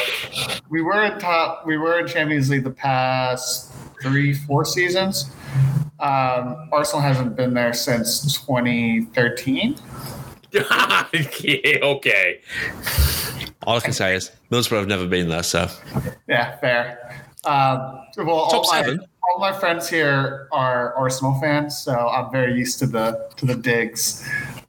We 0.70 0.82
were 0.82 1.04
in 1.04 1.20
top. 1.20 1.66
We 1.66 1.78
were 1.78 2.00
in 2.00 2.08
Champions 2.08 2.50
League 2.50 2.64
the 2.64 2.72
past 2.72 3.72
three, 4.02 4.34
four 4.34 4.66
seasons. 4.66 5.32
Um, 6.00 6.70
Arsenal 6.72 7.02
hasn't 7.02 7.36
been 7.36 7.54
there 7.54 7.74
since 7.74 8.22
2013. 8.46 9.76
yeah, 10.52 11.78
okay. 11.82 12.42
All 13.64 13.78
I 13.78 13.80
can 13.80 13.94
say 13.94 14.16
is 14.16 14.32
Middlesbrough 14.52 14.80
have 14.80 14.88
never 14.88 15.08
been 15.08 15.30
there, 15.30 15.44
so 15.44 15.70
Yeah, 16.28 16.58
fair. 16.58 17.24
Um, 17.44 18.02
well, 18.18 18.30
all 18.30 18.50
Top 18.50 18.66
my, 18.68 18.98
all 19.24 19.40
my 19.40 19.52
friends 19.52 19.88
here 19.88 20.48
are 20.52 20.94
Arsenal 20.96 21.40
fans, 21.40 21.78
so 21.78 21.94
I'm 21.94 22.32
very 22.32 22.54
used 22.54 22.80
to 22.80 22.88
the 22.88 23.30
to 23.38 23.46
the 23.46 23.56
digs. 23.56 24.28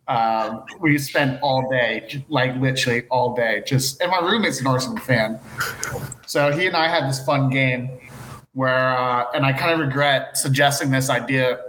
Um, 0.09 0.65
we 0.81 0.99
spent 0.99 1.41
all 1.43 1.69
day, 1.71 2.25
like 2.29 2.55
literally 2.57 3.05
all 3.11 3.35
day, 3.35 3.63
just 3.67 4.01
and 4.01 4.11
my 4.11 4.21
roommate's 4.21 4.61
an 4.61 4.67
Arsenal 4.67 4.99
fan, 4.99 5.41
so 6.27 6.53
he 6.53 6.67
and 6.67 6.77
I 6.77 6.89
had 6.89 7.09
this 7.09 7.25
fun 7.25 7.51
game 7.51 7.91
where, 8.55 8.97
uh, 8.97 9.27
and 9.35 9.45
I 9.47 9.53
kind 9.53 9.73
of 9.73 9.81
regret 9.81 10.37
suggesting 10.37 10.91
this 10.91 11.09
idea 11.11 11.61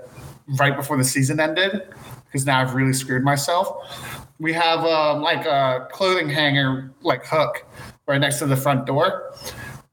right 0.60 0.76
before 0.76 0.98
the 0.98 1.04
season 1.04 1.40
ended 1.40 1.88
because 2.26 2.46
now 2.46 2.60
I've 2.60 2.74
really 2.74 2.94
screwed 2.94 3.24
myself. 3.24 4.26
We 4.40 4.52
have 4.54 4.80
um, 4.80 5.22
like 5.22 5.46
a 5.46 5.88
clothing 5.92 6.30
hanger, 6.30 6.92
like 7.02 7.26
hook, 7.26 7.66
right 8.08 8.20
next 8.20 8.40
to 8.40 8.46
the 8.46 8.58
front 8.58 8.86
door. 8.86 9.32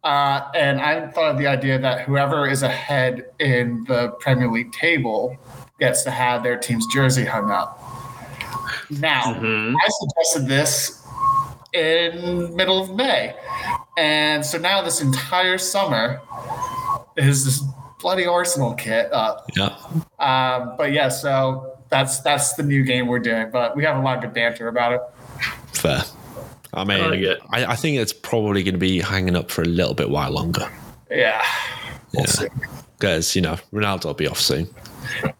Uh, 0.03 0.49
and 0.55 0.81
I 0.81 1.09
thought 1.09 1.33
of 1.33 1.39
the 1.39 1.47
idea 1.47 1.79
that 1.79 2.07
whoever 2.07 2.49
is 2.49 2.63
ahead 2.63 3.27
in 3.39 3.85
the 3.87 4.09
Premier 4.21 4.51
League 4.51 4.73
table 4.73 5.37
gets 5.79 6.03
to 6.05 6.11
have 6.11 6.43
their 6.43 6.57
team's 6.57 6.87
jersey 6.93 7.25
hung 7.25 7.51
up. 7.51 7.79
Now, 8.89 9.35
Mhm. 9.35 9.75
I 9.75 9.89
suggested 9.89 10.49
this 10.49 11.07
in 11.73 12.57
middle 12.57 12.83
of 12.83 12.95
May, 12.97 13.35
and 13.97 14.45
so 14.45 14.59
now 14.59 14.83
this 14.83 15.01
entire 15.01 15.59
summer 15.59 16.21
is 17.29 17.45
this 17.45 17.63
bloody 18.01 18.27
Arsenal 18.27 18.75
kit 18.75 19.13
up. 19.13 19.49
yeah. 19.57 19.77
Um, 20.19 20.75
but 20.79 20.93
yeah, 20.93 21.09
so 21.09 21.77
that's 21.91 22.21
that's 22.21 22.55
the 22.55 22.63
new 22.63 22.83
game 22.85 23.07
we're 23.07 23.19
doing. 23.19 23.51
But 23.51 23.77
we 23.77 23.85
have 23.85 23.97
a 23.97 24.01
lot 24.01 24.17
of 24.17 24.23
good 24.23 24.35
banter 24.35 24.69
about 24.69 24.93
it. 24.93 25.01
Fair. 25.75 26.03
I 26.73 26.85
mean, 26.85 27.01
I 27.01 27.07
like. 27.09 27.39
I, 27.51 27.73
I 27.73 27.77
think 27.77 27.99
it's 27.99 28.13
probably 28.13 28.63
going 28.63 28.75
to 28.75 28.79
be 28.79 29.01
hanging 29.01 29.37
up 29.37 29.51
for 29.51 29.63
a 29.63 29.67
little 29.67 29.95
bit 29.95 30.09
while 30.09 30.31
longer 30.31 30.71
Yeah, 31.11 31.43
we'll 32.15 32.25
Yeah. 32.25 32.31
see. 32.31 32.47
because 32.99 33.35
you 33.35 33.43
know 33.43 33.57
Ronaldo 33.73 34.05
will 34.07 34.15
be 34.15 34.29
off 34.29 34.39
soon. 34.39 34.69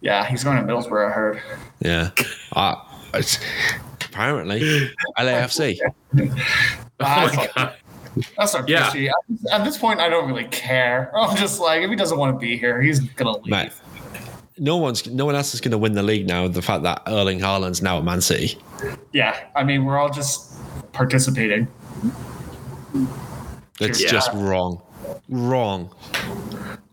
Yeah, 0.01 0.27
he's 0.27 0.43
going 0.43 0.57
to 0.57 0.63
Middlesbrough. 0.73 1.09
I 1.09 1.13
heard. 1.13 1.43
Yeah. 1.81 2.11
Uh, 2.53 2.75
it's, 3.15 3.39
apparently, 4.05 4.91
LAFC. 5.19 5.79
Oh 6.99 7.73
That's 8.37 8.55
my 8.55 8.61
like- 8.61 8.69
not 8.69 8.69
Yeah. 8.69 8.91
fishy. 8.91 9.09
At, 9.09 9.15
at 9.61 9.65
this 9.65 9.79
point, 9.79 10.01
I 10.01 10.09
don't 10.09 10.27
really 10.29 10.45
care. 10.49 11.11
I'm 11.17 11.37
just 11.37 11.61
like, 11.61 11.83
if 11.83 11.91
he 11.91 11.97
doesn't 11.97 12.19
want 12.19 12.35
to 12.35 12.39
be 12.39 12.57
here, 12.57 12.81
he's 12.81 13.01
gonna 13.01 13.37
leave. 13.39 13.47
Mate, 13.47 13.73
no 14.59 14.77
one's 14.77 15.07
no 15.07 15.25
one 15.25 15.35
else 15.35 15.55
is 15.55 15.61
going 15.61 15.71
to 15.73 15.79
win 15.79 15.93
the 15.93 16.03
league 16.03 16.27
now. 16.29 16.47
The 16.49 16.61
fact 16.63 16.83
that 16.83 17.03
Erling 17.07 17.41
Haaland's 17.41 17.81
now 17.83 17.99
at 17.99 18.05
Man 18.05 18.21
City. 18.21 18.59
Yeah, 19.13 19.39
I 19.57 19.65
mean, 19.65 19.85
we're 19.87 19.97
all 19.99 20.11
just 20.11 20.53
participating. 20.93 21.67
It's 23.81 24.03
Yeah. 24.03 24.11
just 24.11 24.31
wrong, 24.35 24.83
wrong. 25.31 25.95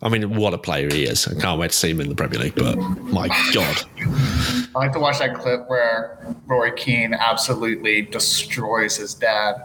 I 0.01 0.09
mean, 0.09 0.35
what 0.37 0.53
a 0.53 0.57
player 0.57 0.87
he 0.91 1.03
is! 1.03 1.27
I 1.27 1.33
can't 1.41 1.59
wait 1.59 1.71
to 1.71 1.77
see 1.77 1.89
him 1.89 1.99
in 1.99 2.07
the 2.07 2.15
Premier 2.15 2.39
League. 2.39 2.55
But 2.55 2.77
my 2.77 3.27
God, 3.53 3.83
I 3.99 4.67
like 4.75 4.93
to 4.93 4.99
watch 4.99 5.17
that 5.19 5.33
clip 5.35 5.67
where 5.69 6.19
Roy 6.45 6.71
Keane 6.71 7.13
absolutely 7.13 8.03
destroys 8.03 8.95
his 8.95 9.13
dad. 9.15 9.55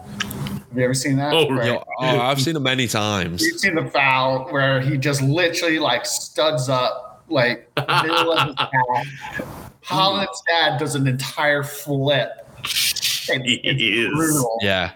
Have 0.73 0.79
you 0.79 0.85
ever 0.85 0.95
seen 0.95 1.17
that? 1.17 1.35
Oh, 1.35 1.45
Where- 1.55 1.67
Yo, 1.67 1.85
oh, 2.01 2.21
I've 2.21 2.41
seen 2.41 2.57
him 2.57 2.63
many 2.63 2.89
times. 2.89 3.43
You've 3.43 3.61
seen 3.61 3.75
the 3.75 3.85
foul 3.91 4.51
where 4.51 4.81
he 4.81 4.97
just 4.97 5.21
literally 5.21 5.79
like 5.79 6.07
studs 6.07 6.71
up, 6.71 7.23
like 7.29 7.71
middle 7.77 8.33
of 8.33 8.49
his. 8.49 8.57
Haaland's 9.85 10.43
dad 10.49 10.79
does 10.79 10.95
an 10.95 11.07
entire 11.07 11.63
flip. 11.63 12.31
It's, 12.61 13.29
it's 13.29 14.15
brutal. 14.17 14.57
Yeah, 14.63 14.93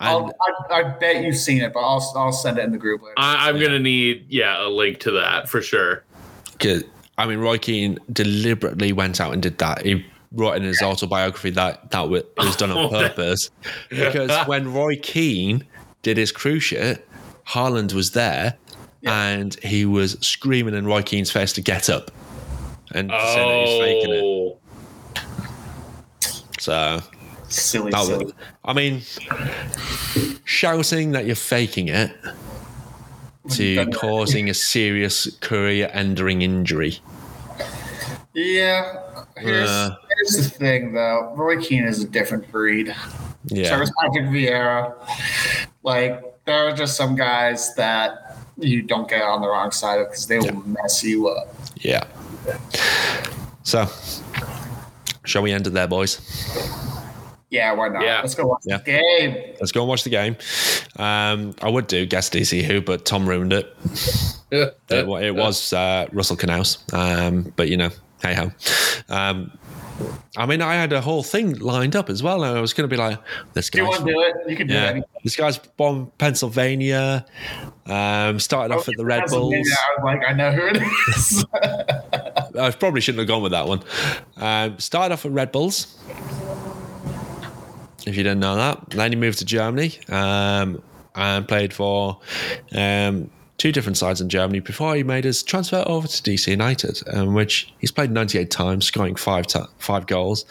I'll, 0.00 0.32
I, 0.70 0.74
I 0.74 0.82
bet 0.82 1.22
you've 1.22 1.36
seen 1.36 1.62
it, 1.62 1.72
but 1.72 1.78
I'll 1.80 2.12
I'll 2.16 2.32
send 2.32 2.58
it 2.58 2.64
in 2.64 2.72
the 2.72 2.78
group 2.78 3.00
later. 3.02 3.14
I, 3.16 3.48
I'm 3.48 3.60
gonna 3.60 3.78
need 3.78 4.26
yeah 4.28 4.66
a 4.66 4.68
link 4.68 4.98
to 5.00 5.12
that 5.12 5.48
for 5.48 5.62
sure. 5.62 6.02
'cause- 6.58 6.82
I 7.16 7.28
mean, 7.28 7.38
Roy 7.38 7.58
Keane 7.58 8.00
deliberately 8.12 8.92
went 8.92 9.20
out 9.20 9.32
and 9.32 9.40
did 9.40 9.58
that. 9.58 9.86
He 9.86 10.04
wrote 10.34 10.54
in 10.56 10.62
his 10.62 10.82
autobiography 10.82 11.50
that 11.50 11.90
that 11.90 12.10
it 12.12 12.32
was 12.36 12.56
done 12.56 12.70
on 12.70 12.78
Oh, 12.86 12.88
purpose 12.88 13.50
because 13.90 14.30
when 14.46 14.72
Roy 14.72 14.96
Keane 14.96 15.64
did 16.02 16.16
his 16.16 16.32
cruciate, 16.32 17.00
Haaland 17.48 17.92
was 17.94 18.10
there 18.12 18.56
and 19.04 19.54
he 19.62 19.84
was 19.84 20.12
screaming 20.20 20.74
in 20.74 20.86
Roy 20.86 21.02
Keane's 21.02 21.30
face 21.30 21.52
to 21.54 21.60
get 21.60 21.88
up 21.90 22.10
and 22.92 23.08
to 23.10 23.20
say 23.20 23.36
that 23.36 23.66
he's 23.66 23.80
faking 23.80 24.12
it. 24.12 24.22
Oh, 24.22 24.58
So 26.58 27.00
silly, 27.48 27.90
that 27.92 28.04
silly. 28.04 28.24
was, 28.26 28.34
I 28.64 28.72
mean, 28.72 29.02
shouting 30.44 31.12
that 31.12 31.26
you're 31.26 31.36
faking 31.36 31.88
it 31.88 32.12
to 33.50 33.86
causing 33.92 34.48
a 34.48 34.54
serious 34.54 35.28
career-ending 35.40 36.42
injury. 36.42 36.98
Yeah. 38.32 39.02
Here's, 39.36 39.68
Uh. 39.68 39.96
here's 40.16 40.36
the 40.36 40.48
thing, 40.58 40.92
though. 40.92 41.32
Roy 41.36 41.60
Keane 41.60 41.84
is 41.84 42.02
a 42.02 42.08
different 42.08 42.50
breed. 42.52 42.94
Yeah, 43.46 43.84
So 43.84 43.92
Patrick 44.00 44.26
Vieira. 44.26 44.94
Like, 45.82 46.22
there 46.44 46.68
are 46.68 46.72
just 46.72 46.96
some 46.96 47.14
guys 47.16 47.74
that 47.74 48.36
you 48.58 48.82
don't 48.82 49.08
get 49.08 49.22
on 49.22 49.40
the 49.42 49.48
wrong 49.48 49.70
side 49.70 50.00
of 50.00 50.08
because 50.08 50.26
they 50.26 50.38
will 50.38 50.62
mess 50.66 51.02
you 51.02 51.28
up. 51.28 51.54
yeah. 51.78 52.04
So, 53.62 53.88
shall 55.24 55.42
we 55.42 55.52
end 55.52 55.66
it 55.66 55.70
there, 55.70 55.88
boys? 55.88 56.20
Yeah, 57.50 57.72
why 57.72 57.88
not? 57.88 58.02
Yeah. 58.02 58.20
Let's 58.20 58.34
go 58.34 58.46
watch 58.46 58.62
Yeah. 58.64 58.78
the 58.78 58.84
game. 58.84 59.54
Let's 59.60 59.72
go 59.72 59.80
and 59.80 59.88
watch 59.88 60.04
the 60.04 60.10
game. 60.10 60.36
Um, 60.96 61.54
I 61.62 61.68
would 61.70 61.86
do 61.86 62.04
guess 62.06 62.28
DC 62.30 62.62
Who, 62.64 62.80
but 62.80 63.04
Tom 63.04 63.28
ruined 63.28 63.52
it. 63.52 63.74
It, 64.50 64.76
it 64.88 65.34
was 65.34 65.72
uh, 65.72 66.06
Russell 66.12 66.36
Canouse, 66.36 66.78
um, 66.94 67.52
but 67.56 67.68
you 67.68 67.76
know, 67.76 67.90
hey 68.22 68.34
ho. 68.34 68.50
Um, 69.08 69.56
I 70.36 70.46
mean, 70.46 70.60
I 70.60 70.74
had 70.74 70.92
a 70.92 71.00
whole 71.00 71.22
thing 71.22 71.54
lined 71.60 71.94
up 71.94 72.10
as 72.10 72.20
well, 72.22 72.42
and 72.42 72.58
I 72.58 72.60
was 72.60 72.72
going 72.72 72.88
to 72.88 72.92
be 72.92 73.00
like, 73.00 73.18
"This 73.52 73.70
Do 73.70 73.78
you 73.78 73.84
guy's 73.84 73.98
want 74.00 74.06
to 74.08 74.12
do 74.12 74.20
it? 74.20 74.50
You 74.50 74.56
can 74.56 74.66
do 74.66 74.74
it. 74.74 75.04
this 75.22 75.36
guy's 75.36 75.58
from 75.76 76.10
Pennsylvania. 76.18 77.24
Um, 77.86 78.40
started 78.40 78.74
off 78.74 78.88
at 78.88 78.96
the 78.96 79.04
Red 79.04 79.26
Bulls. 79.28 79.54
I 79.54 79.58
was 79.58 80.04
like, 80.04 80.22
I 80.26 80.32
know 80.32 80.50
who 80.50 80.66
it 80.66 80.82
is. 81.16 81.44
I 82.58 82.70
probably 82.72 83.00
shouldn't 83.02 83.20
have 83.20 83.28
gone 83.28 83.42
with 83.42 83.52
that 83.52 83.68
one. 83.68 83.82
Um, 84.36 84.78
started 84.78 85.12
off 85.12 85.24
at 85.26 85.30
Red 85.32 85.52
Bulls. 85.52 85.96
If 88.06 88.16
you 88.16 88.22
didn't 88.22 88.40
know 88.40 88.56
that, 88.56 88.90
then 88.90 89.12
he 89.12 89.16
moved 89.16 89.38
to 89.38 89.44
Germany 89.44 89.98
um, 90.08 90.82
and 91.14 91.46
played 91.46 91.72
for 91.72 92.18
um, 92.74 93.30
two 93.64 93.72
different 93.72 93.96
sides 93.96 94.20
in 94.20 94.28
Germany 94.28 94.60
before 94.60 94.94
he 94.94 95.02
made 95.02 95.24
his 95.24 95.42
transfer 95.42 95.82
over 95.86 96.06
to 96.06 96.22
DC 96.22 96.48
United, 96.48 97.00
um, 97.14 97.32
which 97.32 97.72
he's 97.78 97.90
played 97.90 98.10
98 98.10 98.50
times, 98.50 98.84
scoring 98.84 99.14
five 99.16 99.46
ti 99.46 99.60
five 99.78 100.06
goals, 100.06 100.44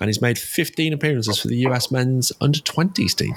and 0.00 0.08
he's 0.08 0.20
made 0.20 0.36
15 0.36 0.92
appearances 0.92 1.38
for 1.40 1.46
the 1.46 1.58
US 1.58 1.92
men's 1.92 2.32
under 2.40 2.58
20s 2.58 3.14
team. 3.14 3.36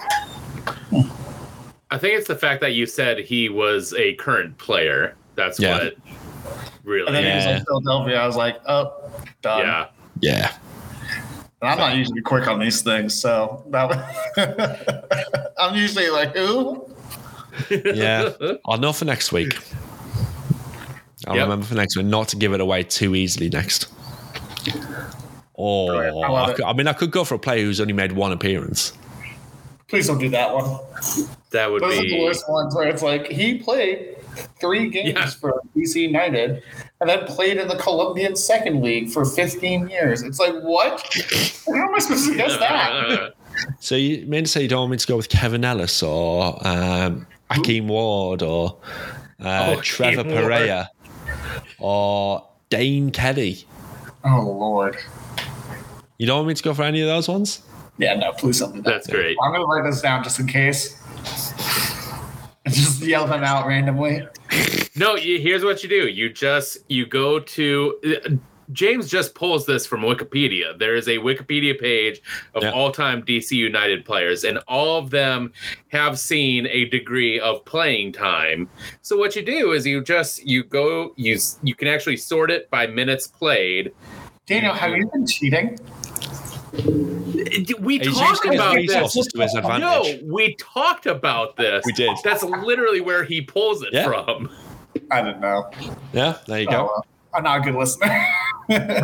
I 1.91 1.99
think 1.99 2.17
it's 2.17 2.27
the 2.27 2.35
fact 2.35 2.59
that 2.61 2.73
you 2.73 2.87
said 2.87 3.19
he 3.19 3.49
was 3.49 3.93
a 3.93 4.15
current 4.15 4.57
player. 4.57 5.15
That's 5.35 5.59
Yeah. 5.59 5.77
what 5.77 5.95
really. 6.83 7.05
and 7.05 7.15
then 7.15 7.23
he 7.25 7.35
was 7.35 7.59
in 7.59 7.65
Philadelphia. 7.65 8.19
I 8.19 8.25
was 8.25 8.35
like, 8.35 8.59
oh, 8.67 9.11
done. 9.43 9.59
yeah. 9.59 9.85
Yeah, 10.21 10.51
And 11.61 11.69
I'm 11.69 11.77
not 11.77 11.95
usually 11.95 12.21
quick 12.21 12.47
on 12.47 12.59
these 12.59 12.81
things, 12.81 13.13
so 13.13 13.63
that 13.69 15.53
I'm 15.59 15.75
usually 15.75 16.09
like, 16.09 16.35
who? 16.35 16.89
Yeah. 17.69 18.29
I'll 18.65 18.77
know 18.77 18.93
for 18.93 19.05
next 19.05 19.31
week. 19.31 19.57
I'll 21.27 21.35
Yep. 21.35 21.43
remember 21.43 21.65
for 21.65 21.75
next 21.75 21.97
week 21.97 22.05
not 22.05 22.29
to 22.29 22.35
give 22.37 22.53
it 22.53 22.61
away 22.61 22.83
too 22.83 23.13
easily 23.15 23.49
next. 23.49 23.87
Or 25.53 25.93
Brilliant. 25.95 26.25
I 26.31 26.33
I, 26.45 26.53
could- 26.53 26.65
I 26.65 26.73
mean, 26.73 26.87
I 26.87 26.93
could 26.93 27.11
go 27.11 27.23
for 27.23 27.35
a 27.35 27.39
player 27.39 27.63
who's 27.65 27.81
only 27.81 27.93
made 27.93 28.13
one 28.13 28.31
appearance. 28.31 28.93
Please 29.89 30.07
don't 30.07 30.19
do 30.19 30.29
that 30.29 30.53
one. 30.53 30.79
That 31.51 31.71
would 31.71 31.81
Those 31.81 31.97
are 31.97 32.01
the 32.03 32.21
worst 32.21 32.45
ones 32.49 32.75
where 32.75 32.87
it's 32.87 33.01
like 33.01 33.27
he 33.27 33.55
played 33.57 34.15
three 34.61 34.87
games 34.89 35.13
Yeah. 35.15 35.25
for 35.31 35.61
DC 35.75 35.95
United 36.03 36.61
and 37.01 37.09
then 37.09 37.25
played 37.25 37.57
in 37.57 37.67
the 37.67 37.75
Colombian 37.75 38.35
Second 38.35 38.81
League 38.81 39.09
for 39.09 39.25
15 39.25 39.89
years. 39.89 40.21
It's 40.21 40.39
like, 40.39 40.53
what? 40.61 41.01
How 41.67 41.73
am 41.87 41.95
I 41.95 41.99
supposed 41.99 42.29
to 42.29 42.35
guess 42.35 42.57
that? 42.57 43.33
So 43.81 43.95
you 43.95 44.25
mean 44.25 44.45
to 44.45 44.49
say 44.49 44.61
you 44.61 44.69
don't 44.69 44.79
want 44.81 44.91
me 44.91 44.97
to 44.97 45.07
go 45.07 45.17
with 45.17 45.27
Kevin 45.27 45.65
Ellis 45.65 46.01
or 46.01 46.65
um, 46.65 47.27
Akeem 47.49 47.87
Ward 47.87 48.41
or 48.43 48.77
uh, 49.39 49.75
Oh, 49.77 49.81
Trevor 49.81 50.23
Akeem 50.23 50.31
Ward. 50.31 50.43
Pereira 50.43 50.89
or 51.79 52.47
Dane 52.69 53.11
Kelly? 53.11 53.65
Oh, 54.23 54.41
Lord. 54.41 54.97
You 56.17 56.27
don't 56.27 56.37
want 56.39 56.47
me 56.49 56.53
to 56.53 56.63
go 56.63 56.73
for 56.73 56.83
any 56.83 57.01
of 57.01 57.07
those 57.07 57.27
ones? 57.27 57.61
Yeah, 57.97 58.15
no, 58.15 58.31
please 58.33 58.59
don't 58.59 58.73
do 58.73 58.81
that. 58.81 58.89
That's 58.91 59.07
great. 59.07 59.37
I'm 59.41 59.51
going 59.51 59.61
to 59.61 59.67
write 59.67 59.89
this 59.89 60.01
down 60.01 60.23
just 60.23 60.39
in 60.39 60.47
case. 60.47 60.97
Just 62.67 63.01
yell 63.01 63.25
them 63.25 63.43
out 63.43 63.65
randomly. 63.65 64.27
No, 64.95 65.15
you, 65.15 65.39
here's 65.39 65.63
what 65.63 65.81
you 65.81 65.89
do. 65.89 66.07
You 66.07 66.29
just 66.31 66.77
you 66.87 67.05
go 67.05 67.39
to 67.39 67.97
uh, 68.05 68.29
James 68.71 69.09
just 69.09 69.33
pulls 69.35 69.65
this 69.65 69.85
from 69.85 70.01
Wikipedia. 70.01 70.77
There 70.77 70.95
is 70.95 71.07
a 71.07 71.17
Wikipedia 71.17 71.79
page 71.79 72.21
of 72.53 72.63
Yeah. 72.63 72.71
all-time 72.71 73.23
DC 73.23 73.55
United 73.55 74.05
players, 74.05 74.43
and 74.43 74.59
all 74.67 74.97
of 74.97 75.09
them 75.09 75.51
have 75.89 76.19
seen 76.19 76.67
a 76.67 76.85
degree 76.85 77.39
of 77.39 77.63
playing 77.65 78.11
time. 78.11 78.69
So 79.01 79.17
what 79.17 79.35
you 79.35 79.41
do 79.41 79.71
is 79.71 79.85
you 79.87 80.03
just 80.03 80.45
you 80.45 80.63
go 80.63 81.13
you 81.15 81.37
you 81.63 81.73
can 81.75 81.87
actually 81.87 82.17
sort 82.17 82.51
it 82.51 82.69
by 82.69 82.85
minutes 82.87 83.27
played. 83.27 83.91
Daniel, 84.45 84.73
have 84.73 84.95
you 84.95 85.09
been 85.11 85.25
cheating? 85.27 85.79
We 87.79 87.97
He's 87.99 88.15
talked 88.17 88.45
about 88.45 88.75
this. 88.75 88.87
resources 88.89 89.27
to 89.27 89.41
his 89.41 89.53
No, 89.53 90.03
we 90.23 90.55
talked 90.55 91.05
about 91.07 91.55
this. 91.55 91.83
We 91.85 91.93
did. 91.93 92.15
That's 92.23 92.43
literally 92.43 93.01
where 93.01 93.23
he 93.23 93.41
pulls 93.41 93.81
it 93.81 93.89
Yeah. 93.91 94.05
from. 94.05 94.49
I 95.11 95.21
didn't 95.21 95.41
know. 95.41 95.69
Yeah, 96.13 96.37
there 96.47 96.61
you 96.61 96.67
Oh, 96.69 96.71
go. 96.71 96.83
well. 96.83 97.05
I'm 97.33 97.43
not 97.43 97.59
a 97.59 97.61
good 97.61 97.75
listener. 97.75 98.25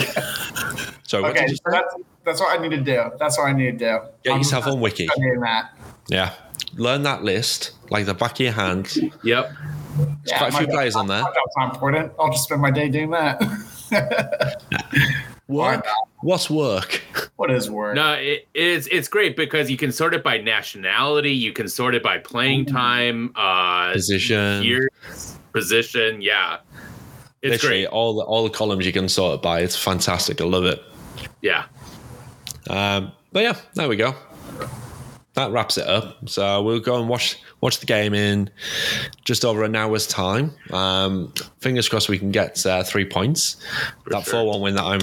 So 1.07 1.23
okay, 1.23 1.47
so 1.47 1.55
that's, 1.69 1.95
that's 2.23 2.39
what 2.41 2.57
I 2.59 2.61
need 2.61 2.71
to 2.75 2.81
do. 2.81 3.11
That's 3.19 3.37
what 3.37 3.45
I 3.45 3.53
need 3.53 3.77
to 3.77 3.85
do. 3.85 3.99
Get 4.23 4.33
I'm 4.33 4.39
yourself 4.39 4.65
on 4.65 4.79
Wiki. 4.79 5.05
studying 5.07 5.39
that. 5.41 5.71
Yeah. 6.09 6.33
Learn 6.75 7.03
that 7.03 7.23
list 7.23 7.71
like 7.91 8.07
the 8.07 8.15
back 8.15 8.33
of 8.33 8.39
your 8.39 8.51
hand. 8.53 8.85
There's 8.85 9.13
Yep. 9.23 9.51
Yeah, 10.25 10.37
quite 10.39 10.53
a 10.53 10.57
few 10.57 10.67
players 10.67 10.95
on 10.95 11.07
there. 11.07 11.21
My 11.21 11.27
job's 11.29 11.53
not 11.57 11.73
important. 11.75 12.11
I'll 12.19 12.31
just 12.31 12.45
spend 12.45 12.61
my 12.61 12.71
day 12.71 12.89
doing 12.89 13.11
that. 13.11 13.39
Why 15.47 15.75
Work? 15.75 15.87
What's 16.21 16.49
work? 16.49 17.03
What 17.35 17.51
is 17.51 17.69
work? 17.69 17.95
No, 17.95 18.13
it, 18.13 18.47
it's 18.55 18.87
it's 18.87 19.07
great 19.07 19.37
because 19.37 19.69
you 19.69 19.77
can 19.77 19.91
sort 19.91 20.15
it 20.15 20.23
by 20.23 20.39
nationality, 20.39 21.31
you 21.31 21.53
can 21.53 21.67
sort 21.69 21.93
it 21.93 22.01
by 22.01 22.17
playing 22.17 22.65
time, 22.65 23.31
uh, 23.35 23.93
Position. 23.93 24.63
years, 24.63 25.37
position. 25.53 26.23
Yeah, 26.23 26.57
it's 27.45 27.63
Literally 27.63 27.81
great. 27.83 27.87
all 27.93 28.15
the 28.15 28.23
all 28.23 28.43
the 28.43 28.49
columns 28.49 28.85
you 28.85 28.91
can 28.91 29.07
sort 29.09 29.35
it 29.35 29.41
by. 29.41 29.61
It's 29.61 29.75
fantastic. 29.75 30.41
I 30.41 30.45
love 30.45 30.65
it. 30.65 30.81
Yeah, 31.41 31.65
Um, 32.69 33.11
but 33.31 33.43
yeah, 33.43 33.55
there 33.75 33.87
we 33.87 33.95
go. 33.95 34.13
That 35.35 35.51
wraps 35.51 35.77
it 35.77 35.85
up. 35.87 36.29
So 36.29 36.61
we'll 36.63 36.79
go 36.79 36.97
and 36.99 37.09
watch 37.09 37.37
watch 37.61 37.79
the 37.79 37.85
game 37.85 38.13
in 38.13 38.49
just 39.25 39.43
over 39.43 39.63
an 39.63 39.75
hour's 39.75 40.07
time. 40.07 40.53
Um, 40.71 41.33
fingers 41.59 41.89
crossed 41.89 42.07
we 42.09 42.17
can 42.17 42.31
get 42.31 42.65
uh, 42.65 42.83
three 42.83 43.05
points. 43.05 43.57
that 44.07 44.23
sure. 44.23 44.31
four 44.43 44.47
one 44.51 44.61
win 44.61 44.75
that 44.75 44.83
I'm 44.85 45.01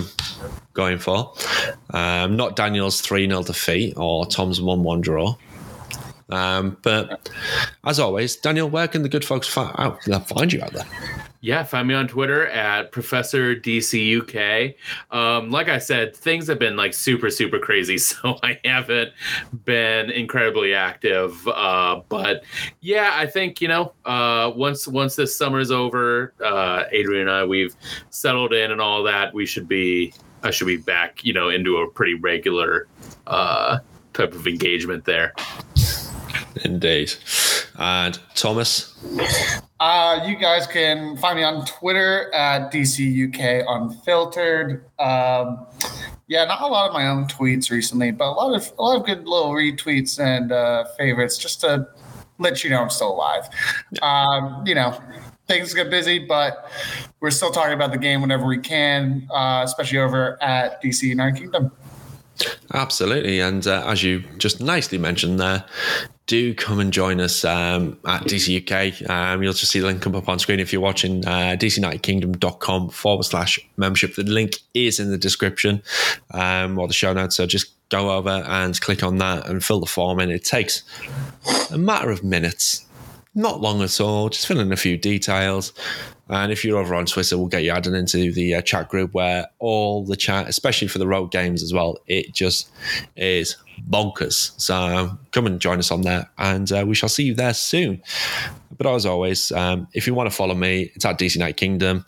going 0.72 0.98
for. 0.98 1.34
Um, 1.90 2.34
not 2.36 2.56
Daniel's 2.56 3.00
three 3.02 3.28
0 3.28 3.42
defeat 3.42 3.94
or 3.96 4.24
Tom's 4.26 4.60
one 4.60 4.82
one 4.82 5.00
draw. 5.02 5.36
Um, 6.30 6.78
but 6.82 7.28
as 7.84 8.00
always, 8.00 8.36
Daniel, 8.36 8.70
where 8.70 8.88
can 8.88 9.02
the 9.02 9.10
good 9.10 9.24
folks 9.24 9.46
fi- 9.46 9.74
out, 9.76 10.02
find 10.28 10.50
you 10.50 10.62
out 10.62 10.72
there? 10.72 10.86
Yeah, 11.44 11.64
find 11.64 11.88
me 11.88 11.94
on 11.94 12.06
Twitter 12.06 12.46
at 12.46 12.92
Professor 12.92 13.56
DCUK. 13.56 14.76
Um, 15.10 15.50
like 15.50 15.68
I 15.68 15.78
said, 15.78 16.14
things 16.14 16.46
have 16.46 16.60
been 16.60 16.76
like 16.76 16.94
super, 16.94 17.30
super 17.30 17.58
crazy, 17.58 17.98
so 17.98 18.38
I 18.44 18.60
haven't 18.64 19.12
been 19.64 20.08
incredibly 20.10 20.72
active. 20.72 21.46
Uh, 21.48 22.00
but 22.08 22.44
yeah, 22.80 23.10
I 23.14 23.26
think 23.26 23.60
you 23.60 23.66
know, 23.66 23.92
uh, 24.04 24.52
once 24.54 24.86
once 24.86 25.16
this 25.16 25.34
summer's 25.36 25.72
over, 25.72 26.32
uh, 26.44 26.84
Adrian 26.92 27.22
and 27.22 27.30
I 27.30 27.44
we've 27.44 27.74
settled 28.10 28.52
in 28.52 28.70
and 28.70 28.80
all 28.80 29.02
that. 29.02 29.34
We 29.34 29.44
should 29.44 29.66
be 29.66 30.14
I 30.44 30.52
should 30.52 30.68
be 30.68 30.76
back, 30.76 31.24
you 31.24 31.32
know, 31.32 31.48
into 31.48 31.78
a 31.78 31.90
pretty 31.90 32.14
regular 32.14 32.86
uh, 33.26 33.80
type 34.12 34.32
of 34.32 34.46
engagement 34.46 35.04
there. 35.04 35.34
Indeed. 36.64 37.14
And 37.78 38.18
Thomas? 38.34 38.94
Uh, 39.80 40.24
you 40.26 40.36
guys 40.36 40.66
can 40.66 41.16
find 41.16 41.38
me 41.38 41.42
on 41.42 41.64
Twitter 41.66 42.32
at 42.32 42.72
DCUK 42.72 43.64
Unfiltered. 43.66 44.84
Um, 44.98 45.66
yeah, 46.28 46.44
not 46.44 46.62
a 46.62 46.66
lot 46.66 46.88
of 46.88 46.94
my 46.94 47.08
own 47.08 47.26
tweets 47.26 47.70
recently, 47.70 48.10
but 48.10 48.26
a 48.26 48.30
lot 48.30 48.54
of 48.54 48.72
a 48.78 48.82
lot 48.82 48.96
of 48.96 49.06
good 49.06 49.26
little 49.26 49.52
retweets 49.52 50.20
and 50.20 50.52
uh, 50.52 50.84
favorites 50.96 51.36
just 51.36 51.60
to 51.62 51.88
let 52.38 52.62
you 52.62 52.70
know 52.70 52.82
I'm 52.82 52.90
still 52.90 53.12
alive. 53.12 53.48
Um, 54.02 54.64
you 54.66 54.74
know, 54.74 55.00
things 55.48 55.74
get 55.74 55.90
busy, 55.90 56.18
but 56.18 56.70
we're 57.20 57.30
still 57.30 57.50
talking 57.50 57.74
about 57.74 57.92
the 57.92 57.98
game 57.98 58.20
whenever 58.20 58.46
we 58.46 58.58
can, 58.58 59.28
uh, 59.30 59.62
especially 59.64 59.98
over 59.98 60.42
at 60.42 60.82
DC 60.82 61.02
United 61.02 61.38
Kingdom. 61.38 61.72
Absolutely. 62.72 63.40
And 63.40 63.66
uh, 63.66 63.84
as 63.86 64.02
you 64.02 64.20
just 64.38 64.60
nicely 64.60 64.98
mentioned 64.98 65.38
there, 65.38 65.64
do 66.26 66.54
come 66.54 66.78
and 66.78 66.92
join 66.92 67.20
us 67.20 67.44
um, 67.44 67.98
at 68.06 68.22
DC 68.22 68.62
UK. 68.62 69.08
Um, 69.10 69.42
you'll 69.42 69.52
just 69.52 69.72
see 69.72 69.80
the 69.80 69.86
link 69.86 70.02
come 70.02 70.14
up 70.14 70.28
on 70.28 70.38
screen 70.38 70.60
if 70.60 70.72
you're 70.72 70.82
watching 70.82 71.26
uh, 71.26 71.56
DCUnitedKingdom.com 71.58 72.90
forward 72.90 73.24
slash 73.24 73.58
membership. 73.76 74.14
The 74.14 74.22
link 74.22 74.58
is 74.74 75.00
in 75.00 75.10
the 75.10 75.18
description 75.18 75.82
um, 76.32 76.78
or 76.78 76.86
the 76.86 76.94
show 76.94 77.12
notes. 77.12 77.36
So 77.36 77.46
just 77.46 77.72
go 77.88 78.10
over 78.10 78.44
and 78.46 78.80
click 78.80 79.02
on 79.02 79.18
that 79.18 79.46
and 79.48 79.62
fill 79.62 79.80
the 79.80 79.86
form 79.86 80.20
in. 80.20 80.30
It 80.30 80.44
takes 80.44 80.82
a 81.70 81.78
matter 81.78 82.10
of 82.10 82.24
minutes, 82.24 82.86
not 83.34 83.60
long 83.60 83.82
at 83.82 84.00
all. 84.00 84.28
Just 84.28 84.46
fill 84.46 84.60
in 84.60 84.72
a 84.72 84.76
few 84.76 84.96
details. 84.96 85.72
And 86.28 86.52
if 86.52 86.64
you're 86.64 86.78
over 86.78 86.94
on 86.94 87.06
Twitter, 87.06 87.36
we'll 87.36 87.48
get 87.48 87.62
you 87.62 87.70
added 87.70 87.94
into 87.94 88.32
the 88.32 88.54
uh, 88.54 88.62
chat 88.62 88.88
group 88.88 89.12
where 89.12 89.48
all 89.58 90.04
the 90.04 90.16
chat, 90.16 90.48
especially 90.48 90.88
for 90.88 90.98
the 90.98 91.06
road 91.06 91.30
games 91.30 91.62
as 91.62 91.74
well, 91.74 91.98
it 92.06 92.32
just 92.32 92.70
is 93.16 93.56
bonkers. 93.90 94.58
So 94.60 95.18
come 95.32 95.46
and 95.46 95.60
join 95.60 95.78
us 95.78 95.90
on 95.90 96.02
there, 96.02 96.30
and 96.38 96.70
uh, 96.72 96.84
we 96.86 96.94
shall 96.94 97.08
see 97.08 97.24
you 97.24 97.34
there 97.34 97.54
soon. 97.54 98.02
But 98.78 98.86
as 98.86 99.04
always, 99.04 99.52
um, 99.52 99.88
if 99.92 100.06
you 100.06 100.14
want 100.14 100.30
to 100.30 100.34
follow 100.34 100.54
me, 100.54 100.90
it's 100.94 101.04
at 101.04 101.18
DC 101.18 101.36
Night 101.38 101.56
Kingdom. 101.56 102.04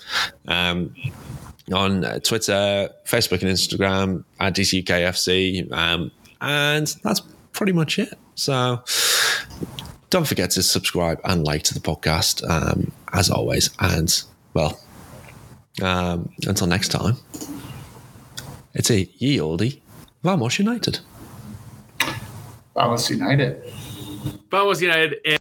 Um, 0.48 0.94
on 1.72 2.02
Twitter, 2.20 2.90
Facebook, 3.06 3.42
and 3.42 3.50
Instagram 3.50 4.24
at 4.40 4.54
DCUKFC. 4.54 5.72
Um, 5.72 6.10
and 6.40 6.86
that's 7.02 7.20
pretty 7.52 7.72
much 7.72 7.98
it. 7.98 8.18
So 8.34 8.82
don't 10.14 10.28
forget 10.28 10.48
to 10.48 10.62
subscribe 10.62 11.20
and 11.24 11.44
like 11.44 11.64
to 11.64 11.74
the 11.74 11.80
podcast, 11.80 12.48
um, 12.48 12.92
as 13.12 13.28
always. 13.28 13.70
And, 13.80 14.22
well, 14.54 14.78
um, 15.82 16.30
until 16.46 16.68
next 16.68 16.90
time, 16.90 17.16
it's 18.74 18.92
a 18.92 19.10
ye 19.18 19.38
oldie. 19.38 19.80
Vamos 20.22 20.60
United. 20.60 21.00
Vamos 22.76 23.10
United. 23.10 23.60
Vamos 24.52 24.80
United. 24.80 25.40